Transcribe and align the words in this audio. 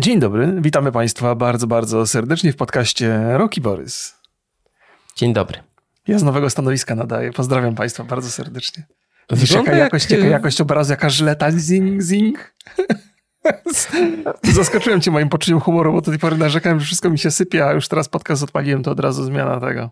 Dzień 0.00 0.20
dobry, 0.20 0.52
witamy 0.60 0.92
Państwa 0.92 1.34
bardzo, 1.34 1.66
bardzo 1.66 2.06
serdecznie 2.06 2.52
w 2.52 2.56
podcaście 2.56 3.20
Roki 3.32 3.60
Borys. 3.60 4.14
Dzień 5.16 5.32
dobry. 5.32 5.58
Ja 6.08 6.18
z 6.18 6.22
nowego 6.22 6.50
stanowiska 6.50 6.94
nadaję. 6.94 7.32
Pozdrawiam 7.32 7.74
Państwa 7.74 8.04
bardzo 8.04 8.30
serdecznie. 8.30 8.86
Widzisz, 9.30 9.50
jaka 9.50 9.72
jakość, 9.72 10.10
jaka 10.10 10.24
jakość 10.24 10.60
obrazu, 10.60 10.92
jaka 10.92 11.10
żyleta, 11.10 11.50
zing, 11.50 12.02
zing. 12.02 12.54
Zaskoczyłem 14.52 15.00
cię 15.00 15.10
moim 15.10 15.28
poczuciem 15.28 15.60
humoru, 15.60 15.92
bo 15.92 16.00
do 16.00 16.10
tej 16.10 16.20
pory 16.20 16.36
narzekałem, 16.36 16.80
że 16.80 16.86
wszystko 16.86 17.10
mi 17.10 17.18
się 17.18 17.30
sypie, 17.30 17.66
a 17.66 17.72
już 17.72 17.88
teraz 17.88 18.08
podcast 18.08 18.42
odpaliłem, 18.42 18.82
to 18.82 18.90
od 18.90 19.00
razu 19.00 19.24
zmiana 19.24 19.60
tego. 19.60 19.90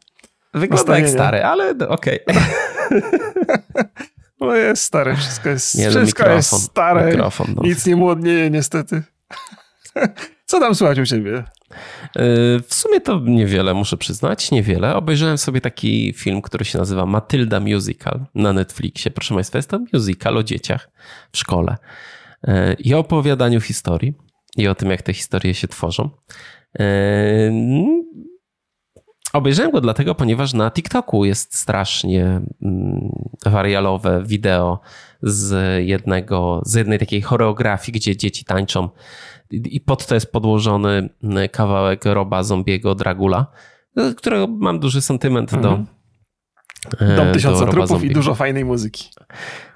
Wygląda 0.55 0.99
jak 0.99 1.09
stary, 1.09 1.45
ale 1.45 1.71
okej. 1.89 2.21
Okay. 2.27 2.43
No 4.41 4.55
jest 4.55 4.83
stare, 4.83 5.17
wszystko 5.17 5.49
jest, 5.49 5.75
nie, 5.75 5.91
wszystko 5.91 6.31
jest 6.31 6.63
stare, 6.63 7.17
no. 7.17 7.63
nic 7.63 7.87
nie 7.87 7.97
młodnieje 7.97 8.51
niestety. 8.51 9.03
Co 10.47 10.61
tam 10.61 10.75
słychać 10.75 10.99
u 10.99 11.07
ciebie? 11.07 11.39
Y, 11.39 11.45
w 12.69 12.75
sumie 12.75 13.01
to 13.01 13.21
niewiele, 13.25 13.75
muszę 13.75 13.97
przyznać, 13.97 14.51
niewiele. 14.51 14.95
Obejrzałem 14.95 15.39
sobie 15.39 15.61
taki 15.61 16.13
film, 16.17 16.43
który 16.43 16.65
się 16.65 16.79
nazywa 16.79 17.07
Matylda 17.07 17.61
Musical 17.61 18.25
na 18.35 18.53
Netflixie. 18.53 19.11
Proszę 19.11 19.35
Państwa, 19.35 19.59
jest 19.59 19.71
to 19.71 19.81
musical 19.93 20.37
o 20.37 20.43
dzieciach 20.43 20.91
w 21.33 21.39
szkole 21.39 21.77
y, 22.49 22.53
i 22.79 22.95
o 22.95 22.99
opowiadaniu 22.99 23.61
historii 23.61 24.15
i 24.57 24.69
o 24.69 24.75
tym, 24.75 24.91
jak 24.91 25.03
te 25.03 25.13
historie 25.13 25.55
się 25.55 25.69
tworzą. 25.69 26.11
Y, 26.81 27.53
obejrzałem 29.33 29.73
go 29.73 29.81
dlatego, 29.81 30.15
ponieważ 30.15 30.55
na 30.55 30.71
TikToku 30.71 31.25
jest 31.25 31.59
strasznie 31.59 32.25
mm, 32.25 33.13
warialowe 33.47 34.23
wideo 34.27 34.81
z 35.23 35.55
jednego, 35.87 36.63
z 36.65 36.75
jednej 36.75 36.99
takiej 36.99 37.23
choreografii, 37.23 37.99
gdzie 37.99 38.17
dzieci 38.17 38.45
tańczą 38.45 38.89
i 39.51 39.81
pod 39.81 40.07
to 40.07 40.15
jest 40.15 40.33
podłożony 40.33 41.09
mm, 41.23 41.49
kawałek 41.49 42.05
Roba 42.05 42.43
Zombiego 42.43 42.95
Dragula, 42.95 43.47
którego 44.17 44.47
mam 44.47 44.79
duży 44.79 45.03
sentyment 45.03 45.53
mhm. 45.55 45.77
do 45.85 45.99
Dom 47.17 47.33
tysiąca 47.33 47.67
do 47.67 47.73
trupów 47.73 48.05
i 48.05 48.11
dużo 48.11 48.35
fajnej 48.35 48.65
muzyki. 48.65 49.11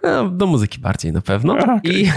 No, 0.02 0.28
do 0.28 0.46
muzyki 0.46 0.78
bardziej 0.78 1.12
na 1.12 1.20
pewno. 1.20 1.54
Okay. 1.54 1.80
I, 1.84 2.10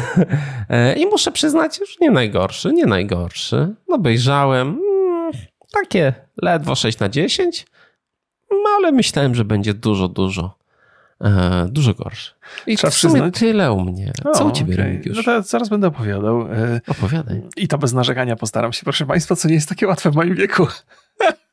e, 0.70 0.94
I 0.94 1.06
muszę 1.06 1.32
przyznać, 1.32 1.80
już 1.80 2.00
nie 2.00 2.12
najgorszy, 2.12 2.74
nie 2.74 2.86
najgorszy. 2.86 3.76
No 3.88 3.96
obejrzałem 3.96 4.68
mm, 4.68 5.32
takie 5.74 6.14
ledwo 6.42 6.76
6 6.76 7.00
na 7.00 7.10
10, 7.10 7.66
no, 8.52 8.70
ale 8.78 8.92
myślałem, 8.92 9.36
że 9.36 9.46
będzie 9.46 9.74
dużo, 9.74 10.08
dużo 10.08 10.58
E, 11.22 11.68
dużo 11.72 11.94
gorszy. 11.94 12.32
I 12.68 12.78
Trzeba 12.78 12.92
w 12.92 12.94
sumie 12.94 13.14
przyznać. 13.14 13.36
tyle 13.36 13.72
u 13.72 13.82
mnie. 13.82 14.12
Co 14.34 14.44
o, 14.46 14.48
u 14.48 14.52
ciebie, 14.52 14.74
okay. 14.74 15.02
No 15.16 15.24
to 15.24 15.42
zaraz 15.42 15.70
będę 15.70 15.88
opowiadał. 15.88 16.42
E, 16.42 16.82
Opowiadaj. 16.88 17.42
I 17.58 17.68
to 17.68 17.78
bez 17.78 17.94
narzekania 17.94 18.36
postaram 18.36 18.74
się, 18.74 18.84
proszę 18.84 19.06
państwa, 19.06 19.36
co 19.36 19.48
nie 19.48 19.54
jest 19.54 19.70
takie 19.70 19.88
łatwe 19.88 20.12
w 20.12 20.16
moim 20.16 20.36
wieku. 20.36 20.68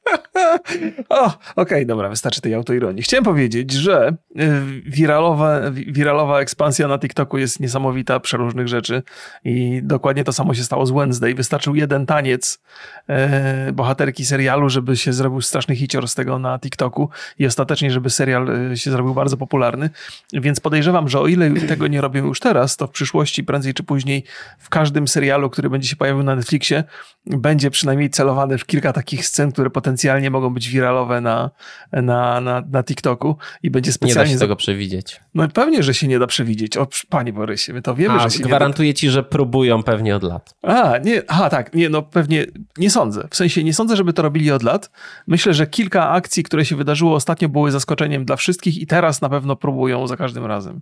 o, 1.08 1.26
okej, 1.26 1.38
okay, 1.56 1.86
dobra, 1.86 2.08
wystarczy 2.08 2.40
tej 2.40 2.54
autoironii. 2.54 3.02
Chciałem 3.02 3.24
powiedzieć, 3.24 3.72
że 3.72 4.08
y, 4.08 4.50
wiralowa, 4.86 5.60
wiralowa 5.70 6.40
ekspansja 6.40 6.88
na 6.88 6.98
TikToku 6.98 7.38
jest 7.38 7.60
niesamowita, 7.60 8.20
przeróżnych 8.20 8.68
rzeczy 8.68 9.02
i 9.44 9.80
dokładnie 9.82 10.24
to 10.24 10.32
samo 10.32 10.54
się 10.54 10.62
stało 10.62 10.86
z 10.86 10.90
Wednesday. 10.90 11.34
Wystarczył 11.34 11.74
jeden 11.74 12.06
taniec 12.06 12.60
e, 13.08 13.72
bohaterki 13.72 14.24
serialu, 14.24 14.68
żeby 14.68 14.96
się 14.96 15.12
zrobił 15.12 15.40
straszny 15.40 15.76
hicior 15.76 16.08
z 16.08 16.14
tego 16.14 16.38
na 16.38 16.58
TikToku 16.58 17.08
i 17.38 17.46
ostatecznie, 17.46 17.90
żeby 17.90 18.10
serial 18.10 18.70
e, 18.72 18.76
się 18.76 18.90
zrobił 18.90 19.14
bardzo 19.14 19.36
popularny. 19.36 19.90
Więc 20.32 20.60
podejrzewam, 20.60 21.08
że 21.08 21.20
o 21.20 21.26
ile 21.26 21.50
tego 21.50 21.86
nie 21.86 22.00
robią 22.00 22.26
już 22.26 22.40
teraz, 22.40 22.76
to 22.76 22.86
w 22.86 22.90
przyszłości 22.90 23.44
prędzej 23.44 23.74
czy 23.74 23.82
później 23.82 24.24
w 24.58 24.68
każdym 24.68 25.08
serialu, 25.08 25.50
który 25.50 25.70
będzie 25.70 25.88
się 25.88 25.96
pojawił 25.96 26.22
na 26.22 26.36
Netflixie, 26.36 26.84
będzie 27.26 27.70
przynajmniej 27.70 28.10
celowany 28.10 28.58
w 28.58 28.66
kilka 28.66 28.92
takich 28.92 29.26
scen, 29.26 29.52
które 29.52 29.70
potencjalnie 29.70 29.91
mogą 30.30 30.54
być 30.54 30.68
wiralowe 30.68 31.20
na, 31.20 31.50
na, 31.92 32.40
na, 32.40 32.62
na 32.70 32.84
TikToku 32.84 33.36
i 33.62 33.70
będzie 33.70 33.92
specjalnie... 33.92 34.30
Nie 34.30 34.34
da 34.34 34.38
się 34.38 34.40
tego 34.40 34.56
przewidzieć. 34.56 35.20
No 35.34 35.48
pewnie, 35.48 35.82
że 35.82 35.94
się 35.94 36.08
nie 36.08 36.18
da 36.18 36.26
przewidzieć. 36.26 36.76
O, 36.76 36.88
panie 37.08 37.32
Borysie, 37.32 37.72
my 37.72 37.82
to 37.82 37.94
wiemy, 37.94 38.14
A, 38.14 38.18
że 38.18 38.30
się 38.30 38.44
gwarantuję 38.44 38.88
nie 38.88 38.92
da... 38.92 38.98
ci, 38.98 39.10
że 39.10 39.22
próbują 39.22 39.82
pewnie 39.82 40.16
od 40.16 40.22
lat. 40.22 40.54
A, 40.62 40.98
nie, 40.98 41.22
aha, 41.28 41.50
tak, 41.50 41.74
nie, 41.74 41.88
no 41.88 42.02
pewnie, 42.02 42.46
nie 42.78 42.90
sądzę. 42.90 43.28
W 43.30 43.36
sensie 43.36 43.64
nie 43.64 43.74
sądzę, 43.74 43.96
żeby 43.96 44.12
to 44.12 44.22
robili 44.22 44.50
od 44.50 44.62
lat. 44.62 44.90
Myślę, 45.26 45.54
że 45.54 45.66
kilka 45.66 46.10
akcji, 46.10 46.42
które 46.42 46.64
się 46.64 46.76
wydarzyło 46.76 47.14
ostatnio 47.14 47.48
były 47.48 47.70
zaskoczeniem 47.70 48.24
dla 48.24 48.36
wszystkich 48.36 48.78
i 48.78 48.86
teraz 48.86 49.20
na 49.20 49.28
pewno 49.28 49.56
próbują 49.56 50.06
za 50.06 50.16
każdym 50.16 50.46
razem 50.46 50.80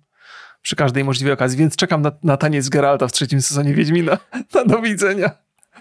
przy 0.63 0.77
każdej 0.77 1.05
możliwej 1.05 1.33
okazji, 1.33 1.59
więc 1.59 1.77
czekam 1.77 2.03
na, 2.03 2.13
na 2.23 2.37
taniec 2.37 2.69
Geralta 2.69 3.09
w 3.09 3.13
trzecim 3.13 3.43
sezonie 3.43 3.75
Wiedźmina. 3.75 4.19
Na 4.55 4.65
do 4.75 4.83
widzenia. 4.83 5.31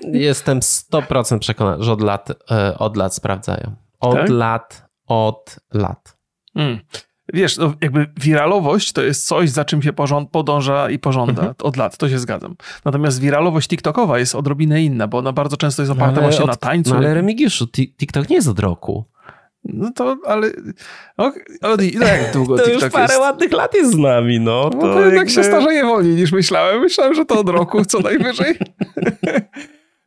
Jestem 0.01 0.59
100% 0.59 1.39
przekonany, 1.39 1.83
że 1.83 1.91
od 1.91 2.01
lat, 2.01 2.29
e, 2.51 2.77
od 2.77 2.97
lat 2.97 3.16
sprawdzają. 3.16 3.75
Od 4.00 4.16
tak? 4.16 4.29
lat, 4.29 4.85
od 5.07 5.59
lat. 5.73 6.17
Hmm. 6.53 6.79
Wiesz, 7.33 7.57
no 7.57 7.73
jakby 7.81 8.07
wiralowość 8.19 8.91
to 8.91 9.01
jest 9.01 9.28
coś, 9.28 9.49
za 9.49 9.66
czym 9.66 9.81
się 9.81 9.94
porząd, 9.94 10.29
podąża 10.29 10.89
i 10.89 10.99
pożąda 10.99 11.41
mhm. 11.41 11.55
od 11.63 11.78
lat, 11.78 11.97
to 11.97 12.09
się 12.09 12.19
zgadzam. 12.19 12.55
Natomiast 12.85 13.19
wiralowość 13.19 13.67
TikToka 13.67 14.19
jest 14.19 14.35
odrobinę 14.35 14.81
inna, 14.81 15.07
bo 15.07 15.17
ona 15.17 15.31
bardzo 15.31 15.57
często 15.57 15.81
jest 15.81 15.91
oparta 15.91 16.16
no 16.16 16.22
właśnie 16.22 16.44
od, 16.44 16.49
na 16.49 16.55
tańcu. 16.55 16.89
No 16.89 16.97
ale 16.97 17.13
Remigiuszu, 17.13 17.67
TikTok 17.67 18.29
nie 18.29 18.35
jest 18.35 18.47
od 18.47 18.59
roku. 18.59 19.05
No 19.64 19.92
to, 19.96 20.18
ale. 20.25 20.52
Okay, 21.18 21.44
ale 21.62 21.78
no 22.00 22.08
jak 22.08 22.34
długo 22.34 22.56
to 22.58 22.64
TikTok 22.64 22.84
już 22.84 22.92
parę 22.92 23.14
jest? 23.14 23.20
ładnych 23.20 23.52
lat 23.52 23.74
jest 23.74 23.92
z 23.92 23.97
nami, 23.97 24.40
no. 24.40 24.70
To, 24.70 24.78
no 24.78 24.94
to 24.94 25.00
jednak 25.00 25.14
jakby... 25.14 25.31
się 25.31 25.44
starzeje 25.44 25.86
wolniej 25.86 26.16
niż 26.16 26.31
myślałem. 26.31 26.81
Myślałem, 26.81 27.14
że 27.14 27.25
to 27.25 27.40
od 27.40 27.50
roku 27.50 27.86
co 27.86 28.00
najwyżej. 28.00 28.56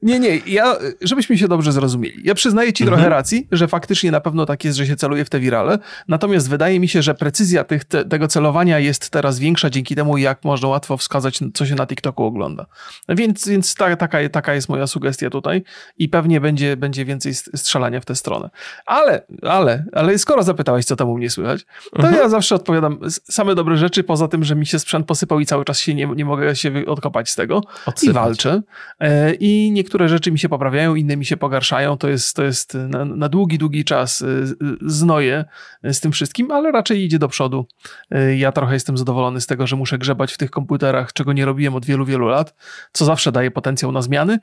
Nie, 0.03 0.21
nie, 0.21 0.41
ja, 0.47 0.77
żebyśmy 1.01 1.39
się 1.39 1.49
dobrze 1.49 1.73
zrozumieli. 1.73 2.23
Ja 2.25 2.35
przyznaję 2.35 2.73
ci 2.73 2.85
mhm. 2.85 2.99
trochę 3.01 3.11
racji, 3.11 3.49
że 3.53 3.69
faktycznie 3.69 4.11
na 4.11 4.21
pewno 4.21 4.47
tak 4.47 4.65
jest, 4.65 4.79
że 4.79 4.87
się 4.87 4.97
celuje 4.97 5.25
w 5.25 5.31
te 5.31 5.41
wirale, 5.41 5.79
natomiast 6.09 6.51
wydaje 6.51 6.81
mi 6.81 6.89
się, 6.89 7.03
że 7.03 7.15
precyzja 7.15 7.65
tych, 7.65 7.85
te, 7.85 8.05
tego 8.05 8.29
celowania 8.29 8.79
jest 8.79 9.11
teraz 9.11 9.39
większa 9.39 9.71
dzięki 9.71 9.95
temu, 9.95 10.19
jak 10.19 10.45
można 10.45 10.69
łatwo 10.69 10.97
wskazać, 10.97 11.41
co 11.55 11.67
się 11.67 11.75
na 11.75 11.87
TikToku 11.87 12.25
ogląda. 12.25 12.67
Więc, 13.09 13.49
więc 13.49 13.75
ta, 13.75 13.97
taka, 13.97 14.29
taka 14.29 14.55
jest 14.55 14.69
moja 14.69 14.87
sugestia 14.87 15.31
tutaj 15.31 15.63
i 15.99 16.09
pewnie 16.09 16.41
będzie, 16.41 16.77
będzie 16.77 17.05
więcej 17.05 17.35
strzelania 17.35 18.01
w 18.01 18.05
tę 18.05 18.15
stronę. 18.15 18.51
Ale, 18.87 19.23
ale, 19.43 19.85
ale 19.93 20.19
skoro 20.19 20.43
zapytałeś, 20.43 20.85
co 20.85 20.97
tam 20.97 21.09
u 21.09 21.19
mnie 21.19 21.31
słychać, 21.31 21.65
to 21.93 21.97
mhm. 21.97 22.15
ja 22.15 22.29
zawsze 22.29 22.55
odpowiadam 22.55 22.99
same 23.09 23.55
dobre 23.55 23.77
rzeczy, 23.77 24.05
poza 24.05 24.29
tym, 24.29 24.45
że 24.45 24.55
mi 24.55 24.67
się 24.67 24.79
sprzęt 24.79 25.07
posypał 25.07 25.41
i 25.41 25.47
cały 25.47 25.65
czas 25.65 25.79
się 25.79 25.95
nie, 25.95 26.07
nie 26.07 26.25
mogę 26.25 26.57
się 26.57 26.73
odkopać 26.87 27.31
z 27.31 27.37
tego. 27.37 27.61
Odsypać. 27.87 28.11
I 28.11 28.13
walczę. 28.13 28.63
E, 29.01 29.35
I 29.35 29.71
niektóre 29.73 29.92
niektóre 29.93 30.09
rzeczy 30.09 30.33
mi 30.33 30.39
się 30.39 30.49
poprawiają, 30.49 30.95
inne 30.95 31.17
mi 31.17 31.25
się 31.25 31.37
pogarszają. 31.37 31.97
To 31.97 32.09
jest, 32.09 32.37
to 32.37 32.43
jest 32.43 32.75
na, 32.75 33.05
na 33.05 33.29
długi, 33.29 33.59
długi 33.59 33.85
czas 33.85 34.21
y, 34.21 34.27
y, 34.27 34.55
znoję 34.81 35.45
z 35.85 36.01
tym 36.01 36.13
wszystkim, 36.13 36.51
ale 36.51 36.73
raczej 36.73 37.05
idzie 37.05 37.19
do 37.19 37.29
przodu. 37.29 37.67
Y, 38.15 38.37
ja 38.37 38.53
trochę 38.53 38.75
jestem 38.75 38.99
zadowolony 38.99 39.41
z 39.41 39.47
tego, 39.47 39.67
że 39.67 39.77
muszę 39.77 39.99
grzebać 39.99 40.33
w 40.33 40.39
tych 40.39 40.51
komputerach, 40.51 41.13
czego 41.13 41.33
nie 41.33 41.45
robiłem 41.45 41.75
od 41.75 41.87
wielu, 41.87 42.05
wielu 42.05 42.27
lat, 42.27 42.55
co 42.93 43.05
zawsze 43.05 43.33
daje 43.33 43.51
potencjał 43.51 43.93
na 43.93 44.03
zmiany 44.03 44.39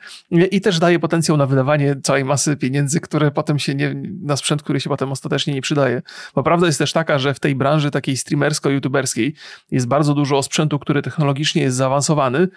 i 0.52 0.62
też 0.62 0.80
daje 0.80 1.00
potencjał 1.00 1.38
na 1.38 1.46
wydawanie 1.46 1.96
całej 2.04 2.26
masy 2.26 2.58
pieniędzy, 2.58 3.00
które 3.00 3.32
potem 3.32 3.60
się 3.60 3.76
nie, 3.76 3.96
na 4.22 4.38
sprzęt, 4.38 4.64
który 4.64 4.80
się 4.80 4.90
potem 4.90 5.12
ostatecznie 5.12 5.54
nie 5.54 5.62
przydaje. 5.62 6.02
Bo 6.36 6.44
prawda 6.44 6.68
jest 6.68 6.80
też 6.80 6.94
taka, 6.94 7.20
że 7.20 7.34
w 7.34 7.40
tej 7.40 7.56
branży 7.56 7.92
takiej 7.92 8.18
streamersko-youtuberskiej 8.18 9.34
jest 9.72 9.88
bardzo 9.88 10.14
dużo 10.14 10.44
sprzętu, 10.44 10.80
który 10.80 11.02
technologicznie 11.02 11.62
jest 11.62 11.78
zaawansowany, 11.78 12.48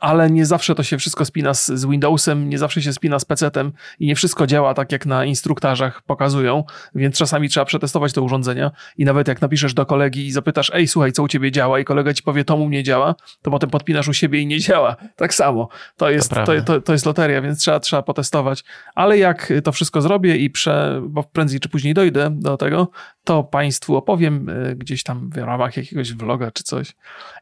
ale 0.00 0.30
nie 0.30 0.46
zawsze 0.46 0.74
to 0.74 0.82
się 0.82 0.98
wszystko 0.98 1.24
spina 1.24 1.54
z, 1.54 1.66
z 1.66 1.86
Windowsem, 1.86 2.25
Windowsem 2.26 2.50
nie 2.50 2.58
zawsze 2.58 2.82
się 2.82 2.92
spina 2.92 3.18
z 3.18 3.24
PC-tem 3.24 3.72
i 3.98 4.06
nie 4.06 4.16
wszystko 4.16 4.46
działa 4.46 4.74
tak, 4.74 4.92
jak 4.92 5.06
na 5.06 5.24
instruktażach 5.24 6.02
pokazują, 6.02 6.64
więc 6.94 7.18
czasami 7.18 7.48
trzeba 7.48 7.66
przetestować 7.66 8.12
te 8.12 8.20
urządzenia 8.20 8.70
i 8.98 9.04
nawet 9.04 9.28
jak 9.28 9.40
napiszesz 9.40 9.74
do 9.74 9.86
kolegi 9.86 10.26
i 10.26 10.32
zapytasz, 10.32 10.70
ej, 10.74 10.88
słuchaj, 10.88 11.12
co 11.12 11.22
u 11.22 11.28
ciebie 11.28 11.52
działa 11.52 11.78
i 11.78 11.84
kolega 11.84 12.14
ci 12.14 12.22
powie, 12.22 12.44
to 12.44 12.56
mu 12.56 12.68
nie 12.68 12.82
działa, 12.82 13.14
to 13.42 13.50
potem 13.50 13.70
podpinasz 13.70 14.08
u 14.08 14.12
siebie 14.12 14.40
i 14.40 14.46
nie 14.46 14.60
działa. 14.60 14.96
Tak 15.16 15.34
samo. 15.34 15.68
To 15.96 16.10
jest, 16.10 16.30
to, 16.30 16.62
to, 16.64 16.80
to 16.80 16.92
jest 16.92 17.06
loteria, 17.06 17.42
więc 17.42 17.58
trzeba, 17.58 17.80
trzeba 17.80 18.02
potestować. 18.02 18.64
Ale 18.94 19.18
jak 19.18 19.52
to 19.64 19.72
wszystko 19.72 20.02
zrobię 20.02 20.36
i 20.36 20.50
prze, 20.50 21.02
bo 21.08 21.22
prędzej 21.22 21.60
czy 21.60 21.68
później 21.68 21.94
dojdę 21.94 22.30
do 22.30 22.56
tego, 22.56 22.88
to 23.26 23.44
Państwu 23.44 23.96
opowiem 23.96 24.48
y, 24.48 24.76
gdzieś 24.76 25.02
tam 25.02 25.30
w 25.30 25.36
ramach 25.36 25.76
jakiegoś 25.76 26.12
vloga 26.12 26.50
czy 26.50 26.62
coś. 26.62 26.94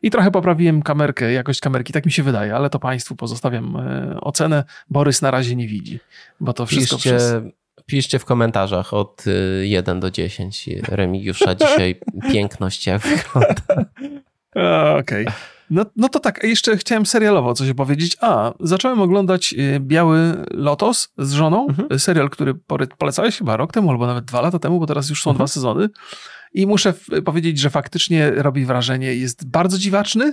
I 0.02 0.10
trochę 0.10 0.30
poprawiłem 0.30 0.82
kamerkę, 0.82 1.32
jakość 1.32 1.60
kamerki, 1.60 1.92
tak 1.92 2.06
mi 2.06 2.12
się 2.12 2.22
wydaje, 2.22 2.54
ale 2.54 2.70
to 2.70 2.78
Państwu 2.78 3.16
pozostawiam 3.16 3.76
y, 3.76 4.20
ocenę. 4.20 4.64
Borys 4.90 5.22
na 5.22 5.30
razie 5.30 5.56
nie 5.56 5.68
widzi, 5.68 6.00
bo 6.40 6.52
to 6.52 6.66
wszystko 6.66 6.96
piszcie, 6.96 7.10
przez... 7.10 7.34
Piszcie 7.86 8.18
w 8.18 8.24
komentarzach 8.24 8.94
od 8.94 9.24
1 9.62 9.96
y, 9.96 10.00
do 10.00 10.10
10 10.10 10.68
Remigiusza 10.88 11.54
dzisiaj 11.64 12.00
piękność 12.32 12.86
jak 12.86 13.02
wygląda. 13.02 13.90
Okej. 15.00 15.26
Okay. 15.26 15.53
No, 15.70 15.84
no 15.96 16.08
to 16.08 16.20
tak, 16.20 16.42
jeszcze 16.42 16.76
chciałem 16.76 17.06
serialowo 17.06 17.54
coś 17.54 17.70
opowiedzieć. 17.70 18.16
A, 18.20 18.52
zacząłem 18.60 19.00
oglądać 19.00 19.54
Biały 19.80 20.44
Lotos 20.50 21.12
z 21.18 21.32
żoną, 21.32 21.66
mhm. 21.68 21.98
serial, 21.98 22.30
który 22.30 22.54
polecałeś 22.98 23.38
chyba 23.38 23.56
rok 23.56 23.72
temu, 23.72 23.90
albo 23.90 24.06
nawet 24.06 24.24
dwa 24.24 24.40
lata 24.40 24.58
temu, 24.58 24.80
bo 24.80 24.86
teraz 24.86 25.10
już 25.10 25.22
są 25.22 25.30
mhm. 25.30 25.36
dwa 25.36 25.46
sezony. 25.46 25.88
I 26.54 26.66
muszę 26.66 26.94
powiedzieć, 27.24 27.58
że 27.58 27.70
faktycznie 27.70 28.30
robi 28.30 28.64
wrażenie, 28.64 29.14
jest 29.14 29.46
bardzo 29.46 29.78
dziwaczny, 29.78 30.32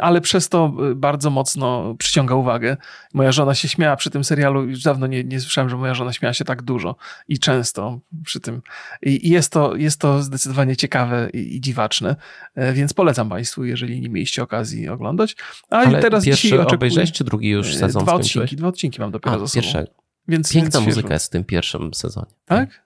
ale 0.00 0.20
przez 0.20 0.48
to 0.48 0.72
bardzo 0.96 1.30
mocno 1.30 1.94
przyciąga 1.98 2.34
uwagę. 2.34 2.76
Moja 3.14 3.32
żona 3.32 3.54
się 3.54 3.68
śmiała 3.68 3.96
przy 3.96 4.10
tym 4.10 4.24
serialu, 4.24 4.64
już 4.64 4.82
dawno 4.82 5.06
nie, 5.06 5.24
nie 5.24 5.40
słyszałem, 5.40 5.70
że 5.70 5.76
moja 5.76 5.94
żona 5.94 6.12
śmiała 6.12 6.32
się 6.32 6.44
tak 6.44 6.62
dużo 6.62 6.96
i 7.28 7.38
często 7.38 8.00
przy 8.24 8.40
tym. 8.40 8.62
I 9.02 9.30
jest 9.30 9.52
to, 9.52 9.76
jest 9.76 10.00
to 10.00 10.22
zdecydowanie 10.22 10.76
ciekawe 10.76 11.30
i, 11.32 11.56
i 11.56 11.60
dziwaczne, 11.60 12.16
e, 12.54 12.72
więc 12.72 12.92
polecam 12.92 13.28
Państwu, 13.28 13.64
jeżeli 13.64 14.00
nie 14.00 14.08
mieliście 14.08 14.42
okazji 14.42 14.88
oglądać. 14.88 15.36
A 15.70 15.76
ale 15.76 16.00
teraz 16.00 16.24
pierwszy 16.24 16.42
dzisiaj 16.42 16.58
oczekuję... 16.58 16.76
obejrzałeś, 16.76 17.12
czy 17.12 17.24
drugi 17.24 17.48
już 17.48 17.74
sezon 17.76 18.02
Dwa 18.02 18.14
odcinki, 18.14 18.56
dwa 18.56 18.68
odcinki 18.68 19.00
mam 19.00 19.10
dopiero 19.10 19.36
A, 19.36 19.38
za 19.38 19.48
sobą. 19.48 19.62
Pierwszego. 19.62 19.92
Więc, 20.28 20.52
Piękna 20.52 20.80
więc 20.80 20.86
muzyka 20.86 21.14
jest 21.14 21.26
w 21.26 21.30
tym 21.30 21.44
pierwszym 21.44 21.94
sezonie. 21.94 22.32
Tak? 22.44 22.82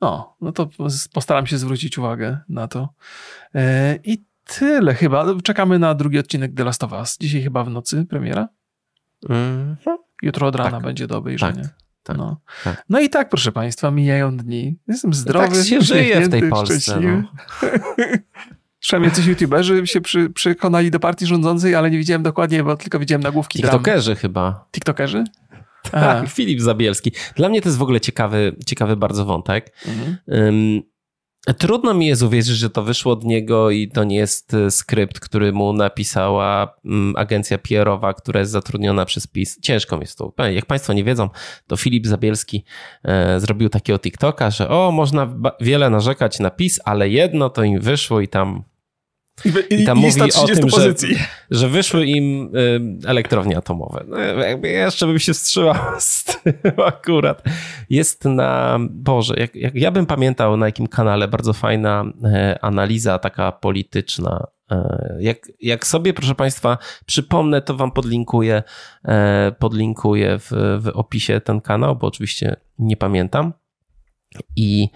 No, 0.00 0.36
no 0.40 0.52
to 0.52 0.68
postaram 1.12 1.46
się 1.46 1.58
zwrócić 1.58 1.98
uwagę 1.98 2.38
na 2.48 2.68
to. 2.68 2.88
E, 3.54 3.98
I 4.04 4.24
tyle 4.58 4.94
chyba. 4.94 5.26
Czekamy 5.44 5.78
na 5.78 5.94
drugi 5.94 6.18
odcinek 6.18 6.54
The 6.54 6.64
Last 6.64 6.84
of 6.84 6.92
Us. 6.92 7.18
Dzisiaj 7.18 7.42
chyba 7.42 7.64
w 7.64 7.70
nocy 7.70 8.04
premiera. 8.04 8.48
Mm 9.28 9.76
-hmm. 9.84 9.96
Jutro 10.22 10.46
od 10.46 10.56
rana 10.56 10.70
tak. 10.70 10.82
będzie 10.82 11.06
do 11.06 11.18
obejrzenia. 11.18 11.62
Tak. 11.62 11.86
Tak, 12.02 12.16
no. 12.16 12.40
Tak. 12.64 12.84
no 12.88 13.00
i 13.00 13.10
tak, 13.10 13.28
proszę 13.28 13.52
Państwa, 13.52 13.90
mijają 13.90 14.36
dni. 14.36 14.78
Jestem 14.88 15.14
zdrowy. 15.14 15.56
tak 15.56 15.66
się 15.66 15.80
żyje 15.80 16.20
w 16.20 16.28
tej 16.28 16.50
Polsce. 16.50 17.00
No. 17.00 17.22
Przynajmniej 18.78 19.12
coś 19.12 19.26
youtuberzy 19.26 19.86
się 19.86 20.00
przy, 20.00 20.30
przekonali 20.30 20.90
do 20.90 21.00
partii 21.00 21.26
rządzącej, 21.26 21.74
ale 21.74 21.90
nie 21.90 21.98
widziałem 21.98 22.22
dokładnie, 22.22 22.64
bo 22.64 22.76
tylko 22.76 22.98
widziałem 22.98 23.22
nagłówki. 23.22 23.58
TikTokerzy 23.58 24.10
dram. 24.10 24.20
chyba. 24.20 24.66
TikTokerzy? 24.72 25.24
Tak, 26.06 26.28
Filip 26.28 26.60
Zabielski. 26.60 27.12
Dla 27.36 27.48
mnie 27.48 27.62
to 27.62 27.68
jest 27.68 27.78
w 27.78 27.82
ogóle 27.82 28.00
ciekawy, 28.00 28.56
ciekawy 28.66 28.96
bardzo 28.96 29.24
wątek. 29.24 29.72
Mhm. 29.86 30.16
Um, 30.26 30.82
Trudno 31.58 31.94
mi 31.94 32.06
jest 32.06 32.22
uwierzyć, 32.22 32.56
że 32.56 32.70
to 32.70 32.82
wyszło 32.82 33.12
od 33.12 33.24
niego 33.24 33.70
i 33.70 33.88
to 33.88 34.04
nie 34.04 34.16
jest 34.16 34.54
e, 34.54 34.70
skrypt, 34.70 35.20
który 35.20 35.52
mu 35.52 35.72
napisała 35.72 36.74
agencja 37.16 37.58
PR-owa, 37.58 38.14
która 38.14 38.40
jest 38.40 38.52
zatrudniona 38.52 39.04
przez 39.04 39.26
PiS. 39.26 39.60
Ciężko 39.60 39.96
mi 39.96 40.00
jest 40.00 40.18
to. 40.18 40.32
Jak 40.52 40.66
Państwo 40.66 40.92
nie 40.92 41.04
wiedzą, 41.04 41.28
to 41.66 41.76
Filip 41.76 42.06
Zabielski 42.06 42.64
e, 43.04 43.40
zrobił 43.40 43.68
takiego 43.68 43.98
TikToka, 43.98 44.50
że 44.50 44.68
o, 44.68 44.90
można 44.92 45.34
wiele 45.60 45.90
narzekać 45.90 46.40
na 46.40 46.50
PiS, 46.50 46.80
ale 46.84 47.08
jedno 47.08 47.50
to 47.50 47.62
im 47.62 47.80
wyszło 47.80 48.20
i 48.20 48.28
tam 48.28 48.64
i, 49.44 49.74
I 49.74 49.86
tam 49.86 49.98
mówi 49.98 50.22
o 50.22 50.46
tym, 50.46 50.70
że, 50.70 50.94
że, 51.50 51.68
wyszły 51.68 52.06
im 52.06 52.56
y, 52.56 53.08
elektrownie 53.08 53.56
atomowe. 53.56 54.04
No, 54.08 54.18
jakby 54.18 54.68
jeszcze 54.68 55.06
bym 55.06 55.18
się 55.18 55.34
wstrzymał 55.34 55.74
z 55.98 56.24
tym 56.24 56.54
akurat. 56.86 57.42
Jest 57.90 58.24
na, 58.24 58.78
Boże, 58.90 59.34
jak, 59.36 59.54
jak 59.54 59.74
ja 59.74 59.90
bym 59.90 60.06
pamiętał 60.06 60.56
na 60.56 60.66
jakim 60.66 60.86
kanale 60.86 61.28
bardzo 61.28 61.52
fajna 61.52 62.04
e, 62.24 62.58
analiza 62.64 63.18
taka 63.18 63.52
polityczna. 63.52 64.46
E, 64.70 65.16
jak, 65.20 65.38
jak 65.60 65.86
sobie, 65.86 66.14
proszę 66.14 66.34
Państwa, 66.34 66.78
przypomnę, 67.06 67.62
to 67.62 67.76
Wam 67.76 67.92
podlinkuję, 67.92 68.62
e, 69.04 69.52
podlinkuję 69.58 70.38
w, 70.38 70.50
w 70.80 70.90
opisie 70.94 71.40
ten 71.40 71.60
kanał, 71.60 71.96
bo 71.96 72.06
oczywiście 72.06 72.56
nie 72.78 72.96
pamiętam. 72.96 73.52
I 74.56 74.88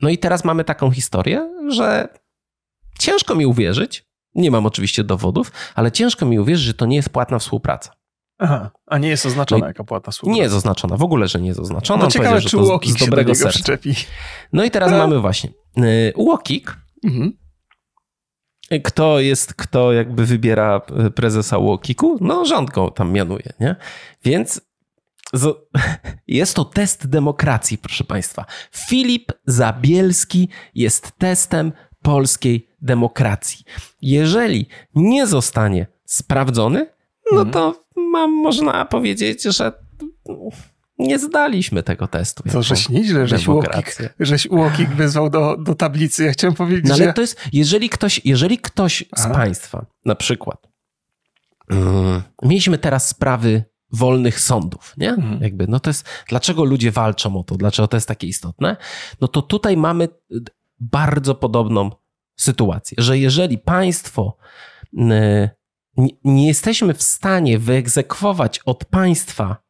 no 0.00 0.08
i 0.08 0.18
teraz 0.18 0.44
mamy 0.44 0.64
taką 0.64 0.90
historię, 0.90 1.50
że 1.68 2.08
Ciężko 2.98 3.34
mi 3.34 3.46
uwierzyć, 3.46 4.04
nie 4.34 4.50
mam 4.50 4.66
oczywiście 4.66 5.04
dowodów, 5.04 5.52
ale 5.74 5.92
ciężko 5.92 6.26
mi 6.26 6.38
uwierzyć, 6.38 6.66
że 6.66 6.74
to 6.74 6.86
nie 6.86 6.96
jest 6.96 7.10
płatna 7.10 7.38
współpraca. 7.38 7.90
Aha, 8.38 8.70
a 8.86 8.98
nie 8.98 9.08
jest 9.08 9.26
oznaczona 9.26 9.60
no 9.60 9.66
jako 9.66 9.84
płatna 9.84 10.10
współpraca. 10.12 10.36
Nie 10.36 10.42
jest 10.42 10.54
oznaczona, 10.54 10.96
w 10.96 11.02
ogóle, 11.02 11.28
że 11.28 11.40
nie 11.40 11.48
jest 11.48 11.60
oznaczona. 11.60 12.02
No 12.04 12.10
ciekawe, 12.10 12.40
czy 12.40 12.56
Łokik 12.56 12.92
z 12.92 13.04
dobrego 13.04 13.34
serca. 13.34 13.50
przyczepi. 13.50 13.94
No 14.52 14.64
i 14.64 14.70
teraz 14.70 14.92
a? 14.92 14.98
mamy 14.98 15.20
właśnie 15.20 15.50
Łokik. 16.16 16.76
Mhm. 17.04 17.32
Kto 18.84 19.20
jest, 19.20 19.54
kto 19.54 19.92
jakby 19.92 20.26
wybiera 20.26 20.80
prezesa 21.14 21.58
Łokiku? 21.58 22.18
No 22.20 22.44
rząd 22.44 22.70
go 22.70 22.90
tam 22.90 23.12
mianuje, 23.12 23.52
nie? 23.60 23.76
Więc 24.24 24.60
jest 26.26 26.56
to 26.56 26.64
test 26.64 27.06
demokracji, 27.06 27.78
proszę 27.78 28.04
Państwa. 28.04 28.44
Filip 28.88 29.32
Zabielski 29.46 30.48
jest 30.74 31.12
testem 31.18 31.72
polskiej 32.04 32.68
demokracji. 32.82 33.64
Jeżeli 34.02 34.66
nie 34.94 35.26
zostanie 35.26 35.86
sprawdzony, 36.04 36.86
no 37.32 37.42
mhm. 37.42 37.50
to 37.50 37.84
mam, 37.96 38.32
można 38.32 38.84
powiedzieć, 38.84 39.42
że 39.42 39.72
nie 40.98 41.18
zdaliśmy 41.18 41.82
tego 41.82 42.06
testu. 42.06 42.42
To 42.52 42.62
żeś 42.62 42.88
nieźle, 42.88 43.28
żeś 43.28 43.48
Łokik, 43.48 43.96
żeś 44.20 44.50
Łokik 44.50 44.88
wyzwał 44.90 45.30
do, 45.30 45.56
do 45.56 45.74
tablicy. 45.74 46.24
Ja 46.24 46.32
chciałem 46.32 46.54
powiedzieć, 46.54 46.84
no, 46.88 46.94
ale 46.94 47.04
że... 47.04 47.12
to 47.12 47.20
jest, 47.20 47.40
jeżeli 47.52 47.88
ktoś, 47.88 48.20
jeżeli 48.24 48.58
ktoś 48.58 49.04
z 49.16 49.26
Państwa, 49.26 49.86
na 50.04 50.14
przykład, 50.14 50.68
um, 51.70 52.22
mieliśmy 52.42 52.78
teraz 52.78 53.08
sprawy 53.08 53.64
wolnych 53.92 54.40
sądów, 54.40 54.94
nie? 54.96 55.10
Mhm. 55.10 55.42
Jakby, 55.42 55.66
no 55.68 55.80
to 55.80 55.90
jest, 55.90 56.08
dlaczego 56.28 56.64
ludzie 56.64 56.90
walczą 56.90 57.36
o 57.36 57.44
to, 57.44 57.56
dlaczego 57.56 57.88
to 57.88 57.96
jest 57.96 58.08
takie 58.08 58.26
istotne? 58.26 58.76
No 59.20 59.28
to 59.28 59.42
tutaj 59.42 59.76
mamy 59.76 60.08
bardzo 60.80 61.34
podobną 61.34 61.90
sytuację, 62.36 62.96
że 63.00 63.18
jeżeli 63.18 63.58
państwo 63.58 64.36
nie 66.24 66.46
jesteśmy 66.46 66.94
w 66.94 67.02
stanie 67.02 67.58
wyegzekwować 67.58 68.60
od 68.64 68.84
państwa 68.84 69.64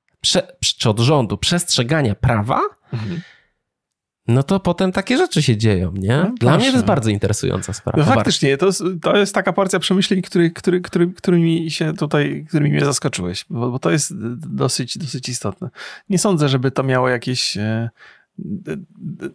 czy 0.79 0.91
od 0.91 1.01
rządu 1.01 1.39
przestrzegania 1.39 2.15
prawa, 2.15 2.61
mhm. 2.93 3.21
no 4.29 4.43
to 4.43 4.61
potem 4.61 4.93
takie 4.93 5.17
rzeczy 5.17 5.43
się 5.43 5.57
dzieją, 5.57 5.93
nie? 5.93 6.17
No, 6.17 6.33
Dla 6.41 6.57
mnie 6.57 6.67
to 6.67 6.73
jest 6.73 6.85
bardzo 6.85 7.11
interesująca 7.11 7.73
sprawa. 7.73 7.99
No 7.99 8.05
faktycznie, 8.05 8.57
to 8.57 8.67
jest, 8.67 8.83
to 9.03 9.17
jest 9.17 9.35
taka 9.35 9.53
porcja 9.53 9.79
przemyśleń, 9.79 10.23
który, 10.23 10.51
który, 10.51 10.81
który, 10.81 11.07
którymi 11.07 11.71
się 11.71 11.95
tutaj, 11.95 12.45
którymi 12.49 12.71
mnie 12.71 12.85
zaskoczyłeś, 12.85 13.45
bo, 13.51 13.71
bo 13.71 13.79
to 13.79 13.91
jest 13.91 14.13
dosyć, 14.37 14.99
dosyć 14.99 15.29
istotne. 15.29 15.71
Nie 16.09 16.19
sądzę, 16.19 16.49
żeby 16.49 16.71
to 16.71 16.83
miało 16.83 17.09
jakieś 17.09 17.57
e, 17.57 17.91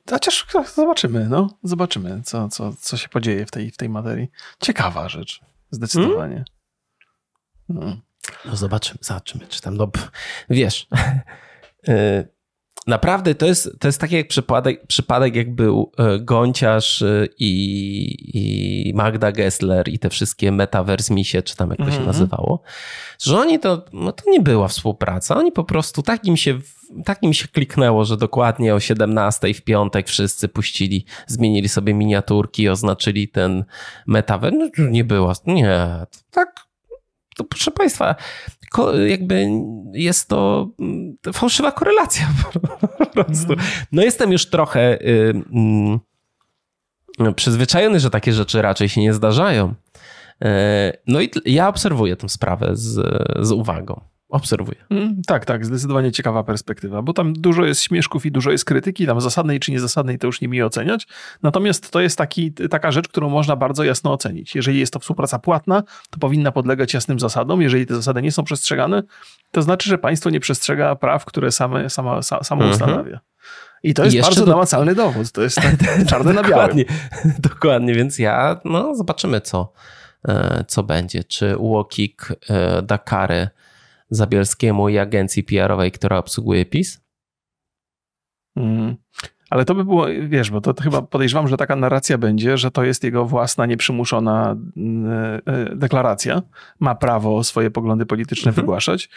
Chociaż 0.10 0.48
zobaczymy, 0.76 1.28
no. 1.30 1.58
Zobaczymy, 1.64 2.22
co, 2.24 2.50
co, 2.50 2.74
co 2.80 2.98
się 2.98 3.10
podzieje 3.10 3.46
w 3.46 3.52
tej, 3.52 3.72
w 3.72 3.78
tej 3.78 3.90
materii. 3.90 4.28
Ciekawa 4.60 5.10
rzecz, 5.10 5.42
zdecydowanie. 5.72 6.44
Hmm? 7.68 7.86
No. 7.90 8.02
no 8.46 8.56
zobaczymy, 8.56 9.00
zobaczymy, 9.02 9.48
czy 9.48 9.62
tam, 9.62 9.78
no, 9.78 9.92
wiesz, 10.50 10.88
y, 11.90 12.28
naprawdę 12.90 13.36
to 13.36 13.46
jest, 13.46 13.80
to 13.80 13.88
jest 13.88 14.02
taki 14.02 14.16
jak 14.16 14.28
przypadek, 14.28 14.88
przypadek 14.88 15.36
jak 15.36 15.56
był 15.56 15.92
e, 15.98 16.20
Gonciarz 16.20 17.02
e, 17.02 17.28
i, 17.40 17.50
i 18.34 18.94
Magda 18.94 19.32
Gessler 19.32 19.90
i 19.90 20.00
te 20.00 20.10
wszystkie 20.10 20.52
metaverse 20.52 21.14
misie, 21.14 21.42
czy 21.42 21.56
tam 21.56 21.70
jak 21.70 21.78
to 21.78 21.86
się 21.86 21.92
mm 21.92 22.04
-hmm. 22.04 22.08
nazywało, 22.08 22.62
że 23.20 23.40
oni 23.40 23.60
to, 23.60 23.86
no 23.94 24.12
to 24.12 24.32
nie 24.32 24.40
była 24.40 24.68
współpraca, 24.68 25.38
oni 25.38 25.52
po 25.52 25.64
prostu 25.64 26.02
tak 26.02 26.26
im 26.26 26.38
się 26.38 26.60
tak 27.06 27.24
im 27.24 27.34
się 27.34 27.48
kliknęło, 27.48 28.06
że 28.06 28.18
dokładnie 28.18 28.76
o 28.76 28.80
17 28.80 29.54
w 29.54 29.62
piątek 29.62 30.08
wszyscy 30.08 30.48
puścili, 30.48 31.06
zmienili 31.28 31.70
sobie 31.70 31.94
miniaturki, 31.94 32.70
oznaczyli 32.70 33.28
ten 33.28 33.66
metaverse. 34.08 34.58
No, 34.58 34.90
nie 34.90 35.04
było, 35.04 35.34
nie, 35.46 35.80
tak 36.32 36.69
to 37.40 37.44
proszę 37.44 37.72
Państwa, 37.72 38.16
jakby 39.08 39.48
jest 39.94 40.30
to 40.30 40.70
mm, 40.80 41.18
fałszywa 41.34 41.72
korelacja 41.72 42.28
po 42.98 43.06
prostu. 43.06 43.54
No 43.92 44.02
jestem 44.02 44.32
już 44.32 44.50
trochę 44.50 45.02
y, 45.02 45.34
y, 47.28 47.34
przyzwyczajony, 47.34 48.00
że 48.00 48.10
takie 48.10 48.34
rzeczy 48.34 48.62
raczej 48.62 48.90
się 48.90 49.02
nie 49.02 49.14
zdarzają. 49.14 49.70
Y, 49.70 50.48
no 51.08 51.22
i 51.22 51.32
ja 51.46 51.68
obserwuję 51.68 52.16
tę 52.16 52.30
sprawę 52.30 52.70
z, 52.74 53.00
z 53.48 53.52
uwagą 53.52 54.02
obserwuję. 54.30 54.86
Mm, 54.90 55.22
tak, 55.28 55.46
tak, 55.46 55.66
zdecydowanie 55.66 56.12
ciekawa 56.12 56.44
perspektywa, 56.44 57.02
bo 57.02 57.14
tam 57.14 57.34
dużo 57.34 57.66
jest 57.66 57.82
śmieszków 57.82 58.26
i 58.26 58.32
dużo 58.32 58.52
jest 58.52 58.66
krytyki, 58.66 59.06
tam 59.06 59.22
zasadnej 59.22 59.60
czy 59.60 59.72
niezasadnej 59.72 60.20
to 60.20 60.28
już 60.28 60.42
nie 60.42 60.48
mi 60.48 60.64
oceniać, 60.64 61.08
natomiast 61.44 61.92
to 61.92 62.02
jest 62.02 62.18
taki, 62.18 62.52
taka 62.52 62.92
rzecz, 62.92 63.08
którą 63.08 63.30
można 63.30 63.56
bardzo 63.56 63.84
jasno 63.84 64.14
ocenić. 64.14 64.56
Jeżeli 64.56 64.80
jest 64.80 64.94
to 64.94 65.00
współpraca 65.00 65.40
płatna, 65.40 65.84
to 66.10 66.20
powinna 66.20 66.52
podlegać 66.52 66.94
jasnym 66.94 67.20
zasadom, 67.20 67.62
jeżeli 67.62 67.86
te 67.86 67.96
zasady 67.96 68.22
nie 68.22 68.32
są 68.32 68.44
przestrzegane, 68.44 69.04
to 69.52 69.62
znaczy, 69.62 69.90
że 69.90 69.98
państwo 69.98 70.30
nie 70.30 70.40
przestrzega 70.40 70.96
praw, 70.96 71.26
które 71.26 71.52
same, 71.52 71.90
sama, 71.90 72.22
samo 72.22 72.64
mhm. 72.64 72.72
ustanawia. 72.72 73.20
I 73.84 73.94
to 73.94 74.04
jest 74.04 74.16
I 74.16 74.22
bardzo 74.22 74.46
do... 74.46 74.52
namacalny 74.52 74.96
dowód, 74.96 75.32
to 75.32 75.42
jest 75.42 75.56
tak 75.56 75.76
czarne 76.10 76.34
na 76.34 76.44
białym. 76.44 76.52
Dokładnie, 76.52 76.86
dokładnie, 77.50 77.94
więc 77.94 78.20
ja, 78.20 78.60
no 78.66 78.96
zobaczymy 78.96 79.42
co, 79.42 79.72
e, 80.28 80.66
co 80.68 80.84
będzie, 80.84 81.24
czy 81.24 81.58
UOKiK 81.58 82.34
e, 82.50 82.82
da 82.82 82.98
karę 82.98 83.50
Zabielskiemu 84.10 84.90
i 84.90 84.98
agencji 84.98 85.44
PR-owej, 85.44 85.92
która 85.92 86.18
obsługuje 86.18 86.66
PiS? 86.66 87.02
Ale 89.50 89.66
to 89.66 89.76
by 89.76 89.86
było, 89.86 90.06
wiesz, 90.28 90.52
bo 90.52 90.62
to 90.62 90.74
chyba 90.82 91.02
podejrzewam, 91.02 91.48
że 91.48 91.58
taka 91.58 91.76
narracja 91.76 92.18
będzie, 92.18 92.58
że 92.58 92.72
to 92.72 92.84
jest 92.84 93.04
jego 93.04 93.26
własna, 93.26 93.66
nieprzymuszona 93.66 94.56
e, 95.48 95.76
deklaracja. 95.76 96.42
Ma 96.80 96.96
prawo 96.96 97.44
swoje 97.44 97.72
poglądy 97.72 98.06
polityczne 98.06 98.50
mhm. 98.50 98.56
wygłaszać. 98.66 99.10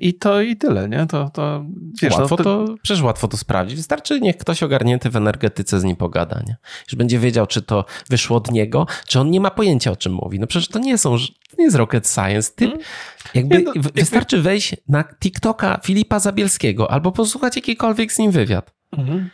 I 0.00 0.14
to 0.14 0.40
i 0.40 0.56
tyle, 0.56 0.88
nie? 0.88 1.06
To, 1.06 1.30
to, 1.30 1.64
wiesz, 2.02 2.18
łatwo 2.18 2.36
no, 2.38 2.44
to... 2.44 2.66
to... 2.66 2.74
Przecież 2.82 3.02
łatwo 3.02 3.28
to 3.28 3.36
sprawdzić. 3.36 3.76
Wystarczy, 3.76 4.20
niech 4.20 4.36
ktoś 4.36 4.62
ogarnięty 4.62 5.10
w 5.10 5.16
energetyce 5.16 5.80
z 5.80 5.84
nim 5.84 5.96
pogada, 5.96 6.42
nie? 6.46 6.56
Już 6.86 6.94
będzie 6.94 7.18
wiedział, 7.18 7.46
czy 7.46 7.62
to 7.62 7.84
wyszło 8.08 8.36
od 8.36 8.50
niego, 8.50 8.86
czy 9.06 9.20
on 9.20 9.30
nie 9.30 9.40
ma 9.40 9.50
pojęcia, 9.50 9.90
o 9.90 9.96
czym 9.96 10.12
mówi. 10.12 10.40
No 10.40 10.46
przecież 10.46 10.68
to 10.68 10.78
nie 10.78 10.98
są, 10.98 11.16
to 11.18 11.56
nie 11.58 11.64
jest 11.64 11.76
rocket 11.76 12.08
science. 12.08 12.52
Typ, 12.56 12.70
hmm. 12.70 12.86
jakby, 13.34 13.58
nie, 13.58 13.64
no, 13.64 13.72
wystarczy 13.94 14.42
wejść 14.42 14.76
na 14.88 15.04
TikToka 15.04 15.80
Filipa 15.84 16.18
Zabielskiego 16.18 16.90
albo 16.90 17.12
posłuchać 17.12 17.56
jakikolwiek 17.56 18.12
z 18.12 18.18
nim 18.18 18.30
wywiad. 18.30 18.72
Mhm. 18.98 19.30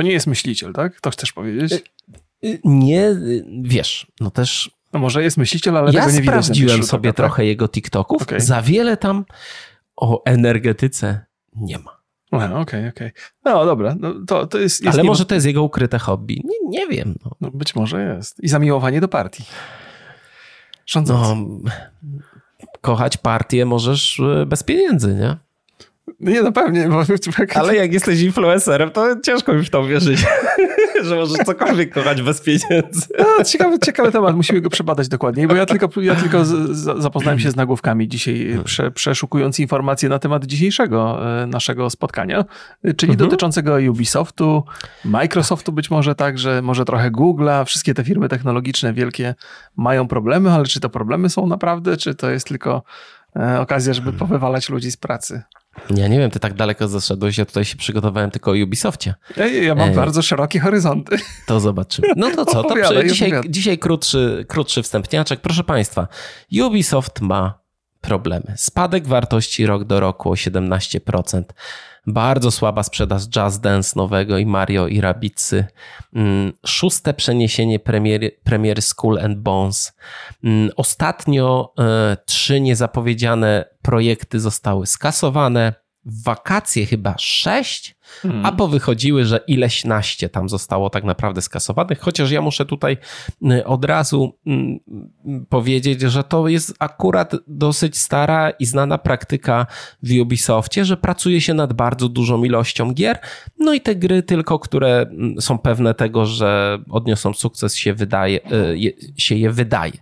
To 0.00 0.04
nie 0.04 0.12
jest 0.12 0.26
myśliciel, 0.26 0.72
tak? 0.72 1.00
To 1.00 1.10
chcesz 1.10 1.32
powiedzieć? 1.32 1.72
Y, 1.72 1.82
y, 2.44 2.60
nie, 2.64 3.08
y, 3.08 3.44
wiesz, 3.62 4.06
no 4.20 4.30
też... 4.30 4.70
No 4.92 5.00
może 5.00 5.22
jest 5.22 5.36
myśliciel, 5.36 5.76
ale 5.76 5.92
ja 5.92 6.00
tego 6.00 6.12
nie 6.14 6.20
widać. 6.20 6.36
Ja 6.36 6.42
sprawdziłem 6.42 6.82
sobie 6.82 7.10
tak? 7.10 7.16
trochę 7.16 7.44
jego 7.44 7.68
TikToków. 7.68 8.22
Okay. 8.22 8.40
Za 8.40 8.62
wiele 8.62 8.96
tam 8.96 9.24
o 9.96 10.24
energetyce 10.24 11.24
nie 11.56 11.78
ma. 11.78 12.00
Okej, 12.30 12.46
okej. 12.46 12.60
Okay, 12.60 12.88
okay. 12.88 13.12
No 13.44 13.64
dobra, 13.64 13.96
no, 14.00 14.14
to, 14.26 14.46
to 14.46 14.58
jest, 14.58 14.84
jest... 14.84 14.94
Ale 14.94 15.04
może 15.04 15.26
to 15.26 15.34
jest 15.34 15.46
jego 15.46 15.62
ukryte 15.62 15.98
hobby. 15.98 16.42
Nie, 16.44 16.80
nie 16.80 16.86
wiem. 16.86 17.14
No. 17.24 17.30
no. 17.40 17.50
być 17.50 17.74
może 17.74 18.14
jest. 18.16 18.40
I 18.42 18.48
zamiłowanie 18.48 19.00
do 19.00 19.08
partii. 19.08 19.44
Rządzący. 20.86 21.34
No, 21.34 21.70
kochać 22.80 23.16
partię 23.16 23.66
możesz 23.66 24.20
bez 24.46 24.62
pieniędzy, 24.62 25.14
nie? 25.14 25.36
Nie, 26.20 26.42
no 26.42 26.52
pewnie. 26.52 26.88
Bo... 26.88 27.02
Ale 27.54 27.76
jak 27.76 27.92
jesteś 27.92 28.20
influencerem, 28.20 28.90
to 28.90 29.20
ciężko 29.20 29.52
mi 29.52 29.64
w 29.64 29.70
to 29.70 29.84
wierzyć, 29.84 30.26
że 31.04 31.16
możesz 31.16 31.38
cokolwiek 31.46 31.94
kochać 31.94 32.22
bez 32.22 32.40
pieniędzy. 32.40 33.06
No, 33.18 33.44
ciekawy, 33.44 33.78
ciekawy 33.78 34.12
temat, 34.12 34.36
musimy 34.36 34.60
go 34.60 34.70
przebadać 34.70 35.08
dokładniej, 35.08 35.46
bo 35.46 35.54
ja 35.54 35.66
tylko, 35.66 36.00
ja 36.00 36.14
tylko 36.14 36.44
z, 36.44 36.70
z, 36.70 37.02
zapoznałem 37.02 37.40
się 37.40 37.50
z 37.50 37.56
nagłówkami 37.56 38.08
dzisiaj, 38.08 38.46
hmm. 38.46 38.64
prze, 38.64 38.90
przeszukując 38.90 39.60
informacje 39.60 40.08
na 40.08 40.18
temat 40.18 40.44
dzisiejszego 40.44 41.20
e, 41.42 41.46
naszego 41.46 41.90
spotkania, 41.90 42.44
czyli 42.96 43.12
mhm. 43.12 43.16
dotyczącego 43.16 43.76
Ubisoftu, 43.90 44.64
Microsoftu 45.04 45.72
być 45.72 45.90
może 45.90 46.14
także, 46.14 46.62
może 46.62 46.84
trochę 46.84 47.10
Google'a, 47.10 47.64
wszystkie 47.64 47.94
te 47.94 48.04
firmy 48.04 48.28
technologiczne 48.28 48.92
wielkie 48.92 49.34
mają 49.76 50.08
problemy, 50.08 50.50
ale 50.50 50.64
czy 50.64 50.80
to 50.80 50.88
problemy 50.88 51.28
są 51.28 51.46
naprawdę, 51.46 51.96
czy 51.96 52.14
to 52.14 52.30
jest 52.30 52.46
tylko 52.46 52.82
e, 53.36 53.60
okazja, 53.60 53.94
żeby 53.94 54.12
powywalać 54.12 54.68
ludzi 54.68 54.90
z 54.90 54.96
pracy? 54.96 55.42
Ja 55.96 56.08
nie 56.08 56.18
wiem, 56.18 56.30
ty 56.30 56.40
tak 56.40 56.54
daleko 56.54 56.88
zaszedłeś, 56.88 57.38
ja 57.38 57.44
tutaj 57.44 57.64
się 57.64 57.76
przygotowałem 57.76 58.30
tylko 58.30 58.50
o 58.50 58.54
Ubisoftie. 58.64 59.14
Ja, 59.36 59.46
ja 59.46 59.74
mam 59.74 59.90
e... 59.90 59.94
bardzo 59.94 60.22
szerokie 60.22 60.60
horyzonty. 60.60 61.16
To 61.46 61.60
zobaczymy. 61.60 62.08
No 62.16 62.30
to 62.30 62.44
co, 62.44 62.64
to 62.64 62.74
przy, 62.74 63.08
dzisiaj, 63.08 63.32
dzisiaj 63.48 63.78
krótszy, 63.78 64.44
krótszy 64.48 64.82
wstępniaczek. 64.82 65.40
Proszę 65.40 65.64
Państwa, 65.64 66.08
Ubisoft 66.62 67.20
ma 67.20 67.60
problemy. 68.00 68.54
Spadek 68.56 69.08
wartości 69.08 69.66
rok 69.66 69.84
do 69.84 70.00
roku 70.00 70.30
o 70.30 70.34
17%. 70.34 71.42
Bardzo 72.12 72.50
słaba 72.50 72.82
sprzedaż 72.82 73.28
Jazz 73.28 73.60
Dance 73.60 73.92
nowego 73.96 74.38
i 74.38 74.46
Mario 74.46 74.86
i 74.86 75.00
Rabbidsy. 75.00 75.64
Mm, 76.14 76.52
szóste 76.66 77.14
przeniesienie 77.14 77.78
premiery, 77.78 78.36
premiery 78.44 78.82
Skull 78.82 79.18
and 79.18 79.38
Bones. 79.38 79.92
Mm, 80.44 80.70
ostatnio 80.76 81.72
e, 81.78 82.16
trzy 82.26 82.60
niezapowiedziane 82.60 83.64
projekty 83.82 84.40
zostały 84.40 84.86
skasowane 84.86 85.74
w 86.04 86.24
wakacje 86.24 86.86
chyba 86.86 87.14
sześć, 87.18 87.96
hmm. 88.22 88.46
a 88.46 88.52
powychodziły, 88.52 89.24
że 89.24 89.40
ileś 89.46 89.84
naście 89.84 90.28
tam 90.28 90.48
zostało 90.48 90.90
tak 90.90 91.04
naprawdę 91.04 91.42
skasowanych, 91.42 91.98
chociaż 92.00 92.30
ja 92.30 92.42
muszę 92.42 92.66
tutaj 92.66 92.96
y, 93.42 93.64
od 93.64 93.84
razu 93.84 94.38
mm, 94.46 94.80
powiedzieć, 95.48 96.00
że 96.00 96.24
to 96.24 96.48
jest 96.48 96.74
akurat 96.78 97.32
dosyć 97.46 97.98
stara 97.98 98.50
i 98.50 98.66
znana 98.66 98.98
praktyka 98.98 99.66
w 100.02 100.20
Ubisoftie, 100.20 100.84
że 100.84 100.96
pracuje 100.96 101.40
się 101.40 101.54
nad 101.54 101.72
bardzo 101.72 102.08
dużą 102.08 102.44
ilością 102.44 102.92
gier, 102.92 103.18
no 103.58 103.74
i 103.74 103.80
te 103.80 103.96
gry 103.96 104.22
tylko, 104.22 104.58
które 104.58 105.00
mm, 105.00 105.40
są 105.40 105.58
pewne 105.58 105.94
tego, 105.94 106.26
że 106.26 106.78
odniosą 106.90 107.32
sukces 107.32 107.76
się 107.76 107.94
wydaje, 107.94 108.40
y, 108.52 108.96
się 109.16 109.34
je 109.34 109.50
wydaje. 109.50 109.92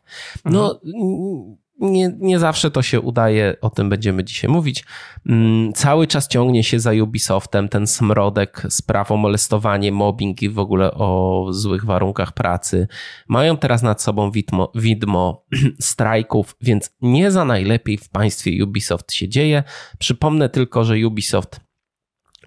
No 0.44 0.80
mhm 0.84 1.56
nie, 1.78 2.12
nie 2.18 2.38
zawsze 2.38 2.70
to 2.70 2.82
się 2.82 3.00
udaje, 3.00 3.56
o 3.60 3.70
tym 3.70 3.88
będziemy 3.88 4.24
dzisiaj 4.24 4.50
mówić. 4.50 4.84
Mm, 5.28 5.72
cały 5.72 6.06
czas 6.06 6.28
ciągnie 6.28 6.64
się 6.64 6.80
za 6.80 6.92
Ubisoftem 7.02 7.68
ten 7.68 7.86
smrodek 7.86 8.62
spraw 8.68 9.10
o 9.10 9.16
molestowanie, 9.16 9.92
mobbing 9.92 10.42
i 10.42 10.48
w 10.48 10.58
ogóle 10.58 10.94
o 10.94 11.46
złych 11.50 11.84
warunkach 11.84 12.32
pracy. 12.32 12.88
Mają 13.28 13.56
teraz 13.56 13.82
nad 13.82 14.02
sobą 14.02 14.30
widmo, 14.30 14.72
widmo 14.74 15.44
strajków, 15.80 16.56
więc 16.60 16.96
nie 17.00 17.30
za 17.30 17.44
najlepiej 17.44 17.98
w 17.98 18.08
państwie 18.08 18.64
Ubisoft 18.64 19.12
się 19.12 19.28
dzieje. 19.28 19.62
Przypomnę 19.98 20.48
tylko, 20.48 20.84
że 20.84 21.06
Ubisoft 21.06 21.60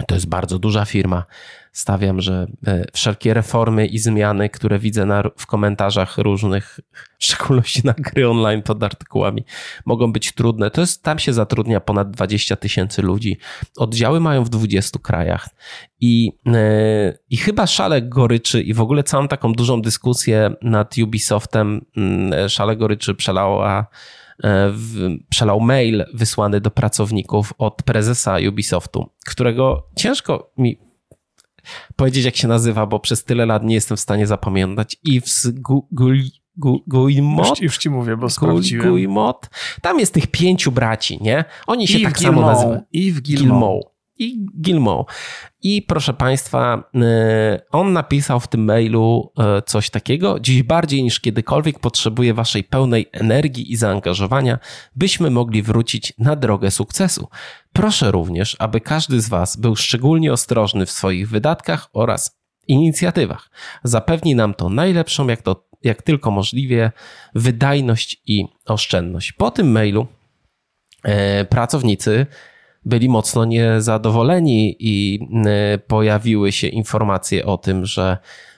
to 0.07 0.15
jest 0.15 0.29
bardzo 0.29 0.59
duża 0.59 0.85
firma 0.85 1.25
stawiam, 1.71 2.21
że 2.21 2.47
e, 2.67 2.85
wszelkie 2.93 3.33
reformy 3.33 3.85
i 3.85 3.99
zmiany, 3.99 4.49
które 4.49 4.79
widzę 4.79 5.05
na, 5.05 5.23
w 5.37 5.45
komentarzach 5.45 6.17
różnych, 6.17 6.79
w 7.19 7.25
szczególności 7.25 7.81
na 7.83 7.93
gry 7.93 8.29
online 8.29 8.61
pod 8.61 8.83
artykułami, 8.83 9.45
mogą 9.85 10.11
być 10.11 10.31
trudne. 10.31 10.71
To 10.71 10.81
jest, 10.81 11.03
tam 11.03 11.19
się 11.19 11.33
zatrudnia 11.33 11.79
ponad 11.79 12.11
20 12.11 12.55
tysięcy 12.55 13.01
ludzi. 13.01 13.37
Oddziały 13.77 14.19
mają 14.19 14.43
w 14.43 14.49
20 14.49 14.99
krajach. 14.99 15.49
I, 15.99 16.31
e, 16.47 17.17
I 17.29 17.37
chyba 17.37 17.67
szale 17.67 18.01
goryczy 18.01 18.61
i 18.61 18.73
w 18.73 18.81
ogóle 18.81 19.03
całą 19.03 19.27
taką 19.27 19.53
dużą 19.53 19.81
dyskusję 19.81 20.55
nad 20.61 20.97
Ubisoftem 20.97 21.85
mm, 21.97 22.49
szale 22.49 22.75
goryczy 22.75 23.15
przelała 23.15 23.87
e, 24.43 24.71
w, 24.71 25.17
przelał 25.29 25.59
mail 25.59 26.05
wysłany 26.13 26.61
do 26.61 26.71
pracowników 26.71 27.53
od 27.57 27.83
prezesa 27.83 28.37
Ubisoftu, 28.49 29.09
którego 29.25 29.87
ciężko 29.95 30.51
mi 30.57 30.90
powiedzieć, 31.95 32.25
jak 32.25 32.35
się 32.35 32.47
nazywa, 32.47 32.85
bo 32.85 32.99
przez 32.99 33.23
tyle 33.23 33.45
lat 33.45 33.63
nie 33.63 33.75
jestem 33.75 33.97
w 33.97 33.99
stanie 33.99 34.27
zapamiętać. 34.27 34.97
Yves 35.07 35.47
Guillemot? 36.87 37.49
Już, 37.49 37.61
już 37.61 37.77
ci 37.77 37.89
mówię, 37.89 38.17
bo 38.17 38.29
sprawdziłem. 38.29 38.89
Guillemot. 38.89 39.49
Tam 39.81 39.99
jest 39.99 40.13
tych 40.13 40.27
pięciu 40.27 40.71
braci, 40.71 41.17
nie? 41.21 41.45
Oni 41.67 41.87
się 41.87 41.97
Yves 41.97 42.13
tak 42.13 42.19
samo 42.19 42.41
nazywają. 42.41 42.81
Yves 42.93 43.21
Guillemot 43.21 43.91
i 44.21 44.45
Gilmour. 44.61 45.05
I 45.63 45.81
proszę 45.81 46.13
Państwa, 46.13 46.83
y, 46.95 46.99
on 47.71 47.93
napisał 47.93 48.39
w 48.39 48.47
tym 48.47 48.65
mailu 48.65 49.31
y, 49.59 49.61
coś 49.61 49.89
takiego. 49.89 50.39
Dziś 50.39 50.63
bardziej 50.63 51.03
niż 51.03 51.19
kiedykolwiek 51.19 51.79
potrzebuję 51.79 52.33
Waszej 52.33 52.63
pełnej 52.63 53.09
energii 53.11 53.71
i 53.71 53.75
zaangażowania, 53.75 54.59
byśmy 54.95 55.29
mogli 55.29 55.61
wrócić 55.61 56.13
na 56.17 56.35
drogę 56.35 56.71
sukcesu. 56.71 57.27
Proszę 57.73 58.11
również, 58.11 58.55
aby 58.59 58.81
każdy 58.81 59.21
z 59.21 59.29
Was 59.29 59.57
był 59.57 59.75
szczególnie 59.75 60.33
ostrożny 60.33 60.85
w 60.85 60.91
swoich 60.91 61.29
wydatkach 61.29 61.89
oraz 61.93 62.39
inicjatywach. 62.67 63.49
Zapewni 63.83 64.35
nam 64.35 64.53
to 64.53 64.69
najlepszą, 64.69 65.27
jak, 65.27 65.41
to, 65.41 65.67
jak 65.83 66.01
tylko 66.01 66.31
możliwie, 66.31 66.91
wydajność 67.35 68.21
i 68.25 68.45
oszczędność. 68.65 69.31
Po 69.31 69.51
tym 69.51 69.71
mailu 69.71 70.07
y, 71.41 71.45
pracownicy 71.45 72.25
byli 72.85 73.09
mocno 73.09 73.45
niezadowoleni 73.45 74.75
i 74.79 75.19
e, 75.45 75.77
pojawiły 75.77 76.51
się 76.51 76.67
informacje 76.67 77.45
o 77.45 77.57
tym, 77.57 77.85
że 77.85 78.17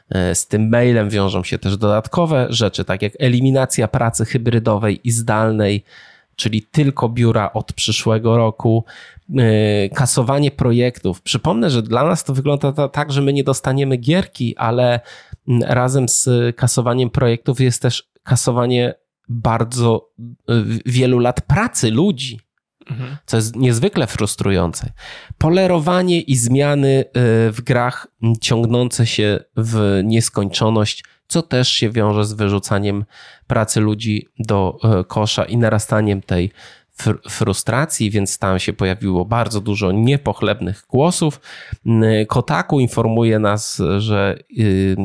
e, 0.10 0.36
z 0.36 0.48
tym 0.48 0.70
mailem 0.70 1.10
wiążą 1.10 1.44
się 1.44 1.60
też 1.60 1.78
dodatkowe 1.78 2.48
rzeczy, 2.50 2.86
tak 2.86 3.02
jak 3.02 3.14
eliminacja 3.20 3.88
pracy 3.88 4.26
hybrydowej 4.26 5.08
i 5.08 5.12
zdalnej, 5.12 5.84
czyli 6.36 6.62
tylko 6.62 7.10
biura 7.10 7.54
od 7.54 7.74
przyszłego 7.74 8.38
roku, 8.38 8.86
e, 9.38 9.90
kasowanie 9.90 10.52
projektów. 10.52 11.22
Przypomnę, 11.22 11.70
że 11.70 11.82
dla 11.84 12.04
nas 12.04 12.24
to 12.24 12.34
wygląda 12.34 12.88
tak, 12.88 13.12
że 13.12 13.22
my 13.22 13.34
nie 13.34 13.44
dostaniemy 13.44 13.98
gierki, 13.98 14.58
ale 14.58 15.00
razem 15.62 16.10
z 16.10 16.30
kasowaniem 16.56 17.10
projektów 17.10 17.62
jest 17.62 17.82
też 17.82 18.10
kasowanie 18.24 18.94
bardzo 19.30 20.10
wielu 20.86 21.20
lat 21.20 21.42
pracy 21.42 21.92
ludzi 21.92 22.40
Mhm. 22.92 23.18
co 23.26 23.38
jest 23.38 23.56
niezwykle 23.56 24.08
frustrujące. 24.08 24.92
Polerowanie 25.38 26.22
i 26.22 26.36
zmiany 26.36 26.88
y, 26.88 27.06
w 27.52 27.62
grach 27.62 28.08
ciągnące 28.42 29.06
się 29.06 29.40
w 29.58 30.02
nieskończoność, 30.04 31.04
co 31.34 31.42
też 31.42 31.70
się 31.70 31.90
wiąże 31.90 32.26
z 32.26 32.34
wyrzucaniem 32.34 33.06
pracy 33.48 33.80
ludzi 33.80 34.28
do 34.40 34.78
y, 35.02 35.04
kosza 35.04 35.46
i 35.46 35.58
narastaniem 35.58 36.22
tej 36.22 36.52
fr 36.98 37.20
frustracji, 37.30 38.12
więc 38.12 38.38
tam 38.38 38.60
się 38.60 38.74
pojawiło 38.74 39.26
bardzo 39.26 39.62
dużo 39.62 39.92
niepochlebnych 39.92 40.84
głosów. 40.90 41.42
Kotaku 42.28 42.80
informuje 42.80 43.40
nas, 43.40 43.82
że 43.98 44.38
y, 44.60 44.96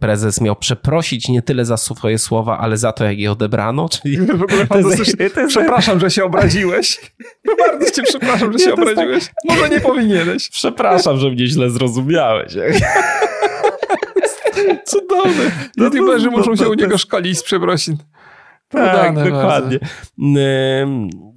prezes 0.00 0.40
miał 0.40 0.56
przeprosić 0.56 1.28
nie 1.28 1.42
tyle 1.42 1.64
za 1.64 1.76
swoje 1.76 2.18
słowa, 2.18 2.58
ale 2.58 2.76
za 2.76 2.92
to, 2.92 3.04
jak 3.04 3.18
je 3.18 3.32
odebrano. 3.32 3.88
Czyli 4.02 4.16
w 4.18 4.42
ogóle 4.42 4.66
fantastycznie. 4.76 5.30
Przepraszam, 5.48 6.00
że 6.00 6.10
się 6.10 6.24
obraziłeś. 6.24 7.00
No 7.46 7.52
bardzo 7.58 7.90
cię 7.90 8.02
przepraszam, 8.02 8.52
że 8.52 8.58
się 8.58 8.70
tak- 8.70 8.78
obraziłeś. 8.78 9.30
Może 9.44 9.68
nie 9.68 9.80
powinieneś. 9.80 10.50
Przepraszam, 10.50 11.18
że 11.18 11.30
mnie 11.30 11.46
źle 11.46 11.70
zrozumiałeś. 11.70 12.54
Cudowne. 14.84 15.50
No, 15.76 15.84
YouTuberzy 15.84 16.30
no, 16.30 16.36
muszą 16.36 16.56
się 16.56 16.68
u 16.68 16.74
niego 16.74 16.98
szkolić 16.98 17.38
z 17.38 17.42
przeprosin. 17.42 17.96
Tak, 18.68 19.14
dokładnie. 19.14 19.78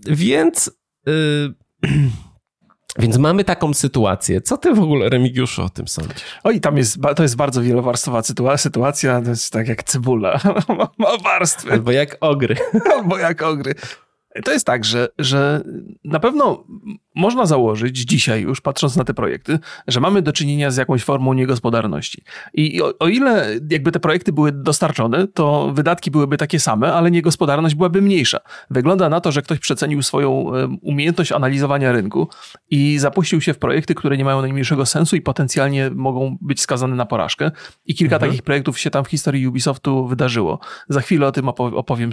Więc... 0.08 0.72
Y, 1.08 1.54
więc 3.00 3.18
mamy 3.18 3.44
taką 3.44 3.74
sytuację. 3.74 4.42
Co 4.42 4.58
ty 4.58 4.74
w 4.74 4.80
ogóle, 4.80 5.10
Remigiuszu, 5.10 5.64
o 5.64 5.70
tym 5.70 5.88
sądzisz? 5.88 6.24
Oj, 6.44 6.62
tam 6.62 6.78
jest, 6.78 6.98
to 7.16 7.24
jest 7.24 7.36
bardzo 7.36 7.62
wielowarstwowa 7.62 8.22
sytuacja. 8.58 9.22
To 9.22 9.30
jest 9.30 9.54
tak 9.54 9.68
jak 9.68 9.84
cebula. 9.84 10.40
Ma 10.98 11.18
warstwy. 11.24 11.72
Albo 11.72 11.92
jak 11.92 12.18
ogry. 12.20 12.56
Albo 12.96 13.18
jak 13.18 13.42
ogry. 13.42 13.76
To 14.44 14.52
jest 14.52 14.66
tak, 14.66 14.86
że, 14.86 15.08
że 15.20 15.62
na 16.04 16.20
pewno 16.20 16.64
można 17.16 17.46
założyć 17.46 17.98
dzisiaj 17.98 18.42
już, 18.42 18.62
patrząc 18.62 18.96
na 18.96 19.04
te 19.04 19.14
projekty, 19.14 19.60
że 19.88 20.00
mamy 20.00 20.22
do 20.22 20.34
czynienia 20.34 20.72
z 20.72 20.78
jakąś 20.78 21.04
formą 21.04 21.34
niegospodarności. 21.34 22.24
I 22.54 22.82
o, 22.82 22.94
o, 23.00 23.08
ile 23.08 23.60
jakby 23.70 23.92
te 23.92 24.00
projekty 24.00 24.34
były 24.34 24.52
dostarczone, 24.52 25.28
to 25.28 25.72
wydatki 25.74 26.12
byłyby 26.12 26.38
takie 26.38 26.60
same, 26.60 26.94
ale 26.94 27.12
niegospodarność 27.12 27.76
byłaby 27.76 28.02
mniejsza. 28.02 28.40
Wygląda 28.70 29.10
na 29.10 29.22
to, 29.22 29.32
że 29.32 29.42
ktoś 29.42 29.60
przecenił 29.60 30.04
swoją 30.04 30.52
umiejętność 30.82 31.32
analizowania 31.32 31.92
rynku 31.92 32.28
i 32.70 33.00
zapuścił 33.00 33.42
się 33.42 33.54
w 33.54 33.58
projekty, 33.58 33.96
które 33.96 34.18
nie 34.18 34.26
mają 34.26 34.42
najmniejszego 34.42 34.86
sensu 34.86 35.16
i 35.16 35.22
potencjalnie 35.22 35.90
mogą 35.96 36.38
być 36.42 36.62
skazane 36.62 36.96
na 36.96 37.06
porażkę. 37.06 37.52
I 37.86 37.96
kilka 37.96 38.16
mhm. 38.16 38.32
takich 38.32 38.44
projektów 38.44 38.80
się 38.80 38.90
tam 38.90 39.06
w 39.06 39.08
historii 39.08 39.48
Ubisoftu 39.48 40.08
wydarzyło. 40.08 40.60
Za 40.90 41.02
chwilę 41.02 41.28
o 41.28 41.32
tym 41.32 41.50
opowiem 41.50 42.12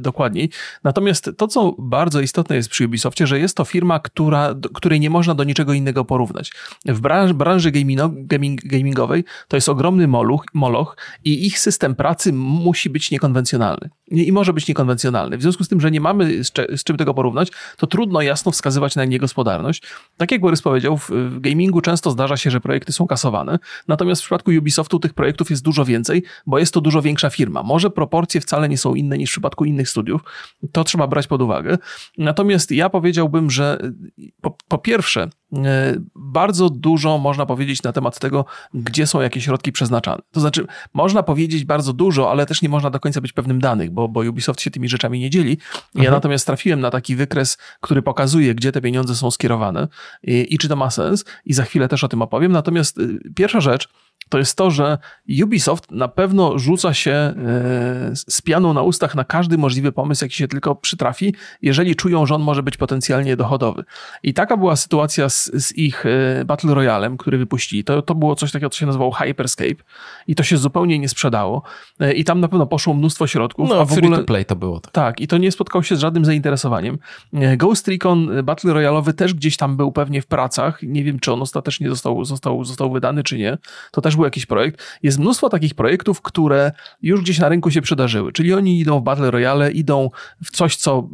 dokładniej. 0.00 0.50
Natomiast 0.84 1.30
to, 1.36 1.48
co 1.48 1.63
bardzo 1.72 2.20
istotne 2.20 2.56
jest 2.56 2.68
przy 2.68 2.84
Ubisoftie, 2.84 3.26
że 3.26 3.38
jest 3.38 3.56
to 3.56 3.64
firma, 3.64 3.98
która 4.00 4.54
której 4.74 5.00
nie 5.00 5.10
można 5.10 5.34
do 5.34 5.44
niczego 5.44 5.72
innego 5.72 6.04
porównać. 6.04 6.52
W 6.86 7.00
branży, 7.00 7.34
branży 7.34 7.70
gaming, 7.70 8.60
gamingowej 8.64 9.24
to 9.48 9.56
jest 9.56 9.68
ogromny 9.68 10.08
moluch, 10.08 10.44
moloch 10.54 10.96
i 11.24 11.46
ich 11.46 11.58
system 11.58 11.94
pracy 11.94 12.32
musi 12.32 12.90
być 12.90 13.10
niekonwencjonalny. 13.10 13.90
I 14.10 14.32
może 14.32 14.52
być 14.52 14.68
niekonwencjonalny. 14.68 15.38
W 15.38 15.42
związku 15.42 15.64
z 15.64 15.68
tym, 15.68 15.80
że 15.80 15.90
nie 15.90 16.00
mamy 16.00 16.44
z, 16.44 16.52
z 16.76 16.84
czym 16.84 16.96
tego 16.96 17.14
porównać, 17.14 17.50
to 17.76 17.86
trudno 17.86 18.22
jasno 18.22 18.52
wskazywać 18.52 18.96
na 18.96 19.04
niegospodarność. 19.04 19.82
Tak 20.16 20.32
jak 20.32 20.40
Borys 20.40 20.62
powiedział, 20.62 20.96
w, 20.98 21.10
w 21.10 21.40
gamingu 21.40 21.80
często 21.80 22.10
zdarza 22.10 22.36
się, 22.36 22.50
że 22.50 22.60
projekty 22.60 22.92
są 22.92 23.06
kasowane, 23.06 23.58
natomiast 23.88 24.22
w 24.22 24.24
przypadku 24.24 24.50
Ubisoftu 24.58 24.98
tych 24.98 25.14
projektów 25.14 25.50
jest 25.50 25.62
dużo 25.62 25.84
więcej, 25.84 26.22
bo 26.46 26.58
jest 26.58 26.74
to 26.74 26.80
dużo 26.80 27.02
większa 27.02 27.30
firma. 27.30 27.62
Może 27.62 27.90
proporcje 27.90 28.40
wcale 28.40 28.68
nie 28.68 28.78
są 28.78 28.94
inne 28.94 29.18
niż 29.18 29.30
w 29.30 29.32
przypadku 29.32 29.64
innych 29.64 29.88
studiów, 29.88 30.22
to 30.72 30.84
trzeba 30.84 31.06
brać 31.06 31.26
pod 31.26 31.42
uwagę. 31.42 31.53
Natomiast 32.18 32.70
ja 32.70 32.90
powiedziałbym, 32.90 33.50
że 33.50 33.78
po, 34.40 34.56
po 34.68 34.78
pierwsze, 34.78 35.28
e, 35.64 35.94
bardzo 36.14 36.70
dużo 36.70 37.18
można 37.18 37.46
powiedzieć 37.46 37.82
na 37.82 37.92
temat 37.92 38.18
tego, 38.18 38.44
gdzie 38.74 39.06
są 39.06 39.20
jakieś 39.20 39.44
środki 39.44 39.72
przeznaczane. 39.72 40.22
To 40.32 40.40
znaczy, 40.40 40.66
można 40.94 41.22
powiedzieć 41.22 41.64
bardzo 41.64 41.92
dużo, 41.92 42.30
ale 42.30 42.46
też 42.46 42.62
nie 42.62 42.68
można 42.68 42.90
do 42.90 43.00
końca 43.00 43.20
być 43.20 43.32
pewnym 43.32 43.60
danych, 43.60 43.90
bo, 43.90 44.08
bo 44.08 44.20
Ubisoft 44.20 44.60
się 44.60 44.70
tymi 44.70 44.88
rzeczami 44.88 45.20
nie 45.20 45.30
dzieli. 45.30 45.58
Ja 45.94 46.00
mhm. 46.00 46.14
natomiast 46.14 46.46
trafiłem 46.46 46.80
na 46.80 46.90
taki 46.90 47.16
wykres, 47.16 47.58
który 47.80 48.02
pokazuje, 48.02 48.54
gdzie 48.54 48.72
te 48.72 48.80
pieniądze 48.80 49.14
są 49.14 49.30
skierowane 49.30 49.88
i, 50.22 50.46
i 50.50 50.58
czy 50.58 50.68
to 50.68 50.76
ma 50.76 50.90
sens. 50.90 51.24
I 51.44 51.54
za 51.54 51.64
chwilę 51.64 51.88
też 51.88 52.04
o 52.04 52.08
tym 52.08 52.22
opowiem. 52.22 52.52
Natomiast 52.52 52.98
y, 52.98 53.18
pierwsza 53.34 53.60
rzecz, 53.60 53.88
to 54.28 54.38
jest 54.38 54.56
to, 54.56 54.70
że 54.70 54.98
Ubisoft 55.42 55.90
na 55.90 56.08
pewno 56.08 56.58
rzuca 56.58 56.94
się 56.94 57.10
e, 57.10 57.34
z 58.14 58.42
pianą 58.42 58.74
na 58.74 58.82
ustach 58.82 59.14
na 59.14 59.24
każdy 59.24 59.58
możliwy 59.58 59.92
pomysł, 59.92 60.24
jaki 60.24 60.34
się 60.34 60.48
tylko 60.48 60.74
przytrafi, 60.74 61.34
jeżeli 61.62 61.96
czują, 61.96 62.26
że 62.26 62.34
on 62.34 62.42
może 62.42 62.62
być 62.62 62.76
potencjalnie 62.76 63.36
dochodowy. 63.36 63.84
I 64.22 64.34
taka 64.34 64.56
była 64.56 64.76
sytuacja 64.76 65.28
z, 65.28 65.44
z 65.44 65.76
ich 65.76 66.06
e, 66.06 66.44
Battle 66.44 66.74
Royalem, 66.74 67.16
który 67.16 67.38
wypuścili. 67.38 67.84
To, 67.84 68.02
to 68.02 68.14
było 68.14 68.34
coś 68.34 68.52
takiego, 68.52 68.70
co 68.70 68.78
się 68.78 68.86
nazywało 68.86 69.10
Hyperscape 69.10 69.84
i 70.26 70.34
to 70.34 70.42
się 70.42 70.56
zupełnie 70.56 70.98
nie 70.98 71.08
sprzedało. 71.08 71.62
E, 72.00 72.12
I 72.12 72.24
tam 72.24 72.40
na 72.40 72.48
pewno 72.48 72.66
poszło 72.66 72.94
mnóstwo 72.94 73.26
środków. 73.26 73.68
No, 73.68 73.80
a 73.80 73.84
w 73.84 73.92
ogóle 73.92 74.18
to 74.18 74.24
play 74.24 74.44
to 74.44 74.56
było. 74.56 74.80
Tak. 74.80 74.92
tak, 74.92 75.20
i 75.20 75.26
to 75.26 75.38
nie 75.38 75.52
spotkało 75.52 75.82
się 75.82 75.96
z 75.96 76.00
żadnym 76.00 76.24
zainteresowaniem. 76.24 76.98
Ghost 77.56 77.88
Recon 77.88 78.44
Battle 78.44 78.72
Royalowy 78.72 79.12
też 79.12 79.34
gdzieś 79.34 79.56
tam 79.56 79.76
był 79.76 79.92
pewnie 79.92 80.22
w 80.22 80.26
pracach. 80.26 80.82
Nie 80.82 81.04
wiem, 81.04 81.20
czy 81.20 81.32
on 81.32 81.42
ostatecznie 81.42 81.88
został, 81.88 82.24
został, 82.24 82.64
został 82.64 82.92
wydany, 82.92 83.22
czy 83.22 83.38
nie. 83.38 83.58
To 83.90 84.00
też 84.00 84.13
był 84.16 84.24
jakiś 84.24 84.46
projekt. 84.46 84.98
Jest 85.02 85.18
mnóstwo 85.18 85.48
takich 85.48 85.74
projektów, 85.74 86.22
które 86.22 86.72
już 87.02 87.20
gdzieś 87.20 87.38
na 87.38 87.48
rynku 87.48 87.70
się 87.70 87.82
przydarzyły, 87.82 88.32
czyli 88.32 88.54
oni 88.54 88.80
idą 88.80 89.00
w 89.00 89.02
Battle 89.02 89.30
Royale, 89.30 89.72
idą 89.72 90.10
w 90.44 90.50
coś, 90.50 90.76
co 90.76 91.08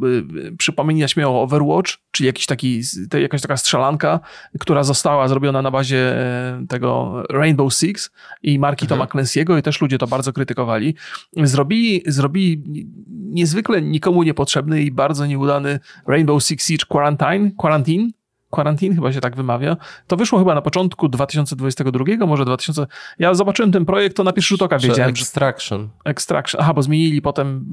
y, 0.47 0.55
przypomina 0.57 1.07
śmiało 1.07 1.41
Overwatch, 1.41 1.97
czyli 2.11 2.27
jakiś 2.27 2.45
taki, 2.45 2.81
jakaś 3.21 3.41
taka 3.41 3.57
strzelanka, 3.57 4.19
która 4.59 4.83
została 4.83 5.27
zrobiona 5.27 5.61
na 5.61 5.71
bazie 5.71 5.97
e, 5.97 6.65
tego 6.69 7.23
Rainbow 7.29 7.73
Six 7.73 8.11
i 8.43 8.59
marki 8.59 8.85
mhm. 8.85 8.89
Toma 8.89 9.05
Clancy'ego 9.05 9.59
i 9.59 9.61
też 9.61 9.81
ludzie 9.81 9.97
to 9.97 10.07
bardzo 10.07 10.33
krytykowali. 10.33 10.95
Zrobili, 11.37 12.03
zrobili 12.05 12.63
niezwykle 13.07 13.81
nikomu 13.81 14.23
niepotrzebny 14.23 14.83
i 14.83 14.91
bardzo 14.91 15.25
nieudany 15.25 15.79
Rainbow 16.07 16.43
Six 16.43 16.67
Siege 16.67 16.85
Quarantine, 16.89 17.51
Quarantine 17.57 18.09
Quarantine 18.51 18.95
chyba 18.95 19.13
się 19.13 19.21
tak 19.21 19.35
wymawia. 19.35 19.77
To 20.07 20.15
wyszło 20.17 20.39
chyba 20.39 20.55
na 20.55 20.61
początku 20.61 21.09
2022, 21.09 22.05
może 22.27 22.45
2000. 22.45 22.87
Ja 23.19 23.33
zobaczyłem 23.33 23.71
ten 23.71 23.85
projekt, 23.85 24.17
to 24.17 24.23
na 24.23 24.33
pierwszy 24.33 24.49
rzut 24.49 24.61
oka 24.61 24.79
wiedziałem. 24.79 25.09
Extraction. 25.09 25.89
Extraction. 26.05 26.61
Aha, 26.61 26.73
bo 26.73 26.81
zmienili 26.81 27.21
potem, 27.21 27.65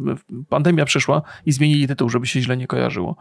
pandemia 0.48 0.84
przyszła 0.84 1.22
i 1.46 1.52
zmienili 1.52 1.88
tytuł, 1.88 2.08
żeby 2.08 2.26
się 2.26 2.40
źle 2.40 2.56
nie 2.56 2.66
kojarzyło. 2.66 3.16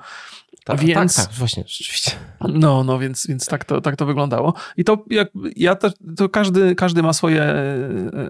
Tak, 0.67 0.79
więc, 0.79 1.15
tak, 1.15 1.25
tak, 1.25 1.35
właśnie, 1.35 1.63
rzeczywiście. 1.67 2.11
No, 2.41 2.83
no, 2.83 2.99
więc, 2.99 3.27
więc 3.27 3.45
tak, 3.45 3.65
to, 3.65 3.81
tak 3.81 3.95
to 3.95 4.05
wyglądało. 4.05 4.53
I 4.77 4.83
to, 4.83 5.05
jak, 5.09 5.29
ja 5.55 5.75
to, 5.75 5.89
to 6.17 6.29
każdy, 6.29 6.75
każdy 6.75 7.03
ma 7.03 7.13
swoje 7.13 7.41
e, 7.41 7.53
e, 7.53 8.29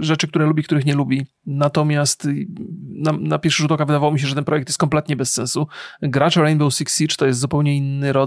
rzeczy, 0.00 0.28
które 0.28 0.46
lubi, 0.46 0.62
których 0.62 0.84
nie 0.84 0.94
lubi. 0.94 1.26
Natomiast 1.46 2.28
na, 2.90 3.12
na 3.12 3.38
pierwszy 3.38 3.62
rzut 3.62 3.72
oka 3.72 3.84
wydawało 3.84 4.12
mi 4.12 4.20
się, 4.20 4.26
że 4.26 4.34
ten 4.34 4.44
projekt 4.44 4.68
jest 4.68 4.78
kompletnie 4.78 5.16
bez 5.16 5.32
sensu. 5.32 5.66
Gracze 6.02 6.42
Rainbow 6.42 6.74
Six 6.74 6.98
Siege 6.98 7.16
to 7.16 7.26
jest 7.26 7.40
zupełnie 7.40 7.76
inny 7.76 8.12
rodzaj 8.12 8.23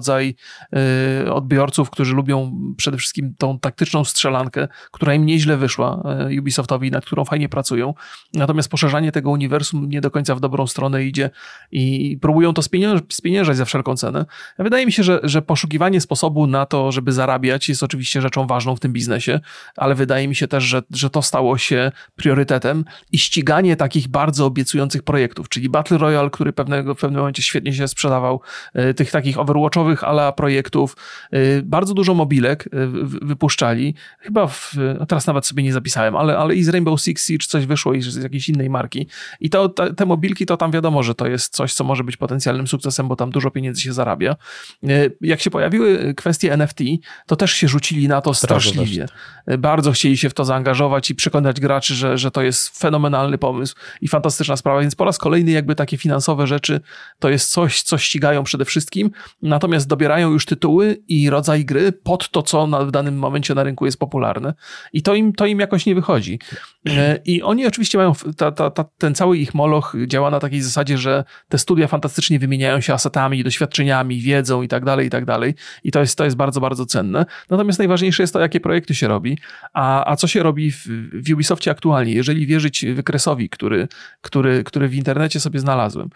e, 0.73 1.33
odbiorców, 1.33 1.89
którzy 1.89 2.15
lubią 2.15 2.51
przede 2.77 2.97
wszystkim 2.97 3.33
tą 3.38 3.60
taktyczną 3.60 4.03
strzelankę, 4.03 4.67
która 4.91 5.13
im 5.13 5.25
nieźle 5.25 5.57
wyszła 5.57 6.03
Ubisoftowi, 6.39 6.91
nad 6.91 7.05
którą 7.05 7.25
fajnie 7.25 7.49
pracują. 7.49 7.93
Natomiast 8.33 8.69
poszerzanie 8.69 9.12
tego 9.12 9.29
uniwersum 9.29 9.89
nie 9.89 10.01
do 10.01 10.12
końca 10.12 10.36
w 10.36 10.39
dobrą 10.39 10.67
stronę 10.67 11.03
idzie 11.03 11.29
i 11.71 12.17
próbują 12.21 12.53
to 12.53 12.62
spieniężać 13.10 13.57
za 13.57 13.65
wszelką 13.65 13.95
cenę. 13.95 14.25
Wydaje 14.60 14.86
mi 14.86 14.91
się, 14.91 15.03
że, 15.03 15.19
że 15.23 15.41
poszukiwanie 15.41 16.01
sposobu 16.01 16.47
na 16.47 16.65
to, 16.65 16.91
żeby 16.91 17.12
zarabiać 17.12 17.69
jest 17.69 17.83
oczywiście 17.83 18.21
rzeczą 18.21 18.47
ważną 18.47 18.75
w 18.75 18.79
tym 18.79 18.93
biznesie, 18.93 19.39
ale 19.77 19.95
wydaje 19.95 20.27
mi 20.27 20.36
się 20.36 20.47
też, 20.47 20.63
że, 20.63 20.81
że 20.91 21.10
to 21.10 21.21
stało 21.21 21.57
się 21.57 21.91
priorytetem 22.15 22.86
i 23.12 23.17
ściganie 23.19 23.75
takich 23.75 24.07
bardzo 24.07 24.45
obiecujących 24.45 25.03
projektów, 25.03 25.49
czyli 25.49 25.69
Battle 25.69 25.97
Royale, 25.97 26.29
który 26.29 26.53
pewnego, 26.53 26.95
w 26.95 26.99
pewnym 26.99 27.19
momencie 27.19 27.41
świetnie 27.41 27.73
się 27.73 27.88
sprzedawał, 27.88 28.41
e, 28.73 28.93
tych 28.93 29.12
takich 29.12 29.39
overwatchowych 29.39 29.87
ala 30.04 30.32
projektów, 30.32 30.95
e, 31.32 31.62
bardzo 31.62 31.93
dużo 31.93 32.13
mobilek 32.13 32.65
e, 32.65 32.69
wypuszczali, 33.21 33.95
chyba 34.19 34.47
w, 34.47 34.73
no 35.00 35.06
teraz 35.06 35.28
nawet 35.28 35.45
sobie 35.45 35.63
nie 35.63 35.73
zapisałem, 35.73 36.15
ale, 36.15 36.38
ale 36.38 36.56
i 36.56 36.63
z 36.63 36.69
Rainbow 36.69 37.02
Six 37.02 37.28
Siege 37.28 37.45
coś 37.47 37.65
wyszło 37.65 37.93
i 37.93 38.02
z 38.02 38.15
jakiejś 38.23 38.50
innej 38.50 38.69
marki. 38.69 39.08
I 39.39 39.50
to, 39.50 39.69
te, 39.69 40.06
mobilki 40.06 40.45
to 40.45 40.58
tam 40.58 40.71
wiadomo, 40.71 41.04
że 41.04 41.15
to 41.15 41.28
jest 41.28 41.54
coś, 41.54 41.73
co 41.73 41.84
może 41.84 42.04
być 42.04 42.17
potencjalnym 42.17 42.67
sukcesem 42.67 43.08
bo 43.08 43.15
tam 43.15 43.32
dużo 43.32 43.52
pieniędzy 43.52 43.82
się 43.82 43.93
zarabia. 43.93 44.36
E, 44.84 45.10
jak 45.21 45.41
się 45.41 45.50
pojawiły 45.50 46.13
kwestie 46.13 46.54
NFT, 46.54 46.80
to 47.26 47.36
też 47.36 47.54
się 47.54 47.67
rzucili 47.67 48.08
na 48.08 48.21
to 48.21 48.34
straszliwie. 48.34 49.06
Bardzo 49.58 49.91
chcieli 49.91 50.17
się 50.17 50.30
w 50.30 50.34
to 50.34 50.45
zaangażować 50.45 51.10
i 51.10 51.15
przekonać 51.15 51.60
graczy, 51.60 51.95
że, 51.95 52.17
że 52.17 52.32
to 52.32 52.41
jest 52.41 52.80
fenomenalny 52.80 53.38
pomysł 53.38 53.76
i 54.02 54.08
fantastyczna 54.08 54.58
sprawa, 54.58 54.82
więc 54.82 54.95
po 54.95 55.06
raz 55.06 55.17
kolejny 55.17 55.52
jakby 55.52 55.76
takie 55.76 55.97
finansowe 55.97 56.47
rzeczy 56.47 56.82
to 57.19 57.30
jest 57.30 57.52
coś, 57.52 57.82
co 57.82 57.97
ścigają 57.97 58.43
przede 58.43 58.65
wszystkim, 58.65 59.12
natomiast 59.41 59.76
dobierają 59.85 60.31
już 60.31 60.45
tytuły 60.45 61.03
i 61.07 61.29
rodzaj 61.29 61.65
gry 61.65 61.91
pod 61.91 62.29
to, 62.29 62.43
co 62.43 62.67
na, 62.67 62.85
w 62.85 62.91
danym 62.91 63.17
momencie 63.17 63.55
na 63.55 63.63
rynku 63.63 63.85
jest 63.85 63.99
popularne 63.99 64.53
i 64.93 65.01
to 65.01 65.15
im, 65.15 65.33
to 65.33 65.45
im 65.45 65.59
jakoś 65.59 65.85
nie 65.85 65.95
wychodzi. 65.95 66.39
E, 66.89 67.19
I 67.25 67.41
oni 67.41 67.67
oczywiście 67.67 67.97
mają, 67.97 68.13
ta, 68.37 68.51
ta, 68.51 68.69
ta, 68.69 68.85
ten 68.97 69.15
cały 69.15 69.37
ich 69.37 69.53
moloch 69.53 69.95
działa 70.07 70.29
na 70.29 70.39
takiej 70.39 70.61
zasadzie, 70.61 70.97
że 70.97 71.23
te 71.49 71.57
studia 71.57 71.87
fantastycznie 71.87 72.39
wymieniają 72.39 72.81
się 72.81 72.93
asetami, 72.93 73.43
doświadczeniami, 73.43 74.21
wiedzą 74.21 74.61
i 74.61 74.67
tak 74.67 74.85
dalej, 74.85 75.07
i 75.07 75.09
tak 75.09 75.25
dalej. 75.25 75.55
I 75.83 75.91
to 75.91 75.99
jest, 75.99 76.17
to 76.17 76.23
jest 76.23 76.35
bardzo, 76.35 76.61
bardzo 76.61 76.85
cenne. 76.85 77.25
Natomiast 77.49 77.79
najważniejsze 77.79 78.23
jest 78.23 78.33
to, 78.33 78.39
jakie 78.39 78.59
projekty 78.59 78.95
się 78.95 79.07
robi, 79.07 79.37
a, 79.73 80.11
a 80.11 80.15
co 80.15 80.27
się 80.27 80.43
robi 80.43 80.71
w, 80.71 80.87
w 81.13 81.33
Ubisoftie 81.33 81.71
aktualnie. 81.71 82.13
Jeżeli 82.13 82.45
wierzyć 82.45 82.85
wykresowi, 82.85 83.49
który, 83.49 83.87
który, 84.21 84.63
który 84.63 84.87
w 84.87 84.95
internecie 84.95 85.39
sobie 85.39 85.59
znalazłem, 85.59 86.09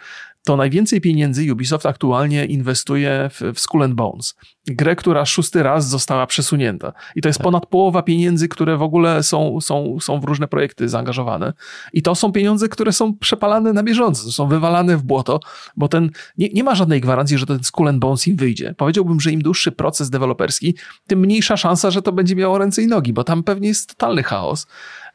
to 0.44 0.58
najwięcej 0.58 1.02
pieniędzy 1.02 1.54
Ubisoft 1.54 1.86
aktualnie 1.86 2.46
inwestuje 2.46 3.30
w, 3.34 3.42
w 3.56 3.60
Skull 3.60 3.84
and 3.84 3.94
Bones. 3.94 4.36
Grę, 4.68 4.96
która 4.96 5.26
szósty 5.26 5.64
raz 5.64 5.90
została 5.90 6.28
przesunięta. 6.28 6.94
I 7.16 7.22
to 7.22 7.30
jest 7.30 7.40
tak. 7.40 7.44
ponad 7.44 7.66
połowa 7.66 8.04
pieniędzy, 8.04 8.48
które 8.48 8.78
w 8.78 8.82
ogóle 8.82 9.24
są, 9.24 9.62
są, 9.62 9.98
są 10.02 10.20
w 10.20 10.24
różne 10.24 10.48
projekty 10.48 10.90
zaangażowane. 10.90 11.54
I 11.94 12.02
to 12.02 12.16
są 12.16 12.32
pieniądze, 12.32 12.70
które 12.70 12.94
są 12.94 13.18
przepalane 13.18 13.74
na 13.74 13.84
bieżąco, 13.84 14.32
są 14.32 14.48
wywalane 14.48 14.98
w 14.98 15.04
błoto, 15.04 15.40
bo 15.78 15.88
ten, 15.88 16.10
nie, 16.38 16.50
nie 16.50 16.64
ma 16.64 16.76
żadnej 16.76 17.02
gwarancji, 17.02 17.38
że 17.38 17.46
ten 17.46 17.64
Skull 17.64 17.88
and 17.88 18.00
Bones 18.00 18.28
im 18.28 18.36
wyjdzie. 18.36 18.76
Powiedziałbym, 18.78 19.20
że 19.20 19.32
im 19.32 19.42
dłuższy 19.42 19.72
proces 19.72 20.10
deweloperski, 20.10 20.76
tym 21.08 21.20
mniejsza 21.20 21.58
szansa, 21.58 21.92
że 21.92 22.02
to 22.02 22.12
będzie 22.12 22.36
miało 22.36 22.58
ręce 22.58 22.82
i 22.84 22.88
nogi, 22.88 23.14
bo 23.14 23.24
tam 23.24 23.44
pewnie 23.44 23.68
jest 23.68 23.90
totalny 23.90 24.24
chaos. 24.24 24.68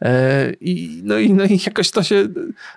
E, 0.03 0.53
I, 0.61 1.01
no, 1.05 1.19
i, 1.19 1.33
no 1.33 1.45
i 1.45 1.59
jakoś 1.67 1.91
to 1.91 2.03
się, 2.03 2.29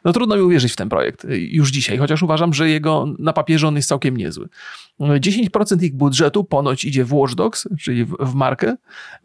no 0.06 0.14
trudno 0.14 0.36
mi 0.36 0.42
uwierzyć 0.42 0.74
w 0.74 0.76
ten 0.76 0.90
projekt 0.90 1.26
już 1.30 1.72
dzisiaj, 1.72 1.98
chociaż 1.98 2.24
uważam, 2.24 2.54
że 2.54 2.70
jego 2.70 3.06
na 3.20 3.34
papierze 3.34 3.68
on 3.68 3.76
jest 3.76 3.90
całkiem 3.90 4.18
niezły. 4.18 4.50
10% 5.00 5.84
ich 5.84 5.96
budżetu 5.96 6.44
ponoć 6.44 6.86
idzie 6.86 7.06
w 7.06 7.14
Watch 7.14 7.36
Dogs, 7.36 7.68
czyli 7.82 8.06
w, 8.06 8.16
w 8.20 8.34
markę. 8.34 8.76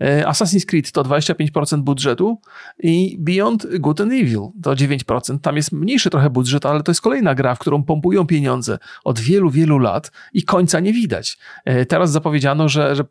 E, 0.00 0.24
Assassin's 0.24 0.64
Creed 0.66 0.92
to 0.92 1.02
25% 1.02 1.80
budżetu 1.80 2.40
i 2.78 3.16
Beyond 3.20 3.66
Good 3.78 4.00
and 4.00 4.12
Evil 4.12 4.40
to 4.62 4.74
9%. 4.74 5.38
Tam 5.40 5.56
jest 5.56 5.72
mniejszy 5.72 6.10
trochę 6.10 6.30
budżet, 6.30 6.66
ale 6.66 6.82
to 6.82 6.90
jest 6.90 7.00
kolejna 7.00 7.34
gra, 7.34 7.54
w 7.54 7.58
którą 7.58 7.82
pompują 7.82 8.26
pieniądze 8.26 8.78
od 9.04 9.20
wielu, 9.20 9.50
wielu 9.50 9.78
lat 9.78 10.12
i 10.32 10.42
końca 10.42 10.80
nie 10.80 10.92
widać. 10.92 11.38
E, 11.64 11.86
teraz 11.86 12.10
zapowiedziano, 12.10 12.68
że, 12.68 12.96
że 12.96 13.04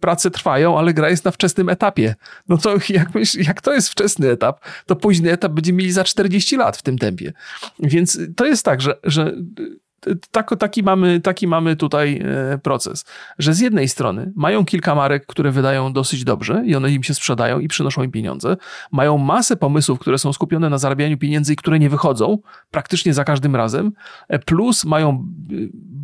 prace 0.00 0.30
trwają, 0.30 0.78
ale 0.78 0.94
gra 0.94 1.10
jest 1.10 1.24
na 1.24 1.30
wczesnym 1.30 1.68
etapie. 1.68 2.14
No 2.48 2.58
to 2.58 2.74
jak, 2.88 3.14
myśl, 3.14 3.42
jak 3.42 3.60
to 3.62 3.74
jest 3.74 3.88
wczesny 3.88 4.30
etap, 4.30 4.60
to 4.86 4.96
późny 4.96 5.32
etap 5.32 5.52
będziemy 5.52 5.78
mieli 5.78 5.92
za 5.92 6.04
40 6.04 6.56
lat 6.56 6.76
w 6.76 6.82
tym 6.82 6.98
tempie. 6.98 7.32
Więc 7.78 8.20
to 8.36 8.46
jest 8.46 8.64
tak, 8.64 8.80
że, 8.80 8.98
że 9.04 9.32
tak, 10.30 10.50
taki, 10.58 10.82
mamy, 10.82 11.20
taki 11.20 11.46
mamy 11.46 11.76
tutaj 11.76 12.22
e, 12.24 12.58
proces, 12.58 13.04
że 13.38 13.54
z 13.54 13.60
jednej 13.60 13.88
strony 13.88 14.32
mają 14.36 14.64
kilka 14.64 14.94
marek, 14.94 15.26
które 15.26 15.50
wydają 15.50 15.92
dosyć 15.92 16.24
dobrze 16.24 16.62
i 16.66 16.74
one 16.74 16.90
im 16.90 17.02
się 17.02 17.14
sprzedają 17.14 17.58
i 17.58 17.68
przynoszą 17.68 18.02
im 18.02 18.10
pieniądze. 18.10 18.56
Mają 18.92 19.18
masę 19.18 19.56
pomysłów, 19.56 19.98
które 19.98 20.18
są 20.18 20.32
skupione 20.32 20.70
na 20.70 20.78
zarabianiu 20.78 21.18
pieniędzy 21.18 21.52
i 21.52 21.56
które 21.56 21.78
nie 21.78 21.90
wychodzą 21.90 22.38
praktycznie 22.70 23.14
za 23.14 23.24
każdym 23.24 23.56
razem. 23.56 23.92
E, 24.28 24.38
plus 24.38 24.84
mają 24.84 25.10
e, 25.10 25.54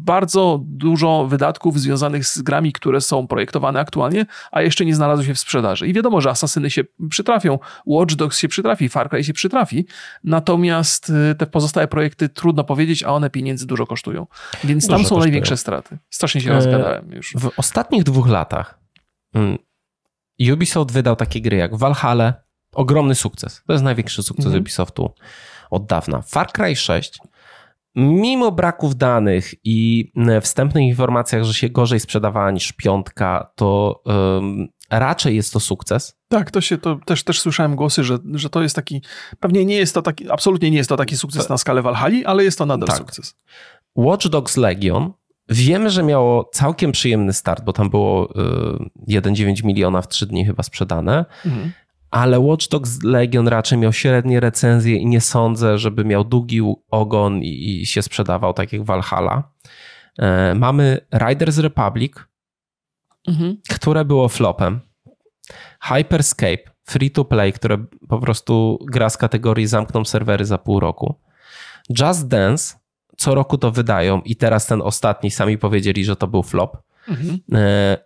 bardzo 0.04 0.60
dużo 0.64 1.26
wydatków 1.26 1.80
związanych 1.80 2.26
z 2.26 2.42
grami, 2.42 2.72
które 2.72 3.00
są 3.00 3.26
projektowane 3.26 3.80
aktualnie, 3.80 4.26
a 4.50 4.62
jeszcze 4.62 4.84
nie 4.84 4.94
znalazły 4.94 5.24
się 5.24 5.34
w 5.34 5.38
sprzedaży. 5.38 5.88
I 5.88 5.92
wiadomo, 5.92 6.20
że 6.20 6.30
Asasyny 6.30 6.70
się 6.70 6.82
przytrafią, 7.10 7.58
Watch 7.86 8.14
Dogs 8.14 8.38
się 8.38 8.48
przytrafi, 8.48 8.88
Far 8.88 9.10
Cry 9.10 9.24
się 9.24 9.32
przytrafi, 9.32 9.86
natomiast 10.24 11.12
te 11.38 11.46
pozostałe 11.46 11.88
projekty 11.88 12.28
trudno 12.28 12.64
powiedzieć, 12.64 13.02
a 13.02 13.08
one 13.08 13.30
pieniędzy 13.30 13.66
dużo 13.66 13.86
kosztują. 13.86 14.26
Więc 14.64 14.86
tam 14.86 14.96
są 14.96 15.02
kosztują. 15.02 15.20
największe 15.20 15.56
straty. 15.56 15.98
Strasznie 16.10 16.40
się 16.40 16.50
e, 16.50 16.54
rozgadałem 16.54 17.12
już. 17.12 17.34
W 17.38 17.50
ostatnich 17.56 18.02
dwóch 18.02 18.28
latach 18.28 18.78
mm, 19.34 19.58
Ubisoft 20.52 20.92
wydał 20.92 21.16
takie 21.16 21.40
gry 21.40 21.56
jak 21.56 21.76
Valhalla, 21.76 22.34
ogromny 22.74 23.14
sukces. 23.14 23.62
To 23.66 23.72
jest 23.72 23.84
największy 23.84 24.22
sukces 24.22 24.46
mhm. 24.46 24.62
Ubisoftu 24.62 25.10
od 25.70 25.86
dawna. 25.86 26.22
Far 26.22 26.52
Cry 26.52 26.76
6 26.76 27.18
mimo 27.94 28.52
braków 28.52 28.96
danych 28.96 29.54
i 29.64 30.12
mm, 30.16 30.40
wstępnych 30.40 30.84
informacjach, 30.84 31.44
że 31.44 31.54
się 31.54 31.68
gorzej 31.68 32.00
sprzedawała 32.00 32.50
niż 32.50 32.72
piątka, 32.72 33.52
to 33.54 34.02
um, 34.04 34.68
raczej 34.90 35.36
jest 35.36 35.52
to 35.52 35.60
sukces. 35.60 36.18
Tak, 36.28 36.50
to 36.50 36.60
się 36.60 36.78
to 36.78 36.98
też, 37.06 37.24
też 37.24 37.40
słyszałem 37.40 37.76
głosy, 37.76 38.04
że, 38.04 38.18
że 38.34 38.50
to 38.50 38.62
jest 38.62 38.76
taki, 38.76 39.02
pewnie 39.40 39.64
nie 39.64 39.76
jest 39.76 39.94
to 39.94 40.02
taki, 40.02 40.30
absolutnie 40.30 40.70
nie 40.70 40.76
jest 40.76 40.88
to 40.88 40.96
taki 40.96 41.16
sukces 41.16 41.48
na 41.48 41.58
skalę 41.58 41.82
Valhalla, 41.82 42.18
ale 42.24 42.44
jest 42.44 42.58
to 42.58 42.66
nadal 42.66 42.88
tak. 42.88 42.98
sukces. 42.98 43.34
Watch 43.96 44.28
Dogs 44.28 44.56
Legion 44.56 45.12
wiemy, 45.48 45.90
że 45.90 46.02
miało 46.02 46.50
całkiem 46.52 46.92
przyjemny 46.92 47.32
start, 47.32 47.64
bo 47.64 47.72
tam 47.72 47.90
było 47.90 48.30
y, 49.08 49.20
1,9 49.20 49.64
miliona 49.64 50.02
w 50.02 50.08
3 50.08 50.26
dni 50.26 50.46
chyba 50.46 50.62
sprzedane. 50.62 51.24
Mhm. 51.46 51.72
Ale 52.12 52.40
Watch 52.40 52.68
Dogs 52.68 53.02
Legion 53.02 53.48
raczej 53.48 53.78
miał 53.78 53.92
średnie 53.92 54.40
recenzje 54.40 54.96
i 54.96 55.06
nie 55.06 55.20
sądzę, 55.20 55.78
żeby 55.78 56.04
miał 56.04 56.24
długi 56.24 56.60
ogon 56.90 57.42
i, 57.42 57.86
się 57.86 58.02
sprzedawał 58.02 58.52
tak 58.52 58.72
jak 58.72 58.84
Valhalla. 58.84 59.52
E, 60.18 60.54
mamy 60.54 61.00
Riders 61.28 61.58
Republic, 61.58 62.12
mhm. 63.28 63.56
które 63.68 64.04
było 64.04 64.28
flopem. 64.28 64.80
Hyperscape, 65.82 66.62
free 66.84 67.10
to 67.10 67.24
play, 67.24 67.52
które 67.52 67.84
po 68.08 68.18
prostu 68.18 68.78
gra 68.90 69.10
z 69.10 69.16
kategorii 69.16 69.66
zamkną 69.66 70.04
serwery 70.04 70.44
za 70.44 70.58
pół 70.58 70.80
roku. 70.80 71.14
Just 72.00 72.28
Dance, 72.28 72.74
co 73.16 73.34
roku 73.34 73.58
to 73.58 73.70
wydają 73.70 74.20
i 74.20 74.36
teraz 74.36 74.66
ten 74.66 74.82
ostatni 74.82 75.30
sami 75.30 75.58
powiedzieli, 75.58 76.04
że 76.04 76.16
to 76.16 76.26
był 76.26 76.42
flop. 76.42 76.76
Mhm. 77.08 77.40
E, 77.54 77.98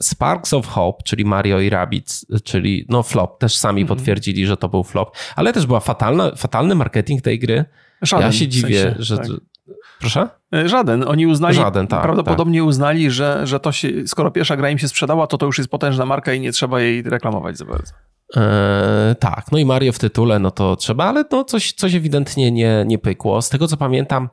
Sparks 0.00 0.54
of 0.54 0.66
Hope, 0.66 1.02
czyli 1.04 1.24
Mario 1.24 1.60
i 1.60 1.70
Rabbids, 1.70 2.26
czyli 2.44 2.86
no 2.88 3.02
flop, 3.02 3.38
też 3.38 3.56
sami 3.56 3.82
mhm. 3.82 3.98
potwierdzili, 3.98 4.46
że 4.46 4.56
to 4.56 4.68
był 4.68 4.84
flop, 4.84 5.16
ale 5.36 5.52
też 5.52 5.66
była 5.66 5.80
fatalna, 5.80 6.30
fatalny 6.36 6.74
marketing 6.74 7.22
tej 7.22 7.38
gry. 7.38 7.64
Żaden, 8.02 8.26
ja 8.26 8.32
się 8.32 8.48
dziwię, 8.48 8.82
sensie, 8.82 9.02
że... 9.02 9.18
Tak. 9.18 9.26
Proszę? 10.00 10.28
E, 10.54 10.68
żaden. 10.68 11.08
Oni 11.08 11.26
uznali, 11.26 11.54
Żaden, 11.54 11.86
tak, 11.86 12.02
prawdopodobnie 12.02 12.58
tak. 12.58 12.68
uznali, 12.68 13.10
że, 13.10 13.46
że 13.46 13.60
to 13.60 13.72
się, 13.72 13.88
skoro 14.06 14.30
pierwsza 14.30 14.56
gra 14.56 14.70
im 14.70 14.78
się 14.78 14.88
sprzedała, 14.88 15.26
to 15.26 15.38
to 15.38 15.46
już 15.46 15.58
jest 15.58 15.70
potężna 15.70 16.06
marka 16.06 16.32
i 16.32 16.40
nie 16.40 16.52
trzeba 16.52 16.80
jej 16.80 17.02
reklamować 17.02 17.58
za 17.58 17.64
bardzo. 17.64 17.92
Eee, 18.36 19.16
tak, 19.16 19.52
no 19.52 19.58
i 19.58 19.64
Mario 19.64 19.92
w 19.92 19.98
tytule, 19.98 20.38
no 20.38 20.50
to 20.50 20.76
trzeba, 20.76 21.04
ale 21.04 21.24
no 21.32 21.44
coś, 21.44 21.72
coś 21.72 21.94
ewidentnie 21.94 22.52
nie, 22.52 22.84
nie 22.86 22.98
pykło. 22.98 23.42
Z 23.42 23.48
tego 23.48 23.68
co 23.68 23.76
pamiętam, 23.76 24.28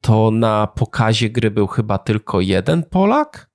to 0.00 0.30
na 0.30 0.66
pokazie 0.66 1.30
gry 1.30 1.50
był 1.50 1.66
chyba 1.66 1.98
tylko 1.98 2.40
jeden 2.40 2.82
Polak, 2.82 3.50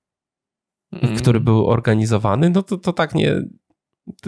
mm. 0.92 1.16
który 1.16 1.40
był 1.40 1.66
organizowany. 1.66 2.50
No 2.50 2.62
to, 2.62 2.78
to 2.78 2.92
tak 2.92 3.14
nie 3.14 3.42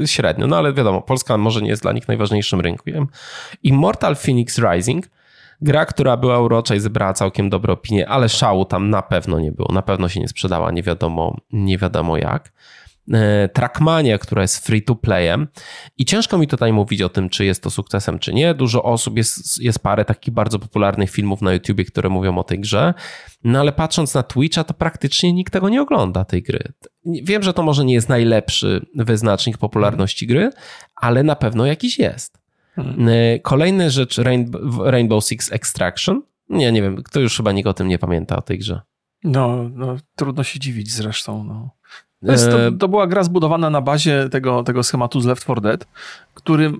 średnio, 0.06 0.46
no 0.46 0.56
ale 0.56 0.72
wiadomo, 0.72 1.02
Polska 1.02 1.38
może 1.38 1.62
nie 1.62 1.68
jest 1.68 1.82
dla 1.82 1.92
nich 1.92 2.08
najważniejszym 2.08 2.60
rynkiem. 2.60 3.06
Immortal 3.62 4.16
Phoenix 4.16 4.58
Rising, 4.58 5.06
gra, 5.60 5.86
która 5.86 6.16
była 6.16 6.40
urocza 6.40 6.74
i 6.74 6.80
zebrała 6.80 7.12
całkiem 7.12 7.50
dobre 7.50 7.72
opinie, 7.72 8.08
ale 8.08 8.28
szału 8.28 8.64
tam 8.64 8.90
na 8.90 9.02
pewno 9.02 9.40
nie 9.40 9.52
było, 9.52 9.68
na 9.72 9.82
pewno 9.82 10.08
się 10.08 10.20
nie 10.20 10.28
sprzedała, 10.28 10.70
nie 10.70 10.82
wiadomo, 10.82 11.36
nie 11.52 11.78
wiadomo 11.78 12.16
jak. 12.16 12.52
E, 13.12 13.48
Trackmania, 13.48 14.18
która 14.18 14.42
jest 14.42 14.66
free 14.66 14.82
to 14.82 14.94
playem 14.94 15.48
i 15.96 16.04
ciężko 16.04 16.38
mi 16.38 16.46
tutaj 16.46 16.72
mówić 16.72 17.02
o 17.02 17.08
tym, 17.08 17.28
czy 17.28 17.44
jest 17.44 17.62
to 17.62 17.70
sukcesem, 17.70 18.18
czy 18.18 18.34
nie. 18.34 18.54
Dużo 18.54 18.82
osób, 18.82 19.16
jest, 19.16 19.62
jest 19.62 19.78
parę 19.78 20.04
takich 20.04 20.34
bardzo 20.34 20.58
popularnych 20.58 21.10
filmów 21.10 21.42
na 21.42 21.52
YouTubie, 21.52 21.84
które 21.84 22.08
mówią 22.08 22.38
o 22.38 22.44
tej 22.44 22.60
grze, 22.60 22.94
no 23.44 23.60
ale 23.60 23.72
patrząc 23.72 24.14
na 24.14 24.22
Twitcha, 24.22 24.64
to 24.64 24.74
praktycznie 24.74 25.32
nikt 25.32 25.52
tego 25.52 25.68
nie 25.68 25.82
ogląda, 25.82 26.24
tej 26.24 26.42
gry. 26.42 26.72
Wiem, 27.04 27.42
że 27.42 27.52
to 27.52 27.62
może 27.62 27.84
nie 27.84 27.94
jest 27.94 28.08
najlepszy 28.08 28.86
wyznacznik 28.94 29.58
popularności 29.58 30.26
gry, 30.26 30.50
ale 30.96 31.22
na 31.22 31.36
pewno 31.36 31.66
jakiś 31.66 31.98
jest. 31.98 32.38
Hmm. 32.76 33.08
E, 33.08 33.38
Kolejna 33.38 33.90
rzecz, 33.90 34.20
Rainbow 34.84 35.24
Six 35.24 35.52
Extraction. 35.52 36.22
Nie, 36.48 36.72
nie 36.72 36.82
wiem, 36.82 37.02
kto 37.02 37.20
już 37.20 37.36
chyba 37.36 37.52
nikt 37.52 37.68
o 37.68 37.74
tym 37.74 37.88
nie 37.88 37.98
pamięta, 37.98 38.36
o 38.36 38.42
tej 38.42 38.58
grze. 38.58 38.80
No, 39.24 39.68
no 39.74 39.96
trudno 40.16 40.44
się 40.44 40.58
dziwić 40.58 40.92
zresztą. 40.92 41.44
No. 41.44 41.70
To, 42.26 42.32
jest, 42.32 42.50
to, 42.50 42.66
e, 42.66 42.72
to, 42.72 42.88
była 42.88 43.06
gra 43.06 43.24
zbudowana 43.24 43.70
na 43.70 43.80
bazie 43.80 44.28
tego, 44.28 44.62
tego 44.62 44.82
schematu 44.82 45.20
z 45.20 45.26
Left 45.26 45.42
4 45.42 45.60
Dead, 45.60 45.86
który 46.34 46.72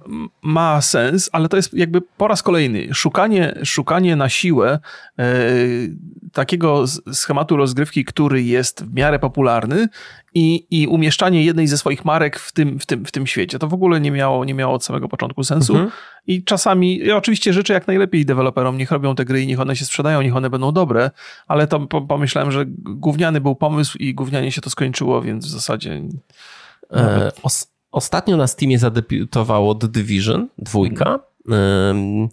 ma 0.43 0.81
sens, 0.81 1.31
ale 1.33 1.49
to 1.49 1.57
jest 1.57 1.75
jakby 1.75 2.01
po 2.01 2.29
raz 2.29 2.43
kolejny 2.43 2.95
szukanie, 2.95 3.55
szukanie 3.65 4.17
na 4.17 4.29
siłę 4.29 4.79
e, 5.19 5.25
takiego 6.33 6.85
schematu 7.13 7.57
rozgrywki, 7.57 8.05
który 8.05 8.43
jest 8.43 8.85
w 8.85 8.95
miarę 8.95 9.19
popularny 9.19 9.89
i, 10.35 10.67
i 10.71 10.87
umieszczanie 10.87 11.45
jednej 11.45 11.67
ze 11.67 11.79
swoich 11.79 12.05
marek 12.05 12.39
w 12.39 12.53
tym, 12.53 12.79
w, 12.79 12.87
tym, 12.87 13.05
w 13.05 13.13
tym 13.13 13.27
świecie. 13.27 13.59
To 13.59 13.69
w 13.69 13.75
ogóle 13.75 14.01
nie 14.01 14.11
miało, 14.11 14.45
nie 14.45 14.55
miało 14.55 14.75
od 14.75 14.85
samego 14.85 15.09
początku 15.09 15.45
sensu. 15.45 15.73
Mhm. 15.73 15.91
I 16.27 16.45
czasami, 16.45 16.99
ja 16.99 17.17
oczywiście 17.17 17.53
życzę 17.53 17.73
jak 17.73 17.87
najlepiej 17.87 18.25
deweloperom, 18.25 18.79
niech 18.79 18.91
robią 18.91 19.15
te 19.15 19.25
gry 19.25 19.43
i 19.43 19.47
niech 19.47 19.61
one 19.61 19.77
się 19.77 19.85
sprzedają, 19.85 20.23
niech 20.23 20.37
one 20.37 20.51
będą 20.51 20.73
dobre, 20.73 21.11
ale 21.47 21.67
to 21.67 21.81
pomyślałem, 21.87 22.51
że 22.53 22.65
gówniany 22.79 23.41
był 23.41 23.55
pomysł 23.57 23.99
i 23.99 24.15
gównianie 24.15 24.53
się 24.53 24.61
to 24.61 24.71
skończyło, 24.71 25.23
więc 25.23 25.47
w 25.47 25.51
zasadzie... 25.51 26.03
E, 26.93 27.31
os 27.43 27.71
ostatnio 27.93 28.37
na 28.37 28.47
Steamie 28.47 28.79
zadebiutowało 28.79 29.75
The 29.75 29.89
Division, 29.89 30.49
dwójka. 30.59 31.19
Mhm. 31.49 32.29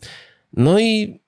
No 0.53 0.79
i 0.79 1.19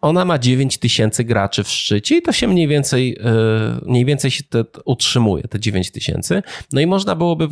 ona 0.00 0.24
ma 0.24 0.38
9 0.38 0.78
tysięcy 0.78 1.24
graczy 1.24 1.64
w 1.64 1.68
szczycie 1.68 2.16
i 2.16 2.22
to 2.22 2.32
się 2.32 2.48
mniej 2.48 2.68
więcej, 2.68 3.18
e, 3.20 3.86
mniej 3.86 4.04
więcej 4.04 4.30
się 4.30 4.44
te, 4.44 4.64
utrzymuje, 4.84 5.42
te 5.42 5.60
9 5.60 5.90
tysięcy. 5.90 6.42
No 6.72 6.80
i 6.80 6.86
można 6.86 7.14
byłoby 7.14 7.48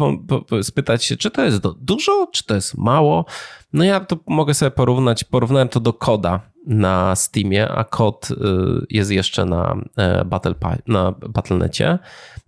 spytać 0.62 1.04
się, 1.04 1.16
czy 1.16 1.30
to 1.30 1.44
jest 1.44 1.62
dużo, 1.80 2.28
czy 2.32 2.44
to 2.44 2.54
jest 2.54 2.78
mało. 2.78 3.24
No 3.72 3.84
ja 3.84 4.00
to 4.00 4.18
mogę 4.26 4.54
sobie 4.54 4.70
porównać, 4.70 5.24
porównałem 5.24 5.68
to 5.68 5.80
do 5.80 5.92
koda 5.92 6.40
na 6.66 7.16
Steamie, 7.16 7.68
a 7.68 7.84
kod 7.84 8.28
e, 8.30 8.34
jest 8.90 9.10
jeszcze 9.10 9.44
na, 9.44 9.76
e, 9.96 10.24
Battle, 10.24 10.54
na 10.86 11.12
Battle.necie. 11.12 11.98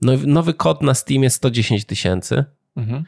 No, 0.03 0.13
nowy 0.27 0.55
kod 0.55 0.83
na 0.83 0.95
Steamie 0.95 1.31
110 1.31 1.85
tysięcy. 1.85 2.45
Mhm. 2.77 3.05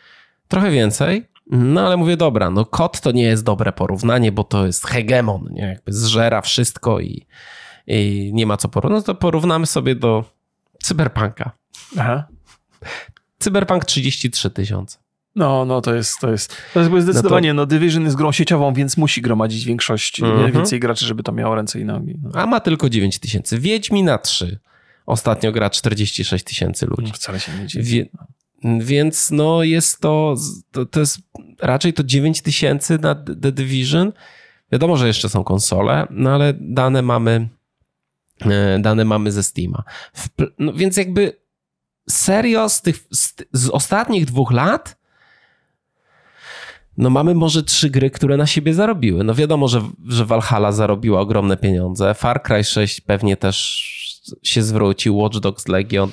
Trochę 0.49 0.71
więcej, 0.71 1.25
no 1.51 1.87
ale 1.87 1.97
mówię, 1.97 2.17
dobra, 2.17 2.51
no 2.51 2.65
kot 2.65 3.01
to 3.01 3.13
nie 3.13 3.23
jest 3.23 3.45
dobre 3.45 3.73
porównanie, 3.73 4.33
bo 4.33 4.45
to 4.45 4.67
jest 4.67 4.87
hegemon, 4.87 5.49
nie? 5.51 5.63
Jakby 5.63 5.93
zżera 5.93 6.41
wszystko 6.41 7.01
i, 7.01 7.27
i 7.87 8.31
nie 8.35 8.47
ma 8.47 8.57
co 8.57 8.69
porównać, 8.69 8.99
no 8.99 9.15
to 9.15 9.15
porównamy 9.15 9.67
sobie 9.67 9.95
do 9.95 10.25
Cyberpunka. 10.83 11.51
Aha. 11.99 12.25
Cyberpunk 13.39 13.85
33 13.85 14.51
tysiące. 14.51 14.99
No, 15.37 15.65
no 15.65 15.81
to 15.81 15.95
jest, 15.95 16.19
to 16.21 16.31
jest, 16.31 16.57
to 16.75 16.81
jest 16.81 17.03
zdecydowanie, 17.03 17.55
no, 17.55 17.67
to... 17.67 17.75
no 17.75 17.79
Division 17.79 18.05
jest 18.05 18.17
grą 18.17 18.33
sieciową, 18.33 18.75
więc 18.75 18.97
musi 18.97 19.23
gromadzić 19.23 19.65
większość, 19.65 20.21
mm 20.21 20.37
-hmm. 20.37 20.53
więcej 20.53 20.81
graczy, 20.81 21.07
żeby 21.07 21.23
to 21.23 21.33
miało 21.33 21.55
ręce 21.55 21.81
i 21.81 21.85
nogi. 21.85 22.19
No. 22.23 22.31
A 22.35 22.47
ma 22.47 22.61
tylko 22.61 22.91
9 22.91 23.19
tysięcy. 23.19 23.59
Wiedźmina 23.59 24.19
3. 24.19 24.59
Ostatnio 25.07 25.53
gra 25.53 25.71
46 25.71 26.45
tysięcy 26.45 26.87
ludzi. 26.87 27.07
No, 27.07 27.15
wcale 27.15 27.41
się 27.41 27.53
nie 27.53 27.67
dzieje. 27.67 27.85
Wie... 27.85 28.07
Więc 28.65 29.31
no 29.31 29.63
jest 29.63 30.01
to, 30.01 30.35
to, 30.73 30.87
to 30.87 31.01
jest 31.01 31.19
raczej 31.61 31.93
to 31.93 32.05
9 32.05 32.43
tysięcy 32.43 32.99
na 32.99 33.15
The 33.15 33.53
Division. 33.53 34.13
Wiadomo, 34.73 34.97
że 34.97 35.07
jeszcze 35.07 35.29
są 35.29 35.45
konsole, 35.45 36.07
no 36.11 36.31
ale 36.31 36.55
dane 36.61 37.03
mamy, 37.03 37.49
e, 38.41 38.79
dane 38.79 39.05
mamy 39.05 39.33
ze 39.33 39.43
Steama. 39.43 39.83
No 40.59 40.73
więc 40.73 40.97
jakby 40.97 41.37
serio 42.09 42.69
z 42.69 42.83
tych, 42.83 42.97
z, 43.11 43.35
z 43.53 43.69
ostatnich 43.69 44.27
dwóch 44.27 44.53
lat 44.53 45.01
no 47.01 47.11
mamy 47.11 47.35
może 47.35 47.63
trzy 47.63 47.91
gry, 47.91 48.11
które 48.11 48.37
na 48.37 48.47
siebie 48.47 48.75
zarobiły. 48.75 49.25
No 49.25 49.35
wiadomo, 49.35 49.69
że, 49.69 49.83
że 50.09 50.25
Valhalla 50.25 50.73
zarobiła 50.73 51.21
ogromne 51.21 51.57
pieniądze. 51.57 52.15
Far 52.15 52.43
Cry 52.43 52.65
6 52.65 53.01
pewnie 53.01 53.37
też 53.37 53.91
się 54.43 54.63
zwrócił. 54.63 55.19
Watch 55.19 55.39
Dogs 55.39 55.69
Legion. 55.69 56.11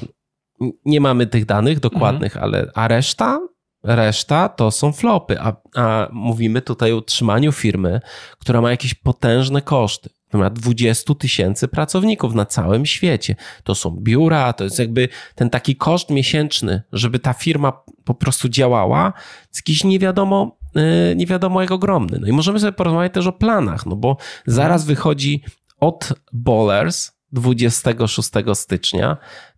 Nie 0.85 1.01
mamy 1.01 1.27
tych 1.27 1.45
danych 1.45 1.79
dokładnych, 1.79 2.35
mhm. 2.35 2.43
ale 2.43 2.71
a 2.75 2.87
reszta? 2.87 3.39
Reszta 3.83 4.49
to 4.49 4.71
są 4.71 4.91
flopy, 4.91 5.39
a, 5.39 5.55
a 5.75 6.07
mówimy 6.11 6.61
tutaj 6.61 6.93
o 6.93 6.97
utrzymaniu 6.97 7.51
firmy, 7.51 8.01
która 8.39 8.61
ma 8.61 8.71
jakieś 8.71 8.93
potężne 8.93 9.61
koszty 9.61 10.09
ma 10.33 10.49
20 10.49 11.15
tysięcy 11.15 11.67
pracowników 11.67 12.33
na 12.33 12.45
całym 12.45 12.85
świecie. 12.85 13.35
To 13.63 13.75
są 13.75 13.91
biura, 13.91 14.53
to 14.53 14.63
jest 14.63 14.79
jakby 14.79 15.09
ten 15.35 15.49
taki 15.49 15.75
koszt 15.75 16.09
miesięczny, 16.09 16.81
żeby 16.91 17.19
ta 17.19 17.33
firma 17.33 17.73
po 18.03 18.13
prostu 18.13 18.49
działała, 18.49 19.13
jest 19.41 19.55
jakiś 19.55 19.83
nie 19.83 19.99
wiadomo, 19.99 20.57
e, 20.75 21.15
nie 21.15 21.25
wiadomo 21.25 21.61
jak 21.61 21.71
ogromny. 21.71 22.17
No 22.21 22.27
i 22.27 22.31
możemy 22.31 22.59
sobie 22.59 22.71
porozmawiać 22.71 23.13
też 23.13 23.27
o 23.27 23.31
planach, 23.31 23.85
no 23.85 23.95
bo 23.95 24.17
zaraz 24.45 24.85
wychodzi 24.85 25.43
od 25.79 26.13
Bowlers 26.33 27.11
26 27.31 28.29
stycznia. 28.53 29.17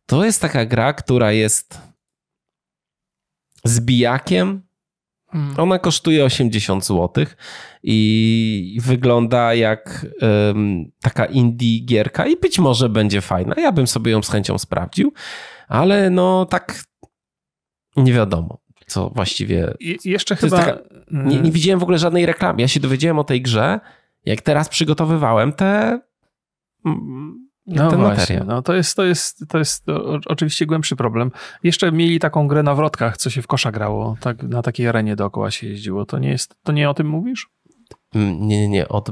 To 0.10 0.26
jest 0.26 0.42
taka 0.42 0.66
gra, 0.66 0.94
która 0.94 1.32
jest 1.32 1.82
zbijakiem 3.64 4.70
Hmm. 5.32 5.54
Ona 5.58 5.80
kosztuje 5.80 6.26
80 6.26 6.86
zł 6.86 7.26
i 7.84 8.78
wygląda 8.82 9.54
jak 9.54 10.06
um, 10.22 10.92
taka 11.02 11.26
indie 11.26 11.80
gierka 11.80 12.26
i 12.26 12.38
być 12.38 12.60
może 12.60 12.90
będzie 12.90 13.22
fajna. 13.22 13.56
Ja 13.58 13.72
bym 13.72 13.88
sobie 13.88 14.12
ją 14.12 14.24
z 14.24 14.30
chęcią 14.30 14.58
sprawdził, 14.58 15.14
ale 15.68 16.10
no 16.10 16.46
tak 16.46 16.84
nie 17.96 18.14
wiadomo, 18.14 18.60
co 18.88 19.10
właściwie. 19.10 19.74
I 19.80 19.98
jeszcze 20.06 20.36
chyba. 20.36 20.58
Taka, 20.58 20.80
nie, 21.12 21.40
nie 21.40 21.52
widziałem 21.52 21.80
w 21.80 21.84
ogóle 21.84 21.98
żadnej 21.98 22.26
reklamy. 22.26 22.62
Ja 22.62 22.68
się 22.68 22.80
dowiedziałem 22.80 23.20
o 23.20 23.24
tej 23.24 23.42
grze, 23.42 23.80
jak 24.26 24.42
teraz 24.42 24.70
przygotowywałem 24.70 25.54
te 25.54 26.00
mm, 26.86 27.49
no 27.76 27.90
ten 27.90 28.00
właśnie, 28.00 28.20
materiał. 28.20 28.46
No 28.46 28.62
to 28.62 28.74
jest, 28.74 28.96
to 28.96 29.04
jest, 29.04 29.46
to 29.50 29.58
jest 29.58 29.86
oczywiście 30.26 30.66
głębszy 30.66 30.96
problem. 30.96 31.32
Jeszcze 31.64 31.92
mieli 31.92 32.20
taką 32.20 32.48
grę 32.48 32.64
na 32.64 32.76
wrotkach, 32.76 33.18
co 33.18 33.30
się 33.30 33.42
w 33.42 33.48
kosza 33.48 33.72
grało, 33.72 34.18
tak, 34.20 34.44
na 34.44 34.62
takiej 34.62 34.88
arenie 34.88 35.16
dookoła 35.16 35.52
się 35.52 35.68
jeździło. 35.68 36.06
To 36.06 36.20
nie 36.20 36.30
jest, 36.30 36.56
to 36.64 36.72
nie 36.72 36.90
o 36.90 36.94
tym 36.94 37.08
mówisz? 37.08 37.50
Mm, 38.16 38.48
nie, 38.48 38.62
nie, 38.62 38.68
nie. 38.68 38.88
Od 38.88 39.12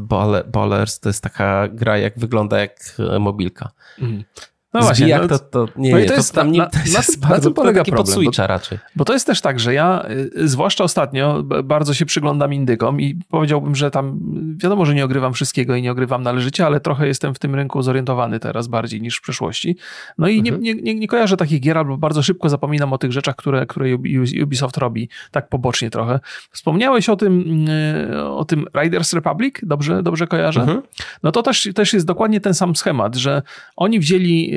Ballers 0.51 0.99
to 0.99 1.09
jest 1.09 1.23
taka 1.23 1.67
gra, 1.67 1.97
jak 1.97 2.19
wygląda 2.19 2.59
jak 2.59 2.79
e, 2.99 3.19
mobilka. 3.19 3.71
Mm. 3.99 4.23
No 4.73 4.81
właśnie. 4.81 5.17
No, 5.17 5.27
to, 5.27 5.39
to, 5.39 5.67
nie, 5.75 5.91
no 5.91 5.99
nie, 5.99 6.05
to, 6.05 6.13
jest, 6.13 6.33
tam 6.33 6.51
nie, 6.51 6.59
to 6.59 6.79
jest 6.85 7.21
na, 7.21 7.27
bardzo, 7.27 7.49
na 7.49 7.55
polega 7.55 7.83
to 7.83 7.91
problem, 7.91 8.19
bo, 8.25 8.47
raczej. 8.47 8.77
Bo 8.95 9.05
to 9.05 9.13
jest 9.13 9.25
też 9.25 9.41
tak, 9.41 9.59
że 9.59 9.73
ja, 9.73 10.05
y, 10.37 10.47
zwłaszcza 10.47 10.83
ostatnio, 10.83 11.43
bardzo 11.43 11.93
się 11.93 12.05
przyglądam 12.05 12.53
indykom 12.53 13.01
i 13.01 13.19
powiedziałbym, 13.29 13.75
że 13.75 13.91
tam, 13.91 14.19
wiadomo, 14.57 14.85
że 14.85 14.95
nie 14.95 15.05
ogrywam 15.05 15.33
wszystkiego 15.33 15.75
i 15.75 15.81
nie 15.81 15.91
ogrywam 15.91 16.23
należycie, 16.23 16.65
ale 16.65 16.79
trochę 16.79 17.07
jestem 17.07 17.35
w 17.35 17.39
tym 17.39 17.55
rynku 17.55 17.81
zorientowany 17.81 18.39
teraz 18.39 18.67
bardziej 18.67 19.01
niż 19.01 19.17
w 19.17 19.21
przeszłości. 19.21 19.77
No 20.17 20.27
i 20.27 20.39
mhm. 20.39 20.61
nie, 20.61 20.75
nie, 20.75 20.95
nie, 20.95 21.07
kojarzę 21.07 21.37
takich 21.37 21.61
gier, 21.61 21.77
albo 21.77 21.97
bardzo 21.97 22.23
szybko 22.23 22.49
zapominam 22.49 22.93
o 22.93 22.97
tych 22.97 23.11
rzeczach, 23.11 23.35
które, 23.35 23.65
które 23.65 23.95
Ubisoft 24.43 24.77
robi, 24.77 25.09
tak 25.31 25.49
pobocznie 25.49 25.89
trochę. 25.89 26.19
Wspomniałeś 26.51 27.09
o 27.09 27.15
tym, 27.15 27.65
y, 27.69 28.25
o 28.25 28.45
tym 28.45 28.65
Riders 28.81 29.13
Republic, 29.13 29.55
dobrze, 29.63 30.03
dobrze 30.03 30.27
kojarzę? 30.27 30.61
Mhm. 30.61 30.81
No 31.23 31.31
to 31.31 31.43
też, 31.43 31.69
też 31.75 31.93
jest 31.93 32.05
dokładnie 32.05 32.41
ten 32.41 32.53
sam 32.53 32.75
schemat, 32.75 33.15
że 33.15 33.41
oni 33.75 33.99
wzięli 33.99 34.56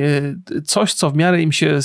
coś, 0.65 0.93
co 0.93 1.09
w 1.09 1.15
miarę 1.15 1.41
im 1.41 1.51
się 1.51 1.67
y, 1.67 1.79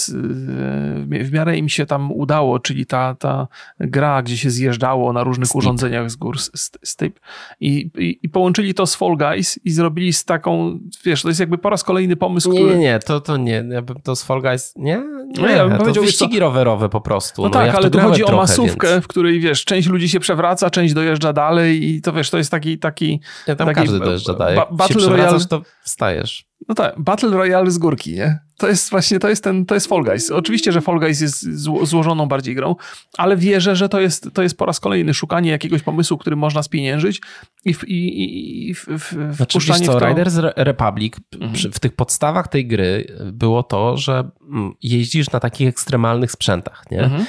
w 1.25 1.33
miarę 1.33 1.57
im 1.57 1.69
się 1.69 1.87
tam 1.87 2.13
udało, 2.13 2.59
czyli 2.59 2.87
ta, 2.87 3.15
ta 3.15 3.49
gra, 3.81 4.23
gdzie 4.23 4.37
się 4.37 4.51
zjeżdżało 4.51 5.13
na 5.13 5.25
różnych 5.25 5.49
Steep. 5.49 5.59
urządzeniach 5.59 6.11
z 6.11 6.17
gór, 6.17 6.37
Steep, 6.85 7.21
i, 7.61 7.91
i, 7.99 8.19
i, 8.23 8.29
połączyli 8.29 8.75
to 8.75 8.87
z 8.87 8.95
Fall 8.95 9.17
Guys 9.17 9.61
i 9.65 9.71
zrobili 9.71 10.13
z 10.13 10.25
taką, 10.25 10.79
wiesz, 11.05 11.23
to 11.23 11.29
jest 11.29 11.41
jakby 11.41 11.59
po 11.59 11.71
raz 11.71 11.85
kolejny 11.85 12.17
pomysł, 12.17 12.53
nie, 12.53 12.61
który... 12.61 12.79
Nie, 12.79 12.81
nie, 12.81 12.99
to, 12.99 13.21
to 13.21 13.37
nie, 13.37 13.65
ja 13.71 13.83
bym 13.83 14.01
to 14.03 14.17
z 14.17 14.23
Fall 14.23 14.43
Guys, 14.43 14.73
nie? 14.77 15.03
Nie, 15.27 15.43
no 15.43 15.49
ja 15.49 15.69
bym 15.69 15.79
powiedział, 15.79 16.03
to 16.05 16.07
wyścigi 16.07 16.39
rowerowe 16.39 16.89
po 16.89 17.01
prostu. 17.01 17.43
No, 17.43 17.49
no 17.49 17.55
tak, 17.55 17.67
ja 17.67 17.73
ale 17.73 17.91
tu 17.91 17.99
chodzi 17.99 18.25
o 18.25 18.37
masówkę, 18.37 18.89
więc... 18.89 19.05
w 19.05 19.09
której, 19.09 19.41
wiesz, 19.41 19.65
część 19.65 19.89
ludzi 19.89 20.09
się 20.09 20.21
przewraca, 20.21 20.71
część 20.71 20.95
dojeżdża 20.95 21.33
dalej 21.33 21.91
i 21.91 22.03
to, 22.03 22.13
wiesz, 22.13 22.31
to 22.31 22.39
jest 22.39 22.51
taki... 22.51 22.79
taki 22.79 23.21
ja 23.47 23.57
tam 23.57 23.67
taki, 23.67 23.81
każdy 23.81 23.99
dojeżdża 23.99 24.35
dalej. 24.35 24.57
Ba 24.57 24.69
Battle 24.71 25.09
Royale... 25.09 25.45
to 25.45 25.63
wstajesz. 25.83 26.47
No 26.69 26.75
tak, 26.75 26.95
Battle 26.99 27.31
Royale 27.31 27.71
z 27.71 27.79
górki, 27.79 28.13
nie? 28.13 28.39
To 28.57 28.69
jest 28.69 28.91
właśnie, 28.91 29.19
to 29.19 29.29
jest 29.29 29.45
ten, 29.45 29.67
to 29.67 29.75
jest 29.75 29.87
Fall 29.87 30.03
Guys. 30.03 30.31
Oczywiście, 30.31 30.73
że 30.73 30.81
Fall 30.81 30.99
Guys 30.99 31.21
jest 31.21 31.43
złożoną 31.83 32.27
bardziej 32.27 32.55
grą, 32.55 32.77
ale 33.19 33.37
wierzę, 33.37 33.77
że 33.77 33.89
to 33.89 34.01
jest, 34.01 34.29
to 34.33 34.43
jest 34.43 34.59
po 34.59 34.67
raz 34.67 34.81
kolejny 34.81 35.15
szukanie 35.15 35.51
jakiegoś 35.51 35.83
pomysłu, 35.83 36.19
który 36.19 36.37
można 36.37 36.63
spieniężyć 36.63 37.21
i, 37.65 37.75
w, 37.75 37.89
i, 37.89 38.69
i 38.69 38.75
w, 38.75 38.87
w, 38.87 39.35
znaczy, 39.37 39.53
wpuszczanie 39.53 39.87
co, 39.87 39.97
w 39.97 40.01
to... 40.01 40.09
Riders 40.09 40.35
Republic, 40.57 41.15
mhm. 41.41 41.73
w 41.73 41.81
tych 41.81 41.93
podstawach 41.93 42.49
tej 42.49 42.67
gry 42.67 43.07
było 43.33 43.63
to, 43.63 43.97
że 43.97 44.31
mm, 44.51 44.73
jeździsz 44.83 45.31
na 45.31 45.41
takich 45.41 45.69
ekstremalnych 45.69 46.31
sprzętach, 46.31 46.85
nie? 46.91 47.01
Mhm. 47.01 47.25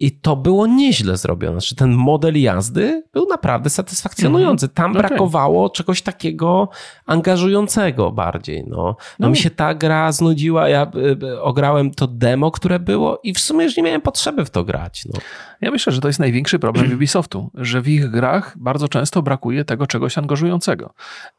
I 0.00 0.12
to 0.12 0.36
było 0.36 0.66
nieźle 0.66 1.16
zrobione. 1.16 1.52
Znaczy, 1.52 1.76
ten 1.76 1.92
model 1.92 2.40
jazdy 2.40 3.02
był 3.12 3.28
naprawdę 3.28 3.70
satysfakcjonujący. 3.70 4.68
Tam 4.68 4.90
okay. 4.90 5.02
brakowało 5.02 5.70
czegoś 5.70 6.02
takiego 6.02 6.68
angażującego 7.06 8.12
bardziej. 8.12 8.64
No. 8.66 8.76
no, 8.76 8.96
no 9.18 9.28
mi 9.28 9.36
się 9.36 9.50
ta 9.50 9.74
gra 9.74 10.12
znudziła. 10.12 10.68
Ja 10.68 10.90
y, 10.94 11.26
y, 11.26 11.42
ograłem 11.42 11.90
to 11.90 12.06
demo, 12.06 12.50
które 12.50 12.78
było 12.78 13.20
i 13.22 13.34
w 13.34 13.40
sumie 13.40 13.64
już 13.64 13.76
nie 13.76 13.82
miałem 13.82 14.00
potrzeby 14.00 14.44
w 14.44 14.50
to 14.50 14.64
grać. 14.64 15.04
No. 15.04 15.20
Ja 15.60 15.70
myślę, 15.70 15.92
że 15.92 16.00
to 16.00 16.08
jest 16.08 16.20
największy 16.20 16.58
problem 16.58 16.92
Ubisoftu, 16.94 17.50
że 17.54 17.82
w 17.82 17.88
ich 17.88 18.10
grach 18.10 18.56
bardzo 18.58 18.88
często 18.88 19.22
brakuje 19.22 19.64
tego 19.64 19.86
czegoś 19.86 20.18
angażującego. 20.18 20.94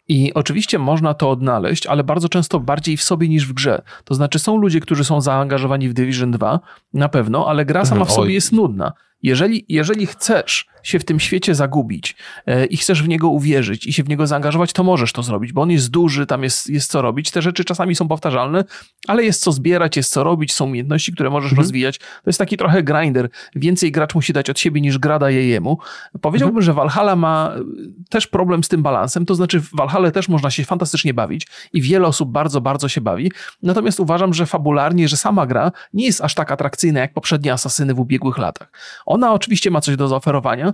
I 0.08 0.34
oczywiście 0.34 0.80
można 0.80 1.14
to 1.14 1.30
odnaleźć, 1.30 1.88
ale 1.88 2.04
bardzo 2.04 2.30
często 2.30 2.60
bardziej 2.60 2.98
w 2.98 3.04
sobie 3.04 3.30
niż 3.30 3.48
w 3.48 3.54
grze. 3.54 3.82
To 4.04 4.16
znaczy 4.16 4.40
są 4.40 4.58
ludzie, 4.58 4.80
którzy 4.80 5.04
są 5.04 5.22
zaangażowani 5.22 5.90
w 5.90 5.94
Division 5.94 6.32
2, 6.32 6.60
na 6.94 7.10
pewno, 7.10 7.48
ale 7.48 7.66
gra 7.66 7.86
sama 7.86 8.06
w 8.06 8.12
sobie 8.12 8.34
jest 8.34 8.45
nudna. 8.52 8.94
Jeżeli, 9.24 9.66
jeżeli 9.70 10.08
chcesz 10.08 10.68
się 10.86 11.00
w 11.00 11.06
tym 11.06 11.20
świecie 11.20 11.56
zagubić 11.56 12.16
e, 12.46 12.66
i 12.66 12.78
chcesz 12.78 13.04
w 13.04 13.08
niego 13.08 13.30
uwierzyć 13.30 13.88
i 13.88 13.94
się 13.94 14.04
w 14.04 14.10
niego 14.10 14.28
zaangażować, 14.28 14.74
to 14.74 14.84
możesz 14.84 15.14
to 15.14 15.24
zrobić, 15.24 15.54
bo 15.54 15.62
on 15.62 15.72
jest 15.72 15.90
duży, 15.90 16.26
tam 16.26 16.44
jest, 16.44 16.70
jest 16.70 16.92
co 16.92 17.02
robić. 17.02 17.32
Te 17.32 17.42
rzeczy 17.42 17.64
czasami 17.66 17.96
są 17.96 18.08
powtarzalne, 18.08 18.64
ale 19.08 19.24
jest 19.24 19.42
co 19.42 19.52
zbierać, 19.52 19.98
jest 19.98 20.12
co 20.12 20.24
robić, 20.24 20.54
są 20.54 20.66
umiejętności, 20.66 21.14
które 21.14 21.30
możesz 21.30 21.52
mhm. 21.52 21.64
rozwijać. 21.64 22.00
To 22.00 22.06
jest 22.26 22.40
taki 22.40 22.58
trochę 22.58 22.84
grinder. 22.84 23.30
Więcej 23.56 23.92
gracz 23.92 24.16
musi 24.16 24.34
dać 24.34 24.50
od 24.50 24.60
siebie 24.60 24.82
niż 24.82 24.98
gra 24.98 25.20
daje 25.20 25.48
jemu. 25.48 25.78
Powiedziałbym, 26.22 26.58
mhm. 26.58 26.66
że 26.66 26.74
Valhalla 26.74 27.16
ma 27.16 27.54
e, 27.56 27.62
też 28.10 28.28
problem 28.28 28.64
z 28.64 28.68
tym 28.68 28.84
balansem, 28.84 29.26
to 29.26 29.36
znaczy 29.36 29.62
w 29.62 29.70
Valhalla 29.76 30.12
też 30.12 30.30
można 30.30 30.52
się 30.52 30.66
fantastycznie 30.66 31.14
bawić 31.14 31.48
i 31.74 31.82
wiele 31.82 32.08
osób 32.08 32.32
bardzo, 32.32 32.62
bardzo 32.62 32.90
się 32.90 33.02
bawi. 33.02 33.32
Natomiast 33.64 34.00
uważam, 34.00 34.34
że 34.34 34.46
fabularnie, 34.46 35.08
że 35.08 35.18
sama 35.18 35.46
gra 35.46 35.72
nie 35.94 36.06
jest 36.06 36.22
aż 36.22 36.36
tak 36.36 36.52
atrakcyjna 36.52 37.00
jak 37.00 37.14
poprzednie 37.14 37.54
Asasyny 37.54 37.94
w 37.94 38.00
ubiegłych 38.00 38.38
latach. 38.38 38.72
Ona 39.06 39.34
oczywiście 39.34 39.72
ma 39.72 39.82
coś 39.82 39.96
do 39.96 40.08
zaoferowania, 40.08 40.74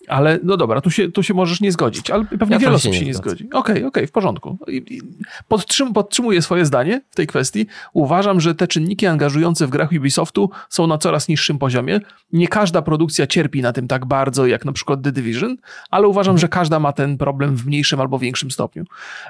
ale 0.07 0.39
no 0.43 0.57
dobra, 0.57 0.81
tu 0.81 0.91
się, 0.91 1.11
tu 1.11 1.23
się 1.23 1.33
możesz 1.33 1.61
nie 1.61 1.71
zgodzić, 1.71 2.11
ale 2.11 2.25
pewnie 2.25 2.53
ja 2.53 2.59
wiele 2.59 2.75
osób 2.75 2.93
się 2.93 2.99
nie, 2.99 3.05
nie 3.05 3.13
zgodzi. 3.13 3.43
Okej, 3.45 3.59
okay, 3.59 3.73
okej, 3.73 3.85
okay, 3.85 4.07
w 4.07 4.11
porządku. 4.11 4.57
Podtrzym, 5.47 5.93
podtrzymuję 5.93 6.41
swoje 6.41 6.65
zdanie 6.65 7.01
w 7.11 7.15
tej 7.15 7.27
kwestii. 7.27 7.65
Uważam, 7.93 8.41
że 8.41 8.55
te 8.55 8.67
czynniki 8.67 9.07
angażujące 9.07 9.67
w 9.67 9.69
grach 9.69 9.89
Ubisoftu 9.97 10.49
są 10.69 10.87
na 10.87 10.97
coraz 10.97 11.27
niższym 11.27 11.57
poziomie. 11.59 11.99
Nie 12.33 12.47
każda 12.47 12.81
produkcja 12.81 13.27
cierpi 13.27 13.61
na 13.61 13.73
tym 13.73 13.87
tak 13.87 14.05
bardzo, 14.05 14.47
jak 14.47 14.65
na 14.65 14.71
przykład 14.71 15.01
The 15.01 15.11
Division, 15.11 15.57
ale 15.89 16.07
uważam, 16.07 16.37
że 16.37 16.47
każda 16.47 16.79
ma 16.79 16.93
ten 16.93 17.17
problem 17.17 17.55
w 17.55 17.65
mniejszym 17.65 17.99
albo 17.99 18.19
większym 18.19 18.51
stopniu. 18.51 18.83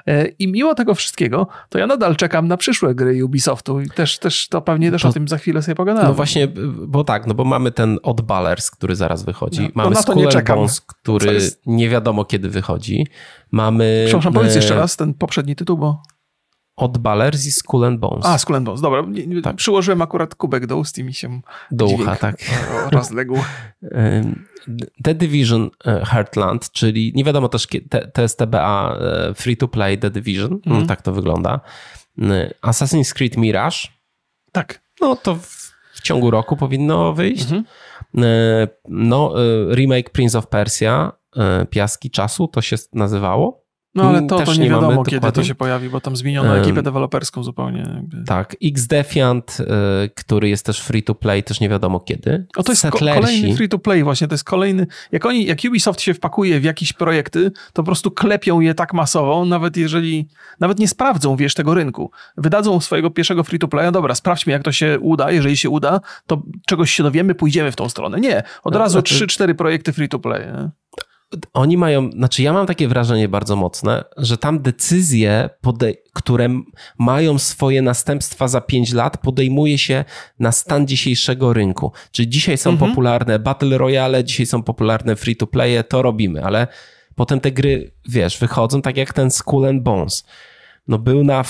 E, 0.06 0.26
I 0.26 0.48
mimo 0.48 0.74
tego 0.74 0.94
wszystkiego, 0.94 1.46
to 1.68 1.78
ja 1.78 1.86
nadal 1.86 2.16
czekam 2.16 2.48
na 2.48 2.56
przyszłe 2.56 2.94
gry 2.94 3.24
Ubisoftu 3.24 3.80
i 3.80 3.90
też, 3.90 4.18
też 4.18 4.48
to 4.48 4.60
pewnie 4.60 4.90
też 4.90 5.02
to, 5.02 5.08
o 5.08 5.12
tym 5.12 5.28
za 5.28 5.38
chwilę 5.38 5.62
sobie 5.62 5.74
pogadamy. 5.74 6.08
No 6.08 6.14
właśnie, 6.14 6.48
bo 6.86 7.04
tak, 7.04 7.26
no 7.26 7.34
bo 7.34 7.44
mamy 7.44 7.70
ten 7.70 7.98
Od 8.02 8.20
Ballers, 8.20 8.70
który 8.70 8.96
zaraz 8.96 9.24
wychodzi. 9.24 9.62
No, 9.62 9.68
mamy 9.74 9.90
no 9.90 10.02
Skull 10.02 10.28
Bones, 10.66 10.80
który 10.80 11.34
jest... 11.34 11.62
nie 11.66 11.88
wiadomo 11.88 12.24
kiedy 12.24 12.48
wychodzi. 12.48 13.06
Mamy... 13.50 14.02
Przepraszam, 14.06 14.32
powiedz 14.32 14.54
jeszcze 14.54 14.74
raz 14.74 14.96
ten 14.96 15.14
poprzedni 15.14 15.56
tytuł, 15.56 15.78
bo... 15.78 16.02
od 16.76 16.98
Balerzi 16.98 17.52
Skull 17.52 17.84
and 17.84 18.00
Bones. 18.00 18.26
A, 18.26 18.38
Skull 18.38 18.56
and 18.56 18.66
Bones, 18.66 18.80
dobra. 18.80 19.04
Tak. 19.42 19.56
Przyłożyłem 19.56 20.02
akurat 20.02 20.34
kubek 20.34 20.66
do 20.66 20.76
ust 20.76 20.98
i 20.98 21.04
mi 21.04 21.14
się 21.14 21.40
do 21.70 21.86
ucha, 21.86 22.16
tak. 22.16 22.36
rozległ. 22.92 23.36
The 25.02 25.14
Division 25.14 25.70
e, 25.86 26.04
Heartland, 26.04 26.72
czyli 26.72 27.12
nie 27.14 27.24
wiadomo 27.24 27.48
też, 27.48 27.66
to 28.12 28.22
jest 28.22 28.38
TBA 28.38 28.96
e, 29.00 29.34
Free 29.34 29.56
to 29.56 29.68
Play 29.68 29.98
The 29.98 30.10
Division, 30.10 30.60
mm. 30.66 30.86
tak 30.86 31.02
to 31.02 31.12
wygląda. 31.12 31.60
E, 32.18 32.54
Assassin's 32.62 33.14
Creed 33.14 33.36
Mirage. 33.36 33.78
Tak. 34.52 34.82
No 35.00 35.16
to 35.16 35.38
w, 36.02 36.04
ciągu 36.04 36.30
roku 36.30 36.56
powinno 36.56 37.12
wyjść. 37.12 37.50
Mm 37.50 37.64
-hmm. 37.64 38.68
No, 38.88 39.34
remake 39.74 40.10
Prince 40.10 40.34
of 40.34 40.46
Persia, 40.46 41.12
Piaski 41.70 42.10
Czasu 42.10 42.48
to 42.48 42.60
się 42.60 42.76
nazywało. 42.92 43.61
No 43.94 44.08
ale 44.08 44.22
to, 44.22 44.38
to 44.42 44.52
nie, 44.52 44.58
nie 44.58 44.70
wiadomo, 44.70 45.04
kiedy 45.04 45.16
dokładnie. 45.16 45.42
to 45.42 45.48
się 45.48 45.54
pojawi, 45.54 45.88
bo 45.88 46.00
tam 46.00 46.16
zmieniono 46.16 46.56
ekipę 46.58 46.82
deweloperską 46.82 47.42
zupełnie. 47.42 48.02
Tak, 48.26 48.56
Xdefiant, 48.64 49.58
y, 49.60 49.64
który 50.14 50.48
jest 50.48 50.66
też 50.66 50.80
free 50.80 51.02
to 51.02 51.14
play, 51.14 51.42
też 51.42 51.60
nie 51.60 51.68
wiadomo 51.68 52.00
kiedy. 52.00 52.46
O, 52.56 52.62
to 52.62 52.72
jest 52.72 52.82
ko 52.82 52.98
kolejny 52.98 53.56
free 53.56 53.68
to 53.68 53.78
play 53.78 54.04
właśnie, 54.04 54.28
to 54.28 54.34
jest 54.34 54.44
kolejny, 54.44 54.86
jak 55.12 55.26
oni, 55.26 55.44
jak 55.44 55.58
Ubisoft 55.68 56.00
się 56.00 56.14
wpakuje 56.14 56.60
w 56.60 56.64
jakieś 56.64 56.92
projekty, 56.92 57.50
to 57.50 57.82
po 57.82 57.82
prostu 57.82 58.10
klepią 58.10 58.60
je 58.60 58.74
tak 58.74 58.94
masowo, 58.94 59.44
nawet 59.44 59.76
jeżeli, 59.76 60.28
nawet 60.60 60.78
nie 60.78 60.88
sprawdzą, 60.88 61.36
wiesz, 61.36 61.54
tego 61.54 61.74
rynku. 61.74 62.10
Wydadzą 62.36 62.80
swojego 62.80 63.10
pierwszego 63.10 63.44
free 63.44 63.58
to 63.58 63.68
playa, 63.68 63.92
dobra, 63.92 64.14
sprawdźmy 64.14 64.52
jak 64.52 64.62
to 64.62 64.72
się 64.72 64.98
uda, 65.00 65.30
jeżeli 65.30 65.56
się 65.56 65.70
uda, 65.70 66.00
to 66.26 66.42
czegoś 66.66 66.90
się 66.90 67.02
dowiemy, 67.02 67.34
pójdziemy 67.34 67.72
w 67.72 67.76
tą 67.76 67.88
stronę. 67.88 68.20
Nie, 68.20 68.42
od 68.62 68.74
no, 68.74 68.80
razu 68.80 68.92
znaczy... 68.92 69.26
3-4 69.26 69.54
projekty 69.54 69.92
free 69.92 70.08
to 70.08 70.18
play. 70.18 70.46
Nie? 70.46 70.70
Oni 71.52 71.76
mają, 71.76 72.10
znaczy 72.10 72.42
ja 72.42 72.52
mam 72.52 72.66
takie 72.66 72.88
wrażenie 72.88 73.28
bardzo 73.28 73.56
mocne, 73.56 74.04
że 74.16 74.38
tam 74.38 74.62
decyzje, 74.62 75.50
które 76.12 76.48
mają 76.98 77.38
swoje 77.38 77.82
następstwa 77.82 78.48
za 78.48 78.60
5 78.60 78.92
lat, 78.92 79.18
podejmuje 79.18 79.78
się 79.78 80.04
na 80.38 80.52
stan 80.52 80.86
dzisiejszego 80.86 81.52
rynku. 81.52 81.92
Czyli 82.10 82.28
dzisiaj 82.28 82.58
są 82.58 82.70
mhm. 82.70 82.90
popularne 82.90 83.38
Battle 83.38 83.78
Royale, 83.78 84.24
dzisiaj 84.24 84.46
są 84.46 84.62
popularne 84.62 85.16
free 85.16 85.36
to 85.36 85.46
play, 85.46 85.84
to 85.88 86.02
robimy, 86.02 86.44
ale 86.44 86.66
potem 87.14 87.40
te 87.40 87.52
gry, 87.52 87.92
wiesz, 88.08 88.38
wychodzą 88.38 88.82
tak 88.82 88.96
jak 88.96 89.12
ten 89.12 89.30
Skull 89.30 89.66
and 89.66 89.82
Bones. 89.82 90.26
No 90.88 90.98
był 90.98 91.24
na, 91.24 91.44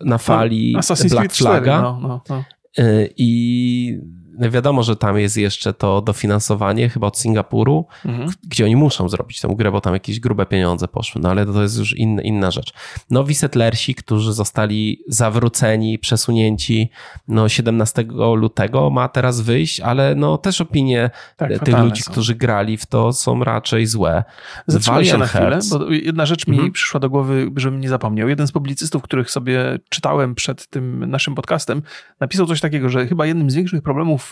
na 0.00 0.18
fali 0.18 0.72
no, 0.72 0.78
Assassin's 0.78 1.10
Black 1.10 1.32
Flaga 1.32 1.78
4, 1.78 1.82
no, 1.82 1.98
no, 2.08 2.22
no. 2.28 2.44
Y, 2.78 3.14
i 3.16 3.98
no 4.00 4.23
wiadomo, 4.38 4.82
że 4.82 4.96
tam 4.96 5.18
jest 5.18 5.36
jeszcze 5.36 5.72
to 5.72 6.02
dofinansowanie 6.02 6.88
chyba 6.88 7.06
od 7.06 7.18
Singapuru, 7.18 7.86
mhm. 8.04 8.30
gdzie 8.44 8.64
oni 8.64 8.76
muszą 8.76 9.08
zrobić 9.08 9.40
tę 9.40 9.48
grę, 9.56 9.72
bo 9.72 9.80
tam 9.80 9.94
jakieś 9.94 10.20
grube 10.20 10.46
pieniądze 10.46 10.88
poszły, 10.88 11.20
no 11.20 11.30
ale 11.30 11.46
to 11.46 11.62
jest 11.62 11.78
już 11.78 11.96
in, 11.96 12.20
inna 12.20 12.50
rzecz. 12.50 12.72
Nowi 13.10 13.34
settlersi, 13.34 13.94
którzy 13.94 14.32
zostali 14.32 15.02
zawróceni, 15.08 15.98
przesunięci, 15.98 16.90
no 17.28 17.48
17 17.48 18.04
lutego 18.36 18.90
ma 18.90 19.08
teraz 19.08 19.40
wyjść, 19.40 19.80
ale 19.80 20.14
no 20.14 20.38
też 20.38 20.60
opinie 20.60 21.10
tak, 21.36 21.58
tych 21.58 21.78
ludzi, 21.78 22.02
są. 22.02 22.12
którzy 22.12 22.34
grali 22.34 22.76
w 22.76 22.86
to 22.86 23.12
są 23.12 23.44
raczej 23.44 23.86
złe. 23.86 24.24
Zatrzymaj 24.66 25.04
się 25.04 25.18
na 25.18 25.26
chwilę, 25.26 25.58
bo 25.70 25.90
jedna 25.90 26.26
rzecz 26.26 26.46
mi 26.46 26.54
mhm. 26.54 26.72
przyszła 26.72 27.00
do 27.00 27.10
głowy, 27.10 27.50
żebym 27.56 27.80
nie 27.80 27.88
zapomniał. 27.88 28.28
Jeden 28.28 28.46
z 28.46 28.52
publicystów, 28.52 29.02
których 29.02 29.30
sobie 29.30 29.78
czytałem 29.88 30.34
przed 30.34 30.66
tym 30.66 31.10
naszym 31.10 31.34
podcastem, 31.34 31.82
napisał 32.20 32.46
coś 32.46 32.60
takiego, 32.60 32.88
że 32.88 33.06
chyba 33.06 33.26
jednym 33.26 33.50
z 33.50 33.54
większych 33.54 33.82
problemów 33.82 34.23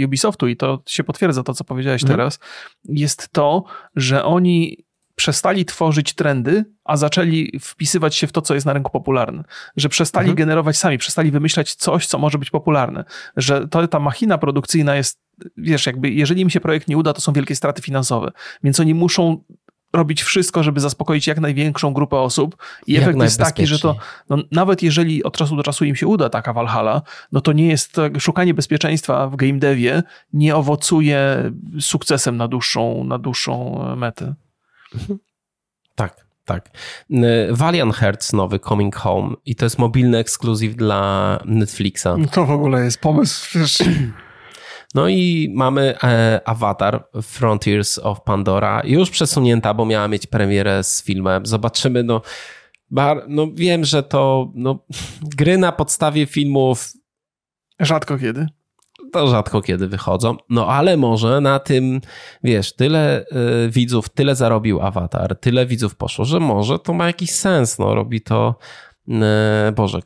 Y, 0.00 0.06
Ubisoftu 0.06 0.48
i 0.48 0.56
to 0.56 0.82
się 0.86 1.04
potwierdza 1.04 1.42
to, 1.42 1.54
co 1.54 1.64
powiedziałeś 1.64 2.02
mhm. 2.02 2.18
teraz, 2.18 2.38
jest 2.84 3.28
to, 3.32 3.64
że 3.96 4.24
oni 4.24 4.84
przestali 5.20 5.64
tworzyć 5.64 6.14
trendy, 6.14 6.64
a 6.84 6.96
zaczęli 6.96 7.58
wpisywać 7.60 8.14
się 8.14 8.26
w 8.26 8.32
to, 8.32 8.42
co 8.42 8.54
jest 8.54 8.66
na 8.66 8.72
rynku 8.72 8.90
popularne. 8.90 9.44
Że 9.76 9.88
przestali 9.88 10.24
mhm. 10.24 10.36
generować 10.36 10.76
sami, 10.76 10.98
przestali 10.98 11.30
wymyślać 11.30 11.74
coś, 11.74 12.06
co 12.06 12.18
może 12.18 12.38
być 12.38 12.50
popularne. 12.50 13.04
Że 13.36 13.68
to, 13.68 13.88
ta 13.88 13.98
machina 13.98 14.38
produkcyjna 14.38 14.96
jest, 14.96 15.20
wiesz, 15.56 15.86
jakby 15.86 16.10
jeżeli 16.10 16.42
im 16.42 16.50
się 16.50 16.60
projekt 16.60 16.88
nie 16.88 16.98
uda, 16.98 17.12
to 17.12 17.20
są 17.20 17.32
wielkie 17.32 17.56
straty 17.56 17.82
finansowe. 17.82 18.30
Więc 18.62 18.80
oni 18.80 18.94
muszą 18.94 19.44
robić 19.92 20.22
wszystko, 20.22 20.62
żeby 20.62 20.80
zaspokoić 20.80 21.26
jak 21.26 21.40
największą 21.40 21.92
grupę 21.92 22.18
osób 22.18 22.56
i 22.86 22.92
jak 22.92 23.02
efekt 23.02 23.22
jest 23.22 23.38
taki, 23.38 23.66
że 23.66 23.78
to 23.78 23.96
no, 24.30 24.38
nawet 24.50 24.82
jeżeli 24.82 25.24
od 25.24 25.36
czasu 25.36 25.56
do 25.56 25.62
czasu 25.62 25.84
im 25.84 25.96
się 25.96 26.06
uda 26.06 26.28
taka 26.28 26.52
Valhalla, 26.52 27.02
no 27.32 27.40
to 27.40 27.52
nie 27.52 27.68
jest 27.68 27.96
szukanie 28.18 28.54
bezpieczeństwa 28.54 29.26
w 29.28 29.36
game 29.36 29.58
devie 29.58 30.02
nie 30.32 30.56
owocuje 30.56 31.50
sukcesem 31.80 32.36
na 32.36 32.48
dłuższą, 32.48 33.04
na 33.04 33.18
dłuższą 33.18 33.84
metę. 33.96 34.34
Tak, 35.94 36.26
tak. 36.44 36.70
Valiant 37.50 37.94
Hearts 37.94 38.32
nowy 38.32 38.58
Coming 38.58 38.96
Home 38.96 39.34
i 39.46 39.54
to 39.54 39.66
jest 39.66 39.78
mobilny 39.78 40.18
ekskluzyw 40.18 40.76
dla 40.76 41.38
Netflixa. 41.44 42.08
To 42.32 42.46
w 42.46 42.50
ogóle 42.50 42.84
jest 42.84 43.00
pomysł. 43.00 43.58
No 44.94 45.08
i 45.08 45.52
mamy 45.54 45.94
e, 46.02 46.40
Avatar 46.44 47.04
Frontiers 47.22 47.98
of 47.98 48.22
Pandora, 48.22 48.82
już 48.84 49.10
przesunięta, 49.10 49.74
bo 49.74 49.86
miała 49.86 50.08
mieć 50.08 50.26
premierę 50.26 50.84
z 50.84 51.02
filmem. 51.02 51.46
Zobaczymy, 51.46 52.02
no, 52.02 52.22
bar, 52.90 53.24
no 53.28 53.46
wiem, 53.54 53.84
że 53.84 54.02
to 54.02 54.52
no, 54.54 54.84
gry 55.36 55.58
na 55.58 55.72
podstawie 55.72 56.26
filmów 56.26 56.92
rzadko 57.80 58.18
kiedy. 58.18 58.46
To 59.12 59.28
rzadko 59.28 59.62
kiedy 59.62 59.88
wychodzą. 59.88 60.36
No 60.48 60.66
ale 60.66 60.96
może 60.96 61.40
na 61.40 61.58
tym, 61.58 62.00
wiesz, 62.44 62.76
tyle 62.76 63.24
y, 63.66 63.70
widzów, 63.70 64.08
tyle 64.08 64.34
zarobił 64.34 64.82
Avatar, 64.82 65.36
tyle 65.36 65.66
widzów 65.66 65.96
poszło, 65.96 66.24
że 66.24 66.40
może 66.40 66.78
to 66.78 66.92
ma 66.92 67.06
jakiś 67.06 67.30
sens. 67.30 67.78
No 67.78 67.94
robi 67.94 68.20
to, 68.20 68.54
y, 69.08 69.12
Boże, 69.72 70.00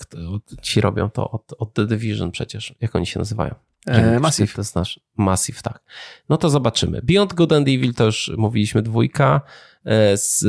ci 0.62 0.80
robią 0.80 1.10
to 1.10 1.30
od, 1.30 1.52
od 1.58 1.74
The 1.74 1.86
Division 1.86 2.30
przecież. 2.30 2.74
Jak 2.80 2.96
oni 2.96 3.06
się 3.06 3.18
nazywają? 3.18 3.54
E, 3.86 4.20
Massive. 4.20 4.54
To 4.54 4.62
znasz. 4.62 5.00
Massive, 5.16 5.62
tak. 5.62 5.82
No 6.28 6.36
to 6.36 6.50
zobaczymy. 6.50 7.00
Beyond 7.02 7.34
Good 7.34 7.52
and 7.52 7.68
Evil 7.68 7.94
to 7.94 8.04
już 8.04 8.32
mówiliśmy 8.36 8.82
dwójka. 8.82 9.40
E, 9.84 10.16
z, 10.16 10.44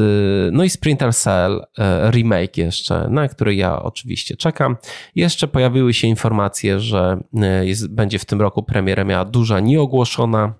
no 0.54 0.64
i 0.64 0.70
Sprinter 0.70 1.14
Cell 1.16 1.66
e, 1.78 2.12
remake 2.12 2.58
jeszcze, 2.58 3.08
na 3.10 3.28
który 3.28 3.56
ja 3.56 3.84
oczywiście 3.84 4.38
czekam. 4.38 4.78
Jeszcze 5.16 5.48
pojawiły 5.48 5.94
się 5.94 6.08
informacje, 6.08 6.80
że 6.80 7.18
jest, 7.62 7.88
będzie 7.88 8.20
w 8.20 8.26
tym 8.26 8.42
roku 8.42 8.64
premierę 8.64 9.06
miała 9.06 9.26
duża 9.26 9.60
nieogłoszona 9.60 10.54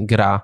gra. 0.00 0.40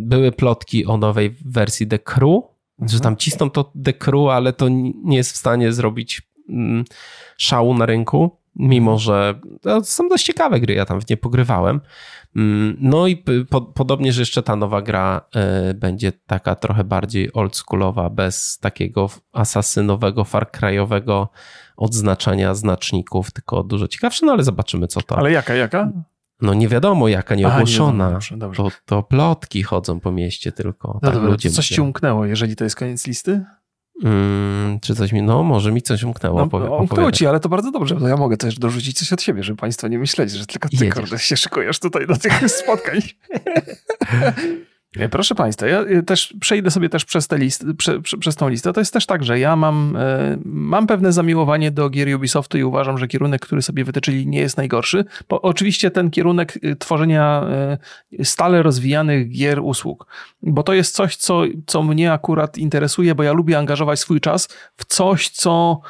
Były 0.00 0.32
plotki 0.32 0.86
o 0.86 0.96
nowej 0.96 1.36
wersji 1.44 1.86
The 1.86 1.98
Crew, 1.98 2.42
mhm. 2.78 2.88
że 2.88 3.00
tam 3.00 3.16
cisną 3.16 3.50
to 3.50 3.72
The 3.84 3.92
Crew, 3.92 4.28
ale 4.30 4.52
to 4.52 4.68
nie 5.04 5.16
jest 5.16 5.32
w 5.32 5.36
stanie 5.36 5.72
zrobić 5.72 6.22
mm, 6.48 6.84
szału 7.36 7.74
na 7.74 7.86
rynku 7.86 8.38
mimo 8.58 8.98
że 8.98 9.40
to 9.60 9.84
są 9.84 10.08
dość 10.08 10.24
ciekawe 10.24 10.60
gry, 10.60 10.74
ja 10.74 10.84
tam 10.84 11.00
w 11.00 11.10
nie 11.10 11.16
pogrywałem. 11.16 11.80
Mm, 12.36 12.76
no 12.80 13.06
i 13.06 13.24
po, 13.50 13.60
podobnie, 13.60 14.12
że 14.12 14.22
jeszcze 14.22 14.42
ta 14.42 14.56
nowa 14.56 14.82
gra 14.82 15.20
y, 15.70 15.74
będzie 15.74 16.12
taka 16.12 16.54
trochę 16.54 16.84
bardziej 16.84 17.32
oldschoolowa, 17.32 18.10
bez 18.10 18.58
takiego 18.58 19.10
asasynowego, 19.32 20.24
far 20.24 20.50
krajowego 20.50 21.28
odznaczania 21.76 22.54
znaczników, 22.54 23.30
tylko 23.30 23.62
dużo 23.62 23.88
ciekawsze, 23.88 24.26
no 24.26 24.32
ale 24.32 24.42
zobaczymy 24.42 24.86
co 24.86 25.02
to. 25.02 25.18
Ale 25.18 25.32
jaka, 25.32 25.54
jaka? 25.54 25.92
No 26.40 26.54
nie 26.54 26.68
wiadomo 26.68 27.08
jaka, 27.08 27.34
nieogłoszona. 27.34 28.06
Nie 28.06 28.12
dobrze, 28.12 28.36
dobrze. 28.36 28.62
To, 28.62 28.70
to 28.84 29.02
plotki 29.02 29.62
chodzą 29.62 30.00
po 30.00 30.12
mieście 30.12 30.52
tylko. 30.52 30.88
No 30.94 31.00
tak 31.00 31.14
dobra, 31.14 31.30
ludzie 31.30 31.50
coś 31.50 31.70
mówią. 31.70 31.74
ci 31.74 31.80
umknęło, 31.80 32.26
jeżeli 32.26 32.56
to 32.56 32.64
jest 32.64 32.76
koniec 32.76 33.06
listy? 33.06 33.44
Hmm, 34.02 34.80
czy 34.80 34.94
coś 34.94 35.12
mi, 35.12 35.22
no 35.22 35.42
może 35.42 35.72
mi 35.72 35.82
coś 35.82 36.02
umknęło. 36.02 36.48
No, 36.52 36.76
umknęło 36.76 37.12
ci, 37.12 37.26
ale 37.26 37.40
to 37.40 37.48
bardzo 37.48 37.70
dobrze, 37.70 37.94
bo 37.94 38.08
ja 38.08 38.16
mogę 38.16 38.36
też 38.36 38.58
dorzucić 38.58 38.98
coś 38.98 39.12
od 39.12 39.22
siebie, 39.22 39.42
żeby 39.42 39.56
państwo 39.56 39.88
nie 39.88 39.98
myśleli, 39.98 40.30
że 40.30 40.46
tylko 40.46 40.68
ty, 40.78 40.90
kurde, 40.90 41.18
się 41.18 41.36
szykujesz 41.36 41.78
tutaj 41.78 42.06
do 42.06 42.16
tych 42.16 42.50
spotkań. 42.62 43.00
Proszę 45.10 45.34
Państwa, 45.34 45.66
ja 45.66 45.84
też 46.06 46.34
przejdę 46.40 46.70
sobie 46.70 46.88
też 46.88 47.04
przez, 47.04 47.28
te 47.28 47.38
list, 47.38 47.64
prze, 47.78 48.00
prze, 48.00 48.18
przez 48.18 48.36
tą 48.36 48.48
listę. 48.48 48.72
To 48.72 48.80
jest 48.80 48.92
też 48.92 49.06
tak, 49.06 49.24
że 49.24 49.38
ja 49.38 49.56
mam, 49.56 49.96
e, 49.96 50.38
mam 50.44 50.86
pewne 50.86 51.12
zamiłowanie 51.12 51.70
do 51.70 51.90
gier 51.90 52.16
Ubisoftu 52.16 52.58
i 52.58 52.62
uważam, 52.62 52.98
że 52.98 53.08
kierunek, 53.08 53.40
który 53.40 53.62
sobie 53.62 53.84
wytyczyli, 53.84 54.26
nie 54.26 54.40
jest 54.40 54.56
najgorszy. 54.56 55.04
Bo 55.28 55.42
oczywiście 55.42 55.90
ten 55.90 56.10
kierunek 56.10 56.58
e, 56.62 56.76
tworzenia 56.76 57.44
e, 58.18 58.24
stale 58.24 58.62
rozwijanych 58.62 59.30
gier, 59.30 59.60
usług, 59.62 60.06
bo 60.42 60.62
to 60.62 60.74
jest 60.74 60.94
coś, 60.94 61.16
co, 61.16 61.42
co 61.66 61.82
mnie 61.82 62.12
akurat 62.12 62.58
interesuje, 62.58 63.14
bo 63.14 63.22
ja 63.22 63.32
lubię 63.32 63.58
angażować 63.58 64.00
swój 64.00 64.20
czas 64.20 64.48
w 64.76 64.84
coś, 64.84 65.28
co 65.28 65.80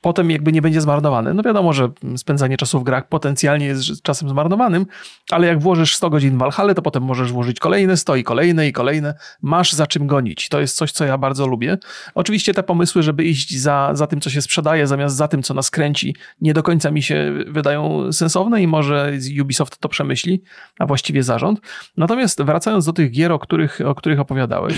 potem 0.00 0.30
jakby 0.30 0.52
nie 0.52 0.62
będzie 0.62 0.80
zmarnowany. 0.80 1.34
No 1.34 1.42
wiadomo, 1.42 1.72
że 1.72 1.88
spędzanie 2.16 2.56
czasu 2.56 2.80
w 2.80 2.84
grach 2.84 3.08
potencjalnie 3.08 3.66
jest 3.66 4.02
czasem 4.02 4.28
zmarnowanym, 4.28 4.86
ale 5.30 5.46
jak 5.46 5.60
włożysz 5.60 5.96
100 5.96 6.10
godzin 6.10 6.34
w 6.34 6.38
Valhalla, 6.38 6.74
to 6.74 6.82
potem 6.82 7.02
możesz 7.02 7.32
włożyć 7.32 7.60
kolejne 7.60 7.96
100 7.96 8.16
i 8.16 8.24
kolejne 8.24 8.68
i 8.68 8.72
kolejne. 8.72 9.14
Masz 9.42 9.72
za 9.72 9.86
czym 9.86 10.06
gonić. 10.06 10.48
To 10.48 10.60
jest 10.60 10.76
coś, 10.76 10.92
co 10.92 11.04
ja 11.04 11.18
bardzo 11.18 11.46
lubię. 11.46 11.78
Oczywiście 12.14 12.54
te 12.54 12.62
pomysły, 12.62 13.02
żeby 13.02 13.24
iść 13.24 13.58
za, 13.58 13.90
za 13.92 14.06
tym, 14.06 14.20
co 14.20 14.30
się 14.30 14.42
sprzedaje, 14.42 14.86
zamiast 14.86 15.16
za 15.16 15.28
tym, 15.28 15.42
co 15.42 15.54
nas 15.54 15.70
kręci, 15.70 16.16
nie 16.40 16.54
do 16.54 16.62
końca 16.62 16.90
mi 16.90 17.02
się 17.02 17.32
wydają 17.46 18.12
sensowne 18.12 18.62
i 18.62 18.66
może 18.66 19.12
Ubisoft 19.42 19.78
to 19.78 19.88
przemyśli, 19.88 20.42
a 20.78 20.86
właściwie 20.86 21.22
zarząd. 21.22 21.60
Natomiast 21.96 22.42
wracając 22.42 22.86
do 22.86 22.92
tych 22.92 23.10
gier, 23.10 23.32
o 23.32 23.38
których, 23.38 23.80
o 23.86 23.94
których 23.94 24.20
opowiadałeś, 24.20 24.74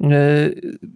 e, 0.00 0.06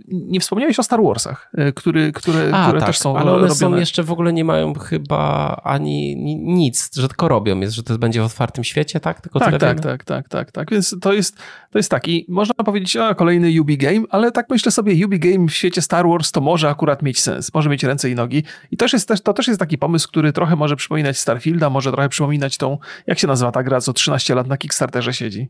nie 0.09 0.41
wspomniałeś 0.41 0.79
o 0.79 0.83
Star 0.83 1.03
Warsach, 1.03 1.51
e, 1.55 1.73
który, 1.73 2.13
które, 2.13 2.51
a, 2.53 2.67
które 2.67 2.81
tak, 2.81 2.89
też 2.89 2.99
są 2.99 3.17
ale 3.17 3.34
one 3.37 3.49
robione. 3.49 3.75
są 3.75 3.77
jeszcze 3.77 4.03
w 4.03 4.13
ogóle 4.13 4.33
nie 4.33 4.45
mają 4.45 4.75
chyba 4.75 5.61
ani 5.65 6.17
nic, 6.37 6.91
że 6.97 7.09
tylko 7.09 7.29
robią, 7.29 7.61
jest, 7.61 7.75
że 7.75 7.83
to 7.83 7.99
będzie 7.99 8.23
w 8.23 8.25
otwartym 8.25 8.65
świecie, 8.65 9.01
tak? 9.01 9.21
Tylko 9.21 9.41
tak, 9.41 9.59
tak, 9.59 9.81
tak, 9.81 10.05
tak, 10.05 10.29
tak, 10.29 10.53
tak. 10.53 10.71
Więc 10.71 10.97
to 11.01 11.13
jest, 11.13 11.37
to 11.71 11.79
jest 11.79 11.91
tak. 11.91 12.09
I 12.09 12.27
można 12.29 12.55
powiedzieć, 12.55 12.97
a 12.97 13.15
kolejny 13.15 13.61
Ubi 13.61 13.79
Game, 13.79 14.01
ale 14.11 14.33
tak 14.33 14.51
myślę 14.51 14.73
sobie, 14.73 15.07
Ubi 15.07 15.19
Game 15.19 15.47
w 15.49 15.53
świecie 15.53 15.83
Star 15.83 16.09
Wars 16.09 16.33
to 16.33 16.41
może 16.41 16.69
akurat 16.69 17.03
mieć 17.03 17.21
sens, 17.21 17.55
może 17.55 17.71
mieć 17.71 17.85
ręce 17.85 18.11
i 18.11 18.15
nogi. 18.15 18.43
I 18.71 18.77
też 18.77 18.93
jest 18.93 19.09
to 19.25 19.33
też 19.33 19.49
jest 19.49 19.61
taki 19.61 19.79
pomysł, 19.79 20.09
który 20.09 20.33
trochę 20.33 20.57
może 20.57 20.77
przypominać 20.77 21.19
Starfielda, 21.19 21.71
może 21.71 21.93
trochę 21.93 22.09
przypominać 22.09 22.57
tą, 22.57 22.79
jak 23.07 23.19
się 23.19 23.27
nazywa 23.27 23.53
ta 23.53 23.63
gra, 23.63 23.81
co 23.81 23.93
13 23.93 24.35
lat 24.35 24.47
na 24.47 24.57
Kickstarterze 24.57 25.15
siedzi. 25.15 25.49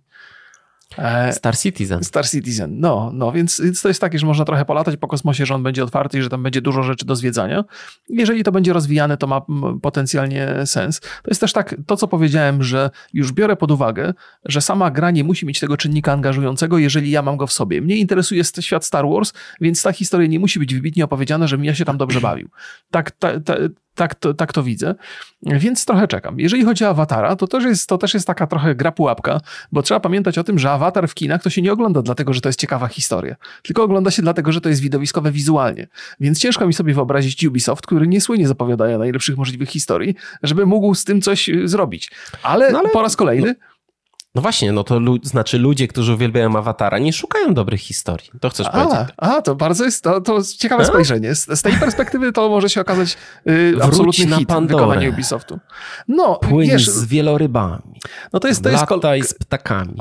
E, 0.98 1.32
Star 1.32 1.58
Citizen. 1.58 2.04
Star 2.04 2.28
Citizen, 2.28 2.80
no, 2.80 3.10
no 3.14 3.32
więc, 3.32 3.60
więc 3.60 3.82
to 3.82 3.88
jest 3.88 4.00
takie, 4.00 4.18
że 4.18 4.26
można 4.26 4.44
trochę 4.44 4.64
polatać 4.64 4.96
po 4.96 5.08
kosmosie, 5.08 5.46
że 5.46 5.54
on 5.54 5.62
będzie 5.62 5.84
otwarty 5.84 6.18
i 6.18 6.22
że 6.22 6.28
tam 6.28 6.42
będzie 6.42 6.60
dużo 6.60 6.82
rzeczy 6.82 7.06
do 7.06 7.16
zwiedzania. 7.16 7.64
Jeżeli 8.08 8.44
to 8.44 8.52
będzie 8.52 8.72
rozwijane, 8.72 9.16
to 9.16 9.26
ma 9.26 9.40
potencjalnie 9.82 10.66
sens. 10.66 11.00
To 11.00 11.28
jest 11.28 11.40
też 11.40 11.52
tak, 11.52 11.74
to 11.86 11.96
co 11.96 12.08
powiedziałem, 12.08 12.62
że 12.62 12.90
już 13.12 13.32
biorę 13.32 13.56
pod 13.56 13.70
uwagę, 13.70 14.14
że 14.44 14.60
sama 14.60 14.90
gra 14.90 15.10
nie 15.10 15.24
musi 15.24 15.46
mieć 15.46 15.60
tego 15.60 15.76
czynnika 15.76 16.12
angażującego, 16.12 16.78
jeżeli 16.78 17.10
ja 17.10 17.22
mam 17.22 17.36
go 17.36 17.46
w 17.46 17.52
sobie. 17.52 17.80
Mnie 17.80 17.96
interesuje 17.96 18.42
świat 18.60 18.84
Star 18.84 19.08
Wars, 19.08 19.32
więc 19.60 19.82
ta 19.82 19.92
historia 19.92 20.28
nie 20.28 20.38
musi 20.38 20.58
być 20.58 20.74
wybitnie 20.74 21.04
opowiedziana, 21.04 21.46
żebym 21.46 21.64
ja 21.64 21.74
się 21.74 21.84
tam 21.84 21.98
dobrze 21.98 22.20
bawił. 22.20 22.48
Tak, 22.90 23.10
ta, 23.10 23.40
ta, 23.40 23.54
tak 23.94 24.14
to, 24.14 24.34
tak 24.34 24.52
to 24.52 24.62
widzę, 24.62 24.94
więc 25.42 25.84
trochę 25.84 26.08
czekam. 26.08 26.40
Jeżeli 26.40 26.64
chodzi 26.64 26.84
o 26.84 26.88
Awatara, 26.88 27.36
to 27.36 27.46
też, 27.46 27.64
jest, 27.64 27.88
to 27.88 27.98
też 27.98 28.14
jest 28.14 28.26
taka 28.26 28.46
trochę 28.46 28.74
gra 28.74 28.92
pułapka, 28.92 29.40
bo 29.72 29.82
trzeba 29.82 30.00
pamiętać 30.00 30.38
o 30.38 30.44
tym, 30.44 30.58
że 30.58 30.70
Awatar 30.70 31.08
w 31.08 31.14
kinach 31.14 31.42
to 31.42 31.50
się 31.50 31.62
nie 31.62 31.72
ogląda 31.72 32.02
dlatego, 32.02 32.32
że 32.32 32.40
to 32.40 32.48
jest 32.48 32.60
ciekawa 32.60 32.88
historia, 32.88 33.36
tylko 33.62 33.82
ogląda 33.82 34.10
się 34.10 34.22
dlatego, 34.22 34.52
że 34.52 34.60
to 34.60 34.68
jest 34.68 34.80
widowiskowe 34.80 35.32
wizualnie. 35.32 35.86
Więc 36.20 36.40
ciężko 36.40 36.66
mi 36.66 36.72
sobie 36.72 36.94
wyobrazić 36.94 37.44
Ubisoft, 37.44 37.86
który 37.86 38.06
nie 38.06 38.20
słynie 38.20 38.48
z 38.48 38.50
opowiadania 38.50 38.98
najlepszych 38.98 39.36
możliwych 39.36 39.68
historii, 39.68 40.14
żeby 40.42 40.66
mógł 40.66 40.94
z 40.94 41.04
tym 41.04 41.20
coś 41.20 41.48
y, 41.48 41.68
zrobić. 41.68 42.10
Ale, 42.42 42.72
no 42.72 42.78
ale 42.78 42.88
po 42.88 43.02
raz 43.02 43.16
kolejny... 43.16 43.48
No 43.48 43.73
no 44.34 44.42
właśnie, 44.42 44.72
no 44.72 44.84
to 44.84 44.98
lu 44.98 45.18
znaczy 45.22 45.58
ludzie, 45.58 45.88
którzy 45.88 46.14
uwielbiają 46.14 46.56
Awatara, 46.56 46.98
nie 46.98 47.12
szukają 47.12 47.54
dobrych 47.54 47.80
historii. 47.80 48.30
To 48.40 48.50
chcesz 48.50 48.66
a, 48.66 48.70
powiedzieć? 48.70 49.14
A, 49.16 49.42
to 49.42 49.54
bardzo 49.54 49.84
jest, 49.84 50.04
to, 50.04 50.20
to 50.20 50.42
ciekawe 50.58 50.82
a? 50.82 50.86
spojrzenie. 50.86 51.34
Z, 51.34 51.58
z, 51.58 51.62
tej 51.62 51.72
perspektywy 51.72 52.32
to 52.32 52.48
może 52.48 52.68
się 52.68 52.80
okazać 52.80 53.16
yy, 53.44 53.76
absolutny 53.82 54.26
na 54.26 54.36
hit 54.36 54.48
Pandorę. 54.48 54.82
wykonanie 54.82 55.10
Ubisoftu. 55.10 55.58
No, 56.08 56.34
Płyń 56.34 56.68
wiesz, 56.68 56.88
z 56.88 57.04
wielorybami. 57.04 58.00
No 58.32 58.40
to 58.40 58.48
jest, 58.48 58.62
to 58.62 58.68
jest 58.68 58.90
Lataj 58.90 59.22
z 59.22 59.34
ptakami. 59.34 60.00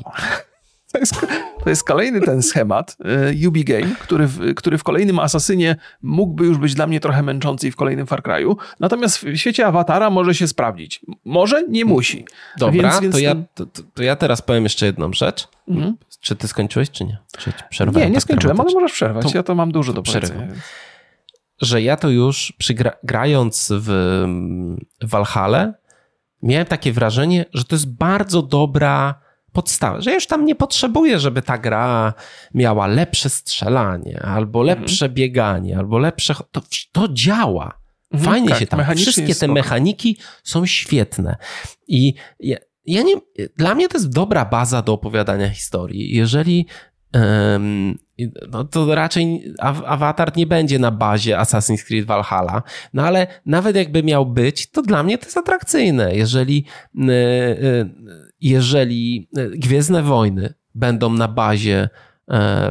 To 0.94 1.00
jest, 1.00 1.22
to 1.64 1.70
jest 1.70 1.84
kolejny 1.84 2.22
ten 2.22 2.44
schemat 2.44 2.98
y, 3.42 3.48
Ubi 3.48 3.64
Game, 3.64 3.96
który 4.00 4.28
w, 4.28 4.56
który 4.56 4.78
w 4.78 4.84
kolejnym 4.84 5.20
Asasynie 5.20 5.76
mógłby 6.02 6.46
już 6.46 6.58
być 6.58 6.74
dla 6.74 6.88
mnie 6.88 7.00
trochę 7.00 7.24
męczący 7.24 7.68
i 7.68 7.72
w 7.72 7.76
kolejnym 7.76 8.08
Far 8.08 8.22
Cry'u. 8.22 8.56
Natomiast 8.80 9.18
w 9.18 9.38
świecie 9.38 9.68
Awatara 9.68 10.10
może 10.10 10.36
się 10.36 10.48
sprawdzić. 10.48 11.02
Może, 11.26 11.64
nie 11.68 11.86
musi. 11.86 12.26
Dobra, 12.58 12.82
więc, 12.82 13.02
więc 13.02 13.16
to, 13.16 13.20
ja, 13.20 13.36
to, 13.54 13.66
to, 13.66 14.04
ja 14.04 14.16
teraz 14.16 14.42
powiem 14.42 14.64
jeszcze 14.64 14.86
jedną 14.86 15.14
rzecz. 15.14 15.48
Mhm. 15.68 15.98
Czy 16.22 16.36
ty 16.36 16.48
skończyłeś, 16.48 16.92
czy 16.92 17.06
nie? 17.06 17.18
Czy 17.38 17.52
nie, 17.86 18.06
nie 18.06 18.14
tak 18.14 18.22
skończyłem, 18.22 18.62
ale 18.62 18.74
możesz 18.74 18.92
przerwać. 18.92 19.32
To, 19.32 19.38
ja 19.38 19.44
to 19.44 19.56
mam 19.56 19.72
dużo 19.72 19.94
do 19.94 20.04
powiedzenia. 20.04 20.48
Że 21.62 21.82
ja 21.82 21.98
to 21.98 22.10
już 22.10 22.54
grając 23.04 23.72
w, 23.76 23.88
w 25.02 25.10
Valhalla 25.10 25.74
miałem 26.44 26.66
takie 26.66 26.92
wrażenie, 26.92 27.46
że 27.54 27.64
to 27.64 27.76
jest 27.76 27.94
bardzo 27.94 28.42
dobra 28.42 29.24
podstawę, 29.54 30.02
że 30.02 30.14
już 30.14 30.28
tam 30.28 30.46
nie 30.46 30.56
potrzebuję, 30.56 31.20
żeby 31.20 31.42
ta 31.42 31.58
gra 31.58 32.14
miała 32.54 32.88
lepsze 32.88 33.30
strzelanie, 33.30 34.20
albo 34.22 34.62
mhm. 34.62 34.80
lepsze 34.80 35.06
mhm. 35.06 35.16
bieganie, 35.16 35.78
albo 35.78 35.98
lepsze. 35.98 36.36
To, 36.52 36.62
to 36.92 37.08
działa. 37.14 37.80
Mhm, 38.12 38.32
Fajnie 38.32 38.50
tak, 38.50 38.60
się 38.60 38.68
tam. 38.68 38.96
Wszystkie 38.96 39.36
te 39.36 39.48
mechaniki 39.48 40.18
są 40.44 40.66
świetne. 40.66 41.36
I 41.88 42.14
ja, 42.40 42.58
ja, 42.86 43.02
nie. 43.02 43.16
Dla 43.58 43.76
mnie 43.76 43.90
to 43.90 43.98
jest 43.98 44.14
dobra 44.14 44.46
baza 44.46 44.82
do 44.82 44.94
opowiadania 44.94 45.50
historii. 45.50 46.16
Jeżeli. 46.16 46.68
No 48.52 48.64
to 48.64 48.96
raczej 48.96 49.54
awatar 49.86 50.38
nie 50.38 50.48
będzie 50.48 50.80
na 50.80 50.92
bazie 50.92 51.38
Assassin's 51.38 51.84
Creed 51.86 52.06
Valhalla, 52.06 52.64
no 52.94 53.04
ale 53.04 53.28
nawet 53.46 53.76
jakby 53.76 54.04
miał 54.04 54.26
być, 54.26 54.72
to 54.72 54.82
dla 54.82 55.04
mnie 55.04 55.18
to 55.18 55.26
jest 55.26 55.38
atrakcyjne. 55.38 56.16
Jeżeli 56.16 56.66
y, 56.96 57.12
y, 57.12 57.90
jeżeli 58.42 59.30
e, 59.38 59.50
Gwiezdne 59.50 60.04
Wojny 60.04 60.54
będą 60.76 61.14
na 61.14 61.28
bazie 61.28 61.78
e, 61.82 61.90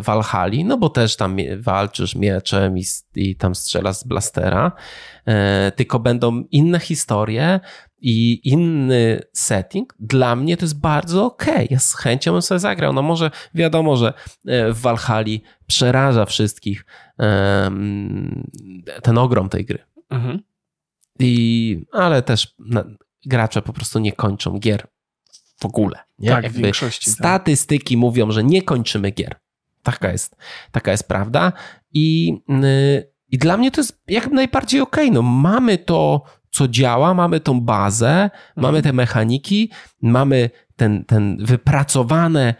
Walhali, 0.01 0.65
no 0.65 0.79
bo 0.79 0.89
też 0.89 1.17
tam 1.17 1.37
walczysz 1.59 2.15
mieczem 2.15 2.79
i, 2.79 2.85
i 3.17 3.37
tam 3.37 3.55
strzelasz 3.55 3.97
z 3.97 4.05
blastera, 4.05 4.73
e, 5.27 5.73
tylko 5.77 5.99
będą 5.99 6.45
inne 6.51 6.81
historie 6.81 7.61
i 7.99 8.41
inny 8.49 9.21
setting, 9.33 9.95
dla 10.01 10.37
mnie 10.37 10.57
to 10.57 10.65
jest 10.65 10.81
bardzo 10.81 11.25
okej. 11.25 11.55
Okay. 11.55 11.69
Ja 11.71 11.79
z 11.79 11.95
chęcią 11.95 12.33
bym 12.33 12.43
sobie 12.43 12.59
zagrał. 12.59 12.93
No 12.93 13.03
może 13.03 13.31
wiadomo, 13.55 13.97
że 13.97 14.13
w 14.45 14.81
Walhali 14.81 15.43
przeraża 15.67 16.25
wszystkich 16.25 16.85
ten 19.03 19.19
ogrom 19.19 19.49
tej 19.49 19.65
gry. 19.65 19.79
Mhm. 20.11 20.43
I, 21.19 21.85
ale 21.93 22.23
też 22.23 22.55
gracze 23.27 23.63
po 23.63 23.73
prostu 23.73 23.99
nie 23.99 24.13
kończą 24.13 24.59
gier 24.59 24.87
w 25.61 25.67
ogóle. 25.67 25.99
Nie? 26.19 26.29
Tak, 26.29 26.45
Jakby 26.45 26.59
w 26.59 26.63
większości. 26.63 27.07
Tak. 27.11 27.15
Statystyki 27.15 27.95
tak. 27.95 28.01
mówią, 28.01 28.31
że 28.31 28.45
nie 28.45 28.63
kończymy 28.63 29.11
gier. 29.11 29.42
Taka 29.83 30.13
jest, 30.13 30.37
taka 30.73 30.91
jest 30.91 31.09
prawda. 31.09 31.53
I, 31.93 32.37
yy, 32.49 33.13
I 33.29 33.39
dla 33.39 33.57
mnie 33.57 33.71
to 33.71 33.81
jest 33.81 34.03
jak 34.09 34.31
najbardziej 34.31 34.81
okej. 34.81 35.05
Okay. 35.05 35.15
No, 35.15 35.23
mamy 35.23 35.79
to, 35.79 36.23
co 36.51 36.69
działa, 36.69 37.15
mamy 37.15 37.41
tą 37.41 37.61
bazę, 37.61 38.11
mhm. 38.11 38.31
mamy 38.57 38.83
te 38.83 38.93
mechaniki, 38.93 39.71
mamy 40.03 40.51
ten, 40.77 41.05
ten 41.05 41.45
wypracowane, 41.45 42.55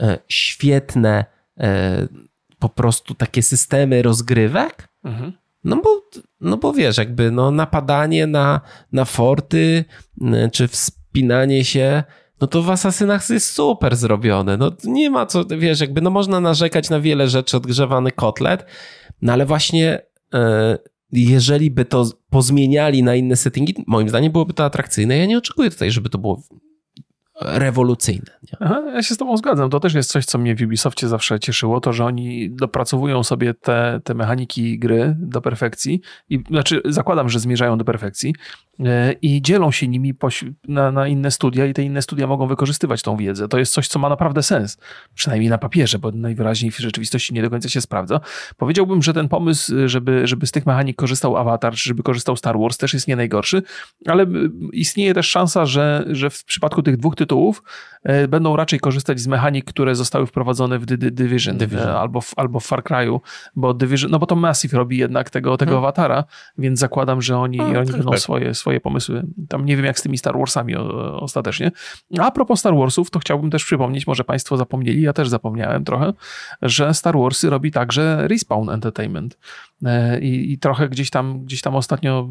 e, 0.00 0.18
świetne 0.28 1.24
e, 1.58 2.08
po 2.58 2.68
prostu 2.68 3.14
takie 3.14 3.42
systemy 3.42 4.02
rozgrywek. 4.02 4.88
Mhm. 5.04 5.32
No 5.64 5.76
bo, 5.76 6.02
no 6.40 6.56
bo 6.56 6.72
wiesz, 6.72 6.98
jakby 6.98 7.30
no 7.30 7.50
napadanie 7.50 8.26
na, 8.26 8.60
na 8.92 9.04
forty, 9.04 9.84
czy 10.52 10.68
wspinanie 10.68 11.64
się 11.64 12.04
no 12.40 12.46
to 12.46 12.62
w 12.62 12.70
Asasynach 12.70 13.30
jest 13.30 13.52
super 13.52 13.96
zrobione. 13.96 14.56
No 14.56 14.72
nie 14.84 15.10
ma 15.10 15.26
co, 15.26 15.44
wiesz, 15.44 15.80
jakby 15.80 16.00
no 16.00 16.10
można 16.10 16.40
narzekać 16.40 16.90
na 16.90 17.00
wiele 17.00 17.28
rzeczy, 17.28 17.56
odgrzewany 17.56 18.12
kotlet, 18.12 18.66
no 19.22 19.32
ale 19.32 19.46
właśnie 19.46 20.02
e, 20.34 20.78
jeżeli 21.12 21.70
by 21.70 21.84
to 21.84 22.06
pozmieniali 22.30 23.02
na 23.02 23.14
inne 23.14 23.36
settingi, 23.36 23.74
moim 23.86 24.08
zdaniem 24.08 24.32
byłoby 24.32 24.52
to 24.52 24.64
atrakcyjne. 24.64 25.18
Ja 25.18 25.26
nie 25.26 25.38
oczekuję 25.38 25.70
tutaj, 25.70 25.90
żeby 25.90 26.08
to 26.08 26.18
było 26.18 26.42
rewolucyjne. 27.40 28.30
Aha, 28.60 28.82
ja 28.94 29.02
się 29.02 29.14
z 29.14 29.18
tobą 29.18 29.36
zgadzam. 29.36 29.70
To 29.70 29.80
też 29.80 29.94
jest 29.94 30.10
coś, 30.10 30.24
co 30.24 30.38
mnie 30.38 30.56
w 30.56 30.62
Ubisoftie 30.62 31.08
zawsze 31.08 31.40
cieszyło, 31.40 31.80
to, 31.80 31.92
że 31.92 32.04
oni 32.04 32.50
dopracowują 32.50 33.22
sobie 33.22 33.54
te, 33.54 34.00
te 34.04 34.14
mechaniki 34.14 34.78
gry 34.78 35.16
do 35.18 35.40
perfekcji 35.40 36.00
i 36.30 36.44
znaczy 36.50 36.82
zakładam, 36.84 37.28
że 37.28 37.40
zmierzają 37.40 37.78
do 37.78 37.84
perfekcji 37.84 38.34
e, 38.80 39.12
i 39.12 39.42
dzielą 39.42 39.70
się 39.70 39.88
nimi 39.88 40.14
na, 40.68 40.90
na, 40.90 41.08
inne 41.08 41.30
studia 41.30 41.66
i 41.66 41.74
te 41.74 41.82
inne 41.82 42.02
studia 42.02 42.26
mogą 42.26 42.46
wykorzystywać 42.46 43.02
tą 43.02 43.16
wiedzę. 43.16 43.48
To 43.48 43.58
jest 43.58 43.72
coś, 43.72 43.88
co 43.88 43.98
ma 43.98 44.08
naprawdę 44.08 44.42
sens. 44.42 44.78
Przynajmniej 45.14 45.50
na 45.50 45.58
papierze, 45.58 45.98
bo 45.98 46.12
najwyraźniej 46.12 46.70
w 46.70 46.78
rzeczywistości 46.78 47.34
nie 47.34 47.42
do 47.42 47.50
końca 47.50 47.68
się 47.68 47.80
sprawdza. 47.80 48.20
Powiedziałbym, 48.56 49.02
że 49.02 49.14
ten 49.14 49.28
pomysł, 49.28 49.72
żeby, 49.86 50.26
żeby 50.26 50.46
z 50.46 50.52
tych 50.52 50.66
mechanik 50.66 50.96
korzystał 50.96 51.36
Avatar, 51.36 51.74
czy 51.74 51.88
żeby 51.88 52.02
korzystał 52.02 52.36
Star 52.36 52.58
Wars 52.58 52.76
też 52.76 52.94
jest 52.94 53.08
nie 53.08 53.16
najgorszy, 53.16 53.62
ale 54.06 54.26
istnieje 54.72 55.14
też 55.14 55.28
szansa, 55.28 55.66
że, 55.66 56.04
że 56.10 56.30
w 56.30 56.44
przypadku 56.44 56.82
tych 56.82 56.96
dwóch 56.96 57.16
tytułów 57.16 57.25
e, 58.02 58.28
będą 58.28 58.56
raczej 58.56 58.80
korzystać 58.80 59.20
z 59.20 59.26
mechanik, 59.26 59.64
które 59.64 59.94
zostały 59.94 60.26
wprowadzone 60.26 60.78
w 60.78 60.86
Division, 60.86 61.56
Division. 61.56 61.88
E, 61.88 61.98
albo, 61.98 62.20
w, 62.20 62.32
albo 62.36 62.60
w 62.60 62.66
Far 62.66 62.82
Cry'u, 62.82 63.20
bo 63.56 63.74
Division, 63.74 64.10
no 64.10 64.18
bo 64.18 64.26
to 64.26 64.36
Massive 64.36 64.76
robi 64.76 64.98
jednak 64.98 65.30
tego, 65.30 65.56
tego 65.56 65.70
hmm. 65.70 65.84
awatara, 65.84 66.24
więc 66.58 66.78
zakładam, 66.78 67.22
że 67.22 67.38
oni, 67.38 67.60
A, 67.60 67.64
oni 67.64 67.92
będą 67.92 68.10
tak. 68.10 68.20
swoje, 68.20 68.54
swoje 68.54 68.80
pomysły. 68.80 69.26
Tam 69.48 69.64
nie 69.64 69.76
wiem 69.76 69.86
jak 69.86 69.98
z 69.98 70.02
tymi 70.02 70.18
Star 70.18 70.38
Warsami 70.38 70.76
o, 70.76 71.20
ostatecznie. 71.20 71.70
A 72.18 72.30
propos 72.30 72.60
Star 72.60 72.74
Warsów, 72.76 73.10
to 73.10 73.18
chciałbym 73.18 73.50
też 73.50 73.64
przypomnieć, 73.64 74.06
może 74.06 74.24
Państwo 74.24 74.56
zapomnieli, 74.56 75.02
ja 75.02 75.12
też 75.12 75.28
zapomniałem 75.28 75.84
trochę, 75.84 76.12
że 76.62 76.94
Star 76.94 77.18
Warsy 77.18 77.50
robi 77.50 77.70
także 77.70 78.28
Respawn 78.28 78.70
Entertainment. 78.70 79.38
E, 79.84 80.20
i, 80.20 80.52
i 80.52 80.58
trochę 80.58 80.88
gdzieś 80.88 81.10
tam, 81.10 81.44
gdzieś 81.44 81.62
tam 81.62 81.76
ostatnio 81.76 82.28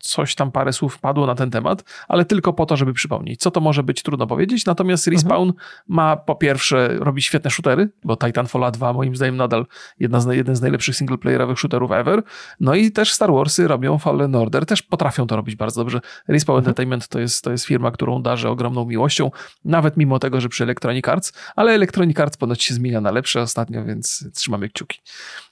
coś 0.00 0.34
tam 0.34 0.52
parę 0.52 0.72
słów 0.72 0.98
padło 0.98 1.26
na 1.26 1.34
ten 1.34 1.50
temat, 1.50 1.84
ale 2.08 2.24
tylko 2.24 2.52
po 2.52 2.66
to, 2.66 2.76
żeby 2.76 2.92
przypomnieć. 2.92 3.40
Co 3.40 3.50
to 3.50 3.60
może 3.60 3.82
być, 3.82 4.02
trudno 4.02 4.26
powiedzieć, 4.26 4.66
natomiast 4.66 5.08
mhm. 5.08 5.16
Respawn 5.16 5.48
mhm. 5.48 5.66
ma 5.88 6.16
po 6.16 6.34
pierwsze 6.34 6.88
robi 6.98 7.22
świetne 7.22 7.50
shootery, 7.50 7.90
bo 8.04 8.16
Titanfall 8.16 8.72
2 8.72 8.92
moim 8.92 9.16
zdaniem 9.16 9.36
nadal 9.36 9.66
jedna 10.00 10.20
z, 10.20 10.34
jeden 10.34 10.56
z 10.56 10.60
najlepszych 10.60 10.96
singleplayerowych 10.96 11.58
shooterów 11.58 11.92
ever, 11.92 12.22
no 12.60 12.74
i 12.74 12.92
też 12.92 13.12
Star 13.12 13.32
Warsy 13.32 13.68
robią 13.68 13.98
Fallen 13.98 14.34
Order, 14.34 14.66
też 14.66 14.82
potrafią 14.82 15.26
to 15.26 15.36
robić 15.36 15.56
bardzo 15.56 15.80
dobrze. 15.80 16.00
Respawn 16.28 16.58
mhm. 16.58 16.58
Entertainment 16.58 17.08
to 17.08 17.20
jest, 17.20 17.44
to 17.44 17.50
jest 17.50 17.64
firma, 17.64 17.90
którą 17.90 18.22
darzę 18.22 18.50
ogromną 18.50 18.84
miłością, 18.84 19.30
nawet 19.64 19.96
mimo 19.96 20.18
tego, 20.18 20.40
że 20.40 20.48
przy 20.48 20.64
Electronic 20.64 21.08
Arts, 21.08 21.32
ale 21.56 21.72
Electronic 21.72 22.20
Arts 22.20 22.36
ponoć 22.36 22.64
się 22.64 22.74
zmienia 22.74 23.00
na 23.00 23.10
lepsze 23.10 23.40
ostatnio, 23.40 23.84
więc 23.84 24.28
trzymamy 24.34 24.68
kciuki. 24.68 25.00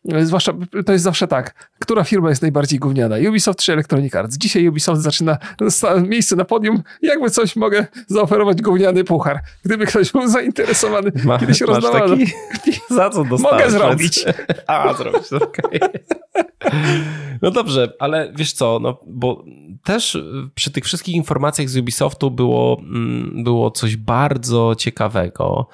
Zwłaszcza, 0.05 0.53
to 0.86 0.93
jest 0.93 1.05
zawsze 1.05 1.28
tak, 1.33 1.70
która 1.78 2.05
firma 2.05 2.28
jest 2.28 2.43
najbardziej 2.43 2.78
gówniana, 2.78 3.16
Ubisoft 3.28 3.59
czy 3.59 3.72
Electronic 3.72 4.14
Arts? 4.14 4.39
Dzisiaj 4.39 4.68
Ubisoft 4.68 5.03
zaczyna 5.03 5.39
miejsce 6.09 6.37
na 6.37 6.45
podium, 6.45 6.83
jakby 7.03 7.30
coś 7.30 7.57
mogę 7.57 7.87
zaoferować 8.07 8.62
gówniany 8.62 9.05
puchar. 9.05 9.41
Gdyby 9.64 9.87
ktoś 9.87 10.12
był 10.12 10.28
zainteresowany, 10.28 11.12
Ma, 11.24 11.39
kiedyś 11.39 11.61
rozdawano. 11.61 12.16
Taki... 12.16 12.33
Za 12.97 13.11
co 13.11 13.24
dostałeś? 13.24 13.62
Mogę 13.62 13.70
zrobić. 13.70 14.24
A, 14.66 14.95
zrobić, 14.95 15.33
okej. 15.33 15.80
Okay. 15.80 16.01
No 17.43 17.51
dobrze, 17.51 17.93
ale 17.99 18.33
wiesz 18.37 18.53
co, 18.53 18.78
no 18.83 19.01
bo 19.07 19.45
też 19.85 20.18
przy 20.55 20.70
tych 20.70 20.85
wszystkich 20.85 21.14
informacjach 21.14 21.68
z 21.68 21.76
Ubisoftu 21.76 22.30
było, 22.30 22.80
mm, 22.80 23.45
było 23.45 23.70
coś 23.70 23.97
bardzo 23.97 24.74
ciekawego. 24.78 25.68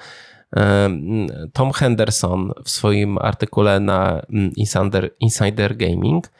Tom 1.53 1.71
Henderson 1.71 2.51
w 2.63 2.69
swoim 2.69 3.17
artykule 3.17 3.79
na 3.79 4.21
Insider, 4.55 5.09
Insider 5.19 5.77
Gaming 5.77 6.31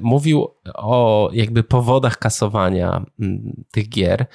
mówił 0.00 0.48
o 0.74 1.30
jakby 1.32 1.62
powodach 1.62 2.18
kasowania 2.18 3.06
tych 3.70 3.88
gier 3.88 4.26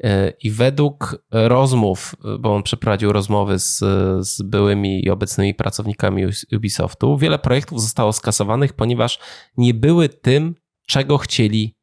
e, 0.00 0.30
i 0.30 0.50
według 0.50 1.24
rozmów, 1.30 2.14
bo 2.38 2.54
on 2.54 2.62
przeprowadził 2.62 3.12
rozmowy 3.12 3.58
z, 3.58 3.78
z 4.26 4.42
byłymi 4.42 5.04
i 5.04 5.10
obecnymi 5.10 5.54
pracownikami 5.54 6.26
Ubisoftu, 6.56 7.16
wiele 7.16 7.38
projektów 7.38 7.82
zostało 7.82 8.12
skasowanych, 8.12 8.72
ponieważ 8.72 9.18
nie 9.56 9.74
były 9.74 10.08
tym, 10.08 10.54
czego 10.86 11.18
chcieli 11.18 11.76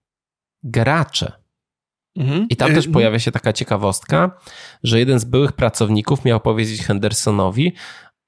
gracze. 0.64 1.45
Mhm. 2.18 2.48
I 2.50 2.56
tam 2.56 2.68
też 2.70 2.78
mhm. 2.86 2.94
pojawia 2.94 3.20
się 3.20 3.32
taka 3.32 3.54
ciekawostka, 3.54 4.40
że 4.84 5.00
jeden 5.00 5.20
z 5.20 5.26
byłych 5.26 5.52
pracowników 5.52 6.26
miał 6.26 6.40
powiedzieć 6.40 6.82
Hendersonowi, 6.82 7.74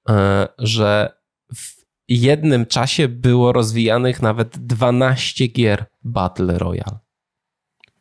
e, 0.10 0.48
że 0.58 1.18
w 1.56 1.78
jednym 2.08 2.66
czasie 2.66 3.08
było 3.08 3.54
rozwijanych 3.54 4.22
nawet 4.22 4.58
12 4.58 5.48
gier 5.48 5.86
Battle 6.04 6.58
Royale. 6.58 7.00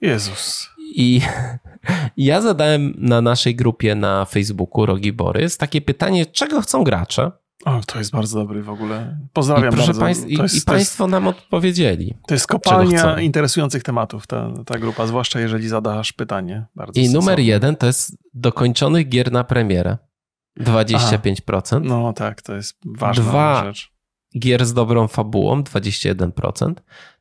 Jezus. 0.01 0.69
I 0.95 1.21
ja 2.17 2.41
zadałem 2.41 2.95
na 2.99 3.21
naszej 3.21 3.55
grupie 3.55 3.95
na 3.95 4.25
Facebooku 4.25 4.87
Rogi 4.87 5.13
Borys 5.13 5.59
takie 5.59 5.81
pytanie, 5.81 6.27
czego 6.27 6.61
chcą 6.61 6.85
gracze? 6.85 7.33
O, 7.65 7.81
to 7.87 7.99
jest 7.99 8.13
bardzo 8.13 8.39
dobry 8.39 8.63
w 8.63 8.71
ogóle. 8.71 9.19
Pozdrawiam 9.33 9.69
I 9.69 9.71
proszę 9.71 9.87
bardzo. 9.87 10.01
Państw, 10.01 10.27
i, 10.27 10.33
jest, 10.33 10.57
i 10.57 10.61
Państwo 10.61 11.05
jest, 11.05 11.11
nam 11.11 11.27
odpowiedzieli. 11.27 12.15
To 12.27 12.35
jest 12.35 12.47
kopalnia 12.47 13.21
interesujących 13.21 13.83
tematów, 13.83 14.27
ta, 14.27 14.51
ta 14.67 14.79
grupa, 14.79 15.07
zwłaszcza 15.07 15.41
jeżeli 15.41 15.69
zadasz 15.69 16.13
pytanie. 16.13 16.67
Bardzo 16.75 17.01
I 17.01 17.05
sensowne. 17.05 17.21
numer 17.21 17.41
jeden 17.41 17.77
to 17.77 17.87
jest 17.87 18.17
dokończonych 18.35 19.09
gier 19.09 19.33
na 19.33 19.45
premierę. 19.45 19.99
25%. 20.61 21.77
Aha. 21.77 21.81
No 21.85 22.13
tak, 22.13 22.43
to 22.43 22.55
jest 22.55 22.77
ważna 22.99 23.25
Dwa, 23.25 23.65
rzecz. 23.65 23.93
gier 24.39 24.67
z 24.67 24.75
dobrą 24.75 25.09
fabułą, 25.09 25.63
21%. 25.63 26.75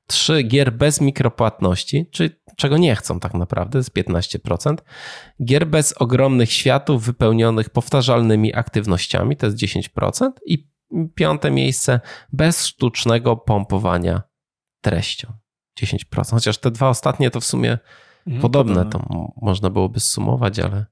Trzy 0.08 0.44
gier 0.44 0.74
bez 0.74 1.02
mikropłatności, 1.02 2.10
czyli 2.12 2.30
czego 2.56 2.78
nie 2.78 2.96
chcą 2.96 3.20
tak 3.20 3.34
naprawdę, 3.34 3.84
z 3.84 3.90
15%. 3.90 4.76
Gier 5.46 5.68
bez 5.68 5.94
ogromnych 5.94 6.52
światów 6.52 7.06
wypełnionych 7.06 7.70
powtarzalnymi 7.70 8.56
aktywnościami, 8.56 9.38
to 9.38 9.46
jest 9.46 9.58
10%. 9.58 10.30
I 10.46 10.68
piąte 11.16 11.52
miejsce, 11.52 12.00
bez 12.34 12.66
sztucznego 12.66 13.38
pompowania 13.38 14.22
treścią, 14.82 15.34
10%. 15.80 16.32
Chociaż 16.32 16.58
te 16.58 16.72
dwa 16.72 16.90
ostatnie 16.90 17.32
to 17.32 17.40
w 17.40 17.46
sumie 17.46 17.78
mhm, 18.28 18.42
podobne, 18.42 18.86
to 18.86 19.32
można 19.42 19.70
byłoby 19.70 20.00
sumować, 20.00 20.60
ale... 20.60 20.86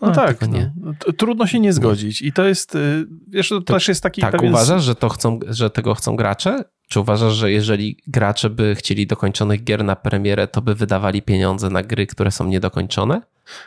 No, 0.00 0.08
no 0.08 0.14
tak, 0.14 0.48
nie. 0.48 0.72
No, 0.76 0.92
trudno 1.18 1.46
się 1.46 1.60
nie 1.60 1.72
zgodzić. 1.72 2.22
I 2.22 2.32
to 2.32 2.44
jest, 2.44 2.74
y, 2.74 3.06
wiesz, 3.28 3.48
to, 3.48 3.60
to 3.60 3.74
też 3.74 3.88
jest 3.88 4.02
taki 4.02 4.20
Tak, 4.20 4.32
pewien... 4.32 4.52
uważasz, 4.52 4.82
że, 4.82 4.94
to 4.94 5.08
chcą, 5.08 5.40
że 5.48 5.70
tego 5.70 5.94
chcą 5.94 6.16
gracze? 6.16 6.64
Czy 6.88 7.00
uważasz, 7.00 7.32
że 7.32 7.52
jeżeli 7.52 7.96
gracze 8.06 8.50
by 8.50 8.74
chcieli 8.74 9.06
dokończonych 9.06 9.64
gier 9.64 9.84
na 9.84 9.96
premierę, 9.96 10.48
to 10.48 10.62
by 10.62 10.74
wydawali 10.74 11.22
pieniądze 11.22 11.70
na 11.70 11.82
gry, 11.82 12.06
które 12.06 12.30
są 12.30 12.46
niedokończone? 12.46 13.22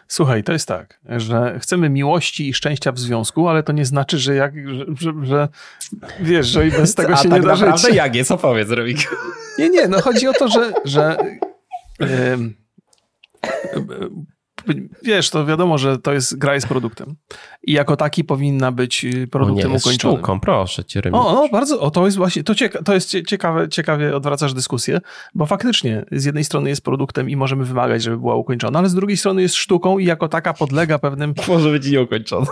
Słuchaj, 0.08 0.44
to 0.44 0.54
jest 0.54 0.68
tak, 0.68 1.00
że 1.06 1.60
chcemy 1.60 1.90
miłości 1.90 2.50
i 2.50 2.54
szczęścia 2.54 2.92
w 2.92 3.00
związku, 3.00 3.48
ale 3.48 3.64
to 3.64 3.72
nie 3.72 3.86
znaczy, 3.86 4.18
że 4.18 4.36
jak, 4.36 4.54
że, 4.70 4.86
że, 5.00 5.14
że 5.26 5.48
wiesz, 6.20 6.48
że 6.48 6.68
i 6.68 6.72
bez 6.72 6.96
tego 6.96 7.16
się 7.16 7.22
A 7.22 7.24
nie 7.24 7.30
tak 7.30 7.42
da 7.42 7.48
naprawdę 7.48 7.78
żyć. 7.78 7.96
jak 7.96 8.16
jest? 8.16 8.32
Opowiedz, 8.32 8.70
Rubik. 8.70 9.12
Nie, 9.60 9.70
nie, 9.70 9.88
no 9.88 10.02
chodzi 10.02 10.28
o 10.28 10.34
to, 10.34 10.48
że, 10.48 10.74
że 10.86 11.18
yy, 12.00 12.08
wiesz, 15.04 15.30
to 15.30 15.46
wiadomo, 15.46 15.78
że 15.78 15.98
to 15.98 16.14
jest 16.14 16.38
gra 16.38 16.54
jest 16.54 16.68
produktem. 16.68 17.16
I 17.64 17.72
jako 17.72 17.96
taki 17.96 18.24
powinna 18.24 18.72
być 18.72 19.06
y, 19.06 19.28
produktem 19.28 19.72
nie, 19.72 19.78
ukończonym. 19.78 20.18
Sztuką, 20.18 20.40
proszę 20.40 20.86
cię, 20.86 21.02
O, 21.12 21.34
no, 21.34 21.50
bardzo, 21.52 21.80
o, 21.80 21.92
to 21.92 22.06
jest 22.06 22.18
właśnie, 22.18 22.44
to, 22.44 22.56
cieka, 22.56 22.84
to 22.84 22.94
jest 22.94 23.16
ciekawe, 23.28 23.70
ciekawie 23.70 24.16
odwracasz 24.16 24.54
dyskusję, 24.54 25.02
bo 25.36 25.46
faktycznie 25.46 26.06
z 26.12 26.26
jednej 26.26 26.44
strony 26.44 26.70
jest 26.70 26.82
produktem 26.82 27.30
i 27.30 27.36
możemy 27.36 27.66
wymagać, 27.66 28.04
żeby 28.04 28.18
była 28.18 28.36
ukończona, 28.36 28.80
ale 28.80 28.90
z 28.90 28.96
drugiej 28.96 29.18
strony 29.18 29.42
jest 29.42 29.56
sztuką 29.56 30.00
i 30.00 30.06
jako 30.06 30.28
taka 30.28 30.54
podlega 30.54 31.00
pewnym... 31.00 31.34
Może 31.48 31.72
być 31.72 31.92
nieukończona. 31.92 32.48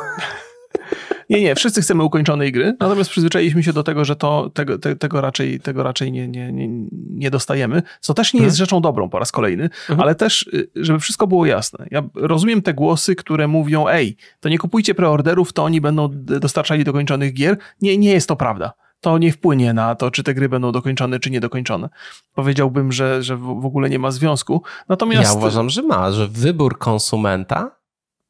Nie, 1.29 1.41
nie, 1.41 1.55
wszyscy 1.55 1.81
chcemy 1.81 2.03
ukończonej 2.03 2.51
gry, 2.51 2.75
natomiast 2.79 3.09
przyzwyczailiśmy 3.09 3.63
się 3.63 3.73
do 3.73 3.83
tego, 3.83 4.05
że 4.05 4.15
to, 4.15 4.49
tego, 4.53 4.79
te, 4.79 4.95
tego 4.95 5.21
raczej, 5.21 5.59
tego 5.59 5.83
raczej 5.83 6.11
nie, 6.11 6.27
nie, 6.27 6.51
nie, 6.51 6.67
nie 7.09 7.31
dostajemy, 7.31 7.81
co 8.01 8.13
też 8.13 8.33
nie 8.33 8.37
mhm. 8.37 8.47
jest 8.47 8.57
rzeczą 8.57 8.81
dobrą 8.81 9.09
po 9.09 9.19
raz 9.19 9.31
kolejny, 9.31 9.63
mhm. 9.63 9.99
ale 9.99 10.15
też, 10.15 10.49
y, 10.53 10.69
żeby 10.75 10.99
wszystko 10.99 11.27
było 11.27 11.45
jasne. 11.45 11.87
Ja 11.91 12.03
rozumiem 12.15 12.61
te 12.61 12.73
głosy, 12.73 13.15
które 13.15 13.47
mówią, 13.47 13.87
ej, 13.87 14.17
to 14.39 14.49
nie 14.49 14.57
kupujcie 14.57 14.95
preorderów, 14.95 15.53
to 15.53 15.63
oni 15.63 15.81
będą 15.81 16.09
dostarczali 16.13 16.83
dokończonych 16.83 17.33
gier. 17.33 17.57
Nie, 17.81 17.97
nie 17.97 18.11
jest 18.11 18.27
to 18.27 18.35
prawda 18.35 18.73
to 19.01 19.17
nie 19.17 19.31
wpłynie 19.31 19.73
na 19.73 19.95
to, 19.95 20.11
czy 20.11 20.23
te 20.23 20.33
gry 20.33 20.49
będą 20.49 20.71
dokończone, 20.71 21.19
czy 21.19 21.31
niedokończone. 21.31 21.89
Powiedziałbym, 22.33 22.91
że, 22.91 23.23
że 23.23 23.37
w 23.37 23.65
ogóle 23.65 23.89
nie 23.89 23.99
ma 23.99 24.11
związku. 24.11 24.63
Natomiast. 24.89 25.31
Ja 25.31 25.37
uważam, 25.37 25.69
że 25.69 25.83
ma, 25.83 26.11
że 26.11 26.27
wybór 26.27 26.77
konsumenta, 26.77 27.71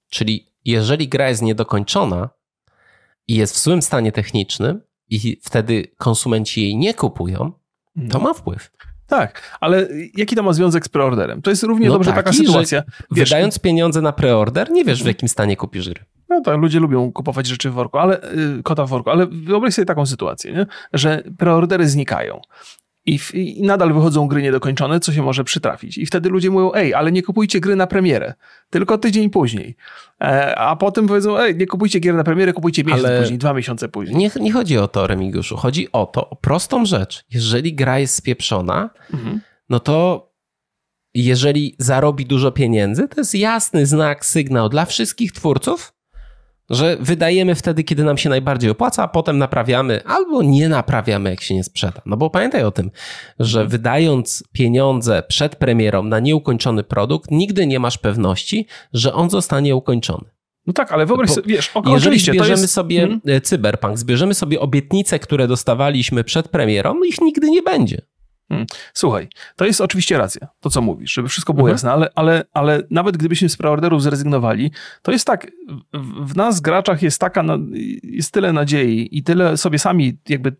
czyli 0.10 0.48
jeżeli 0.72 1.08
gra 1.08 1.30
jest 1.30 1.42
niedokończona, 1.42 2.30
i 3.28 3.36
jest 3.36 3.56
w 3.56 3.60
złym 3.60 3.82
stanie 3.82 4.12
technicznym 4.12 4.82
i 5.10 5.40
wtedy 5.44 5.88
konsumenci 5.98 6.62
jej 6.62 6.78
nie 6.78 6.94
kupują, 6.94 7.52
to 7.96 8.02
mhm. 8.02 8.24
ma 8.24 8.34
wpływ. 8.34 8.72
Tak, 9.08 9.58
ale 9.60 9.88
jaki 10.18 10.36
to 10.36 10.44
ma 10.44 10.54
związek 10.54 10.86
z 10.86 10.90
preorderem? 10.90 11.42
To 11.42 11.50
jest 11.50 11.64
równie 11.64 11.88
no 11.88 11.94
dobrze 11.94 12.12
taki, 12.12 12.24
taka 12.24 12.34
sytuacja. 12.34 12.84
Wiesz, 13.12 13.30
wydając 13.30 13.60
pieniądze 13.60 14.02
na 14.02 14.12
preorder, 14.12 14.72
nie 14.72 14.84
wiesz 14.84 15.04
w 15.04 15.06
jakim 15.06 15.30
stanie 15.30 15.58
kupisz 15.58 15.90
gry. 15.90 16.06
No 16.30 16.42
tak, 16.42 16.58
ludzie 16.58 16.80
lubią 16.80 17.12
kupować 17.12 17.48
rzeczy 17.48 17.70
w 17.70 17.74
worku, 17.74 17.98
ale 17.98 18.22
y, 18.60 18.64
kota 18.64 18.86
w 18.86 18.90
worku, 18.90 19.10
ale 19.10 19.28
wyobraź 19.28 19.74
sobie 19.74 19.86
taką 19.86 20.06
sytuację, 20.06 20.54
nie? 20.54 20.66
że 20.94 21.24
preordery 21.38 21.90
znikają. 21.90 22.42
I, 23.08 23.20
w, 23.20 23.36
I, 23.36 23.62
nadal 23.62 23.94
wychodzą 23.94 24.28
gry 24.28 24.42
niedokończone, 24.42 25.00
co 25.00 25.14
się 25.14 25.24
może 25.24 25.44
przytrafić. 25.44 25.98
I 25.98 26.06
wtedy 26.06 26.30
ludzie 26.30 26.50
mówią, 26.50 26.72
ej, 26.74 26.94
ale 26.94 27.12
nie 27.12 27.24
kupujcie 27.24 27.60
gry 27.60 27.76
na 27.76 27.88
premierę, 27.88 28.34
tylko 28.70 28.98
tydzień 28.98 29.30
później. 29.30 29.76
E, 30.22 30.56
a 30.56 30.76
potem 30.76 31.08
powiedzą, 31.08 31.40
ej, 31.40 31.56
nie 31.56 31.68
kupujcie 31.68 32.00
gier 32.00 32.16
na 32.16 32.24
premierę, 32.24 32.54
kupujcie 32.54 32.84
miesiąc 32.84 33.06
ale 33.06 33.22
później, 33.22 33.40
dwa 33.40 33.54
miesiące 33.54 33.90
później. 33.90 34.18
Nie, 34.18 34.32
nie 34.42 34.52
chodzi 34.52 34.78
o 34.78 34.88
to, 34.88 35.08
Remigiuszu. 35.08 35.58
Chodzi 35.58 35.92
o 35.92 36.06
to, 36.06 36.30
o 36.30 36.36
prostą 36.36 36.86
rzecz. 36.86 37.26
Jeżeli 37.30 37.76
gra 37.76 38.00
jest 38.00 38.16
spieprzona, 38.16 38.90
mhm. 39.14 39.42
no 39.70 39.80
to 39.80 40.28
jeżeli 41.14 41.76
zarobi 41.80 42.26
dużo 42.26 42.52
pieniędzy, 42.52 43.08
to 43.08 43.22
jest 43.22 43.36
jasny 43.36 43.86
znak, 43.86 44.26
sygnał 44.26 44.70
dla 44.70 44.86
wszystkich 44.86 45.32
twórców, 45.32 45.94
że 46.70 46.98
wydajemy 47.00 47.56
wtedy, 47.56 47.84
kiedy 47.84 48.04
nam 48.04 48.18
się 48.18 48.30
najbardziej 48.30 48.70
opłaca, 48.70 49.04
a 49.04 49.08
potem 49.08 49.38
naprawiamy 49.38 50.04
albo 50.06 50.44
nie 50.44 50.70
naprawiamy, 50.70 51.30
jak 51.30 51.42
się 51.42 51.56
nie 51.56 51.64
sprzeda. 51.64 52.02
No 52.06 52.18
bo 52.18 52.30
pamiętaj 52.30 52.64
o 52.64 52.72
tym, 52.72 52.92
że 53.40 53.60
mhm. 53.60 53.70
wydając 53.70 54.44
pieniądze 54.52 55.24
przed 55.28 55.56
premierą 55.56 56.04
na 56.04 56.20
nieukończony 56.20 56.84
produkt, 56.84 57.32
nigdy 57.32 57.68
nie 57.68 57.80
masz 57.80 57.98
pewności, 57.98 58.68
że 58.94 59.14
on 59.14 59.30
zostanie 59.30 59.76
ukończony. 59.76 60.26
No 60.68 60.74
tak, 60.74 60.92
ale 60.92 61.06
wyobraź 61.06 61.30
sobie, 61.30 61.56
wiesz, 61.56 61.72
jeżeli 61.86 62.20
zbierzemy 62.20 62.62
jest... 62.62 62.74
sobie 62.74 63.00
hmm? 63.00 63.22
Cyberpunk, 63.44 63.98
zbierzemy 63.98 64.34
sobie 64.34 64.60
obietnice, 64.60 65.20
które 65.20 65.48
dostawaliśmy 65.48 66.24
przed 66.24 66.48
premierą, 66.48 67.04
ich 67.04 67.22
nigdy 67.22 67.50
nie 67.50 67.62
będzie. 67.62 68.02
Hmm. 68.50 68.68
Słuchaj, 68.94 69.28
to 69.56 69.66
jest 69.66 69.82
oczywiście 69.82 70.18
racja, 70.18 70.48
to 70.60 70.70
co 70.70 70.82
mówisz, 70.82 71.14
żeby 71.14 71.28
wszystko 71.30 71.54
było 71.54 71.70
mhm. 71.70 71.74
jasne, 71.74 71.92
ale, 71.92 72.10
ale, 72.16 72.44
ale 72.54 72.84
nawet 72.92 73.18
gdybyśmy 73.18 73.50
z 73.50 73.58
preorderów 73.58 74.04
zrezygnowali, 74.04 74.72
to 75.02 75.12
jest 75.12 75.28
tak, 75.28 75.52
w, 75.94 76.32
w 76.32 76.36
nas 76.36 76.62
graczach 76.62 77.02
jest 77.02 77.20
taka, 77.20 77.44
jest 78.04 78.34
tyle 78.34 78.54
nadziei 78.54 79.18
i 79.18 79.24
tyle 79.24 79.58
sobie 79.58 79.80
sami, 79.80 80.18
jakby 80.30 80.56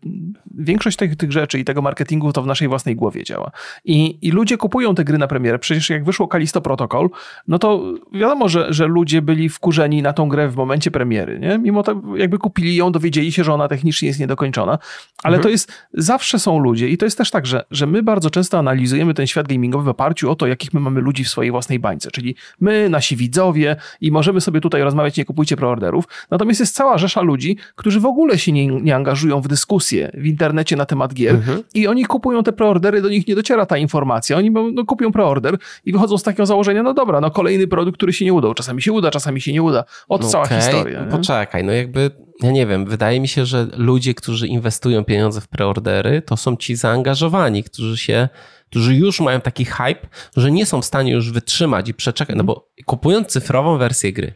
większość 0.54 0.96
tych, 0.96 1.16
tych 1.16 1.32
rzeczy 1.32 1.58
i 1.58 1.64
tego 1.64 1.82
marketingu 1.82 2.32
to 2.32 2.42
w 2.42 2.46
naszej 2.46 2.68
własnej 2.68 2.96
głowie 2.96 3.24
działa. 3.24 3.50
I, 3.84 4.18
I 4.22 4.30
ludzie 4.30 4.56
kupują 4.56 4.94
te 4.94 5.04
gry 5.04 5.18
na 5.18 5.26
premierę, 5.26 5.58
przecież 5.58 5.90
jak 5.90 6.04
wyszło 6.04 6.28
Kalisto 6.28 6.60
Protocol, 6.60 7.10
no 7.48 7.58
to 7.58 7.94
wiadomo, 8.12 8.48
że, 8.48 8.72
że 8.72 8.86
ludzie 8.86 9.22
byli 9.22 9.48
wkurzeni 9.48 10.02
na 10.02 10.12
tą 10.12 10.28
grę 10.28 10.48
w 10.48 10.56
momencie 10.56 10.90
premiery, 10.90 11.38
nie? 11.38 11.58
Mimo 11.58 11.82
to 11.82 12.02
jakby 12.16 12.38
kupili 12.38 12.76
ją, 12.76 12.92
dowiedzieli 12.92 13.32
się, 13.32 13.44
że 13.44 13.54
ona 13.54 13.68
technicznie 13.68 14.08
jest 14.08 14.20
niedokończona, 14.20 14.78
ale 15.22 15.36
mhm. 15.36 15.42
to 15.42 15.48
jest, 15.48 15.72
zawsze 15.92 16.38
są 16.38 16.58
ludzie 16.58 16.88
i 16.88 16.98
to 16.98 17.04
jest 17.04 17.18
też 17.18 17.30
tak, 17.30 17.46
że 17.46 17.64
że 17.78 17.86
my 17.86 18.02
bardzo 18.02 18.30
często 18.30 18.58
analizujemy 18.58 19.14
ten 19.14 19.26
świat 19.26 19.48
gamingowy 19.48 19.84
w 19.84 19.88
oparciu 19.88 20.30
o 20.30 20.36
to, 20.36 20.46
jakich 20.46 20.74
my 20.74 20.80
mamy 20.80 21.00
ludzi 21.00 21.24
w 21.24 21.28
swojej 21.28 21.50
własnej 21.50 21.78
bańce, 21.78 22.10
czyli 22.10 22.34
my, 22.60 22.88
nasi 22.88 23.16
widzowie 23.16 23.76
i 24.00 24.12
możemy 24.12 24.40
sobie 24.40 24.60
tutaj 24.60 24.82
rozmawiać, 24.82 25.16
nie 25.16 25.24
kupujcie 25.24 25.56
preorderów. 25.56 26.04
Natomiast 26.30 26.60
jest 26.60 26.74
cała 26.74 26.98
rzesza 26.98 27.20
ludzi, 27.20 27.56
którzy 27.74 28.00
w 28.00 28.06
ogóle 28.06 28.38
się 28.38 28.52
nie, 28.52 28.66
nie 28.66 28.96
angażują 28.96 29.40
w 29.40 29.48
dyskusję 29.48 30.10
w 30.14 30.26
internecie 30.26 30.76
na 30.76 30.86
temat 30.86 31.14
gier 31.14 31.34
mhm. 31.34 31.62
i 31.74 31.86
oni 31.86 32.04
kupują 32.04 32.42
te 32.42 32.52
preordery, 32.52 33.02
do 33.02 33.08
nich 33.08 33.28
nie 33.28 33.34
dociera 33.34 33.66
ta 33.66 33.78
informacja. 33.78 34.36
Oni 34.36 34.50
no, 34.50 34.84
kupią 34.84 35.12
preorder 35.12 35.58
i 35.84 35.92
wychodzą 35.92 36.18
z 36.18 36.22
takiego 36.22 36.46
założenia, 36.46 36.82
no 36.82 36.94
dobra, 36.94 37.20
no 37.20 37.30
kolejny 37.30 37.66
produkt, 37.66 37.96
który 37.96 38.12
się 38.12 38.24
nie 38.24 38.32
udał. 38.32 38.54
Czasami 38.54 38.82
się 38.82 38.92
uda, 38.92 39.10
czasami 39.10 39.40
się 39.40 39.52
nie 39.52 39.62
uda. 39.62 39.84
Od 40.08 40.22
no 40.22 40.28
cała 40.28 40.46
historia. 40.46 41.04
Nie? 41.04 41.10
Poczekaj, 41.10 41.64
no 41.64 41.72
jakby 41.72 42.10
ja 42.42 42.50
nie 42.50 42.66
wiem, 42.66 42.86
wydaje 42.86 43.20
mi 43.20 43.28
się, 43.28 43.46
że 43.46 43.68
ludzie, 43.76 44.14
którzy 44.14 44.48
inwestują 44.48 45.04
pieniądze 45.04 45.40
w 45.40 45.48
preordery, 45.48 46.22
to 46.22 46.36
są 46.36 46.56
ci 46.56 46.76
zaangażowani, 46.76 47.64
którzy 47.64 47.98
się, 47.98 48.28
którzy 48.70 48.94
już 48.94 49.20
mają 49.20 49.40
taki 49.40 49.64
hype, 49.64 50.08
że 50.36 50.50
nie 50.50 50.66
są 50.66 50.82
w 50.82 50.84
stanie 50.84 51.12
już 51.12 51.32
wytrzymać 51.32 51.88
i 51.88 51.94
przeczekać, 51.94 52.36
no 52.36 52.44
bo 52.44 52.70
kupując 52.86 53.28
cyfrową 53.28 53.78
wersję 53.78 54.12
gry. 54.12 54.34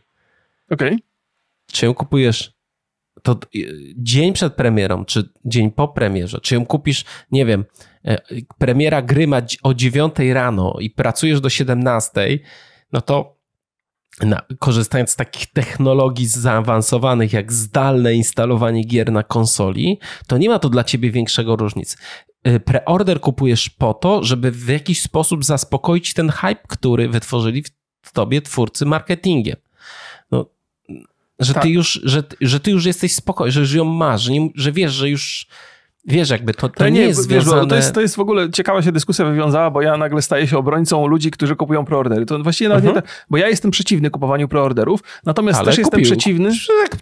Okej. 0.70 0.88
Okay. 0.88 0.98
Czy 1.72 1.86
ją 1.86 1.94
kupujesz 1.94 2.52
to 3.22 3.38
dzień 3.96 4.32
przed 4.32 4.54
premierą, 4.54 5.04
czy 5.04 5.28
dzień 5.44 5.70
po 5.70 5.88
premierze, 5.88 6.40
czy 6.40 6.54
ją 6.54 6.66
kupisz, 6.66 7.04
nie 7.30 7.46
wiem, 7.46 7.64
e, 8.04 8.18
premiera 8.58 9.02
gry 9.02 9.26
ma 9.26 9.42
o 9.62 9.74
9 9.74 10.14
rano 10.32 10.76
i 10.80 10.90
pracujesz 10.90 11.40
do 11.40 11.48
17, 11.48 12.38
no 12.92 13.00
to 13.00 13.41
na, 14.20 14.42
korzystając 14.58 15.10
z 15.10 15.16
takich 15.16 15.46
technologii 15.46 16.26
zaawansowanych 16.26 17.32
jak 17.32 17.52
zdalne 17.52 18.14
instalowanie 18.14 18.84
gier 18.84 19.12
na 19.12 19.22
konsoli, 19.22 19.98
to 20.26 20.38
nie 20.38 20.48
ma 20.48 20.58
to 20.58 20.68
dla 20.68 20.84
ciebie 20.84 21.10
większego 21.10 21.56
różnic. 21.56 21.96
Y, 22.48 22.60
preorder 22.60 23.20
kupujesz 23.20 23.70
po 23.70 23.94
to, 23.94 24.24
żeby 24.24 24.50
w 24.50 24.68
jakiś 24.68 25.02
sposób 25.02 25.44
zaspokoić 25.44 26.14
ten 26.14 26.30
hype, 26.30 26.62
który 26.68 27.08
wytworzyli 27.08 27.64
w 28.02 28.12
tobie 28.12 28.42
twórcy 28.42 28.86
marketingiem. 28.86 29.56
No, 30.30 30.46
że, 31.38 31.54
tak. 31.54 31.62
ty 31.62 31.68
już, 31.68 32.00
że, 32.04 32.22
że 32.40 32.60
ty 32.60 32.70
już 32.70 32.84
jesteś 32.84 33.14
spokojny, 33.14 33.52
że 33.52 33.60
już 33.60 33.72
ją 33.72 33.84
masz, 33.84 34.22
że, 34.22 34.32
nie, 34.32 34.48
że 34.54 34.72
wiesz, 34.72 34.92
że 34.92 35.08
już 35.08 35.46
Wiesz, 36.04 36.30
jakby 36.30 36.54
to, 36.54 36.68
to 36.68 36.84
nie, 36.84 36.90
nie, 36.90 37.00
jest 37.00 37.28
wiesz, 37.28 37.44
związane... 37.44 37.66
to, 37.66 37.76
jest, 37.76 37.94
to 37.94 38.00
jest 38.00 38.16
w 38.16 38.20
ogóle 38.20 38.50
ciekawa 38.50 38.82
się 38.82 38.92
dyskusja 38.92 39.24
wywiązała, 39.24 39.70
bo 39.70 39.82
ja 39.82 39.96
nagle 39.96 40.22
staję 40.22 40.46
się 40.46 40.58
obrońcą 40.58 41.06
ludzi, 41.06 41.30
którzy 41.30 41.56
kupują 41.56 41.84
preordery. 41.84 42.26
To 42.26 42.38
właściwie 42.38 42.68
nawet 42.68 42.84
-huh. 42.84 42.88
nie 42.88 42.94
mhm. 42.94 43.12
bo 43.30 43.36
ja 43.36 43.48
jestem 43.48 43.70
przeciwny 43.70 44.10
kupowaniu 44.10 44.48
preorderów, 44.48 45.00
natomiast 45.26 45.58
Ale 45.58 45.66
też 45.66 45.74
kupił. 45.76 46.00
jestem 46.00 46.02
przeciwny... 46.02 46.50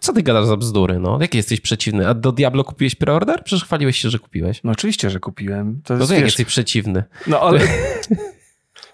Co 0.01 0.13
ty 0.13 0.23
gadasz 0.23 0.47
za 0.47 0.57
bzdury, 0.57 0.99
no? 0.99 1.19
Jaki 1.21 1.37
jesteś 1.37 1.61
przeciwny? 1.61 2.09
A 2.09 2.15
do 2.15 2.33
Diablo 2.33 2.65
kupiłeś 2.65 2.95
preorder? 2.95 3.45
Przecież 3.45 3.65
chwaliłeś 3.65 3.97
się, 3.97 4.11
że 4.11 4.19
kupiłeś. 4.19 4.61
No 4.65 4.73
oczywiście, 4.73 5.11
że 5.11 5.21
kupiłem. 5.21 5.81
To, 5.85 5.95
jest, 5.95 6.01
no 6.01 6.07
to 6.07 6.15
jak 6.15 6.25
jesteś 6.25 6.47
przeciwny? 6.47 7.05
No 7.27 7.41
ale... 7.41 7.61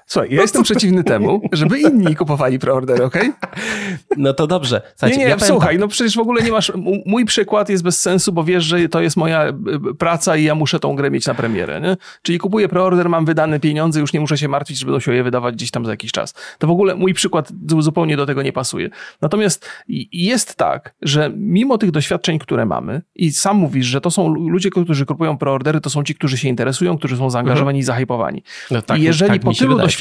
Słuchaj, 0.06 0.28
ja 0.30 0.42
jestem 0.42 0.62
przeciwny 0.62 1.04
temu, 1.04 1.40
żeby 1.52 1.80
inni 1.80 2.16
kupowali 2.16 2.58
preordery, 2.58 3.04
ok? 3.04 3.18
No 4.16 4.32
to 4.32 4.46
dobrze. 4.46 4.82
Słuchajcie, 4.90 5.18
nie, 5.18 5.24
nie, 5.24 5.30
ja 5.30 5.38
słuchaj, 5.38 5.74
tak. 5.74 5.80
no 5.80 5.88
przecież 5.88 6.16
w 6.16 6.20
ogóle 6.20 6.42
nie 6.42 6.52
masz... 6.52 6.72
Mój 7.06 7.24
przykład 7.24 7.68
jest 7.68 7.82
bez 7.82 8.00
sensu, 8.00 8.32
bo 8.32 8.44
wiesz, 8.44 8.64
że 8.64 8.88
to 8.88 9.00
jest 9.00 9.16
moja 9.16 9.52
praca 9.98 10.36
i 10.36 10.44
ja 10.44 10.54
muszę 10.54 10.80
tą 10.80 10.96
grę 10.96 11.10
mieć 11.10 11.26
na 11.26 11.34
premierę, 11.34 11.80
nie? 11.80 11.96
Czyli 12.22 12.38
kupuję 12.38 12.68
preorder, 12.68 13.08
mam 13.08 13.24
wydane 13.24 13.60
pieniądze, 13.60 14.00
już 14.00 14.12
nie 14.12 14.20
muszę 14.20 14.38
się 14.38 14.48
martwić, 14.48 14.78
że 14.78 14.86
będą 14.86 15.00
się 15.00 15.14
je 15.14 15.24
wydawać 15.24 15.54
gdzieś 15.54 15.70
tam 15.70 15.84
za 15.84 15.90
jakiś 15.90 16.12
czas. 16.12 16.34
To 16.58 16.66
w 16.66 16.70
ogóle 16.70 16.94
mój 16.94 17.14
przykład 17.14 17.52
zupełnie 17.78 18.16
do 18.16 18.26
tego 18.26 18.42
nie 18.42 18.52
pasuje. 18.52 18.90
Natomiast 19.20 19.68
jest 20.12 20.54
tak, 20.54 20.94
że 21.02 21.32
mimo 21.36 21.78
tych 21.78 21.90
doświadczeń, 21.90 22.38
które 22.38 22.66
mamy 22.66 23.02
i 23.14 23.32
sam 23.32 23.56
mówisz, 23.56 23.86
że 23.86 24.00
to 24.00 24.10
są 24.10 24.28
ludzie, 24.28 24.70
którzy 24.70 25.06
kupują 25.06 25.38
preordery, 25.38 25.80
to 25.80 25.90
są 25.90 26.04
ci, 26.04 26.14
którzy 26.14 26.38
się 26.38 26.48
interesują, 26.48 26.98
którzy 26.98 27.16
są 27.16 27.30
zaangażowani 27.30 27.78
mhm. 27.78 27.80
i 27.80 27.82
zahypowani. 27.82 28.42
No 28.70 28.82
tak, 28.82 28.98
I 28.98 29.02
jeżeli 29.02 29.32
tak 29.32 29.42
po 29.42 29.54
tylu 29.54 29.78
doświadczeniach 29.78 29.95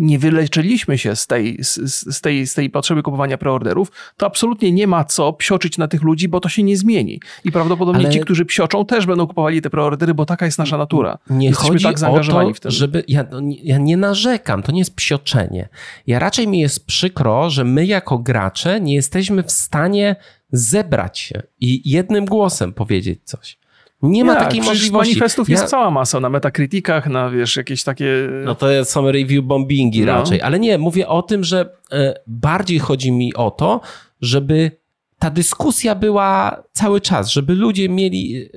nie 0.00 0.18
wyleczyliśmy 0.18 0.98
się 0.98 1.16
z 1.16 1.26
tej, 1.26 1.64
z, 1.64 1.74
z, 2.14 2.20
tej, 2.20 2.46
z 2.46 2.54
tej 2.54 2.70
potrzeby 2.70 3.02
kupowania 3.02 3.38
preorderów, 3.38 3.92
to 4.16 4.26
absolutnie 4.26 4.72
nie 4.72 4.86
ma 4.86 5.04
co 5.04 5.32
psioczyć 5.32 5.78
na 5.78 5.88
tych 5.88 6.02
ludzi, 6.02 6.28
bo 6.28 6.40
to 6.40 6.48
się 6.48 6.62
nie 6.62 6.76
zmieni. 6.76 7.20
I 7.44 7.52
prawdopodobnie 7.52 8.04
Ale... 8.04 8.12
ci, 8.12 8.20
którzy 8.20 8.44
psioczą, 8.44 8.86
też 8.86 9.06
będą 9.06 9.26
kupowali 9.26 9.62
te 9.62 9.70
preordery, 9.70 10.14
bo 10.14 10.26
taka 10.26 10.46
jest 10.46 10.58
nasza 10.58 10.78
natura. 10.78 11.18
Nie 11.30 11.48
Jesteśmy 11.48 11.72
chodzi 11.72 11.84
tak 11.84 11.98
zaangażowani 11.98 12.50
o 12.50 12.52
to, 12.52 12.56
w 12.56 12.60
tym. 12.60 12.70
Żeby, 12.70 13.04
ja, 13.08 13.24
no, 13.30 13.40
ja 13.62 13.78
nie 13.78 13.96
narzekam, 13.96 14.62
to 14.62 14.72
nie 14.72 14.78
jest 14.78 14.96
psioczenie. 14.96 15.68
Ja 16.06 16.18
raczej 16.18 16.48
mi 16.48 16.60
jest 16.60 16.86
przykro, 16.86 17.50
że 17.50 17.64
my 17.64 17.86
jako 17.86 18.18
gracze 18.18 18.80
nie 18.80 18.94
jesteśmy 18.94 19.42
w 19.42 19.52
stanie 19.52 20.16
zebrać 20.52 21.18
się 21.18 21.42
i 21.60 21.90
jednym 21.90 22.24
głosem 22.24 22.72
powiedzieć 22.72 23.20
coś. 23.24 23.59
Nie 24.02 24.24
ma 24.24 24.34
takiej 24.34 24.60
możliwości. 24.60 25.10
manifestów 25.12 25.48
ja... 25.48 25.52
jest 25.56 25.70
cała 25.70 25.90
masa 25.90 26.20
na 26.20 26.30
metakrytykach, 26.30 27.06
na 27.06 27.30
wiesz, 27.30 27.56
jakieś 27.56 27.84
takie... 27.84 28.28
No 28.44 28.54
to 28.54 28.84
są 28.84 29.10
review 29.10 29.44
bombingi 29.44 30.00
no. 30.00 30.06
raczej, 30.06 30.42
ale 30.42 30.60
nie, 30.60 30.78
mówię 30.78 31.08
o 31.08 31.22
tym, 31.22 31.44
że 31.44 31.76
e, 31.92 32.14
bardziej 32.26 32.78
chodzi 32.78 33.12
mi 33.12 33.34
o 33.34 33.50
to, 33.50 33.80
żeby 34.20 34.80
ta 35.18 35.30
dyskusja 35.30 35.94
była 35.94 36.62
cały 36.72 37.00
czas, 37.00 37.28
żeby 37.28 37.54
ludzie 37.54 37.88
mieli, 37.88 38.48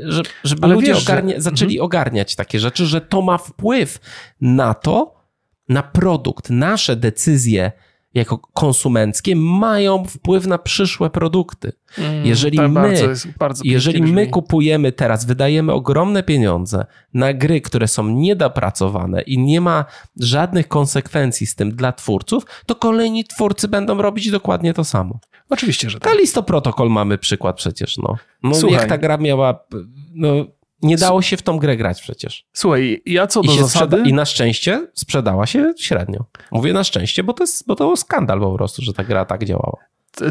żeby, 0.43 0.67
ludzie 0.67 0.87
wiesz, 0.87 1.03
ogarnia, 1.03 1.35
że... 1.35 1.41
zaczęli 1.41 1.73
mhm. 1.73 1.85
ogarniać 1.85 2.35
takie 2.35 2.59
rzeczy, 2.59 2.85
że 2.85 3.01
to 3.01 3.21
ma 3.21 3.37
wpływ 3.37 3.99
na 4.41 4.73
to, 4.73 5.15
na 5.69 5.83
produkt, 5.83 6.49
nasze 6.49 6.95
decyzje 6.95 7.71
jako 8.13 8.37
konsumenckie 8.37 9.35
mają 9.35 10.03
wpływ 10.05 10.47
na 10.47 10.57
przyszłe 10.57 11.09
produkty. 11.09 11.71
Mm, 11.97 12.25
jeżeli 12.25 12.61
my, 12.61 12.69
bardzo 12.69 13.29
bardzo 13.39 13.61
jeżeli 13.65 14.03
my 14.03 14.27
kupujemy 14.27 14.91
teraz, 14.91 15.25
wydajemy 15.25 15.73
ogromne 15.73 16.23
pieniądze 16.23 16.85
na 17.13 17.33
gry, 17.33 17.61
które 17.61 17.87
są 17.87 18.09
niedopracowane 18.09 19.21
i 19.21 19.39
nie 19.39 19.61
ma 19.61 19.85
żadnych 20.19 20.67
konsekwencji 20.67 21.47
z 21.47 21.55
tym 21.55 21.75
dla 21.75 21.91
twórców, 21.91 22.45
to 22.65 22.75
kolejni 22.75 23.25
twórcy 23.25 23.67
będą 23.67 24.01
robić 24.01 24.31
dokładnie 24.31 24.73
to 24.73 24.83
samo. 24.83 25.19
Oczywiście, 25.49 25.89
że 25.89 25.99
tak. 25.99 26.11
Kalisto 26.11 26.43
Protocol 26.43 26.89
mamy 26.89 27.17
przykład 27.17 27.55
przecież. 27.55 27.97
No. 27.97 28.17
No, 28.43 28.55
Słuchaj, 28.55 28.79
jak 28.79 28.89
ta 28.89 28.97
gra 28.97 29.17
miała... 29.17 29.59
No, 30.13 30.45
nie 30.83 30.97
dało 30.97 31.21
się 31.21 31.37
w 31.37 31.41
tą 31.41 31.57
grę 31.57 31.77
grać 31.77 32.01
przecież. 32.01 32.45
Słuchaj, 32.53 33.01
ja 33.05 33.27
co 33.27 33.41
do 33.41 33.53
I 33.53 33.59
zasady... 33.59 34.03
I 34.05 34.13
na 34.13 34.25
szczęście 34.25 34.87
sprzedała 34.93 35.45
się 35.45 35.73
średnio. 35.77 36.25
Mówię 36.51 36.73
na 36.73 36.83
szczęście, 36.83 37.23
bo 37.23 37.33
to, 37.33 37.43
jest, 37.43 37.67
bo 37.67 37.75
to 37.75 37.85
był 37.85 37.95
skandal 37.95 38.39
po 38.39 38.55
prostu, 38.55 38.81
że 38.81 38.93
ta 38.93 39.03
gra 39.03 39.25
tak 39.25 39.45
działała 39.45 39.77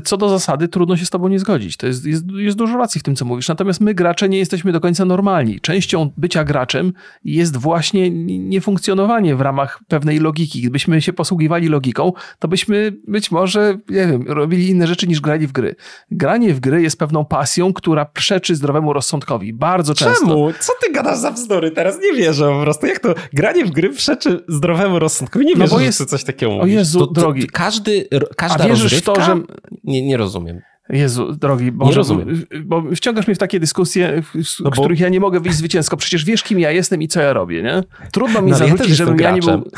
co 0.05 0.17
do 0.17 0.29
zasady 0.29 0.69
trudno 0.69 0.97
się 0.97 1.07
z 1.07 1.11
tobą 1.11 1.29
nie 1.29 1.39
zgodzić. 1.39 1.77
To 1.77 1.87
jest, 1.87 2.07
jest, 2.07 2.25
jest 2.31 2.59
dużo 2.59 2.77
racji 2.77 3.01
w 3.01 3.05
tym, 3.05 3.17
co 3.17 3.25
mówisz. 3.25 3.49
Natomiast 3.49 3.81
my, 3.81 3.95
gracze, 3.95 4.29
nie 4.29 4.39
jesteśmy 4.39 4.73
do 4.73 4.81
końca 4.81 5.05
normalni. 5.05 5.61
Częścią 5.61 6.11
bycia 6.17 6.45
graczem 6.45 6.93
jest 7.25 7.57
właśnie 7.57 8.11
niefunkcjonowanie 8.39 9.37
w 9.37 9.41
ramach 9.41 9.81
pewnej 9.89 10.19
logiki. 10.19 10.61
Gdybyśmy 10.61 11.03
się 11.03 11.13
posługiwali 11.13 11.69
logiką, 11.69 12.13
to 12.39 12.49
byśmy 12.49 12.93
być 13.09 13.31
może, 13.31 13.79
nie 13.89 14.07
wiem, 14.07 14.25
robili 14.29 14.69
inne 14.69 14.87
rzeczy 14.87 15.07
niż 15.07 15.21
grali 15.21 15.47
w 15.47 15.53
gry. 15.53 15.75
Granie 16.11 16.55
w 16.55 16.61
gry 16.61 16.83
jest 16.83 16.99
pewną 16.99 17.25
pasją, 17.25 17.73
która 17.73 18.05
przeczy 18.05 18.57
zdrowemu 18.57 18.93
rozsądkowi. 18.93 19.53
Bardzo 19.53 19.95
Czemu? 19.95 20.11
często. 20.11 20.27
Czemu? 20.27 20.53
Co 20.61 20.73
ty 20.83 20.93
gadasz 20.93 21.19
za 21.19 21.31
bzdury? 21.31 21.71
Teraz 21.71 21.99
nie 22.03 22.13
wierzę 22.13 22.51
po 22.53 22.61
prostu. 22.63 22.87
Jak 22.87 22.99
to? 23.01 23.15
Granie 23.33 23.65
w 23.65 23.71
gry 23.71 23.91
przeczy 23.91 24.45
zdrowemu 24.49 24.99
rozsądkowi? 24.99 25.47
Nie 25.47 25.55
wierzę, 25.55 25.73
no 25.73 25.79
bo 25.79 25.81
jest... 25.81 25.99
że 25.99 26.07
coś 26.07 26.25
takiego 26.25 26.53
mówisz. 26.53 26.65
O 26.65 26.79
Jezu, 26.79 26.99
to, 26.99 27.07
to, 27.07 27.21
drogi. 27.21 27.47
Każdy, 27.47 28.09
każda 28.37 28.65
A 28.65 28.69
wierzysz 28.69 28.83
rozrywka... 28.83 29.13
to, 29.13 29.21
że 29.21 29.41
nie, 29.85 30.07
nie 30.07 30.17
rozumiem. 30.17 30.61
Jezu, 30.89 31.33
drogi, 31.33 31.73
bo, 31.73 31.87
nie 31.87 31.95
rozumiem. 31.95 32.45
bo 32.65 32.83
wciągasz 32.97 33.27
mnie 33.27 33.35
w 33.35 33.39
takie 33.39 33.61
dyskusje, 33.61 34.23
z 34.45 34.61
no 34.61 34.71
bo... 34.71 34.83
których 34.83 35.01
ja 35.01 35.09
nie 35.09 35.21
mogę 35.21 35.41
wyjść 35.41 35.59
zwycięsko. 35.59 35.97
Przecież 35.97 36.25
wiesz, 36.25 36.43
kim 36.43 36.61
ja 36.61 36.71
jestem 36.71 37.03
i 37.03 37.09
co 37.09 37.21
ja 37.21 37.33
robię, 37.33 37.63
nie? 37.63 37.83
Trudno 38.13 38.43
mi 38.43 38.51
no, 38.51 38.57
zarzucić, 38.57 38.89
ja 38.89 38.95
żebym 38.95 39.19
ja 39.19 39.31
nie 39.31 39.41
był... 39.41 39.71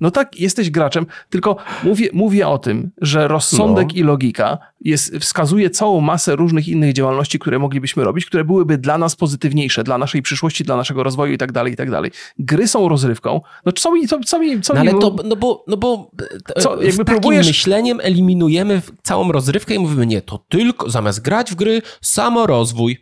No 0.00 0.10
tak, 0.10 0.40
jesteś 0.40 0.70
graczem, 0.70 1.06
tylko 1.30 1.56
mówię, 1.84 2.08
mówię 2.12 2.48
o 2.48 2.58
tym, 2.58 2.90
że 3.00 3.28
rozsądek 3.28 3.88
no. 3.88 3.94
i 3.94 4.02
logika 4.02 4.58
jest, 4.80 5.16
wskazuje 5.16 5.70
całą 5.70 6.00
masę 6.00 6.36
różnych 6.36 6.68
innych 6.68 6.92
działalności, 6.92 7.38
które 7.38 7.58
moglibyśmy 7.58 8.04
robić, 8.04 8.26
które 8.26 8.44
byłyby 8.44 8.78
dla 8.78 8.98
nas 8.98 9.16
pozytywniejsze, 9.16 9.84
dla 9.84 9.98
naszej 9.98 10.22
przyszłości, 10.22 10.64
dla 10.64 10.76
naszego 10.76 11.02
rozwoju 11.02 11.32
i 11.32 11.38
tak 11.38 11.52
dalej, 11.52 11.72
i 11.72 11.76
tak 11.76 11.90
dalej. 11.90 12.10
Gry 12.38 12.68
są 12.68 12.88
rozrywką. 12.88 13.40
No 13.66 13.72
co 13.72 13.92
mi, 13.92 14.08
co, 14.08 14.20
co 14.20 14.38
mi, 14.38 14.60
co 14.60 14.74
no, 14.74 14.82
mi... 14.82 14.88
Ale 14.88 14.98
to, 14.98 15.16
no 15.24 15.36
bo, 15.36 15.64
no 15.66 15.76
bo 15.76 16.10
co, 16.58 16.82
jakby 16.82 17.04
próbujesz... 17.04 17.46
myśleniem 17.46 18.00
eliminujemy 18.02 18.82
całą 19.02 19.32
rozrywkę 19.32 19.74
i 19.74 19.78
mówimy, 19.78 20.06
nie, 20.06 20.22
to 20.22 20.44
tylko, 20.48 20.90
zamiast 20.90 21.22
grać 21.22 21.50
w 21.50 21.54
gry, 21.54 21.82
samorozwój. 22.00 22.98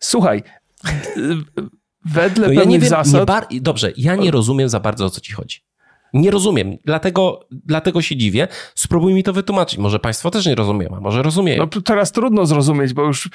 Słuchaj, 0.00 0.42
wedle 2.04 2.46
No 2.46 2.52
ja 2.52 2.60
pewnych 2.60 2.66
nie 2.68 2.78
wiem, 2.78 2.88
zasad... 2.88 3.26
bar... 3.26 3.46
Dobrze, 3.60 3.92
ja 3.96 4.16
nie 4.16 4.30
rozumiem 4.30 4.68
za 4.68 4.80
bardzo 4.80 5.04
o 5.04 5.10
co 5.10 5.20
ci 5.20 5.32
chodzi. 5.32 5.67
Nie 6.12 6.30
rozumiem, 6.30 6.76
dlatego, 6.84 7.46
dlatego 7.50 8.02
się 8.02 8.16
dziwię. 8.16 8.48
Spróbuj 8.74 9.14
mi 9.14 9.22
to 9.22 9.32
wytłumaczyć. 9.32 9.78
Może 9.78 9.98
państwo 9.98 10.30
też 10.30 10.46
nie 10.46 10.54
rozumieją, 10.54 10.96
a 10.96 11.00
może 11.00 11.22
rozumieją. 11.22 11.68
No 11.74 11.82
teraz 11.82 12.12
trudno 12.12 12.46
zrozumieć, 12.46 12.94
bo 12.94 13.02
już 13.02 13.28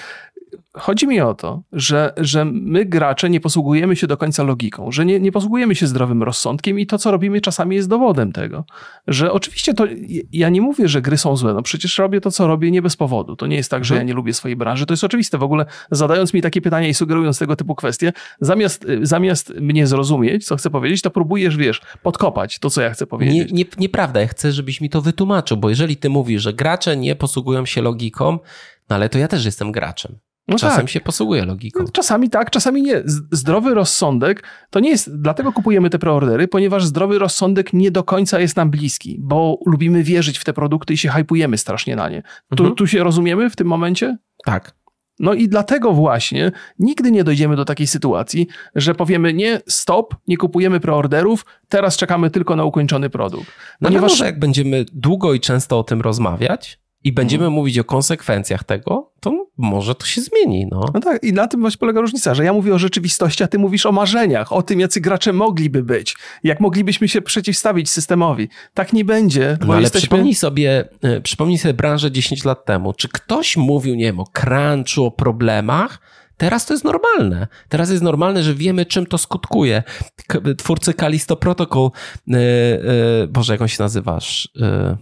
chodzi 0.74 1.08
mi 1.08 1.22
o 1.22 1.34
to, 1.34 1.62
że, 1.72 2.14
że 2.18 2.46
my 2.46 2.86
gracze 2.86 3.30
nie 3.30 3.40
posługujemy 3.40 3.96
się 3.96 4.08
do 4.08 4.18
końca 4.18 4.44
logiką, 4.44 4.92
że 4.92 5.06
nie, 5.06 5.20
nie 5.20 5.32
posługujemy 5.32 5.76
się 5.76 5.88
zdrowym 5.88 6.24
rozsądkiem 6.24 6.80
i 6.80 6.86
to, 6.88 6.98
co 6.98 7.12
robimy 7.12 7.42
czasami 7.42 7.76
jest 7.76 7.90
dowodem 7.90 8.32
tego, 8.32 8.66
że 9.08 9.32
oczywiście 9.32 9.74
to, 9.74 9.86
ja 10.32 10.50
nie 10.50 10.62
mówię, 10.62 10.88
że 10.88 11.02
gry 11.02 11.18
są 11.18 11.36
złe, 11.36 11.54
no 11.54 11.62
przecież 11.62 11.98
robię 11.98 12.22
to, 12.22 12.32
co 12.32 12.48
robię 12.48 12.72
nie 12.72 12.82
bez 12.82 12.96
powodu. 12.98 13.36
To 13.36 13.48
nie 13.48 13.56
jest 13.56 13.72
tak, 13.72 13.86
że 13.86 13.94
ja 13.96 13.98
Mhm. 13.98 14.08
nie 14.08 14.14
lubię 14.14 14.34
swojej 14.34 14.56
branży, 14.56 14.86
to 14.86 14.94
jest 14.94 15.04
oczywiste. 15.04 15.38
W 15.38 15.44
ogóle 15.44 15.66
zadając 15.92 16.34
mi 16.34 16.42
takie 16.42 16.62
pytania 16.62 16.88
i 16.88 16.94
sugerując 16.94 17.40
tego 17.40 17.56
typu 17.56 17.76
kwestie, 17.76 18.14
zamiast, 18.42 18.86
zamiast 19.02 19.54
mnie 19.62 19.88
zrozumieć, 19.88 20.46
co 20.46 20.56
chcę 20.56 20.70
powiedzieć, 20.70 21.02
to 21.02 21.10
próbujesz, 21.12 21.58
wiesz, 21.58 21.82
podkopać 22.04 22.60
to, 22.60 22.70
co 22.70 22.82
ja 22.82 22.90
chcę 22.90 23.06
Nie, 23.06 23.08
powiedzieć. 23.08 23.52
nie, 23.52 23.66
nieprawda, 23.78 24.22
ja 24.22 24.28
chcę, 24.28 24.52
żebyś 24.52 24.82
mi 24.82 24.90
to 24.90 25.02
wytłumaczył, 25.02 25.58
bo 25.58 25.70
jeżeli 25.70 25.98
ty 25.98 26.10
mówisz, 26.10 26.42
że 26.42 26.54
gracze 26.54 26.98
nie 26.98 27.16
posługują 27.16 27.66
się 27.66 27.82
logiką, 27.82 28.40
no 28.90 28.96
ale 28.96 29.10
to 29.10 29.18
ja 29.20 29.28
też 29.28 29.46
jestem 29.46 29.72
graczem. 29.72 30.16
No 30.48 30.58
Czasem 30.58 30.82
tak. 30.82 30.90
się 30.90 31.02
posługuję 31.02 31.46
logiką. 31.46 31.86
Czasami 31.94 32.30
tak, 32.30 32.50
czasami 32.52 32.82
nie. 32.82 33.04
Zdrowy 33.32 33.74
rozsądek 33.74 34.44
to 34.70 34.80
nie 34.80 34.90
jest. 34.90 35.22
Dlatego 35.22 35.52
kupujemy 35.54 35.90
te 35.90 36.00
preordery, 36.00 36.48
ponieważ 36.48 36.86
zdrowy 36.86 37.20
rozsądek 37.20 37.74
nie 37.74 37.92
do 37.92 38.04
końca 38.04 38.40
jest 38.40 38.58
nam 38.58 38.72
bliski, 38.72 39.18
bo 39.20 39.60
lubimy 39.66 40.04
wierzyć 40.04 40.40
w 40.40 40.44
te 40.44 40.54
produkty 40.54 40.94
i 40.94 40.98
się 40.98 41.10
hypujemy 41.10 41.58
strasznie 41.58 41.96
na 41.96 42.10
nie. 42.10 42.22
Tu, 42.56 42.64
Mhm. 42.64 42.76
tu 42.76 42.88
się 42.88 43.04
rozumiemy 43.04 43.50
w 43.50 43.56
tym 43.56 43.68
momencie? 43.68 44.18
Tak. 44.46 44.76
No 45.20 45.34
i 45.34 45.48
dlatego 45.50 45.94
właśnie 45.94 46.52
nigdy 46.80 47.12
nie 47.12 47.24
dojdziemy 47.24 47.56
do 47.56 47.66
takiej 47.66 47.88
sytuacji, 47.88 48.48
że 48.76 48.96
powiemy 48.96 49.34
nie, 49.34 49.62
stop, 49.70 50.16
nie 50.28 50.38
kupujemy 50.38 50.80
preorderów, 50.80 51.46
teraz 51.70 51.98
czekamy 51.98 52.30
tylko 52.30 52.56
na 52.56 52.64
ukończony 52.64 53.10
produkt. 53.10 53.48
No 53.82 53.88
Ponieważ 53.90 54.12
może 54.12 54.26
jak 54.26 54.40
będziemy 54.40 54.86
długo 54.94 55.34
i 55.34 55.40
często 55.40 55.80
o 55.80 55.84
tym 55.84 56.02
rozmawiać 56.02 56.80
i 57.04 57.12
będziemy 57.14 57.44
Mhm. 57.44 57.54
mówić 57.54 57.80
o 57.80 57.84
konsekwencjach 57.84 58.64
tego, 58.64 59.12
to 59.20 59.48
może 59.58 59.96
to 59.96 60.06
się 60.06 60.22
zmieni. 60.22 60.68
No. 60.72 60.86
No 60.94 61.00
tak, 61.00 61.24
i 61.24 61.34
na 61.34 61.48
tym 61.48 61.62
właśnie 61.62 61.78
polega 61.80 62.02
różnica, 62.02 62.36
że 62.36 62.44
ja 62.44 62.54
mówię 62.54 62.74
o 62.74 62.80
rzeczywistości, 62.80 63.44
a 63.44 63.48
ty 63.48 63.60
mówisz 63.60 63.86
o 63.86 63.92
marzeniach, 63.92 64.54
o 64.54 64.62
tym, 64.64 64.80
jacy 64.80 65.02
gracze 65.02 65.34
mogliby 65.34 65.84
być, 65.84 66.16
jak 66.44 66.60
moglibyśmy 66.60 67.08
się 67.08 67.22
przeciwstawić 67.22 67.90
systemowi. 67.90 68.48
Tak 68.74 68.94
nie 68.94 69.06
będzie, 69.06 69.58
bo 69.62 69.66
No 69.68 69.74
ale 69.74 69.82
jesteśmy... 69.82 70.08
przypomnij 70.08 70.36
sobie, 70.36 70.90
e, 71.02 71.22
przypomnij 71.22 71.58
sobie 71.58 71.74
branżę 71.74 72.12
10 72.12 72.46
lat 72.46 72.66
temu. 72.66 72.94
Czy 72.94 73.08
ktoś 73.10 73.58
mówił, 73.58 73.96
nie 73.96 74.06
wiem, 74.06 74.20
o 74.20 74.26
crunchu, 74.26 75.06
o 75.06 75.12
problemach? 75.12 76.00
Teraz 76.38 76.66
to 76.66 76.74
jest 76.74 76.84
normalne. 76.84 77.48
Teraz 77.70 77.90
jest 77.90 78.04
normalne, 78.04 78.44
że 78.44 78.54
wiemy, 78.54 78.86
czym 78.86 79.06
to 79.06 79.18
skutkuje. 79.18 79.84
Twórcy 80.58 80.94
Callisto 80.94 81.36
Protocol, 81.36 81.90
e, 82.32 82.38
e, 82.38 83.28
Boże, 83.28 83.54
jak 83.54 83.62
on 83.62 83.68
się 83.68 83.84
nazywasz? 83.84 84.50
Sz- 84.56 84.98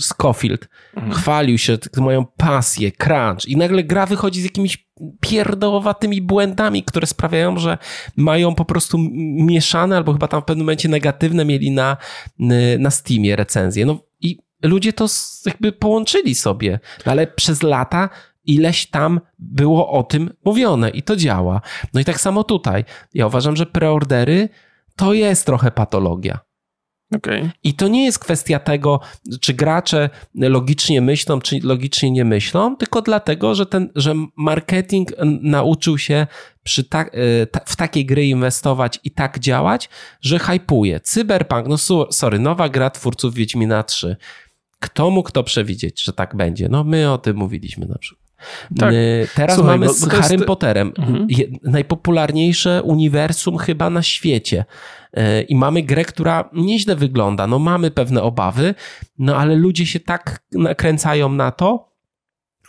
Scofield 0.00 0.68
Mhm. 0.96 1.12
chwalił 1.12 1.58
się, 1.58 1.78
mają 1.96 2.24
pasję, 2.36 2.92
crunch 2.92 3.48
i 3.48 3.56
nagle 3.56 3.84
gra 3.84 4.06
wychodzi 4.06 4.40
z 4.40 4.44
jakimiś 4.44 4.88
pierdołowatymi 5.20 6.22
błędami, 6.22 6.82
które 6.82 7.06
sprawiają, 7.06 7.58
że 7.58 7.78
mają 8.16 8.54
po 8.54 8.64
prostu 8.64 8.98
mieszane 9.36 9.96
albo 9.96 10.12
chyba 10.12 10.28
tam 10.28 10.42
w 10.42 10.44
pewnym 10.44 10.64
momencie 10.64 10.88
negatywne 10.88 11.44
mieli 11.44 11.70
na, 11.70 11.96
na 12.78 12.90
Steamie 12.90 13.36
recenzje. 13.36 13.86
No 13.86 13.98
i 14.20 14.38
ludzie 14.62 14.92
to 14.92 15.06
jakby 15.46 15.72
połączyli 15.72 16.34
sobie, 16.34 16.80
no 17.06 17.12
ale 17.12 17.26
przez 17.26 17.62
lata 17.62 18.08
ileś 18.44 18.86
tam 18.86 19.20
było 19.38 19.90
o 19.90 20.02
tym 20.02 20.30
mówione 20.44 20.90
i 20.90 21.02
to 21.02 21.16
działa. 21.16 21.60
No 21.94 22.00
i 22.00 22.04
tak 22.04 22.20
samo 22.20 22.44
tutaj. 22.44 22.84
Ja 23.14 23.26
uważam, 23.26 23.56
że 23.56 23.66
preordery 23.66 24.48
to 24.96 25.14
jest 25.14 25.46
trochę 25.46 25.70
patologia. 25.70 26.38
Okej. 27.16 27.50
I 27.64 27.74
to 27.74 27.88
nie 27.88 28.04
jest 28.04 28.18
kwestia 28.18 28.58
tego, 28.58 29.00
czy 29.40 29.54
gracze 29.54 30.10
logicznie 30.34 31.00
myślą, 31.00 31.40
czy 31.40 31.58
logicznie 31.62 32.10
nie 32.10 32.24
myślą, 32.24 32.76
tylko 32.76 33.02
dlatego, 33.02 33.54
że, 33.54 33.66
ten, 33.66 33.90
że 33.96 34.14
marketing 34.36 35.08
nauczył 35.42 35.98
się 35.98 36.26
e, 36.84 37.46
ta, 37.46 37.60
w 37.66 37.76
takie 37.76 38.04
gry 38.04 38.26
inwestować 38.26 39.00
i 39.04 39.10
tak 39.10 39.38
działać, 39.38 39.88
że 40.20 40.38
hypuje. 40.38 41.00
Cyberpunk, 41.00 41.66
no 41.68 41.78
sorry, 42.10 42.38
nowa 42.38 42.68
gra 42.68 42.90
twórców 42.90 43.34
Wiedźmina 43.34 43.82
3. 43.82 44.16
Kto 44.80 45.10
mógł 45.10 45.30
to 45.30 45.42
przewidzieć, 45.42 46.02
że 46.02 46.12
tak 46.12 46.36
będzie? 46.36 46.68
No 46.68 46.84
my 46.84 47.12
o 47.12 47.18
tym 47.18 47.36
mówiliśmy 47.36 47.86
na 47.86 47.98
przykład. 47.98 48.23
Tak. 48.78 48.92
Y, 48.94 49.28
Teraz 49.34 49.56
Słuchaj, 49.56 49.78
mamy 49.78 49.88
z 49.92 50.00
jest- 50.00 50.12
Harrym 50.12 50.40
Potterem 50.42 50.92
Mhm. 50.98 51.26
je- 51.28 51.46
najpopularniejsze 51.62 52.82
uniwersum 52.82 53.58
chyba 53.58 53.90
na 53.90 54.02
świecie. 54.02 54.64
Y, 55.18 55.42
I 55.42 55.56
mamy 55.56 55.82
grę, 55.82 56.04
która 56.04 56.50
nieźle 56.52 56.96
wygląda. 56.96 57.46
No 57.46 57.58
mamy 57.58 57.90
pewne 57.90 58.22
obawy, 58.22 58.74
no 59.18 59.36
ale 59.36 59.54
ludzie 59.54 59.86
się 59.86 60.00
tak 60.00 60.40
nakręcają 60.52 61.28
na 61.32 61.50
to, 61.50 61.93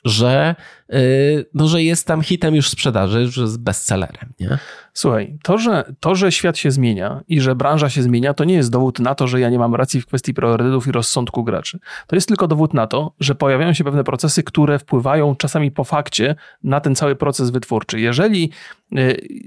że, 0.05 0.55
y, 0.93 1.45
no, 1.53 1.67
że 1.67 1.83
jest 1.83 2.07
tam 2.07 2.21
hitem 2.21 2.55
już 2.55 2.69
sprzedaży, 2.69 3.27
że 3.27 3.41
jest 3.41 3.59
bestsellerem. 3.59 4.33
Nie? 4.39 4.57
Słuchaj, 4.93 5.37
to 5.43 5.57
że, 5.57 5.93
to, 5.99 6.15
że 6.15 6.31
świat 6.31 6.57
się 6.57 6.71
zmienia 6.71 7.23
i 7.27 7.41
że 7.41 7.55
branża 7.55 7.89
się 7.89 8.03
zmienia, 8.03 8.33
to 8.33 8.43
nie 8.43 8.53
jest 8.53 8.71
dowód 8.71 8.99
na 8.99 9.15
to, 9.15 9.27
że 9.27 9.39
ja 9.39 9.49
nie 9.49 9.59
mam 9.59 9.75
racji 9.75 10.01
w 10.01 10.05
kwestii 10.05 10.33
priorytetów 10.33 10.87
i 10.87 10.91
rozsądku 10.91 11.43
graczy. 11.43 11.79
To 12.07 12.15
jest 12.15 12.27
tylko 12.27 12.47
dowód 12.47 12.73
na 12.73 12.87
to, 12.87 13.13
że 13.19 13.35
pojawiają 13.35 13.73
się 13.73 13.83
pewne 13.83 14.03
procesy, 14.03 14.43
które 14.43 14.79
wpływają 14.79 15.35
czasami 15.35 15.71
po 15.71 15.83
fakcie 15.83 16.35
na 16.63 16.79
ten 16.79 16.95
cały 16.95 17.15
proces 17.15 17.49
wytwórczy. 17.49 17.99
Jeżeli 17.99 18.51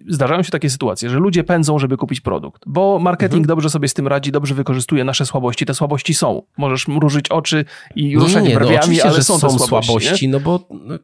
zdarzają 0.08 0.42
się 0.42 0.50
takie 0.50 0.70
sytuacje, 0.70 1.10
że 1.10 1.18
ludzie 1.18 1.44
pędzą, 1.44 1.78
żeby 1.78 1.96
kupić 1.96 2.20
produkt, 2.20 2.62
bo 2.66 2.98
marketing 2.98 3.46
dobrze 3.46 3.70
sobie 3.70 3.88
z 3.88 3.94
tym 3.94 4.08
radzi, 4.08 4.32
dobrze 4.32 4.54
wykorzystuje 4.54 5.04
nasze 5.04 5.26
słabości. 5.26 5.66
Te 5.66 5.74
słabości 5.74 6.14
są. 6.14 6.42
Możesz 6.56 6.88
mrużyć 6.88 7.28
oczy 7.28 7.64
i 7.96 8.18
ruszać 8.18 8.44
nie, 8.44 8.54
no, 8.54 8.60
brwiami, 8.60 8.78
oczywiście, 8.78 9.04
ale 9.04 9.16
że 9.16 9.24
są 9.24 9.40
te 9.40 9.50
słabości. 9.58 10.26
nie? 10.26 10.32
no 10.32 10.40
bo 10.40 10.68
no, 10.70 10.98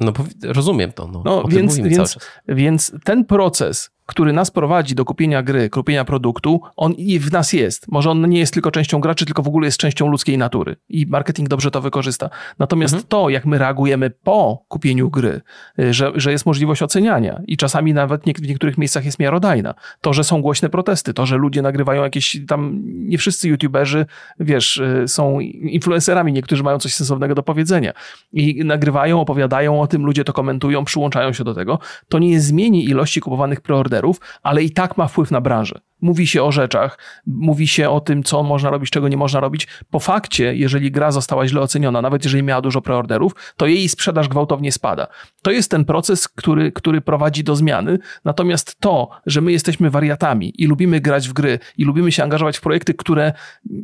no, 0.00 0.12
bo 0.12 0.24
rozumiem 0.42 0.92
to. 0.92 1.08
No, 1.08 1.22
No, 1.24 1.44
więc, 1.48 1.76
więc, 1.76 2.18
więc 2.48 2.92
ten 3.04 3.24
proces, 3.24 3.90
który 4.08 4.32
nas 4.32 4.50
prowadzi 4.50 4.94
do 4.94 5.04
kupienia 5.04 5.42
gry, 5.42 5.70
kupienia 5.70 6.04
produktu, 6.04 6.60
on 6.76 6.92
i 6.92 7.18
w 7.18 7.32
nas 7.32 7.52
jest. 7.52 7.88
Może 7.88 8.10
on 8.10 8.28
nie 8.28 8.38
jest 8.38 8.54
tylko 8.54 8.70
częścią 8.70 9.00
graczy, 9.00 9.24
tylko 9.24 9.42
w 9.42 9.48
ogóle 9.48 9.66
jest 9.66 9.78
częścią 9.78 10.08
ludzkiej 10.08 10.38
natury. 10.38 10.76
I 10.88 11.06
marketing 11.06 11.48
dobrze 11.48 11.70
to 11.70 11.80
wykorzysta. 11.80 12.30
Natomiast 12.58 12.94
Mhm. 12.94 13.08
to, 13.08 13.28
jak 13.28 13.46
my 13.46 13.58
reagujemy 13.58 14.10
po 14.10 14.64
kupieniu 14.68 15.10
gry, 15.10 15.40
y, 15.78 15.94
że, 15.94 16.12
że 16.14 16.32
jest 16.32 16.46
możliwość 16.46 16.82
oceniania 16.82 17.40
i 17.46 17.56
czasami 17.56 17.94
nawet 17.94 18.26
nie, 18.26 18.32
w 18.32 18.48
niektórych 18.48 18.78
miejscach 18.78 19.04
jest 19.04 19.18
miarodajna. 19.18 19.74
To, 20.00 20.12
że 20.12 20.24
są 20.24 20.42
głośne 20.42 20.68
protesty, 20.68 21.14
to, 21.14 21.26
że 21.26 21.36
ludzie 21.36 21.62
nagrywają 21.62 22.02
jakieś 22.02 22.40
tam, 22.48 22.82
nie 22.84 23.18
wszyscy 23.18 23.48
youtuberzy, 23.48 24.06
wiesz, 24.40 24.76
y, 24.76 25.04
są 25.08 25.40
influencerami, 25.40 26.32
niektórzy 26.32 26.62
mają 26.62 26.78
coś 26.78 26.94
sensownego 26.94 27.34
do 27.34 27.42
powiedzenia 27.42 27.92
i 28.32 28.64
nagrywają, 28.64 29.20
opowiadają 29.20 29.80
o 29.80 29.86
tym, 29.86 30.06
ludzie 30.06 30.24
to 30.24 30.32
komentują, 30.32 30.84
przyłączają 30.84 31.32
się 31.32 31.44
do 31.44 31.54
tego, 31.54 31.78
to 32.08 32.18
nie 32.18 32.40
zmieni 32.40 32.84
ilości 32.84 33.20
kupowanych 33.20 33.60
preorderów, 33.60 33.97
ale 34.42 34.62
i 34.62 34.70
tak 34.70 34.96
ma 34.96 35.08
wpływ 35.08 35.30
na 35.30 35.40
branżę. 35.40 35.80
Mówi 36.00 36.26
się 36.26 36.42
o 36.42 36.52
rzeczach, 36.52 36.98
mówi 37.26 37.68
się 37.68 37.90
o 37.90 38.00
tym, 38.00 38.22
co 38.22 38.42
można 38.42 38.70
robić, 38.70 38.90
czego 38.90 39.08
nie 39.08 39.16
można 39.16 39.40
robić. 39.40 39.68
Po 39.90 40.00
fakcie, 40.00 40.54
jeżeli 40.54 40.90
gra 40.90 41.10
została 41.10 41.46
źle 41.46 41.60
oceniona, 41.60 42.02
nawet 42.02 42.24
jeżeli 42.24 42.42
miała 42.42 42.60
dużo 42.60 42.80
preorderów, 42.80 43.32
to 43.56 43.66
jej 43.66 43.88
sprzedaż 43.88 44.28
gwałtownie 44.28 44.72
spada. 44.72 45.06
To 45.42 45.50
jest 45.50 45.70
ten 45.70 45.84
proces, 45.84 46.28
który, 46.28 46.72
który 46.72 47.00
prowadzi 47.00 47.44
do 47.44 47.56
zmiany. 47.56 47.98
Natomiast 48.24 48.80
to, 48.80 49.08
że 49.26 49.40
my 49.40 49.52
jesteśmy 49.52 49.90
wariatami 49.90 50.62
i 50.62 50.66
lubimy 50.66 51.00
grać 51.00 51.28
w 51.28 51.32
gry 51.32 51.58
i 51.78 51.84
lubimy 51.84 52.12
się 52.12 52.22
angażować 52.22 52.58
w 52.58 52.60
projekty, 52.60 52.94
które 52.94 53.32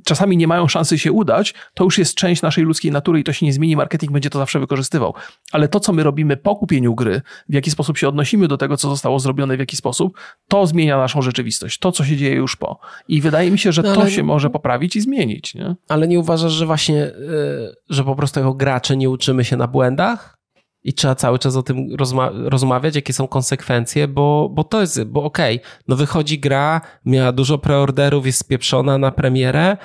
czasami 0.05 0.37
nie 0.37 0.47
mają 0.47 0.69
szansy 0.69 0.99
się 0.99 1.13
udać, 1.13 1.55
to 1.75 1.85
już 1.85 1.99
jest 1.99 2.15
część 2.15 2.43
naszej 2.43 2.65
ludzkiej 2.65 2.93
natury 2.93 3.21
i 3.21 3.25
to 3.25 3.33
się 3.33 3.47
nie 3.47 3.53
zmieni. 3.53 3.77
Marketing 3.77 4.13
będzie 4.13 4.31
to 4.31 4.39
zawsze 4.39 4.61
wykorzystywał. 4.61 5.15
Ale 5.53 5.69
to, 5.69 5.81
co 5.81 5.93
my 5.93 6.03
robimy 6.03 6.37
po 6.37 6.57
kupieniu 6.57 6.95
gry, 6.95 7.23
w 7.49 7.55
jaki 7.55 7.71
sposób 7.71 7.99
się 7.99 8.09
odnosimy 8.09 8.49
do 8.49 8.57
tego, 8.57 8.77
co 8.77 8.89
zostało 8.89 9.19
zrobione, 9.19 9.57
w 9.57 9.61
jaki 9.61 9.77
sposób, 9.77 10.04
to 10.49 10.67
zmienia 10.67 10.97
naszą 10.97 11.23
rzeczywistość. 11.23 11.79
To, 11.79 11.93
co 11.93 12.05
się 12.05 12.17
dzieje 12.17 12.35
już 12.35 12.57
po. 12.57 12.79
I 13.09 13.21
wydaje 13.21 13.51
mi 13.51 13.59
się, 13.59 13.73
że 13.73 13.83
No, 13.83 13.95
to 13.95 14.11
się 14.11 14.23
może 14.23 14.51
poprawić 14.51 14.97
i 14.97 15.01
zmienić. 15.01 15.55
Nie? 15.55 15.77
Ale 15.89 16.09
nie 16.09 16.19
uważasz, 16.19 16.53
że 16.53 16.67
właśnie, 16.67 17.07
y, 17.07 17.75
że 17.91 18.05
po 18.05 18.17
prostu 18.17 18.41
jako 18.41 18.55
gracze 18.55 18.97
nie 18.97 19.11
uczymy 19.11 19.45
się 19.45 19.57
na 19.57 19.67
błędach? 19.67 20.39
I 20.85 20.95
trzeba 20.95 21.15
cały 21.15 21.39
czas 21.39 21.57
o 21.57 21.63
tym 21.63 21.97
rozma- 21.97 22.49
rozmawiać, 22.49 22.97
jakie 22.97 23.13
są 23.13 23.29
konsekwencje, 23.29 24.09
bo, 24.09 24.49
bo 24.53 24.65
to 24.65 24.81
jest, 24.81 25.05
bo 25.05 25.23
okej, 25.23 25.61
no 25.89 25.97
wychodzi 25.97 26.39
gra, 26.39 26.81
miała 27.05 27.33
dużo 27.33 27.59
preorderów, 27.59 28.27
jest 28.27 28.39
spieprzona 28.39 28.99
na 28.99 29.11
premierę, 29.11 29.77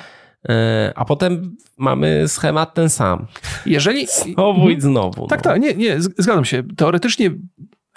y, 0.49 0.51
a 0.95 1.05
potem 1.05 1.57
mamy 1.77 2.27
schemat 2.27 2.73
ten 2.73 2.89
sam. 2.89 3.27
Jeżeli... 3.65 4.07
Znowu 4.07 4.69
i 4.69 4.81
znowu. 4.81 5.27
Tak, 5.27 5.39
no. 5.39 5.51
tak, 5.51 5.61
nie, 5.61 5.73
nie, 5.73 6.01
zgadzam 6.01 6.45
się. 6.45 6.63
Teoretycznie 6.77 7.31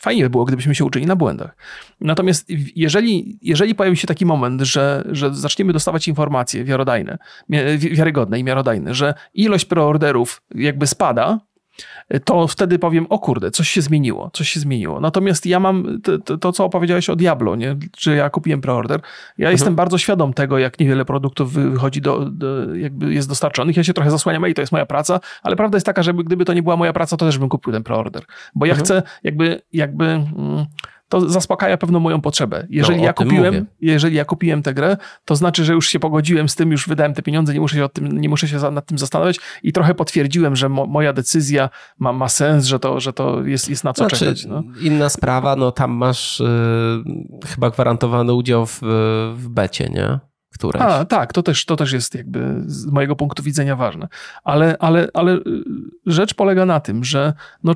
fajnie 0.03 0.23
by 0.23 0.31
było, 0.31 0.45
gdybyśmy 0.45 0.75
się 0.75 0.85
uczyli 0.85 1.07
na 1.07 1.17
błędach. 1.17 1.57
Natomiast 2.01 2.47
jeżeli, 2.77 3.39
jeżeli 3.43 3.75
pojawi 3.75 3.97
się 3.97 4.07
taki 4.07 4.27
moment, 4.27 4.61
że, 4.61 5.05
że 5.11 5.35
zaczniemy 5.35 5.73
dostawać 5.73 6.09
informacje 6.09 6.65
wiarodajne, 6.65 7.19
wiarygodne 7.79 8.39
i 8.39 8.45
miarodajne, 8.45 8.95
że 8.95 9.15
ilość 9.35 9.65
preorderów 9.65 10.43
jakby 10.55 10.87
spada, 10.87 11.41
to 12.21 12.49
wtedy 12.49 12.79
powiem, 12.79 13.07
o 13.11 13.19
kurde, 13.19 13.51
coś 13.51 13.69
się 13.69 13.83
zmieniło, 13.83 14.31
coś 14.33 14.49
się 14.49 14.61
zmieniło. 14.61 15.01
Natomiast 15.01 15.47
ja 15.47 15.61
mam 15.61 16.01
to, 16.25 16.39
to 16.39 16.53
co 16.53 16.65
opowiedziałeś 16.65 17.11
o 17.11 17.17
Diablo, 17.17 17.57
nie? 17.57 17.77
że 17.99 18.17
ja 18.17 18.31
kupiłem 18.31 18.61
preorder. 18.61 19.01
Ja 19.39 19.47
mhm. 19.47 19.53
jestem 19.53 19.75
bardzo 19.75 19.99
świadom 19.99 20.35
tego, 20.35 20.59
jak 20.59 20.81
niewiele 20.81 21.05
produktów 21.05 21.53
wychodzi 21.53 22.01
do, 22.01 22.31
do, 22.31 22.75
jakby 22.75 23.15
jest 23.15 23.29
dostarczonych. 23.29 23.77
Ja 23.77 23.85
się 23.85 23.95
trochę 23.95 24.11
zasłaniam, 24.11 24.49
i 24.49 24.55
to 24.55 24.63
jest 24.63 24.73
moja 24.73 24.87
praca, 24.87 25.21
ale 25.43 25.57
prawda 25.57 25.77
jest 25.77 25.87
taka, 25.87 26.03
że 26.03 26.15
gdyby 26.15 26.45
to 26.45 26.53
nie 26.53 26.63
była 26.63 26.77
moja 26.77 26.93
praca, 26.93 27.17
to 27.17 27.27
też 27.27 27.39
bym 27.39 27.49
kupił 27.49 27.73
ten 27.73 27.83
preorder. 27.83 28.23
Bo 28.55 28.67
ja 28.67 28.73
mhm. 28.73 28.85
chcę 28.85 29.03
jakby, 29.23 29.63
jakby 29.73 30.05
mm, 30.05 30.67
to 31.13 31.29
zaspokaja 31.29 31.77
pewną 31.77 32.01
moją 32.01 32.21
potrzebę. 32.21 32.67
Jeżeli, 32.71 32.99
no, 32.99 33.05
ja 33.05 33.13
kupiłem, 33.13 33.67
jeżeli 33.81 34.17
ja 34.17 34.25
kupiłem 34.25 34.63
tę 34.63 34.75
grę, 34.75 34.97
to 35.25 35.37
znaczy, 35.37 35.65
że 35.65 35.73
już 35.73 35.89
się 35.89 36.01
pogodziłem 36.01 36.49
z 36.49 36.55
tym, 36.55 36.71
już 36.71 36.89
wydałem 36.89 37.15
te 37.15 37.23
pieniądze, 37.23 37.55
nie 37.55 37.61
muszę 37.61 37.77
się, 37.77 37.89
tym, 37.89 38.21
nie 38.21 38.29
muszę 38.29 38.49
się 38.49 38.71
nad 38.71 38.87
tym 38.87 38.99
zastanawiać 38.99 39.41
i 39.63 39.73
trochę 39.73 39.95
potwierdziłem, 39.95 40.57
że 40.57 40.69
mo, 40.69 40.87
moja 40.87 41.13
decyzja 41.13 41.71
ma, 41.99 42.13
ma 42.13 42.29
sens, 42.29 42.67
że 42.67 42.79
to, 42.79 43.01
że 43.01 43.13
to 43.13 43.43
jest, 43.45 43.69
jest 43.69 43.85
na 43.85 43.93
co 43.93 44.03
znaczy, 44.05 44.17
czekać. 44.17 44.47
No. 44.47 44.63
Inna 44.81 45.09
sprawa, 45.09 45.57
no 45.57 45.73
tam 45.73 45.91
masz 45.91 46.41
yy, 46.41 47.47
chyba 47.47 47.71
gwarantowany 47.71 48.33
udział 48.33 48.67
w, 48.67 48.79
w 49.35 49.49
becie, 49.49 49.89
nie? 49.89 50.32
Któreś. 50.53 50.83
A, 50.83 51.05
tak, 51.05 51.33
to 51.33 51.43
też, 51.43 51.65
to 51.65 51.77
też 51.77 51.93
jest 51.93 52.15
jakby 52.15 52.63
z 52.67 52.87
mojego 52.87 53.17
punktu 53.17 53.43
widzenia 53.43 53.77
ważne. 53.77 54.09
Ale, 54.45 54.77
ale, 54.79 55.09
ale 55.15 55.35
y, 55.35 55.43
rzecz 56.07 56.35
polega 56.35 56.67
na 56.67 56.81
tym, 56.81 57.05
że 57.05 57.33
no, 57.65 57.75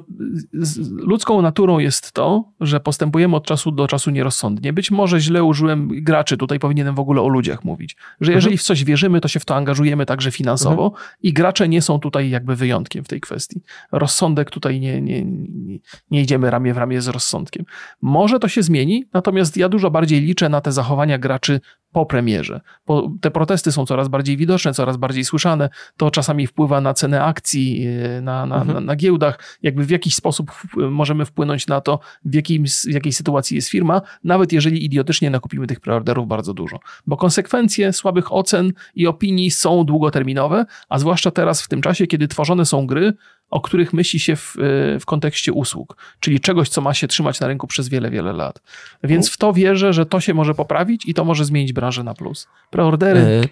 ludzką 0.91 1.43
naturą 1.43 1.79
jest 1.79 2.13
to, 2.13 2.45
że 2.61 2.81
postępujemy 2.81 3.37
od 3.37 3.47
czasu 3.47 3.71
do 3.71 3.87
czasu 3.89 4.11
nierozsądnie. 4.11 4.73
Być 4.73 4.91
może 4.91 5.21
źle 5.21 5.45
użyłem 5.45 5.89
graczy, 5.89 6.37
tutaj 6.37 6.59
powinienem 6.59 6.95
w 6.95 7.01
ogóle 7.01 7.23
o 7.23 7.29
ludziach 7.29 7.65
mówić, 7.65 7.97
że 8.21 8.33
jeżeli 8.33 8.55
mhm. 8.55 8.59
w 8.59 8.63
coś 8.63 8.85
wierzymy, 8.85 9.21
to 9.21 9.29
się 9.29 9.41
w 9.41 9.45
to 9.45 9.57
angażujemy 9.57 10.07
także 10.07 10.31
finansowo 10.31 10.85
mhm. 10.85 11.05
i 11.23 11.33
gracze 11.33 11.69
nie 11.69 11.83
są 11.83 11.99
tutaj 11.99 12.31
jakby 12.31 12.57
wyjątkiem 12.57 13.05
w 13.05 13.09
tej 13.09 13.21
kwestii. 13.21 13.61
Rozsądek 13.93 14.51
tutaj 14.51 14.81
nie, 14.81 15.03
nie, 15.03 15.25
nie, 15.25 15.79
nie 16.11 16.23
idziemy 16.23 16.51
ramię 16.51 16.75
w 16.75 16.79
ramię 16.79 17.01
z 17.01 17.09
rozsądkiem. 17.09 17.65
Może 18.03 18.39
to 18.39 18.49
się 18.49 18.63
zmieni, 18.63 19.05
natomiast 19.13 19.57
ja 19.57 19.69
dużo 19.69 19.91
bardziej 19.91 20.21
liczę 20.21 20.49
na 20.49 20.61
te 20.61 20.73
zachowania 20.73 21.19
graczy 21.19 21.61
po 21.97 22.07
premierze. 22.07 22.61
Bo 22.87 23.11
te 23.21 23.31
protesty 23.31 23.73
są 23.73 23.87
coraz 23.87 24.09
bardziej 24.09 24.37
widoczne, 24.37 24.75
coraz 24.75 24.97
bardziej 24.97 25.25
słyszane. 25.25 25.69
To 25.97 26.11
czasami 26.11 26.47
wpływa 26.47 26.81
na 26.81 26.95
cenę 26.95 27.25
akcji 27.25 27.87
e, 27.87 28.21
na, 28.21 28.47
na, 28.47 28.57
mhm. 28.57 28.75
na, 28.75 28.81
na 28.81 28.97
giełdach. 28.97 29.59
Jakby 29.63 29.85
w 29.85 29.91
jakiś 29.91 30.15
sposób 30.15 30.53
możemy 30.77 31.25
wpłynąć 31.25 31.67
na 31.67 31.81
to, 31.81 32.01
w, 32.25 32.35
jakim, 32.35 32.65
w 32.67 32.93
jakiej 32.93 33.13
sytuacji 33.13 33.55
jest 33.55 33.69
firma, 33.69 34.03
nawet 34.25 34.53
jeżeli 34.53 34.85
idiotycznie 34.85 35.31
nakupimy 35.31 35.67
tych 35.67 35.81
preorderów 35.81 36.29
bardzo 36.29 36.55
dużo. 36.55 36.79
Bo 37.07 37.17
konsekwencje 37.17 37.93
słabych 37.93 38.33
ocen 38.33 38.73
i 38.95 39.07
opinii 39.07 39.51
są 39.51 39.85
długoterminowe, 39.85 40.67
a 40.89 40.99
zwłaszcza 40.99 41.31
teraz 41.31 41.63
w 41.63 41.69
tym 41.69 41.83
czasie, 41.83 42.07
kiedy 42.07 42.29
tworzone 42.29 42.67
są 42.67 42.87
gry, 42.87 43.13
o 43.51 43.61
których 43.61 43.93
myśli 43.93 44.21
się 44.21 44.37
w, 44.37 44.57
w 45.01 45.07
kontekście 45.07 45.53
usług, 45.53 45.97
czyli 46.21 46.41
czegoś, 46.41 46.69
co 46.69 46.81
ma 46.81 46.95
się 46.95 47.09
trzymać 47.09 47.41
na 47.41 47.47
rynku 47.47 47.67
przez 47.67 47.89
wiele, 47.89 48.11
wiele 48.11 48.33
lat. 48.33 48.63
Więc 49.03 49.31
w 49.31 49.37
to 49.37 49.53
wierzę, 49.53 49.93
że 49.93 50.07
to 50.07 50.21
się 50.21 50.35
może 50.35 50.55
poprawić 50.55 51.07
i 51.07 51.15
to 51.15 51.25
może 51.25 51.45
zmienić 51.45 51.73
branżę 51.73 51.86
na 52.05 52.15
plus. 52.15 52.49
Preordery. 52.71 53.21
E, 53.21 53.49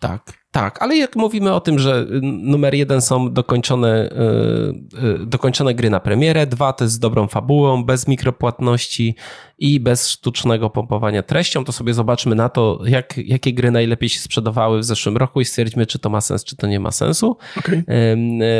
tak. 0.00 0.42
Tak, 0.52 0.82
ale 0.82 0.96
jak 0.96 1.16
mówimy 1.16 1.54
o 1.54 1.60
tym, 1.60 1.78
że 1.78 2.06
numer 2.22 2.74
jeden 2.74 3.00
są 3.00 3.32
dokończone, 3.32 4.10
yy, 5.02 5.26
dokończone 5.26 5.74
gry 5.74 5.90
na 5.90 6.00
premierę, 6.00 6.46
dwa 6.46 6.72
to 6.72 6.84
jest 6.84 6.94
z 6.94 6.98
dobrą 6.98 7.26
fabułą, 7.26 7.84
bez 7.84 8.08
mikropłatności 8.08 9.16
i 9.62 9.80
bez 9.80 10.08
sztucznego 10.08 10.70
pompowania 10.70 11.22
treścią, 11.22 11.64
to 11.64 11.72
sobie 11.72 11.94
zobaczmy 11.94 12.34
na 12.34 12.48
to, 12.48 12.80
jak, 12.84 13.16
jakie 13.16 13.52
gry 13.52 13.70
najlepiej 13.70 14.08
się 14.08 14.20
sprzedawały 14.20 14.78
w 14.78 14.84
zeszłym 14.84 15.16
roku 15.16 15.40
i 15.40 15.44
stwierdźmy, 15.44 15.86
czy 15.86 15.98
to 15.98 16.10
ma 16.10 16.20
sens, 16.20 16.44
czy 16.44 16.56
to 16.56 16.66
nie 16.66 16.80
ma 16.80 16.90
sensu. 16.90 17.36
Okay. 17.58 17.84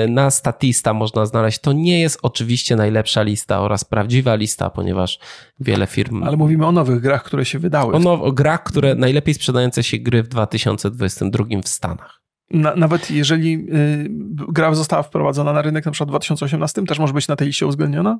Na 0.08 0.30
Statista 0.30 0.94
można 0.94 1.26
znaleźć, 1.26 1.58
to 1.58 1.72
nie 1.72 2.00
jest 2.00 2.18
oczywiście 2.22 2.76
najlepsza 2.76 3.22
lista 3.22 3.60
oraz 3.60 3.84
prawdziwa 3.84 4.34
lista, 4.34 4.70
ponieważ 4.70 5.18
wiele 5.60 5.86
firm... 5.86 6.22
Ale 6.22 6.36
mówimy 6.36 6.66
o 6.66 6.72
nowych 6.72 7.00
grach, 7.00 7.24
które 7.24 7.44
się 7.44 7.58
wydały. 7.58 7.94
O, 7.94 7.98
now, 7.98 8.20
o 8.22 8.32
grach, 8.32 8.62
które 8.62 8.94
najlepiej 8.94 9.34
sprzedające 9.34 9.82
się 9.82 9.98
gry 9.98 10.22
w 10.22 10.28
2022 10.28 11.44
w 11.64 11.68
Stanach. 11.68 12.22
Na, 12.50 12.76
nawet 12.76 13.10
jeżeli 13.10 13.54
y, 13.54 14.08
gra 14.48 14.74
została 14.74 15.02
wprowadzona 15.02 15.52
na 15.52 15.62
rynek 15.62 15.86
na 15.86 15.92
przykład 15.92 16.08
w 16.08 16.12
2018, 16.12 16.84
też 16.84 16.98
może 16.98 17.12
być 17.12 17.28
na 17.28 17.36
tej 17.36 17.46
liście 17.46 17.66
uwzględniona? 17.66 18.18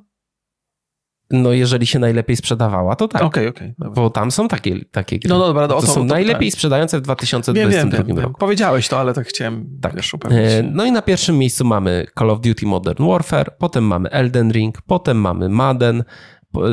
No, 1.31 1.51
jeżeli 1.51 1.87
się 1.87 1.99
najlepiej 1.99 2.35
sprzedawała, 2.35 2.95
to 2.95 3.07
tak. 3.07 3.21
Okej, 3.21 3.47
okay, 3.47 3.65
okej. 3.65 3.75
Okay, 3.79 3.93
bo 3.95 4.09
tam 4.09 4.31
są 4.31 4.47
takie, 4.47 4.85
takie 4.91 5.19
gry. 5.19 5.29
No, 5.29 5.37
no 5.37 5.47
dobra, 5.47 5.61
no, 5.61 5.67
to, 5.67 5.81
to 5.81 5.87
są 5.87 5.93
to, 5.93 6.03
najlepiej 6.03 6.49
tak. 6.49 6.53
sprzedające 6.53 6.99
w 6.99 7.01
2022 7.01 7.91
wiem, 7.91 8.07
wiem, 8.07 8.19
roku. 8.19 8.39
Powiedziałeś 8.39 8.87
to, 8.87 8.99
ale 8.99 9.13
tak 9.13 9.27
chciałem 9.27 9.79
tak. 9.81 9.95
Wiesz, 9.95 10.13
upewnić. 10.13 10.39
E, 10.39 10.63
no 10.63 10.85
i 10.85 10.91
na 10.91 11.01
pierwszym 11.01 11.37
miejscu 11.37 11.65
mamy 11.65 12.05
Call 12.19 12.29
of 12.29 12.41
Duty 12.41 12.65
Modern 12.65 13.07
Warfare, 13.07 13.55
potem 13.57 13.83
mamy 13.83 14.09
Elden 14.09 14.51
Ring, 14.51 14.81
potem 14.81 15.17
mamy 15.17 15.49
Madden, 15.49 16.03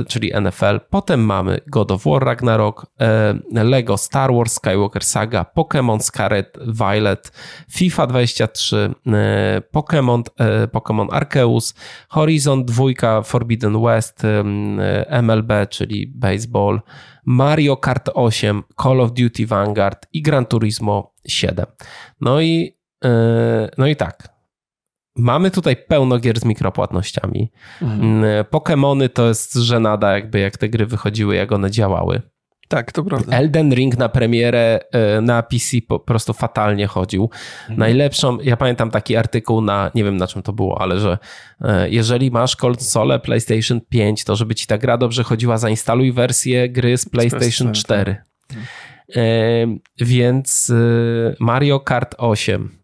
czyli 0.08 0.32
NFL. 0.40 0.80
Potem 0.90 1.20
mamy 1.20 1.60
God 1.66 1.90
of 1.90 2.04
War 2.04 2.24
Ragnarok, 2.24 2.86
e, 3.00 3.64
Lego 3.64 3.96
Star 3.96 4.32
Wars 4.32 4.52
Skywalker 4.52 5.04
Saga, 5.04 5.44
Pokémon 5.44 6.00
Scarlet 6.00 6.58
Violet, 6.66 7.32
FIFA 7.70 8.06
23, 8.06 8.94
e, 9.06 9.62
Pokémon, 9.70 10.22
e, 10.38 10.68
Pokémon 10.68 11.08
Arceus, 11.10 11.74
Horizon 12.08 12.64
2 12.64 13.22
Forbidden 13.22 13.82
West, 13.82 14.22
MLB, 15.22 15.66
czyli 15.70 16.06
baseball, 16.06 16.80
Mario 17.24 17.76
Kart 17.76 18.08
8, 18.14 18.62
Call 18.82 19.00
of 19.00 19.12
Duty 19.12 19.46
Vanguard 19.46 20.06
i 20.12 20.22
Gran 20.22 20.46
Turismo 20.46 21.14
7. 21.28 21.66
No 22.20 22.40
i, 22.40 22.76
no 23.78 23.86
i 23.86 23.96
tak, 23.96 24.39
Mamy 25.20 25.50
tutaj 25.50 25.76
pełno 25.76 26.18
gier 26.18 26.40
z 26.40 26.44
mikropłatnościami. 26.44 27.50
Mhm. 27.82 28.00
Mm, 28.02 28.44
Pokémony 28.44 29.08
to 29.08 29.28
jest 29.28 29.54
żenada, 29.54 30.12
jakby 30.12 30.40
jak 30.40 30.56
te 30.56 30.68
gry 30.68 30.86
wychodziły, 30.86 31.36
jak 31.36 31.52
one 31.52 31.70
działały. 31.70 32.22
Tak, 32.70 32.92
to 32.92 33.04
prawda. 33.04 33.36
Elden 33.36 33.74
Ring 33.74 33.98
na 33.98 34.08
premierę 34.08 34.80
e, 34.92 35.20
na 35.20 35.42
PC 35.42 35.76
po 35.88 35.98
prostu 35.98 36.32
fatalnie 36.32 36.86
chodził. 36.86 37.30
Mhm. 37.60 37.78
Najlepszą, 37.78 38.38
ja 38.42 38.56
pamiętam 38.56 38.90
taki 38.90 39.16
artykuł 39.16 39.60
na, 39.60 39.90
nie 39.94 40.04
wiem 40.04 40.16
na 40.16 40.26
czym 40.26 40.42
to 40.42 40.52
było, 40.52 40.80
ale 40.80 41.00
że 41.00 41.18
e, 41.60 41.90
jeżeli 41.90 42.30
masz 42.30 42.56
konsolę 42.56 43.18
PlayStation 43.18 43.80
5, 43.80 44.24
to 44.24 44.36
żeby 44.36 44.54
ci 44.54 44.66
ta 44.66 44.78
gra 44.78 44.96
dobrze 44.96 45.24
chodziła, 45.24 45.58
zainstaluj 45.58 46.12
wersję 46.12 46.68
gry 46.68 46.98
z 46.98 47.08
PlayStation 47.08 47.72
4. 47.72 48.16
Mhm. 48.50 48.66
E, 49.16 49.24
więc 50.00 50.72
Mario 51.40 51.80
Kart 51.80 52.14
8 52.18 52.79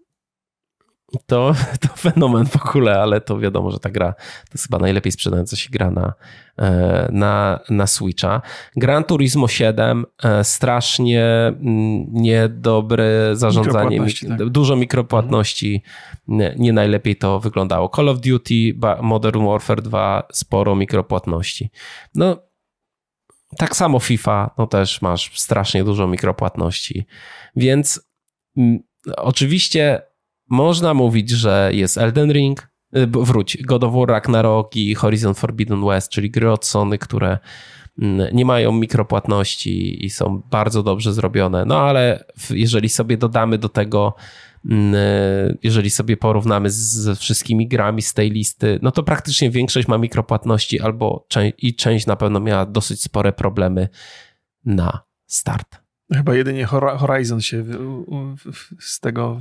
to, 1.27 1.55
to 1.83 1.89
fenomen 1.89 2.47
w 2.47 2.57
ogóle, 2.57 3.01
ale 3.01 3.21
to 3.21 3.39
wiadomo, 3.39 3.71
że 3.71 3.79
ta 3.79 3.91
gra 3.91 4.13
to 4.13 4.51
jest 4.55 4.65
chyba 4.65 4.79
najlepiej 4.79 5.13
sprzedająca 5.13 5.57
się 5.57 5.71
gra 5.71 5.91
na, 5.91 6.13
e, 6.59 7.09
na, 7.13 7.61
na 7.71 7.87
Switcha. 7.87 8.43
Gran 8.77 9.05
Turismo 9.05 9.49
7, 9.49 10.05
e, 10.23 10.45
strasznie 10.45 11.25
mm, 11.47 12.07
niedobre 12.13 13.31
zarządzanie, 13.33 14.01
tak. 14.29 14.49
dużo 14.49 14.77
mikropłatności, 14.77 15.83
nie, 16.29 16.55
nie, 16.59 16.73
najlepiej 16.73 17.17
to 17.17 17.41
wyglądało. 17.41 17.89
Call 17.97 18.09
of 18.09 18.21
Duty, 18.21 18.55
Modern 19.03 19.47
Warfare 19.47 19.83
2, 19.83 20.23
sporo 20.33 20.77
mikropłatności. 20.77 21.71
No, 22.15 22.37
tak 23.59 23.77
samo 23.77 24.01
FIFA, 24.01 24.51
no 24.59 24.67
też 24.67 25.03
masz 25.03 25.41
strasznie 25.41 25.85
dużo 25.85 26.07
mikropłatności, 26.07 27.07
więc 27.57 28.09
mm, 28.57 28.79
oczywiście 29.17 30.03
można 30.49 30.94
mówić, 30.94 31.30
że 31.30 31.70
jest 31.72 31.99
Elden 31.99 32.32
Ring, 32.32 32.68
y, 32.97 33.07
wróć, 33.07 33.59
God 33.62 33.84
of 33.84 33.94
War 33.94 34.09
Ragnarok 34.09 34.76
i 34.76 34.94
Horizon 34.94 35.34
Forbidden 35.34 35.86
West, 35.86 36.11
czyli 36.11 36.30
gry 36.30 36.51
od 36.51 36.66
Sony, 36.66 36.99
które 36.99 37.38
mm, 37.99 38.36
nie 38.36 38.44
mają 38.44 38.72
mikropłatności 38.72 40.05
i 40.05 40.11
są 40.11 40.42
bardzo 40.51 40.82
dobrze 40.82 41.12
zrobione. 41.12 41.64
No 41.64 41.80
ale 41.80 42.24
jeżeli 42.51 42.88
sobie 42.88 43.16
dodamy 43.16 43.59
do 43.59 43.68
tego, 43.68 44.14
mm, 44.70 44.94
y, 44.94 45.59
jeżeli 45.62 45.90
sobie 45.90 46.16
porównamy 46.16 46.70
z 46.70 47.18
wszystkimi 47.18 47.68
grami 47.68 48.03
z 48.03 48.14
tej 48.14 48.30
listy, 48.30 48.78
no 48.82 48.90
to 48.90 49.03
praktycznie 49.03 49.51
większość 49.51 49.88
ma 49.88 49.99
mikropłatności 49.99 50.80
albo 50.80 51.26
i 51.59 51.74
część 51.74 52.07
na 52.07 52.16
pewno 52.16 52.40
miała 52.40 52.66
dosyć 52.66 53.03
spore 53.03 53.32
problemy 53.32 53.88
na 54.64 55.01
start. 55.26 55.86
Chyba 56.12 56.34
jedynie 56.34 56.66
Horizon 56.99 57.40
się 57.40 57.64
z 58.80 59.01
tego 59.01 59.40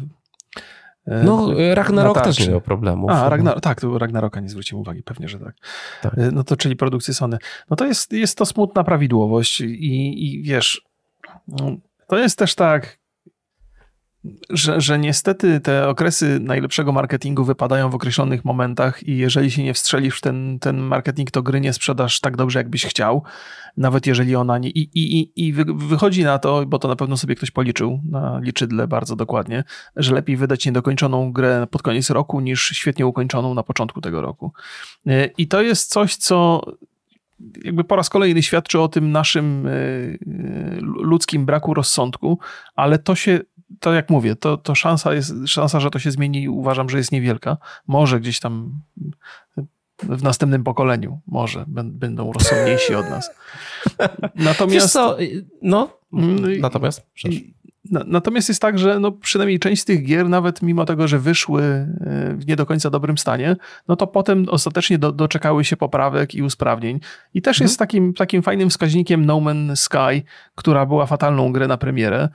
no, 1.07 1.51
Ragnarok 1.73 2.21
też 2.21 2.39
nie 2.39 2.49
miał 2.49 2.61
problemów. 2.61 3.11
A, 3.11 3.29
Ragnar 3.29 3.61
tak, 3.61 3.81
tu 3.81 3.97
Ragnaroka 3.97 4.39
nie 4.39 4.49
zwróciłem 4.49 4.81
uwagi, 4.81 5.03
pewnie, 5.03 5.27
że 5.29 5.39
tak. 5.39 5.55
tak. 6.01 6.17
E, 6.17 6.31
no 6.31 6.43
to 6.43 6.57
czyli 6.57 6.75
produkcje 6.75 7.13
Sony. 7.13 7.37
No 7.69 7.75
to 7.75 7.85
jest, 7.85 8.11
jest 8.13 8.37
to 8.37 8.45
smutna 8.45 8.83
prawidłowość 8.83 9.61
i, 9.61 10.25
i 10.25 10.43
wiesz, 10.43 10.81
no, 11.47 11.71
to 12.07 12.17
jest 12.17 12.37
też 12.37 12.55
tak, 12.55 12.99
że, 14.49 14.81
że 14.81 14.99
niestety 14.99 15.59
te 15.59 15.87
okresy 15.87 16.39
najlepszego 16.39 16.91
marketingu 16.91 17.45
wypadają 17.45 17.89
w 17.89 17.95
określonych 17.95 18.45
momentach 18.45 19.07
i 19.07 19.17
jeżeli 19.17 19.51
się 19.51 19.63
nie 19.63 19.73
wstrzelisz 19.73 20.17
w 20.17 20.21
ten, 20.21 20.59
ten 20.59 20.77
marketing, 20.77 21.31
to 21.31 21.43
gry 21.43 21.61
nie 21.61 21.73
sprzedasz 21.73 22.19
tak 22.19 22.37
dobrze, 22.37 22.59
jakbyś 22.59 22.85
chciał, 22.85 23.23
nawet 23.77 24.07
jeżeli 24.07 24.35
ona 24.35 24.57
nie... 24.57 24.69
I, 24.69 24.89
i, 24.93 25.31
i 25.35 25.53
wychodzi 25.75 26.23
na 26.23 26.39
to, 26.39 26.65
bo 26.65 26.79
to 26.79 26.87
na 26.87 26.95
pewno 26.95 27.17
sobie 27.17 27.35
ktoś 27.35 27.51
policzył 27.51 28.01
na 28.09 28.39
liczydle 28.39 28.87
bardzo 28.87 29.15
dokładnie, 29.15 29.63
że 29.95 30.15
lepiej 30.15 30.37
wydać 30.37 30.65
niedokończoną 30.65 31.31
grę 31.31 31.67
pod 31.71 31.81
koniec 31.81 32.09
roku, 32.09 32.39
niż 32.39 32.67
świetnie 32.67 33.07
ukończoną 33.07 33.53
na 33.53 33.63
początku 33.63 34.01
tego 34.01 34.21
roku. 34.21 34.51
E, 35.07 35.25
I 35.25 35.47
to 35.47 35.61
jest 35.61 35.89
coś, 35.89 36.15
co 36.15 36.61
jakby 37.63 37.83
po 37.83 37.95
raz 37.95 38.09
kolejny 38.09 38.43
świadczy 38.43 38.79
o 38.79 38.87
tym 38.87 39.11
naszym 39.11 39.67
e, 39.67 39.71
e, 39.71 40.15
ludzkim 40.81 41.45
braku 41.45 41.73
rozsądku, 41.73 42.39
ale 42.75 42.99
to 42.99 43.15
się 43.15 43.39
to 43.79 43.93
jak 43.93 44.09
mówię, 44.09 44.35
to, 44.35 44.57
to 44.57 44.75
szansa, 44.75 45.13
jest, 45.13 45.33
szansa, 45.47 45.79
że 45.79 45.89
to 45.89 45.99
się 45.99 46.11
zmieni, 46.11 46.49
uważam, 46.49 46.89
że 46.89 46.97
jest 46.97 47.11
niewielka. 47.11 47.57
Może 47.87 48.19
gdzieś 48.19 48.39
tam 48.39 48.81
w 50.03 50.23
następnym 50.23 50.63
pokoleniu, 50.63 51.19
może 51.27 51.65
będą 51.67 52.33
rozsądniejsi 52.33 52.95
od 52.95 53.09
nas. 53.09 53.31
Natomiast. 54.35 54.93
Co, 54.93 55.17
no, 55.61 55.97
mm, 56.13 56.59
natomiast. 56.59 57.07
Natomiast 57.91 58.49
jest 58.49 58.61
tak, 58.61 58.79
że 58.79 58.99
no 58.99 59.11
przynajmniej 59.11 59.59
część 59.59 59.81
z 59.81 59.85
tych 59.85 60.03
gier, 60.03 60.29
nawet 60.29 60.61
mimo 60.61 60.85
tego, 60.85 61.07
że 61.07 61.19
wyszły 61.19 61.61
e, 61.61 61.87
w 62.37 62.47
nie 62.47 62.55
do 62.55 62.65
końca 62.65 62.89
dobrym 62.89 63.17
stanie, 63.17 63.55
no 63.87 63.95
to 63.95 64.07
potem 64.07 64.45
ostatecznie 64.49 64.97
do, 64.97 65.11
doczekały 65.11 65.65
się 65.65 65.77
poprawek 65.77 66.35
i 66.35 66.43
usprawnień. 66.43 66.99
I 67.33 67.41
też 67.41 67.57
mhm. 67.57 67.65
jest 67.65 67.79
takim, 67.79 68.13
takim 68.13 68.41
fajnym 68.41 68.69
wskaźnikiem 68.69 69.25
No 69.25 69.37
Man's 69.37 69.75
Sky, 69.75 70.23
która 70.55 70.85
była 70.85 71.05
fatalną 71.05 71.51
grę 71.51 71.67
na 71.67 71.77
premierę, 71.77 72.29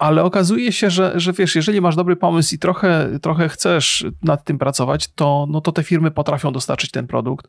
ale 0.00 0.24
okazuje 0.24 0.72
się, 0.72 0.90
że, 0.90 1.12
że 1.14 1.32
wiesz, 1.32 1.56
jeżeli 1.56 1.80
masz 1.80 1.96
dobry 1.96 2.16
pomysł 2.16 2.54
i 2.54 2.58
trochę, 2.58 3.08
trochę 3.22 3.48
chcesz 3.48 4.06
nad 4.22 4.44
tym 4.44 4.58
pracować, 4.58 5.08
to, 5.14 5.46
no 5.50 5.60
to 5.60 5.72
te 5.72 5.82
firmy 5.82 6.10
potrafią 6.10 6.52
dostarczyć 6.52 6.90
ten 6.90 7.06
produkt. 7.06 7.48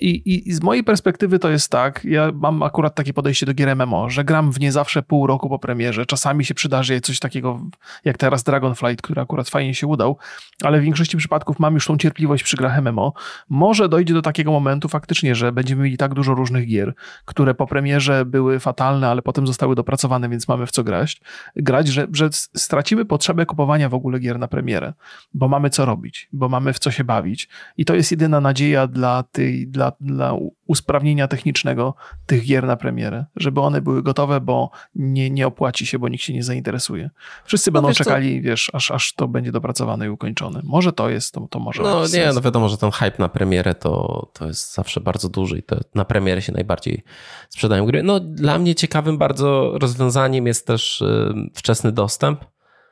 I, 0.00 0.08
i, 0.08 0.48
I, 0.48 0.52
z 0.52 0.62
mojej 0.62 0.84
perspektywy 0.84 1.38
to 1.38 1.50
jest 1.50 1.70
tak, 1.70 2.04
ja 2.04 2.32
mam 2.34 2.62
akurat 2.62 2.94
takie 2.94 3.12
podejście 3.12 3.46
do 3.46 3.54
gier 3.54 3.76
MMO, 3.76 4.10
że 4.10 4.24
gram 4.24 4.52
w 4.52 4.60
nie 4.60 4.72
zawsze 4.72 5.02
pół 5.02 5.26
roku 5.26 5.48
po 5.48 5.58
premierze. 5.58 6.06
Czasami 6.06 6.44
się 6.44 6.54
przydarzy 6.54 7.00
coś 7.00 7.18
takiego 7.18 7.60
jak 8.04 8.18
teraz 8.18 8.42
Dragonflight, 8.42 9.02
który 9.02 9.20
akurat 9.20 9.48
fajnie 9.48 9.74
się 9.74 9.86
udał, 9.86 10.18
ale 10.62 10.80
w 10.80 10.82
większości 10.82 11.16
przypadków 11.16 11.58
mam 11.58 11.74
już 11.74 11.86
tą 11.86 11.96
cierpliwość 11.96 12.44
przy 12.44 12.56
grach 12.56 12.82
MMO. 12.82 13.12
Może 13.48 13.88
dojdzie 13.88 14.14
do 14.14 14.22
takiego 14.22 14.52
momentu 14.52 14.88
faktycznie, 14.88 15.34
że 15.34 15.52
będziemy 15.52 15.84
mieli 15.84 15.96
tak 15.96 16.14
dużo 16.14 16.34
różnych 16.34 16.66
gier, 16.66 16.94
które 17.24 17.54
po 17.54 17.66
premierze 17.66 18.24
były 18.24 18.60
fatalne, 18.60 19.08
ale 19.08 19.22
potem 19.22 19.46
zostały 19.46 19.74
dopracowane, 19.74 20.28
więc 20.28 20.48
mamy 20.48 20.66
w 20.66 20.70
co 20.70 20.84
grać. 20.84 21.20
grać 21.56 21.85
że, 21.88 22.06
że 22.12 22.28
stracimy 22.56 23.04
potrzebę 23.04 23.46
kupowania 23.46 23.88
w 23.88 23.94
ogóle 23.94 24.18
gier 24.18 24.38
na 24.38 24.48
premierę, 24.48 24.92
bo 25.34 25.48
mamy 25.48 25.70
co 25.70 25.84
robić, 25.84 26.28
bo 26.32 26.48
mamy 26.48 26.72
w 26.72 26.78
co 26.78 26.90
się 26.90 27.04
bawić. 27.04 27.48
I 27.76 27.84
to 27.84 27.94
jest 27.94 28.10
jedyna 28.10 28.40
nadzieja 28.40 28.86
dla, 28.86 29.22
tej, 29.22 29.68
dla, 29.68 29.92
dla 30.00 30.34
usprawnienia 30.66 31.28
technicznego 31.28 31.94
tych 32.26 32.44
gier 32.46 32.66
na 32.66 32.76
premierę, 32.76 33.24
żeby 33.36 33.60
one 33.60 33.80
były 33.80 34.02
gotowe, 34.02 34.40
bo 34.40 34.70
nie, 34.94 35.30
nie 35.30 35.46
opłaci 35.46 35.86
się, 35.86 35.98
bo 35.98 36.08
nikt 36.08 36.24
się 36.24 36.32
nie 36.32 36.42
zainteresuje. 36.42 37.10
Wszyscy 37.44 37.70
no 37.70 37.72
będą 37.72 37.88
wiesz 37.88 37.96
czekali, 37.96 38.36
co? 38.36 38.48
wiesz, 38.48 38.70
aż, 38.72 38.90
aż 38.90 39.14
to 39.14 39.28
będzie 39.28 39.52
dopracowane 39.52 40.06
i 40.06 40.08
ukończone. 40.08 40.60
Może 40.64 40.92
to 40.92 41.10
jest, 41.10 41.34
to, 41.34 41.48
to 41.50 41.58
może 41.58 41.82
No 41.82 42.00
nie, 42.00 42.08
sens. 42.08 42.34
no 42.34 42.40
wiadomo, 42.40 42.68
że 42.68 42.78
ten 42.78 42.90
hype 42.90 43.16
na 43.18 43.28
premierę 43.28 43.74
to, 43.74 44.26
to 44.32 44.46
jest 44.46 44.74
zawsze 44.74 45.00
bardzo 45.00 45.28
duży 45.28 45.58
i 45.58 45.62
to 45.62 45.76
na 45.94 46.04
premierę 46.04 46.42
się 46.42 46.52
najbardziej 46.52 47.04
sprzedają 47.48 47.86
gry. 47.86 48.02
No 48.02 48.20
dla 48.20 48.58
mnie 48.58 48.74
ciekawym 48.74 49.18
bardzo 49.18 49.78
rozwiązaniem 49.78 50.46
jest 50.46 50.66
też 50.66 51.00
y, 51.00 51.34
wczesny 51.76 51.92
dostęp. 51.92 52.44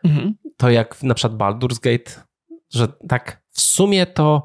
Mhm. 0.05 0.35
To 0.57 0.71
jak 0.71 1.03
na 1.03 1.15
przykład 1.15 1.39
Baldur's 1.39 1.81
Gate, 1.81 2.11
że 2.71 2.89
tak 3.09 3.43
w 3.51 3.61
sumie 3.61 4.07
to 4.07 4.45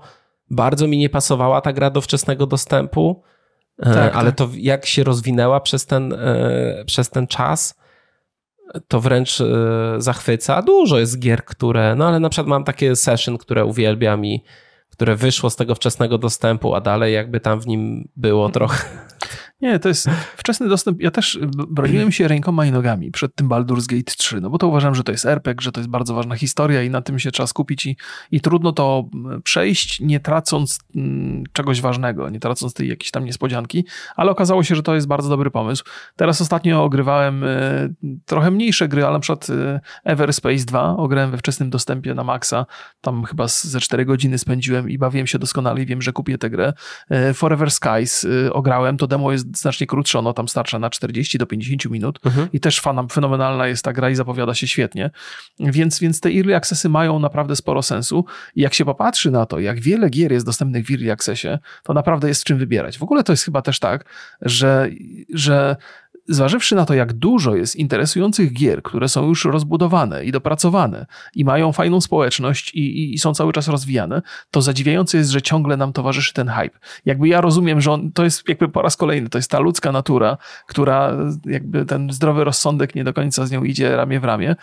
bardzo 0.50 0.88
mi 0.88 0.98
nie 0.98 1.10
pasowała 1.10 1.62
ta 1.62 1.74
gra 1.74 1.90
do 1.90 2.02
wczesnego 2.02 2.46
dostępu, 2.46 3.24
e, 3.80 3.94
tak, 3.94 4.16
ale 4.16 4.32
tak. 4.32 4.38
to 4.38 4.50
jak 4.58 4.86
się 4.86 5.04
rozwinęła 5.04 5.60
przez 5.60 5.86
ten, 5.86 6.14
e, 6.14 6.84
przez 6.86 7.10
ten 7.10 7.28
czas, 7.28 7.80
to 8.88 9.00
wręcz 9.00 9.42
e, 9.42 9.46
zachwyca. 9.98 10.62
Dużo 10.62 11.00
jest 11.00 11.20
gier, 11.20 11.46
które, 11.46 11.96
no 11.96 12.08
ale 12.08 12.20
na 12.20 12.30
przykład 12.30 12.48
mam 12.48 12.64
takie 12.64 12.96
session, 12.96 13.38
które 13.38 13.66
uwielbiam 13.66 14.26
i 14.26 14.44
które 14.90 15.16
wyszło 15.16 15.50
z 15.50 15.56
tego 15.56 15.76
wczesnego 15.76 16.18
dostępu, 16.18 16.76
a 16.76 16.82
dalej 16.82 17.14
jakby 17.14 17.40
tam 17.40 17.60
w 17.60 17.68
nim 17.68 18.10
było 18.16 18.46
mhm. 18.46 18.54
trochę 18.54 18.88
nie, 19.62 19.80
to 19.80 19.90
jest 19.90 20.10
wczesny 20.38 20.70
dostęp. 20.70 21.02
Ja 21.02 21.12
też 21.12 21.40
broniłem 21.70 22.12
się 22.12 22.28
rękoma 22.28 22.66
i 22.66 22.72
nogami 22.72 23.12
przed 23.12 23.36
tym 23.36 23.50
Baldur's 23.50 23.88
Gate 23.88 24.16
3, 24.18 24.42
no 24.42 24.50
bo 24.50 24.58
to 24.58 24.68
uważam, 24.68 24.96
że 24.96 25.04
to 25.04 25.12
jest 25.12 25.26
RPG, 25.26 25.64
że 25.64 25.72
to 25.72 25.80
jest 25.80 25.90
bardzo 25.90 26.14
ważna 26.14 26.36
historia 26.36 26.84
i 26.84 26.90
na 26.90 27.02
tym 27.02 27.20
się 27.20 27.32
trzeba 27.32 27.48
skupić 27.48 27.86
i, 27.86 27.98
i 28.32 28.42
trudno 28.42 28.72
to 28.72 29.10
przejść, 29.44 30.00
nie 30.00 30.20
tracąc 30.20 30.80
mm, 30.96 31.44
czegoś 31.54 31.82
ważnego, 31.82 32.30
nie 32.30 32.40
tracąc 32.40 32.74
tej 32.74 32.90
jakiejś 32.90 33.12
tam 33.12 33.26
niespodzianki, 33.26 33.86
ale 34.16 34.32
okazało 34.32 34.64
się, 34.64 34.76
że 34.76 34.84
to 34.84 34.96
jest 34.96 35.08
bardzo 35.08 35.30
dobry 35.30 35.52
pomysł. 35.52 35.84
Teraz 36.16 36.42
ostatnio 36.42 36.84
ogrywałem 36.84 37.44
y, 37.44 37.96
trochę 38.26 38.52
mniejsze 38.52 38.88
gry, 38.88 39.04
ale 39.04 39.14
na 39.14 39.20
przykład 39.20 39.50
y, 39.50 39.80
Everspace 40.04 40.66
2 40.66 40.98
ograłem 40.98 41.32
we 41.32 41.38
wczesnym 41.38 41.70
dostępie 41.70 42.14
na 42.14 42.24
Maxa, 42.24 42.66
tam 43.02 43.24
chyba 43.24 43.48
ze 43.48 43.80
4 43.80 44.06
godziny 44.06 44.38
spędziłem 44.38 44.90
i 44.90 44.98
bawiłem 44.98 45.28
się 45.28 45.40
doskonale 45.40 45.82
i 45.82 45.86
wiem, 45.86 46.02
że 46.02 46.14
kupię 46.14 46.38
tę 46.38 46.50
grę. 46.50 46.74
Y, 47.30 47.34
Forever 47.34 47.72
Skies 47.72 48.28
ograłem, 48.52 48.98
to 48.98 49.08
demo 49.08 49.32
jest 49.32 49.49
znacznie 49.56 49.88
krótsze, 49.88 50.20
ono 50.20 50.34
tam 50.34 50.48
starcza 50.48 50.80
na 50.80 50.90
40 50.90 51.38
do 51.38 51.46
50 51.46 51.86
minut 51.86 52.20
mhm. 52.26 52.48
i 52.54 52.60
też 52.60 52.80
fanam, 52.80 53.10
fenomenalna 53.10 53.68
jest 53.68 53.84
ta 53.84 53.94
gra 53.94 54.10
i 54.10 54.16
zapowiada 54.16 54.54
się 54.54 54.68
świetnie. 54.68 55.10
Więc, 55.60 56.00
więc 56.00 56.20
te 56.20 56.30
early 56.30 56.56
accessy 56.56 56.90
mają 56.90 57.20
naprawdę 57.20 57.56
sporo 57.56 57.82
sensu 57.82 58.26
i 58.56 58.62
jak 58.62 58.74
się 58.74 58.86
popatrzy 58.86 59.32
na 59.32 59.46
to, 59.46 59.60
jak 59.60 59.80
wiele 59.80 60.10
gier 60.10 60.32
jest 60.32 60.46
dostępnych 60.46 60.86
w 60.86 60.92
early 60.92 61.12
accessie, 61.12 61.48
to 61.84 61.94
naprawdę 61.94 62.28
jest 62.28 62.44
czym 62.44 62.58
wybierać. 62.58 62.98
W 62.98 63.04
ogóle 63.04 63.24
to 63.24 63.34
jest 63.34 63.44
chyba 63.44 63.62
też 63.62 63.80
tak, 63.80 64.06
że, 64.42 64.90
że 65.34 65.76
Zważywszy 66.32 66.76
na 66.76 66.86
to, 66.86 66.94
jak 66.94 67.14
dużo 67.14 67.56
jest 67.56 67.76
interesujących 67.76 68.54
gier, 68.54 68.84
które 68.84 69.10
są 69.10 69.28
już 69.28 69.46
rozbudowane 69.46 70.26
i 70.26 70.32
dopracowane 70.32 71.06
i 71.36 71.46
mają 71.46 71.72
fajną 71.72 72.02
społeczność 72.02 72.76
i, 72.76 73.14
i, 73.14 73.20
są 73.20 73.34
cały 73.34 73.54
czas 73.54 73.68
rozwijane, 73.68 74.22
to 74.52 74.62
zadziwiające 74.62 75.18
jest, 75.18 75.30
że 75.30 75.42
ciągle 75.42 75.78
nam 75.78 75.94
towarzyszy 75.94 76.34
ten 76.34 76.48
hype. 76.48 76.80
Jakby 77.06 77.28
ja 77.28 77.42
rozumiem, 77.42 77.82
że 77.82 77.92
on, 77.92 78.12
to 78.12 78.24
jest 78.24 78.50
jakby 78.50 78.70
po 78.70 78.82
raz 78.82 78.98
kolejny, 78.98 79.30
to 79.30 79.38
jest 79.38 79.52
ta 79.52 79.60
ludzka 79.60 79.92
natura, 79.92 80.38
która 80.68 81.18
jakby 81.46 81.86
ten 81.86 82.14
zdrowy 82.14 82.44
rozsądek 82.44 82.96
nie 82.96 83.04
do 83.04 83.14
końca 83.14 83.46
z 83.46 83.52
nią 83.52 83.64
idzie 83.64 83.96
ramię 83.96 84.20
w 84.20 84.24
ramię, 84.24 84.56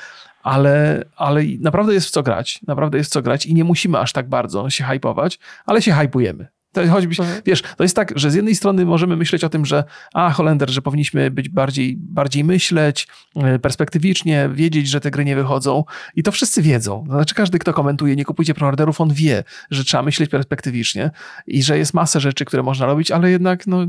ale, 0.42 1.04
ale 1.16 1.42
naprawdę 1.60 1.94
jest 1.94 2.06
w 2.06 2.10
co 2.10 2.22
grać, 2.22 2.60
naprawdę 2.66 2.98
jest 2.98 3.10
w 3.10 3.12
co 3.12 3.22
grać 3.22 3.46
i 3.46 3.54
nie 3.54 3.64
musimy 3.64 3.98
aż 3.98 4.12
tak 4.12 4.28
bardzo 4.28 4.70
się 4.70 4.84
hypować, 4.84 5.38
ale 5.66 5.82
się 5.82 5.92
hypujemy. 5.92 6.55
To 6.76 6.88
choćby, 6.88 7.22
mhm. 7.22 7.42
wiesz, 7.46 7.62
to 7.76 7.84
jest 7.84 7.96
tak, 7.96 8.12
że 8.18 8.30
z 8.30 8.34
jednej 8.34 8.54
strony 8.54 8.84
możemy 8.84 9.16
myśleć 9.16 9.44
o 9.44 9.48
tym, 9.48 9.66
że 9.66 9.84
a, 10.14 10.30
Holender, 10.30 10.70
że 10.70 10.82
powinniśmy 10.82 11.30
być 11.30 11.48
bardziej, 11.48 11.96
bardziej 11.98 12.44
myśleć, 12.44 13.08
e, 13.36 13.58
perspektywicznie, 13.58 14.50
wiedzieć, 14.52 14.88
że 14.88 15.00
te 15.00 15.10
gry 15.10 15.24
nie 15.24 15.36
wychodzą 15.36 15.84
i 16.14 16.22
to 16.22 16.32
wszyscy 16.32 16.62
wiedzą. 16.62 17.04
Znaczy 17.08 17.34
każdy, 17.34 17.58
kto 17.58 17.72
komentuje, 17.72 18.16
nie 18.16 18.24
kupujcie 18.24 18.54
preorderów, 18.54 19.00
on 19.00 19.12
wie, 19.12 19.44
że 19.70 19.84
trzeba 19.84 20.02
myśleć 20.02 20.30
perspektywicznie 20.30 21.10
i 21.46 21.62
że 21.62 21.78
jest 21.78 21.94
masę 21.94 22.20
rzeczy, 22.20 22.44
które 22.44 22.62
można 22.62 22.86
robić, 22.86 23.10
ale 23.10 23.30
jednak 23.30 23.66
no, 23.66 23.86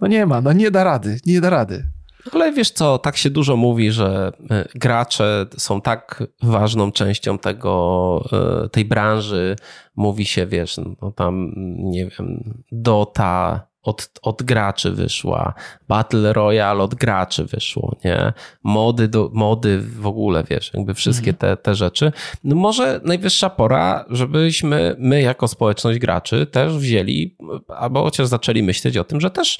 no 0.00 0.06
nie 0.06 0.26
ma, 0.26 0.40
no 0.40 0.52
nie 0.52 0.70
da 0.70 0.84
rady, 0.84 1.20
nie 1.26 1.40
da 1.40 1.50
rady. 1.50 1.84
Ale 2.32 2.52
wiesz 2.52 2.70
co, 2.70 2.98
tak 2.98 3.16
się 3.16 3.30
dużo 3.30 3.56
mówi, 3.56 3.90
że 3.90 4.32
e, 4.50 4.68
gracze 4.74 5.46
są 5.56 5.80
tak 5.80 6.22
ważną 6.42 6.92
częścią 6.92 7.38
tego, 7.38 8.24
e, 8.64 8.68
tej 8.68 8.84
branży. 8.84 9.56
Mówi 9.96 10.26
się, 10.26 10.46
wiesz, 10.46 10.80
no 11.02 11.12
tam, 11.12 11.52
nie 11.78 12.06
wiem, 12.06 12.54
Dota 12.72 13.70
od, 13.82 14.10
od 14.22 14.42
graczy 14.42 14.90
wyszła, 14.90 15.54
Battle 15.88 16.32
Royale 16.32 16.82
od 16.82 16.94
graczy 16.94 17.44
wyszło, 17.44 17.96
nie? 18.04 18.32
Mody, 18.62 19.08
do, 19.08 19.30
mody 19.32 19.80
w 19.80 20.06
ogóle, 20.06 20.44
wiesz, 20.50 20.70
jakby 20.74 20.94
wszystkie 20.94 21.32
te, 21.32 21.56
te 21.56 21.74
rzeczy. 21.74 22.12
No 22.44 22.56
może 22.56 23.00
najwyższa 23.04 23.50
pora, 23.50 24.04
żebyśmy 24.10 24.96
my 24.98 25.22
jako 25.22 25.48
społeczność 25.48 25.98
graczy 25.98 26.46
też 26.46 26.78
wzięli, 26.78 27.36
albo 27.68 28.02
chociaż 28.02 28.26
zaczęli 28.26 28.62
myśleć 28.62 28.96
o 28.96 29.04
tym, 29.04 29.20
że 29.20 29.30
też 29.30 29.58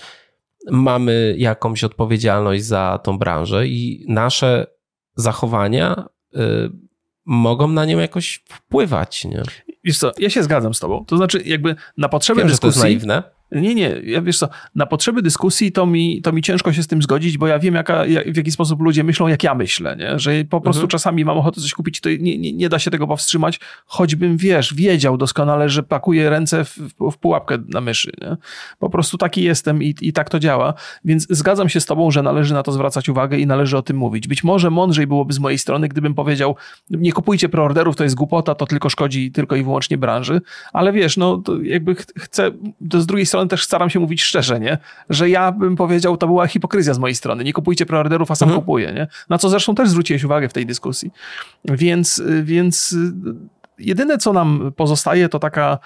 mamy 0.71 1.35
jakąś 1.39 1.85
odpowiedzialność 1.85 2.65
za 2.65 3.01
tą 3.03 3.19
branżę 3.19 3.67
i 3.67 4.05
nasze 4.09 4.67
zachowania 5.17 6.09
y, 6.35 6.39
mogą 7.25 7.69
na 7.69 7.85
nią 7.85 7.99
jakoś 7.99 8.45
wpływać. 8.49 9.25
Nie? 9.25 9.43
Wiesz 9.85 9.99
co, 9.99 10.13
ja 10.19 10.31
się 10.31 10.43
zgadzam 10.43 10.75
z 10.75 10.81
tobą. 10.81 11.05
To 11.05 11.17
znaczy 11.17 11.43
jakby 11.45 11.77
na 11.97 12.09
potrzeby 12.09 12.41
Wiem, 12.41 12.49
dyskusji... 12.49 12.81
Że 12.81 12.83
to 12.83 12.89
jest 12.89 13.07
naiwne. 13.07 13.40
Nie, 13.53 13.75
nie, 13.75 14.01
ja 14.05 14.23
wiesz 14.23 14.39
co, 14.39 14.49
na 14.75 14.87
potrzeby 14.87 15.23
dyskusji 15.23 15.73
to 15.73 15.87
mi, 15.87 16.23
to 16.23 16.33
mi 16.33 16.43
ciężko 16.43 16.73
się 16.73 16.83
z 16.83 16.87
tym 16.87 17.03
zgodzić, 17.03 17.39
bo 17.39 17.47
ja 17.47 17.59
wiem, 17.59 17.75
jaka, 17.75 18.05
w 18.27 18.37
jaki 18.37 18.51
sposób 18.51 18.81
ludzie 18.81 19.05
myślą, 19.05 19.29
jak 19.29 19.45
ja 19.45 19.55
myślę, 19.55 19.97
nie? 19.97 20.19
że 20.19 20.45
po 20.45 20.61
prostu 20.61 20.81
mhm. 20.81 20.89
czasami 20.89 21.25
mam 21.25 21.39
ochotę 21.39 21.61
coś 21.61 21.73
kupić, 21.73 22.01
to 22.01 22.09
nie, 22.09 22.39
nie, 22.39 22.53
nie 22.53 22.69
da 22.69 22.79
się 22.79 22.91
tego 22.91 23.07
powstrzymać, 23.07 23.61
choćbym, 23.87 24.37
wiesz, 24.37 24.75
wiedział 24.75 25.17
doskonale, 25.17 25.69
że 25.69 25.83
pakuję 25.83 26.31
ręce 26.31 26.65
w, 26.65 26.79
w 27.13 27.19
pułapkę 27.19 27.59
na 27.69 27.81
myszy. 27.81 28.13
Nie? 28.21 28.37
Po 28.79 28.91
prostu 28.91 29.19
taki 29.19 29.43
jestem 29.43 29.83
i, 29.83 29.95
i 30.01 30.13
tak 30.13 30.31
to 30.31 30.39
działa, 30.39 30.75
więc 31.05 31.27
zgadzam 31.31 31.69
się 31.69 31.81
z 31.81 31.87
tobą, 31.87 32.11
że 32.11 32.23
należy 32.23 32.55
na 32.55 32.63
to 32.63 32.73
zwracać 32.73 33.09
uwagę 33.09 33.39
i 33.39 33.47
należy 33.47 33.77
o 33.77 33.83
tym 33.83 33.97
mówić. 33.97 34.29
Być 34.29 34.45
może 34.45 34.71
mądrzej 34.71 35.07
byłoby 35.07 35.33
z 35.33 35.39
mojej 35.39 35.59
strony, 35.59 35.89
gdybym 35.89 36.15
powiedział, 36.15 36.57
nie 36.91 37.13
kupujcie 37.13 37.49
preorderów, 37.49 37.97
to 37.97 38.05
jest 38.05 38.17
głupota, 38.17 38.55
to 38.55 38.67
tylko 38.67 38.89
szkodzi 38.89 39.33
tylko 39.33 39.57
i 39.57 39.63
wyłącznie 39.63 39.99
branży, 39.99 40.41
ale 40.73 40.93
wiesz, 40.93 41.17
no 41.17 41.43
jakby 41.63 41.95
chcę, 41.95 42.51
to 42.91 43.01
z 43.01 43.07
drugiej 43.07 43.27
strony 43.27 43.40
też 43.49 43.65
staram 43.65 43.91
się 43.91 44.01
mówić 44.01 44.23
szczerze, 44.23 44.61
nie? 44.61 44.79
Że 45.11 45.31
ja 45.31 45.53
bym 45.53 45.77
powiedział, 45.77 46.17
to 46.17 46.27
była 46.27 46.47
hipokryzja 46.47 46.95
z 46.95 46.99
mojej 46.99 47.15
strony. 47.15 47.45
Nie 47.45 47.53
kupujcie 47.53 47.87
preorderów, 47.87 48.31
a 48.31 48.35
sam 48.35 48.49
mhm. 48.49 48.63
kupuję, 48.63 48.93
nie? 48.93 49.07
Na 49.29 49.39
co 49.39 49.49
zresztą 49.49 49.75
też 49.75 49.89
zwróciłeś 49.89 50.25
uwagę 50.25 50.49
w 50.49 50.53
tej 50.53 50.67
dyskusji. 50.67 51.11
Więc, 51.65 52.23
więc 52.43 52.97
jedyne, 53.79 54.19
co 54.19 54.33
nam 54.33 54.73
pozostaje, 54.77 55.29
to 55.29 55.39
taka 55.39 55.79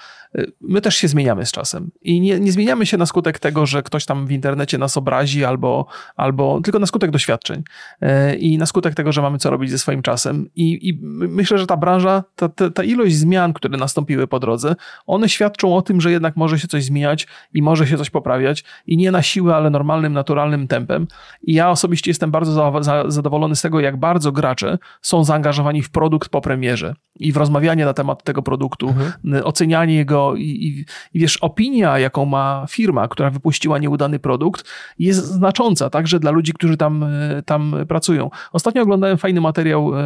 my 0.61 0.81
też 0.81 0.97
się 0.97 1.09
zmieniamy 1.09 1.47
z 1.47 1.53
czasem. 1.53 1.91
I 2.03 2.21
nie, 2.21 2.41
nie, 2.41 2.53
zmieniamy 2.53 2.87
się 2.87 2.97
na 2.97 3.07
skutek 3.07 3.39
tego, 3.39 3.67
że 3.67 3.83
ktoś 3.83 4.05
tam 4.07 4.27
w 4.27 4.33
internecie 4.33 4.79
nas 4.79 4.97
obrazi, 4.97 5.45
albo, 5.45 5.87
albo 6.17 6.61
tylko 6.61 6.79
na 6.79 6.87
skutek 6.87 7.11
doświadczeń. 7.11 7.63
E, 8.01 8.35
I 8.35 8.59
na 8.59 8.67
skutek 8.67 8.95
tego, 8.95 9.13
że 9.13 9.23
mamy 9.23 9.39
co 9.39 9.51
robić 9.51 9.71
ze 9.71 9.79
swoim 9.79 10.03
czasem. 10.03 10.49
I, 10.57 10.89
i 10.89 10.99
myślę, 11.29 11.59
że 11.59 11.67
ta 11.67 11.77
branża, 11.77 12.25
ta, 12.37 12.49
ta, 12.49 12.71
ta, 12.71 12.85
ilość 12.85 13.15
zmian, 13.17 13.53
które 13.53 13.79
nastąpiły 13.79 14.27
po 14.27 14.41
drodze, 14.41 14.77
one 15.07 15.29
świadczą 15.29 15.77
o 15.77 15.83
tym, 15.83 16.01
że 16.01 16.11
jednak 16.11 16.37
może 16.37 16.59
się 16.59 16.69
coś 16.69 16.85
zmieniać 16.85 17.27
i 17.55 17.63
może 17.63 17.87
się 17.87 17.97
coś 17.97 18.11
poprawiać. 18.11 18.65
I 18.87 18.97
nie 18.97 19.11
na 19.11 19.23
siłę, 19.23 19.57
ale 19.57 19.71
normalnym, 19.71 20.13
naturalnym 20.13 20.69
tempem. 20.69 21.07
I 21.43 21.55
ja 21.55 21.71
osobiście 21.71 22.11
jestem 22.11 22.31
bardzo 22.31 22.53
za, 22.53 22.83
za, 22.83 23.11
zadowolony 23.11 23.57
z 23.57 23.63
tego, 23.63 23.81
jak 23.81 23.97
bardzo 23.97 24.33
gracze 24.33 24.79
są 25.03 25.25
zaangażowani 25.25 25.83
w 25.83 25.91
produkt 25.91 26.29
po 26.29 26.41
premierze 26.41 26.95
i 27.17 27.33
w 27.33 27.37
rozmawianie 27.37 27.85
na 27.85 27.95
temat 27.95 28.23
tego 28.23 28.43
produktu, 28.43 28.89
mhm. 28.89 29.45
ocenianie 29.45 29.95
jego 29.95 30.24
i, 30.37 30.43
i, 30.43 30.85
i, 31.15 31.21
wiesz, 31.21 31.37
opinia, 31.37 31.99
jaką 31.99 32.25
ma 32.25 32.67
firma, 32.71 33.09
która 33.09 33.31
wypuściła 33.31 33.79
nieudany 33.79 34.19
produkt, 34.19 34.65
jest 34.99 35.25
znacząca 35.25 35.91
także 35.91 36.21
dla 36.21 36.31
ludzi, 36.31 36.53
którzy 36.53 36.77
tam, 36.77 37.03
e, 37.03 37.43
tam 37.43 37.77
pracują. 37.89 38.31
Ostatnio 38.53 38.83
oglądałem 38.83 39.19
fajny 39.19 39.41
materiał 39.41 39.99
e, 39.99 40.03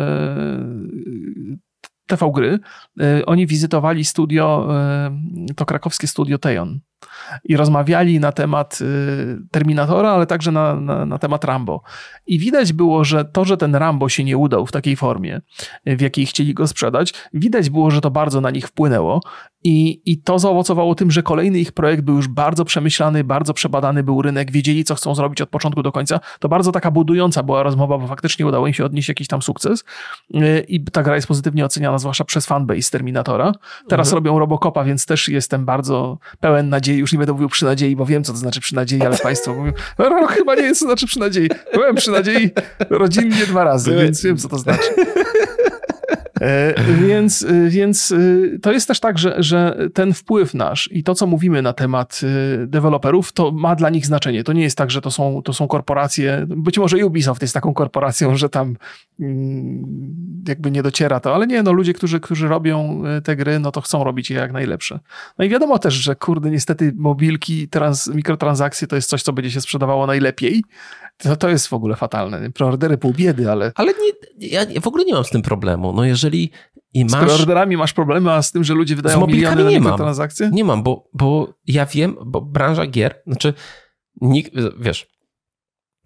TV 2.06 2.30
Gry. 2.34 2.58
E, 3.00 3.26
oni 3.26 3.46
wizytowali 3.46 4.04
studio, 4.04 4.68
to 5.56 5.66
krakowskie 5.66 6.06
studio 6.06 6.38
Tejon 6.38 6.80
i 7.44 7.56
rozmawiali 7.56 8.20
na 8.20 8.32
temat 8.32 8.78
Terminatora, 9.50 10.10
ale 10.10 10.26
także 10.26 10.52
na, 10.52 10.74
na, 10.80 11.06
na, 11.06 11.18
temat 11.18 11.44
Rambo. 11.44 11.82
I 12.26 12.38
widać 12.38 12.72
było, 12.72 13.04
że 13.04 13.24
to, 13.24 13.44
że 13.44 13.56
ten 13.56 13.74
Rambo 13.74 14.08
się 14.08 14.24
nie 14.24 14.36
udał 14.36 14.66
w 14.66 14.72
takiej 14.72 14.96
formie, 14.96 15.40
w 15.86 16.00
jakiej 16.00 16.26
chcieli 16.26 16.54
go 16.54 16.66
sprzedać, 16.66 17.14
widać 17.32 17.70
było, 17.70 17.90
że 17.90 18.00
to 18.00 18.10
bardzo 18.10 18.40
na 18.40 18.50
nich 18.50 18.68
wpłynęło 18.68 19.20
i, 19.64 20.02
I 20.04 20.18
to 20.22 20.38
zaowocowało 20.38 20.94
tym, 20.94 21.10
że 21.10 21.22
kolejny 21.22 21.58
ich 21.58 21.72
projekt 21.72 22.02
był 22.02 22.16
już 22.16 22.28
bardzo 22.28 22.64
przemyślany, 22.64 23.24
bardzo 23.24 23.54
przebadany 23.54 24.02
był 24.02 24.22
rynek, 24.22 24.52
wiedzieli, 24.52 24.84
co 24.84 24.94
chcą 24.94 25.14
zrobić 25.14 25.40
od 25.40 25.48
początku 25.48 25.82
do 25.82 25.92
końca. 25.92 26.20
To 26.40 26.48
bardzo 26.48 26.72
taka 26.72 26.90
budująca 26.90 27.42
była 27.42 27.62
rozmowa, 27.62 27.98
bo 27.98 28.06
faktycznie 28.06 28.46
udało 28.46 28.66
im 28.66 28.72
się 28.72 28.84
odnieść 28.84 29.08
jakiś 29.08 29.28
tam 29.28 29.42
sukces. 29.42 29.84
Y, 30.34 30.64
I 30.68 30.84
ta 30.84 31.02
gra 31.02 31.14
jest 31.14 31.28
pozytywnie 31.28 31.64
oceniana, 31.64 31.98
zwłaszcza 31.98 32.24
przez 32.24 32.46
fanbase 32.46 32.90
Terminatora. 32.90 33.52
Teraz 33.88 34.08
mhm. 34.08 34.14
robią 34.14 34.38
Robocopa, 34.38 34.84
więc 34.84 35.06
też 35.06 35.28
jestem 35.28 35.64
bardzo 35.64 36.18
pełen 36.40 36.68
nadziei. 36.68 36.98
Już 36.98 37.12
będę 37.18 37.32
mówił 37.32 37.48
przy 37.48 37.64
nadziei, 37.64 37.96
bo 37.96 38.06
wiem, 38.06 38.24
co 38.24 38.32
to 38.32 38.38
znaczy 38.38 38.60
przy 38.60 38.74
nadziei, 38.74 39.02
ale 39.02 39.16
Państwo 39.16 39.54
mówią, 39.54 39.72
no, 39.98 40.26
chyba 40.26 40.54
nie 40.54 40.62
jest 40.62 40.80
to 40.80 40.86
znaczy 40.86 41.06
przy 41.06 41.20
nadziei. 41.20 41.50
Byłem 41.74 41.94
przy 41.94 42.10
nadziei 42.10 42.50
rodzinnie 42.90 43.46
dwa 43.46 43.64
razy, 43.64 43.96
więc 43.96 44.22
wiem, 44.22 44.36
co 44.36 44.48
to 44.48 44.58
znaczy. 44.58 44.88
E, 46.40 46.74
więc, 47.08 47.42
e, 47.42 47.68
więc 47.68 48.12
e, 48.12 48.58
to 48.58 48.72
jest 48.72 48.88
też 48.88 49.00
tak, 49.00 49.18
że, 49.18 49.36
że 49.38 49.76
ten 49.94 50.12
wpływ 50.12 50.54
nasz 50.54 50.88
i 50.92 51.02
to, 51.02 51.14
co 51.14 51.26
mówimy 51.26 51.62
na 51.62 51.72
temat 51.72 52.20
deweloperów, 52.66 53.32
to 53.32 53.52
ma 53.52 53.74
dla 53.74 53.90
nich 53.90 54.06
znaczenie. 54.06 54.44
To 54.44 54.52
nie 54.52 54.62
jest 54.62 54.78
tak, 54.78 54.90
że 54.90 55.00
to 55.00 55.10
są, 55.10 55.42
to 55.42 55.52
są 55.52 55.68
korporacje, 55.68 56.46
być 56.48 56.78
może 56.78 57.06
Ubisoft 57.06 57.42
jest 57.42 57.54
taką 57.54 57.74
korporacją, 57.74 58.36
że 58.36 58.48
tam 58.48 58.76
mm, 59.20 59.84
jakby 60.48 60.70
nie 60.70 60.82
dociera 60.82 61.20
to, 61.20 61.34
ale 61.34 61.46
nie, 61.46 61.62
no 61.62 61.72
ludzie, 61.72 61.92
którzy, 61.92 62.20
którzy 62.20 62.48
robią 62.48 63.02
te 63.24 63.36
gry, 63.36 63.58
no 63.58 63.72
to 63.72 63.80
chcą 63.80 64.04
robić 64.04 64.30
je 64.30 64.36
jak 64.36 64.52
najlepsze. 64.52 64.98
No 65.38 65.44
i 65.44 65.48
wiadomo 65.48 65.78
też, 65.78 65.94
że 65.94 66.16
kurde, 66.16 66.50
niestety 66.50 66.92
mobilki, 66.96 67.68
trans, 67.68 68.06
mikrotransakcje 68.06 68.88
to 68.88 68.96
jest 68.96 69.08
coś, 69.08 69.22
co 69.22 69.32
będzie 69.32 69.50
się 69.50 69.60
sprzedawało 69.60 70.06
najlepiej, 70.06 70.62
to, 71.18 71.36
to 71.36 71.48
jest 71.48 71.68
w 71.68 71.72
ogóle 71.72 71.96
fatalne. 71.96 72.50
Preordery 72.50 72.98
pół 72.98 73.12
biedy, 73.12 73.50
ale... 73.50 73.72
Ale 73.74 73.92
nie, 73.92 74.48
ja 74.48 74.80
w 74.80 74.86
ogóle 74.86 75.04
nie 75.04 75.14
mam 75.14 75.24
z 75.24 75.30
tym 75.30 75.42
problemu. 75.42 75.92
No 75.92 76.04
jeżeli 76.04 76.50
i 76.94 77.04
masz... 77.04 77.22
Z 77.22 77.24
preorderami 77.24 77.76
masz 77.76 77.92
problemy, 77.92 78.32
a 78.32 78.42
z 78.42 78.52
tym, 78.52 78.64
że 78.64 78.74
ludzie 78.74 78.96
wydają 78.96 79.26
miliony 79.26 79.64
na 79.64 79.70
nie 79.70 79.96
transakcje? 79.96 80.50
Nie 80.52 80.64
mam, 80.64 80.82
bo, 80.82 81.08
bo 81.12 81.54
ja 81.66 81.86
wiem, 81.86 82.16
bo 82.26 82.40
branża 82.40 82.86
gier, 82.86 83.22
znaczy 83.26 83.54
nikt, 84.20 84.52
wiesz, 84.80 85.06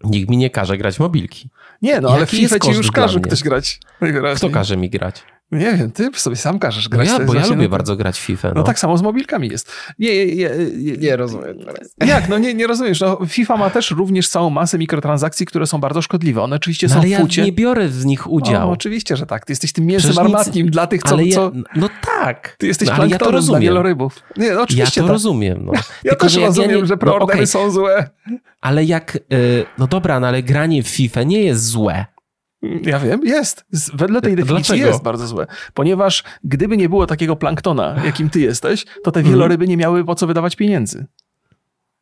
nikt 0.03 0.29
mi 0.29 0.37
nie 0.37 0.49
każe 0.49 0.77
grać 0.77 0.99
mobilki. 0.99 1.49
Nie, 1.81 2.01
no 2.01 2.09
Jaki 2.09 2.17
ale 2.17 2.25
FIFA 2.25 2.59
ci 2.59 2.71
już 2.71 2.91
każe 2.91 3.19
ktoś 3.19 3.43
grać. 3.43 3.79
Kto 4.35 4.49
każe 4.49 4.77
mi 4.77 4.89
grać? 4.89 5.23
Nie 5.53 5.77
wiem, 5.77 5.91
ty 5.91 6.09
sobie 6.15 6.35
sam 6.35 6.59
każesz 6.59 6.89
grać. 6.89 7.07
No 7.07 7.19
ja, 7.19 7.25
bo 7.25 7.33
ja 7.33 7.47
lubię 7.47 7.69
bardzo 7.69 7.95
grać 7.95 8.19
w 8.19 8.21
FIFA. 8.21 8.47
No. 8.47 8.53
no. 8.55 8.63
tak 8.63 8.79
samo 8.79 8.97
z 8.97 9.01
mobilkami 9.01 9.49
jest. 9.49 9.71
Nie, 9.99 10.25
nie, 10.25 10.49
nie, 10.77 10.97
nie 10.97 11.15
rozumiem. 11.15 11.57
Jak? 12.05 12.29
No 12.29 12.37
nie, 12.37 12.53
nie 12.53 12.67
rozumiesz. 12.67 13.01
No, 13.01 13.17
FIFA 13.27 13.57
ma 13.57 13.69
też 13.69 13.91
również 13.91 14.29
całą 14.29 14.49
masę 14.49 14.77
mikrotransakcji, 14.77 15.45
które 15.45 15.67
są 15.67 15.79
bardzo 15.79 16.01
szkodliwe. 16.01 16.41
One 16.41 16.55
oczywiście 16.55 16.87
no, 16.87 16.93
są 16.93 16.99
ale 16.99 17.09
w 17.09 17.19
fucie. 17.19 17.41
ja 17.41 17.45
nie 17.45 17.51
biorę 17.51 17.87
w 17.87 18.05
nich 18.05 18.31
udziału. 18.31 18.67
No, 18.67 18.71
oczywiście, 18.71 19.17
że 19.17 19.25
tak. 19.25 19.45
Ty 19.45 19.51
jesteś 19.51 19.73
tym 19.73 19.85
mięsem 19.85 20.17
armatnim 20.17 20.69
dla 20.69 20.87
tych, 20.87 21.03
co... 21.03 21.19
Ja, 21.19 21.35
co... 21.35 21.51
No 21.75 21.89
tak. 22.01 22.55
Ty 22.57 22.67
jesteś 22.67 22.89
no, 22.89 22.95
planktonem 22.95 23.41
ja 23.41 23.41
dla 23.41 23.59
wielorybów. 23.59 24.19
Nie, 24.37 24.51
no, 24.51 24.61
oczywiście 24.61 25.01
Ja 25.01 25.03
to 25.03 25.07
tak. 25.07 25.13
rozumiem. 25.13 25.65
No. 25.65 25.71
ja 25.73 25.81
Tylko, 26.03 26.25
też 26.25 26.35
rozumiem, 26.35 26.71
ja 26.71 26.77
nie... 26.77 26.85
że 26.85 26.97
preordery 26.97 27.27
no, 27.27 27.33
okay. 27.33 27.47
są 27.47 27.71
złe. 27.71 28.09
Ale 28.61 28.83
jak... 28.83 29.15
Y, 29.33 29.65
no 29.77 29.87
dobra, 29.87 30.19
no 30.19 30.27
ale 30.27 30.43
granie 30.43 30.83
w 30.83 30.87
FIFA 30.87 31.23
nie 31.23 31.43
jest 31.43 31.65
złe. 31.65 32.05
Ja 32.81 32.99
wiem, 32.99 33.21
jest. 33.23 33.65
Wedle 33.93 34.21
tej 34.21 34.35
definicji 34.35 34.73
Dlaczego? 34.73 34.89
jest 34.89 35.03
bardzo 35.03 35.27
złe. 35.27 35.47
Ponieważ 35.73 36.23
gdyby 36.43 36.77
nie 36.77 36.89
było 36.89 37.07
takiego 37.07 37.35
planktona, 37.35 37.95
jakim 38.05 38.29
ty 38.29 38.39
jesteś, 38.39 38.85
to 39.03 39.11
te 39.11 39.23
wieloryby 39.23 39.67
nie 39.67 39.77
miały 39.77 40.05
po 40.05 40.15
co 40.15 40.27
wydawać 40.27 40.55
pieniędzy. 40.55 41.05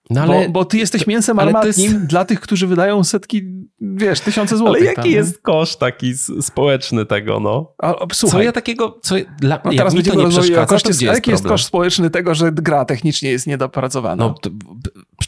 No 0.10 0.22
ale, 0.22 0.46
bo, 0.46 0.52
bo 0.52 0.66
ty 0.66 0.78
jesteś 0.78 1.08
mięsem 1.08 1.40
armatnim 1.40 1.94
jest... 1.94 2.06
dla 2.06 2.26
tych, 2.26 2.40
którzy 2.40 2.68
wydają 2.68 3.04
setki, 3.04 3.42
wiesz, 3.82 4.20
tysiące 4.20 4.58
złotych. 4.58 4.82
Ale 4.82 4.86
jaki 4.86 5.02
tam, 5.02 5.12
jest 5.12 5.42
koszt 5.42 5.80
taki 5.80 6.14
społeczny 6.42 7.06
tego, 7.06 7.40
no? 7.40 7.74
A, 7.78 7.94
słuchaj, 8.14 8.40
co 8.40 8.44
ja 8.44 8.52
takiego, 8.52 9.00
co, 9.02 9.16
dla, 9.40 9.62
no 9.66 9.72
teraz 9.72 9.96
będziemy 9.96 10.24
rozmawiać 10.24 10.52
o 10.52 10.66
koszcie, 10.66 10.90
jest 10.90 11.02
jaki 11.02 11.32
jest 11.32 11.48
koszt 11.48 11.66
społeczny 11.66 12.10
tego, 12.10 12.36
że 12.36 12.52
gra 12.52 12.86
technicznie 12.86 13.32
jest 13.32 13.48
niedopracowana? 13.48 14.26
No, 14.26 14.36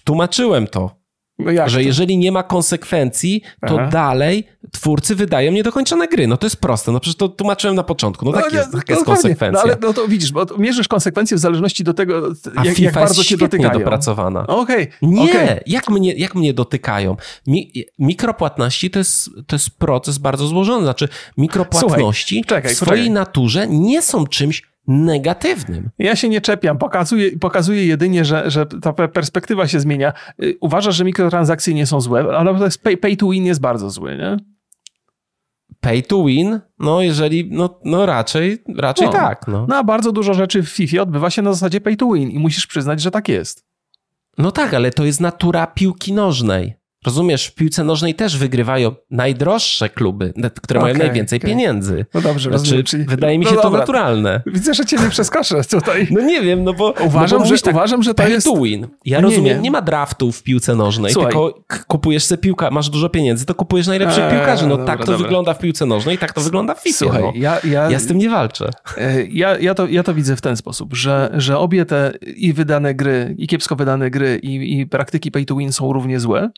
tłumaczyłem 0.03 0.67
to. 0.67 1.02
No 1.39 1.69
że 1.69 1.77
to? 1.77 1.83
jeżeli 1.83 2.17
nie 2.17 2.31
ma 2.31 2.43
konsekwencji, 2.43 3.41
to 3.67 3.79
Aha. 3.79 3.89
dalej 3.89 4.47
twórcy 4.71 5.15
wydają 5.15 5.51
niedokończone 5.51 6.07
gry. 6.07 6.27
No 6.27 6.37
to 6.37 6.45
jest 6.45 6.57
proste. 6.57 6.91
No 6.91 6.99
przecież 6.99 7.17
to 7.17 7.29
tłumaczyłem 7.29 7.75
na 7.75 7.83
początku. 7.83 8.25
No, 8.25 8.31
no 8.31 8.41
tak 8.41 8.53
jest, 8.53 8.73
no, 8.73 8.79
taka 8.79 8.93
jest 8.93 9.05
konsekwencja. 9.05 9.51
No 9.51 9.61
ale 9.61 9.77
no 9.81 9.93
to 9.93 10.07
widzisz, 10.07 10.31
bo 10.31 10.45
mierzysz 10.57 10.87
konsekwencje 10.87 11.37
w 11.37 11.39
zależności 11.39 11.83
do 11.83 11.93
tego, 11.93 12.29
jak, 12.63 12.79
jak 12.79 12.93
bardzo 12.93 13.23
cię 13.23 13.37
dotykają. 13.37 13.79
dopracowana. 13.79 14.47
Okej. 14.47 14.83
Okay. 14.83 15.09
Nie, 15.09 15.23
okay. 15.23 15.59
Jak, 15.65 15.89
mnie, 15.89 16.13
jak 16.13 16.35
mnie 16.35 16.53
dotykają? 16.53 17.15
Mi, 17.47 17.71
mikropłatności 17.99 18.89
to 18.89 18.99
jest, 18.99 19.29
to 19.47 19.55
jest 19.55 19.69
proces 19.69 20.17
bardzo 20.17 20.47
złożony. 20.47 20.83
Znaczy 20.83 21.07
mikropłatności 21.37 22.35
Słuchaj, 22.35 22.61
czekaj, 22.61 22.75
w 22.75 22.77
swojej 22.77 23.03
poczekaj. 23.03 23.11
naturze 23.11 23.67
nie 23.67 24.01
są 24.01 24.27
czymś 24.27 24.72
negatywnym. 24.87 25.89
Ja 25.99 26.15
się 26.15 26.29
nie 26.29 26.41
czepiam, 26.41 26.77
pokazuję, 26.77 27.37
pokazuję 27.37 27.85
jedynie, 27.85 28.25
że, 28.25 28.51
że 28.51 28.65
ta 28.65 28.93
perspektywa 28.93 29.67
się 29.67 29.79
zmienia. 29.79 30.13
Y, 30.43 30.57
uważasz, 30.61 30.95
że 30.95 31.05
mikrotransakcje 31.05 31.73
nie 31.73 31.85
są 31.85 32.01
złe, 32.01 32.25
ale 32.37 32.57
to 32.57 32.65
jest 32.65 32.83
pay, 32.83 32.97
pay 32.97 33.17
to 33.17 33.29
win 33.29 33.45
jest 33.45 33.61
bardzo 33.61 33.89
zły, 33.89 34.17
nie? 34.17 34.37
Pay 35.79 36.01
to 36.01 36.25
win? 36.25 36.59
No 36.79 37.01
jeżeli, 37.01 37.49
no, 37.51 37.79
no 37.85 38.05
raczej, 38.05 38.63
raczej 38.77 39.07
no, 39.07 39.13
tak. 39.13 39.47
No. 39.47 39.65
no 39.69 39.75
a 39.75 39.83
bardzo 39.83 40.11
dużo 40.11 40.33
rzeczy 40.33 40.63
w 40.63 40.69
FIFA 40.69 41.01
odbywa 41.01 41.29
się 41.29 41.41
na 41.41 41.53
zasadzie 41.53 41.81
pay 41.81 41.95
to 41.95 42.11
win 42.11 42.29
i 42.29 42.39
musisz 42.39 42.67
przyznać, 42.67 43.01
że 43.01 43.11
tak 43.11 43.29
jest. 43.29 43.65
No 44.37 44.51
tak, 44.51 44.73
ale 44.73 44.91
to 44.91 45.05
jest 45.05 45.21
natura 45.21 45.67
piłki 45.67 46.13
nożnej. 46.13 46.73
Rozumiesz, 47.05 47.45
w 47.47 47.55
piłce 47.55 47.83
nożnej 47.83 48.15
też 48.15 48.37
wygrywają 48.37 48.95
najdroższe 49.11 49.89
kluby, 49.89 50.33
które 50.61 50.79
mają 50.81 50.95
Okej, 50.95 51.07
najwięcej 51.07 51.39
okej. 51.39 51.49
pieniędzy. 51.51 52.05
No 52.13 52.21
dobrze, 52.21 52.49
Znaczy, 52.49 52.63
rozumiem. 52.63 52.83
Czyli... 52.83 53.03
wydaje 53.05 53.39
mi 53.39 53.45
no 53.45 53.51
się 53.51 53.57
to 53.57 53.61
dobra. 53.63 53.79
naturalne. 53.79 54.41
Widzę, 54.45 54.73
że 54.73 54.85
cię 54.85 54.97
nie 54.97 55.09
przeskoczę 55.09 55.63
tutaj. 55.63 56.07
No 56.11 56.21
nie 56.21 56.41
wiem, 56.41 56.63
no 56.63 56.73
bo 56.73 56.93
Uważam, 57.05 57.39
no 57.39 57.45
bo 57.45 57.55
że, 57.55 57.61
tak, 57.61 57.73
uważam, 57.73 58.03
że 58.03 58.13
to 58.13 58.23
pay 58.23 58.31
jest... 58.31 58.47
to 58.47 58.55
win. 58.61 58.87
Ja 59.05 59.17
Nie, 59.17 59.23
rozumiem, 59.23 59.57
nie, 59.57 59.61
nie. 59.63 59.71
ma 59.71 59.81
draftów 59.81 60.37
w 60.37 60.43
piłce 60.43 60.75
nożnej, 60.75 61.13
Słuchaj. 61.13 61.31
tylko 61.31 61.59
kupujesz 61.87 62.23
sobie 62.23 62.41
piłka, 62.41 62.71
masz 62.71 62.89
dużo 62.89 63.09
pieniędzy, 63.09 63.45
to 63.45 63.55
kupujesz 63.55 63.87
najlepszych 63.87 64.23
Eee, 64.23 64.31
piłkarzy. 64.31 64.63
No 64.67 64.77
dobra, 64.77 64.85
tak 64.85 64.99
to 64.99 65.11
dobra. 65.11 65.17
wygląda 65.27 65.53
w 65.53 65.59
piłce 65.59 65.85
nożnej, 65.85 66.17
tak 66.17 66.33
to 66.33 66.41
wygląda 66.41 66.75
w 66.75 66.79
FIFA. 66.83 66.97
Słuchaj, 66.97 67.21
no. 67.23 67.31
ja, 67.35 67.59
ja, 67.63 67.91
Ja 67.91 67.99
z 67.99 68.07
tym 68.07 68.17
nie 68.17 68.29
walczę. 68.29 68.69
E, 68.97 69.23
Ja, 69.25 69.57
ja, 69.59 69.73
to, 69.75 69.87
ja 69.87 70.03
to 70.03 70.13
widzę 70.13 70.35
w 70.35 70.41
ten 70.41 70.57
sposób, 70.57 70.93
że, 70.95 71.31
że 71.37 71.57
obie 71.57 71.85
te 71.85 72.13
i 72.35 72.53
wydane 72.53 72.95
gry, 72.95 73.35
i 73.37 73.47
kiepsko 73.47 73.75
wydane 73.75 74.09
gry, 74.11 74.39
i, 74.43 74.79
i 74.79 74.87
praktyki 74.87 75.31
pay 75.31 75.45
to 75.45 75.55
win 75.55 75.71
są 75.71 75.93
równie 75.93 76.19
złe. 76.19 76.49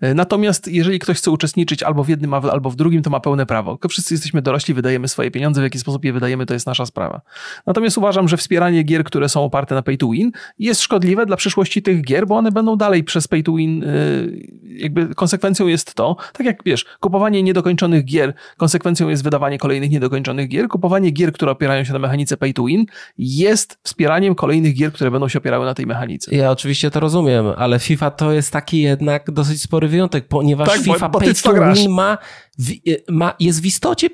E, 0.00 0.14
Natomiast 0.14 0.68
jeżeli 0.68 0.98
ktoś 0.98 1.18
chce 1.18 1.30
uczestniczyć 1.30 1.82
albo 1.82 2.04
w 2.04 2.08
jednym, 2.08 2.34
albo 2.34 2.70
w 2.70 2.76
drugim, 2.76 3.02
to 3.02 3.10
ma 3.10 3.20
pełne 3.20 3.46
prawo. 3.46 3.78
Wszyscy 3.88 4.14
jesteśmy 4.14 4.42
dorośli, 4.42 4.74
wydajemy 4.74 5.08
swoje 5.08 5.30
pieniądze, 5.30 5.60
w 5.60 5.64
jaki 5.64 5.78
sposób 5.78 6.04
je 6.04 6.12
wydajemy, 6.12 6.46
to 6.46 6.54
jest 6.54 6.66
nasza 6.66 6.86
sprawa. 6.86 7.20
Natomiast 7.66 7.98
uważam, 7.98 8.28
że 8.28 8.36
wspieranie 8.36 8.82
gier, 8.82 9.04
które 9.04 9.28
są 9.28 9.44
oparte 9.44 9.74
na 9.74 9.82
pay 9.82 9.96
to 9.96 10.08
win, 10.08 10.32
jest 10.58 10.80
szkodliwe 10.82 11.26
dla 11.26 11.36
przyszłości 11.36 11.82
tych 11.82 12.02
gier, 12.02 12.26
bo 12.26 12.36
one 12.36 12.52
będą 12.52 12.76
dalej 12.76 13.04
przez 13.04 13.28
pay 13.28 13.42
to 13.42 13.52
win, 13.52 13.84
y, 13.84 14.48
jakby 14.62 15.14
konsekwencją 15.14 15.66
jest 15.66 15.94
to, 15.94 16.16
tak 16.32 16.46
jak 16.46 16.64
wiesz, 16.64 16.84
kupowanie 17.00 17.42
niedokończonych 17.42 18.04
gier, 18.04 18.34
konsekwencją 18.56 19.08
jest 19.08 19.24
wydawanie 19.24 19.58
kolejnych 19.58 19.90
niedokończonych 19.90 20.48
gier, 20.48 20.68
kupowanie 20.68 21.10
gier, 21.10 21.32
które 21.32 21.52
opierają 21.52 21.84
się 21.84 21.92
na 21.92 21.98
mechanice 21.98 22.36
pay 22.36 22.52
to 22.52 22.64
win, 22.64 22.86
jest 23.18 23.78
wspieraniem 23.82 24.34
kolejnych 24.34 24.74
gier, 24.74 24.92
które 24.92 25.10
będą 25.10 25.28
się 25.28 25.38
opierały 25.38 25.66
na 25.66 25.74
tej 25.74 25.86
mechanice. 25.86 26.36
Ja 26.36 26.50
oczywiście 26.50 26.90
to 26.90 27.00
rozumiem, 27.00 27.46
ale 27.56 27.78
FIFA 27.78 28.10
to 28.10 28.32
jest 28.32 28.52
taki 28.52 28.80
jednak 28.82 29.30
dosyć 29.30 29.62
spory 29.62 29.89
wyjątek, 29.90 30.28
ponieważ 30.28 30.68
Tak, 30.68 30.78
bo- 30.84 30.92
FIFA 30.94 31.08
bo 31.08 31.18
ty 31.20 31.24
pay 31.26 31.34
to 31.42 31.52
win 31.74 31.90
ma, 31.90 32.18
w, 32.58 32.70
ma, 33.08 33.34
jest 33.40 33.62
w 33.62 33.66
istocie 33.66 34.08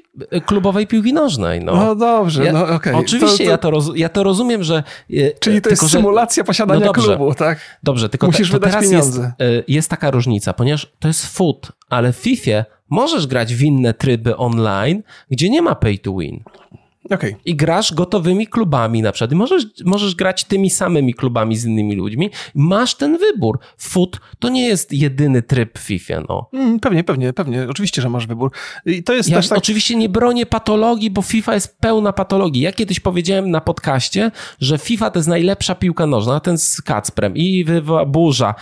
klubowej 0.46 0.86
piłki 0.86 1.12
nożnej. 1.12 1.60
No. 1.64 1.76
No 1.76 1.94
dobrze, 1.94 2.44
Ja- 2.44 2.52
no 2.52 2.68
okej. 2.68 2.94
Oczywiście 2.94 3.38
To- 3.38 3.44
to- 3.44 3.50
Ja, 3.50 3.58
to 3.58 3.70
roz, 3.70 3.90
ja 3.94 4.08
to 4.08 4.22
rozumiem, 4.22 4.62
że... 4.64 4.76
e, 4.76 4.82
Czyli 5.38 5.62
to 5.62 5.70
jest 5.70 5.80
tylko, 5.80 5.88
że- 5.88 5.98
symulacja 5.98 6.44
posiadania 6.44 6.80
No 6.80 6.92
dobrze. 6.92 7.16
klubu, 7.16 7.34
tak? 7.34 7.58
Dobrze, 7.82 8.08
tylko 8.08 8.26
Musisz 8.26 8.50
te, 8.50 8.60
teraz 8.60 8.84
pieniądze. 8.84 9.32
Jest, 9.38 9.68
jest 9.68 9.90
taka 9.90 10.10
różnica, 10.10 10.52
ponieważ 10.52 10.92
to 10.98 11.08
jest 11.08 11.26
foot, 11.26 11.72
ale 11.88 12.12
w 12.12 12.16
FIFA 12.16 12.64
możesz 12.90 13.26
grać 13.26 13.54
w 13.54 13.62
inne 13.62 13.94
tryby 13.94 14.36
online, 14.36 15.02
gdzie 15.30 15.50
nie 15.50 15.62
ma 15.62 15.74
pay 15.74 15.98
to 15.98 16.14
win. 16.16 16.42
Okej. 17.10 17.36
I 17.44 17.56
grasz 17.56 17.94
gotowymi 17.94 18.46
klubami 18.46 19.02
na 19.02 19.12
przykład. 19.12 19.32
Możesz, 19.32 19.66
możesz 19.84 20.14
grać 20.14 20.44
tymi 20.44 20.70
samymi 20.70 21.14
klubami 21.14 21.56
z 21.56 21.64
innymi 21.64 21.94
ludźmi. 21.96 22.30
Masz 22.54 22.94
ten 22.94 23.18
wybór. 23.18 23.58
Foot 23.78 24.20
to 24.38 24.48
nie 24.48 24.66
jest 24.66 24.92
jedyny 24.92 25.42
tryb 25.42 25.78
w 25.78 25.82
FIFA. 25.82 26.14
No. 26.28 26.48
Mm, 26.52 26.80
Pewnie, 26.80 27.04
pewnie, 27.04 27.32
pewnie. 27.32 27.66
Oczywiście, 27.70 28.02
że 28.02 28.08
masz 28.08 28.26
wybór. 28.26 28.50
I 28.86 29.02
to 29.02 29.12
jest 29.14 29.28
Ja 29.28 29.36
też 29.36 29.48
tak... 29.48 29.58
oczywiście 29.58 29.96
nie 29.96 30.08
bronię 30.08 30.46
patologii, 30.46 31.10
bo 31.10 31.22
FIFA 31.22 31.54
jest 31.54 31.78
pełna 31.78 32.12
patologii. 32.12 32.62
Ja 32.62 32.72
kiedyś 32.72 33.00
powiedziałem 33.00 33.50
na 33.50 33.60
podcaście, 33.60 34.30
że 34.60 34.78
FIFA 34.78 35.10
to 35.10 35.18
jest 35.18 35.28
najlepsza 35.28 35.74
piłka 35.74 36.06
nożna, 36.06 36.40
ten 36.40 36.58
z 36.58 36.82
Kacprem 36.82 37.36
i 37.36 37.64
burza. 38.06 38.54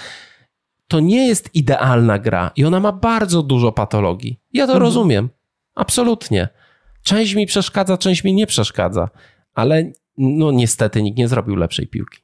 To 0.89 1.01
nie 1.01 1.27
jest 1.29 1.55
idealna 1.55 2.19
gra 2.19 2.51
i 2.57 2.65
ona 2.65 2.81
ma 2.81 2.93
bardzo 2.93 3.43
dużo 3.43 3.73
patologii. 3.73 4.41
Ja 4.53 4.67
to 4.67 4.73
Mhm. 4.73 4.83
rozumiem. 4.83 5.29
Absolutnie. 5.75 6.49
Część 7.05 7.35
mi 7.35 7.47
przeszkadza, 7.47 7.99
część 7.99 8.25
mi 8.25 8.35
nie 8.35 8.47
przeszkadza, 8.47 9.09
ale 9.55 9.93
no 10.19 10.53
niestety 10.53 11.03
nikt 11.03 11.19
nie 11.19 11.29
zrobił 11.29 11.57
lepszej 11.57 11.87
piłki. 11.87 12.19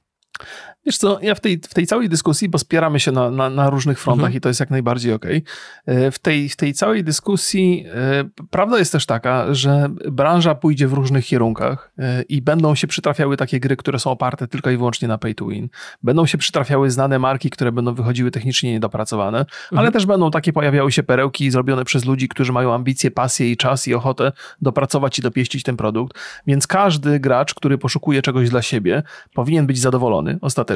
Wiesz 0.86 0.98
co, 0.98 1.18
ja 1.22 1.34
w 1.34 1.40
tej, 1.40 1.58
w 1.58 1.74
tej 1.74 1.86
całej 1.86 2.08
dyskusji, 2.08 2.48
bo 2.48 2.58
spieramy 2.58 3.00
się 3.00 3.12
na, 3.12 3.30
na, 3.30 3.50
na 3.50 3.70
różnych 3.70 4.00
frontach 4.00 4.26
Mhm. 4.26 4.36
i 4.38 4.40
to 4.40 4.48
jest 4.48 4.60
jak 4.60 4.70
najbardziej 4.70 5.12
okej, 5.12 5.42
e, 5.86 6.10
w, 6.10 6.18
tej, 6.18 6.48
w 6.48 6.56
tej 6.56 6.74
całej 6.74 7.04
dyskusji 7.04 7.84
e, 7.94 8.24
prawda 8.50 8.78
jest 8.78 8.92
też 8.92 9.06
taka, 9.06 9.54
że 9.54 9.88
branża 10.10 10.54
pójdzie 10.54 10.88
w 10.88 10.92
różnych 10.92 11.26
kierunkach 11.26 11.92
e, 11.98 12.22
i 12.22 12.42
będą 12.42 12.74
się 12.74 12.86
przytrafiały 12.86 13.36
takie 13.36 13.60
gry, 13.60 13.76
które 13.76 13.98
są 13.98 14.10
oparte 14.10 14.46
tylko 14.48 14.70
i 14.70 14.76
wyłącznie 14.76 15.08
na 15.08 15.18
pay 15.18 15.34
to 15.34 15.46
win. 15.46 15.68
Będą 16.02 16.26
się 16.26 16.38
przytrafiały 16.38 16.90
znane 16.90 17.18
marki, 17.18 17.50
które 17.50 17.72
będą 17.72 17.94
wychodziły 17.94 18.30
technicznie 18.30 18.72
niedopracowane, 18.72 19.38
ale 19.70 19.80
Mhm. 19.80 19.92
też 19.92 20.06
będą 20.06 20.30
takie 20.30 20.52
pojawiały 20.52 20.92
się 20.92 21.02
perełki 21.02 21.50
zrobione 21.50 21.84
przez 21.84 22.04
ludzi, 22.04 22.28
którzy 22.28 22.52
mają 22.52 22.74
ambicje, 22.74 23.10
pasję 23.10 23.50
i 23.50 23.56
czas 23.56 23.88
i 23.88 23.94
ochotę 23.94 24.32
dopracować 24.62 25.18
i 25.18 25.22
dopieścić 25.22 25.62
ten 25.62 25.76
produkt. 25.76 26.18
Więc 26.46 26.66
każdy 26.66 27.20
gracz, 27.20 27.54
który 27.54 27.78
poszukuje 27.78 28.22
czegoś 28.22 28.50
dla 28.50 28.62
siebie, 28.62 29.02
powinien 29.34 29.66
być 29.66 29.78
zadowolony 29.80 30.38
ostatecznie. 30.40 30.69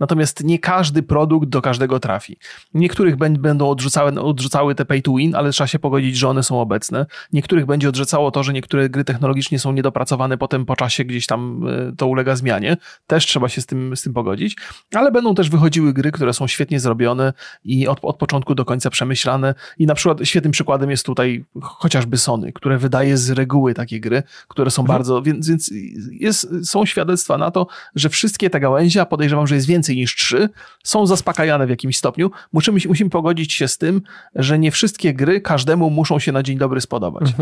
Natomiast 0.00 0.44
nie 0.44 0.58
każdy 0.58 1.02
produkt 1.02 1.48
do 1.48 1.62
każdego 1.62 2.00
trafi. 2.00 2.36
Niektórych 2.74 3.16
bę- 3.16 3.38
będą 3.38 3.68
odrzucały, 3.68 4.20
odrzucały 4.20 4.74
te 4.74 4.84
pay 4.84 5.02
to 5.02 5.14
win, 5.14 5.34
ale 5.34 5.50
trzeba 5.50 5.68
się 5.68 5.78
pogodzić, 5.78 6.16
że 6.16 6.28
one 6.28 6.42
są 6.42 6.60
obecne. 6.60 7.06
Niektórych 7.32 7.66
będzie 7.66 7.88
odrzucało 7.88 8.30
to, 8.30 8.42
że 8.42 8.52
niektóre 8.52 8.88
gry 8.88 9.04
technologicznie 9.04 9.58
są 9.58 9.72
niedopracowane, 9.72 10.38
potem 10.38 10.66
po 10.66 10.76
czasie 10.76 11.04
gdzieś 11.04 11.26
tam 11.26 11.66
e, 11.68 11.92
to 11.96 12.06
ulega 12.06 12.36
zmianie. 12.36 12.76
Też 13.06 13.26
trzeba 13.26 13.48
się 13.48 13.60
z 13.60 13.66
tym, 13.66 13.96
z 13.96 14.02
tym 14.02 14.12
pogodzić. 14.14 14.56
Ale 14.94 15.12
będą 15.12 15.34
też 15.34 15.50
wychodziły 15.50 15.92
gry, 15.92 16.12
które 16.12 16.32
są 16.32 16.46
świetnie 16.46 16.80
zrobione 16.80 17.32
i 17.64 17.88
od, 17.88 17.98
od 18.02 18.16
początku 18.16 18.54
do 18.54 18.64
końca 18.64 18.90
przemyślane. 18.90 19.54
I 19.78 19.86
na 19.86 19.94
przykład 19.94 20.18
świetnym 20.24 20.52
przykładem 20.52 20.90
jest 20.90 21.06
tutaj 21.06 21.44
chociażby 21.62 22.16
Sony, 22.16 22.52
które 22.52 22.78
wydaje 22.78 23.16
z 23.16 23.30
reguły 23.30 23.74
takie 23.74 24.00
gry, 24.00 24.22
które 24.48 24.70
są 24.70 24.82
bardzo, 24.82 25.22
więc, 25.22 25.48
więc 25.48 25.70
jest, 26.10 26.48
są 26.64 26.86
świadectwa 26.86 27.38
na 27.38 27.50
to, 27.50 27.66
że 27.94 28.08
wszystkie 28.08 28.50
te 28.50 28.60
gałęzie, 28.60 29.00
a 29.00 29.06
podejrzewam, 29.06 29.33
że 29.46 29.54
jest 29.54 29.66
więcej 29.66 29.96
niż 29.96 30.16
trzy, 30.16 30.48
są 30.84 31.06
zaspokajane 31.06 31.66
w 31.66 31.70
jakimś 31.70 31.96
stopniu. 31.96 32.30
Musimy, 32.52 32.80
musimy 32.88 33.10
pogodzić 33.10 33.52
się 33.52 33.68
z 33.68 33.78
tym, 33.78 34.02
że 34.34 34.58
nie 34.58 34.70
wszystkie 34.70 35.14
gry 35.14 35.40
każdemu 35.40 35.90
muszą 35.90 36.18
się 36.18 36.32
na 36.32 36.42
dzień 36.42 36.58
dobry 36.58 36.80
spodobać. 36.80 37.32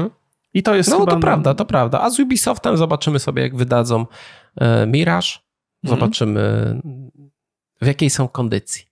I 0.55 0.63
to 0.63 0.75
jest 0.75 0.91
No 0.91 0.99
chyba... 0.99 1.13
to 1.13 1.19
prawda, 1.19 1.55
to 1.55 1.65
prawda. 1.65 2.01
A 2.01 2.11
z 2.11 2.21
Ubisoftem 2.21 2.77
zobaczymy 2.77 3.19
sobie, 3.19 3.43
jak 3.43 3.57
wydadzą 3.57 4.07
e, 4.57 4.87
Mirage. 4.87 5.29
Mhm. 5.85 6.01
Zobaczymy, 6.01 6.41
w 7.81 7.87
jakiej 7.87 8.11
są 8.11 8.29
kondycji. 8.29 8.85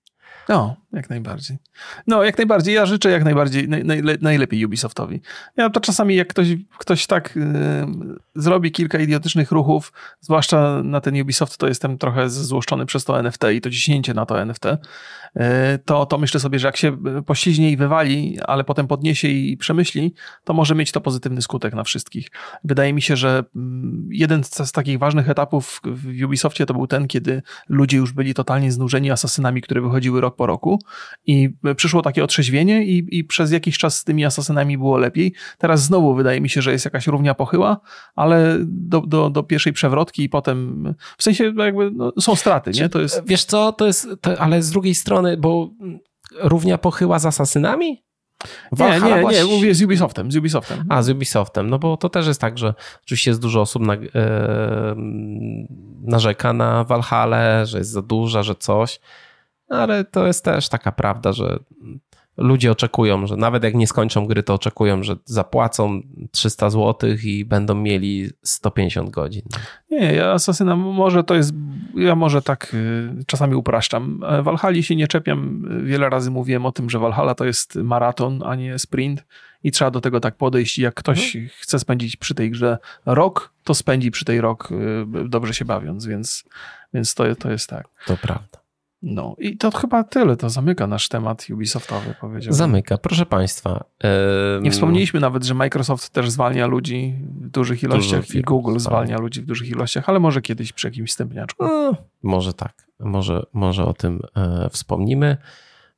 No, 0.48 0.76
jak 0.92 1.10
najbardziej. 1.10 1.58
No, 2.06 2.24
jak 2.24 2.38
najbardziej. 2.38 2.74
Ja 2.74 2.86
życzę 2.86 3.10
jak 3.10 3.24
najbardziej, 3.24 3.68
naj, 3.68 3.84
najle, 3.84 4.16
najlepiej 4.20 4.64
Ubisoftowi. 4.64 5.20
Ja 5.56 5.70
to 5.70 5.80
czasami 5.80 6.14
jak 6.14 6.28
ktoś, 6.28 6.48
ktoś 6.78 7.06
tak 7.06 7.36
y, 7.36 7.40
zrobi 8.34 8.72
kilka 8.72 8.98
idiotycznych 8.98 9.52
ruchów, 9.52 9.92
zwłaszcza 10.20 10.82
na 10.84 11.00
ten 11.00 11.20
Ubisoft, 11.20 11.58
to 11.58 11.68
jestem 11.68 11.98
trochę 11.98 12.30
złoszczony 12.30 12.86
przez 12.86 13.04
to 13.04 13.18
NFT 13.18 13.44
i 13.54 13.60
to 13.60 13.70
ciśnięcie 13.70 14.14
na 14.14 14.26
to 14.26 14.40
NFT, 14.40 14.64
y, 14.66 15.40
to, 15.84 16.06
to 16.06 16.18
myślę 16.18 16.40
sobie, 16.40 16.58
że 16.58 16.68
jak 16.68 16.76
się 16.76 16.96
pośliźnie 17.26 17.70
i 17.70 17.76
wywali, 17.76 18.38
ale 18.46 18.64
potem 18.64 18.86
podniesie 18.86 19.28
i 19.28 19.56
przemyśli, 19.56 20.14
to 20.44 20.54
może 20.54 20.74
mieć 20.74 20.92
to 20.92 21.00
pozytywny 21.00 21.42
skutek 21.42 21.74
na 21.74 21.84
wszystkich. 21.84 22.28
Wydaje 22.64 22.92
mi 22.92 23.02
się, 23.02 23.16
że 23.16 23.44
mm, 23.56 24.08
jeden 24.12 24.44
z, 24.44 24.68
z 24.68 24.72
takich 24.72 24.98
ważnych 24.98 25.30
etapów 25.30 25.80
w 25.84 26.24
Ubisoftie 26.24 26.66
to 26.66 26.74
był 26.74 26.86
ten, 26.86 27.08
kiedy 27.08 27.42
ludzie 27.68 27.96
już 27.96 28.12
byli 28.12 28.34
totalnie 28.34 28.72
znużeni 28.72 29.10
asasynami, 29.10 29.62
które 29.62 29.80
wychodziły 29.80 30.20
rok 30.20 30.36
po 30.36 30.46
roku 30.46 30.79
i 31.26 31.50
przyszło 31.76 32.02
takie 32.02 32.24
otrzeźwienie 32.24 32.84
i, 32.84 33.18
i 33.18 33.24
przez 33.24 33.52
jakiś 33.52 33.78
czas 33.78 33.98
z 33.98 34.04
tymi 34.04 34.24
asasynami 34.24 34.78
było 34.78 34.98
lepiej. 34.98 35.34
Teraz 35.58 35.82
znowu 35.82 36.14
wydaje 36.14 36.40
mi 36.40 36.48
się, 36.48 36.62
że 36.62 36.72
jest 36.72 36.84
jakaś 36.84 37.06
równia 37.06 37.34
pochyła, 37.34 37.80
ale 38.16 38.56
do, 38.64 39.00
do, 39.00 39.30
do 39.30 39.42
pierwszej 39.42 39.72
przewrotki 39.72 40.22
i 40.22 40.28
potem, 40.28 40.94
w 41.18 41.22
sensie 41.22 41.52
jakby 41.56 41.90
no, 41.90 42.12
są 42.20 42.36
straty, 42.36 42.70
nie? 42.70 42.88
To 42.88 43.00
jest... 43.00 43.22
Wiesz 43.26 43.44
co, 43.44 43.72
to 43.72 43.86
jest, 43.86 44.08
to, 44.20 44.40
ale 44.40 44.62
z 44.62 44.70
drugiej 44.70 44.94
strony, 44.94 45.36
bo 45.36 45.70
równia 46.42 46.78
pochyła 46.78 47.18
z 47.18 47.26
asasynami? 47.26 48.02
Nie, 48.44 48.50
Valhalla 48.72 49.08
nie, 49.08 49.14
nie, 49.14 49.20
właśnie- 49.20 49.44
mówię 49.44 49.74
z 49.74 49.82
Ubisoftem, 49.82 50.32
z 50.32 50.36
Ubisoftem. 50.36 50.84
A, 50.88 51.02
z 51.02 51.10
Ubisoftem. 51.10 51.70
No 51.70 51.78
bo 51.78 51.96
to 51.96 52.08
też 52.08 52.26
jest 52.26 52.40
tak, 52.40 52.58
że 52.58 52.74
oczywiście 53.04 53.30
jest 53.30 53.40
dużo 53.40 53.60
osób 53.60 53.82
na, 53.82 53.94
e, 53.94 54.94
narzeka 56.02 56.52
na 56.52 56.84
Valhalla, 56.84 57.64
że 57.64 57.78
jest 57.78 57.90
za 57.90 58.02
duża, 58.02 58.42
że 58.42 58.54
coś. 58.54 59.00
Ale 59.70 60.04
to 60.04 60.26
jest 60.26 60.44
też 60.44 60.68
taka 60.68 60.92
prawda, 60.92 61.32
że 61.32 61.58
ludzie 62.36 62.72
oczekują, 62.72 63.26
że 63.26 63.36
nawet 63.36 63.64
jak 63.64 63.74
nie 63.74 63.86
skończą 63.86 64.26
gry, 64.26 64.42
to 64.42 64.54
oczekują, 64.54 65.02
że 65.02 65.16
zapłacą 65.24 66.00
300 66.30 66.70
zł 66.70 67.10
i 67.24 67.44
będą 67.44 67.74
mieli 67.74 68.30
150 68.42 69.10
godzin. 69.10 69.42
Nie, 69.90 70.12
ja 70.14 70.32
Asasyna 70.32 70.76
może 70.76 71.24
to 71.24 71.34
jest, 71.34 71.52
ja 71.94 72.14
może 72.14 72.42
tak 72.42 72.74
y, 72.74 73.24
czasami 73.26 73.54
upraszczam. 73.54 74.20
E, 74.26 74.42
Valhalla 74.42 74.82
się 74.82 74.96
nie 74.96 75.08
czepiam, 75.08 75.68
wiele 75.84 76.10
razy 76.10 76.30
mówiłem 76.30 76.66
o 76.66 76.72
tym, 76.72 76.90
że 76.90 76.98
Valhalla 76.98 77.34
to 77.34 77.44
jest 77.44 77.76
maraton, 77.76 78.42
a 78.44 78.54
nie 78.54 78.78
sprint 78.78 79.24
i 79.64 79.70
trzeba 79.70 79.90
do 79.90 80.00
tego 80.00 80.20
tak 80.20 80.36
podejść. 80.36 80.78
Jak 80.78 80.94
ktoś 80.94 81.36
chce 81.60 81.78
spędzić 81.78 82.16
przy 82.16 82.34
tej 82.34 82.50
grze 82.50 82.78
rok, 83.06 83.52
to 83.64 83.74
spędzi 83.74 84.10
przy 84.10 84.24
tej 84.24 84.40
rok 84.40 84.68
y, 84.72 85.28
dobrze 85.28 85.54
się 85.54 85.64
bawiąc, 85.64 86.06
więc, 86.06 86.44
więc 86.94 87.14
to, 87.14 87.34
to 87.34 87.50
jest 87.50 87.70
tak. 87.70 87.88
To 88.06 88.16
prawda. 88.16 88.59
No 89.02 89.36
i 89.38 89.56
to 89.56 89.70
chyba 89.70 90.04
tyle, 90.04 90.36
to 90.36 90.50
zamyka 90.50 90.86
nasz 90.86 91.08
temat 91.08 91.46
Ubisoftowy, 91.52 92.14
powiedziałbym. 92.20 92.58
Zamyka. 92.58 92.98
Proszę 92.98 93.26
Państwa. 93.26 93.84
Nie 94.60 94.70
wspomnieliśmy 94.70 95.20
nawet, 95.20 95.44
że 95.44 95.54
Microsoft 95.54 96.10
też 96.10 96.30
zwalnia 96.30 96.66
ludzi 96.66 97.14
w 97.22 97.48
dużych 97.48 97.82
ilościach 97.82 98.34
i 98.34 98.42
Google 98.42 98.78
zwalnia. 98.78 99.06
zwalnia 99.06 99.18
ludzi 99.22 99.40
w 99.40 99.46
dużych 99.46 99.68
ilościach, 99.68 100.08
ale 100.08 100.20
może 100.20 100.42
kiedyś 100.42 100.72
przy 100.72 100.86
jakimś 100.86 101.10
wstępniaczku. 101.10 101.64
No, 101.64 101.96
może 102.22 102.54
tak. 102.54 102.86
Może, 102.98 103.46
może 103.52 103.84
o 103.84 103.92
tym 103.92 104.20
e, 104.36 104.68
wspomnimy. 104.70 105.36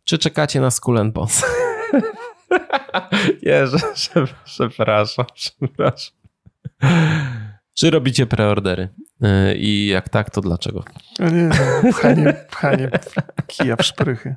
Czy 0.05 0.19
czekacie 0.19 0.61
na 0.61 0.71
Skull 0.71 1.11
Bones? 1.13 1.45
Nie, 3.47 3.67
że, 3.67 3.79
że, 3.95 4.27
przepraszam, 4.45 5.27
przepraszam. 5.35 6.15
Czy 7.83 7.91
robicie 7.91 8.27
preordery? 8.27 8.89
Y, 9.25 9.55
I 9.57 9.87
jak 9.87 10.09
tak, 10.09 10.31
to 10.31 10.41
dlaczego? 10.41 10.85
No 11.19 11.29
nie, 11.31 11.43
no, 11.43 11.93
pchanie, 11.93 12.35
pchanie 12.51 12.91
kija 13.47 13.77
w 13.77 13.83
szprychy. 13.83 14.37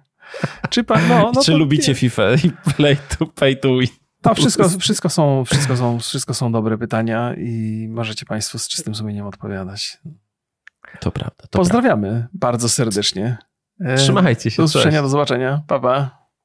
Czy, 0.70 0.84
pan, 0.84 1.08
no, 1.08 1.32
no 1.36 1.42
Czy 1.44 1.52
lubicie 1.52 1.92
nie. 1.92 1.96
FIFA 1.96 2.24
i 2.34 2.52
play 2.76 2.98
to, 3.18 3.26
pay 3.26 3.56
to 3.56 3.78
win? 3.78 3.88
To 4.22 4.36
wszystko, 4.36 4.70
wszystko, 4.70 5.10
są, 5.10 5.46
wszystko, 5.46 5.78
są, 5.78 6.00
wszystko 6.00 6.34
są 6.34 6.52
dobre 6.52 6.78
pytania 6.78 7.34
i 7.38 7.88
możecie 7.90 8.26
Państwo 8.26 8.60
z 8.60 8.68
czystym 8.68 8.96
sumieniem 8.96 9.26
odpowiadać. 9.28 9.98
To 11.00 11.12
prawda. 11.12 11.44
To 11.50 11.60
Pozdrawiamy 11.60 12.10
prawda. 12.10 12.30
bardzo 12.34 12.70
serdecznie. 12.70 13.38
Trzymajcie 13.98 14.52
się. 14.52 14.58
Do 14.58 14.64
usłyszenia, 14.64 15.02
do 15.02 15.10
zobaczenia. 15.10 15.62
Pa, 15.68 15.80
pa. 15.80 16.25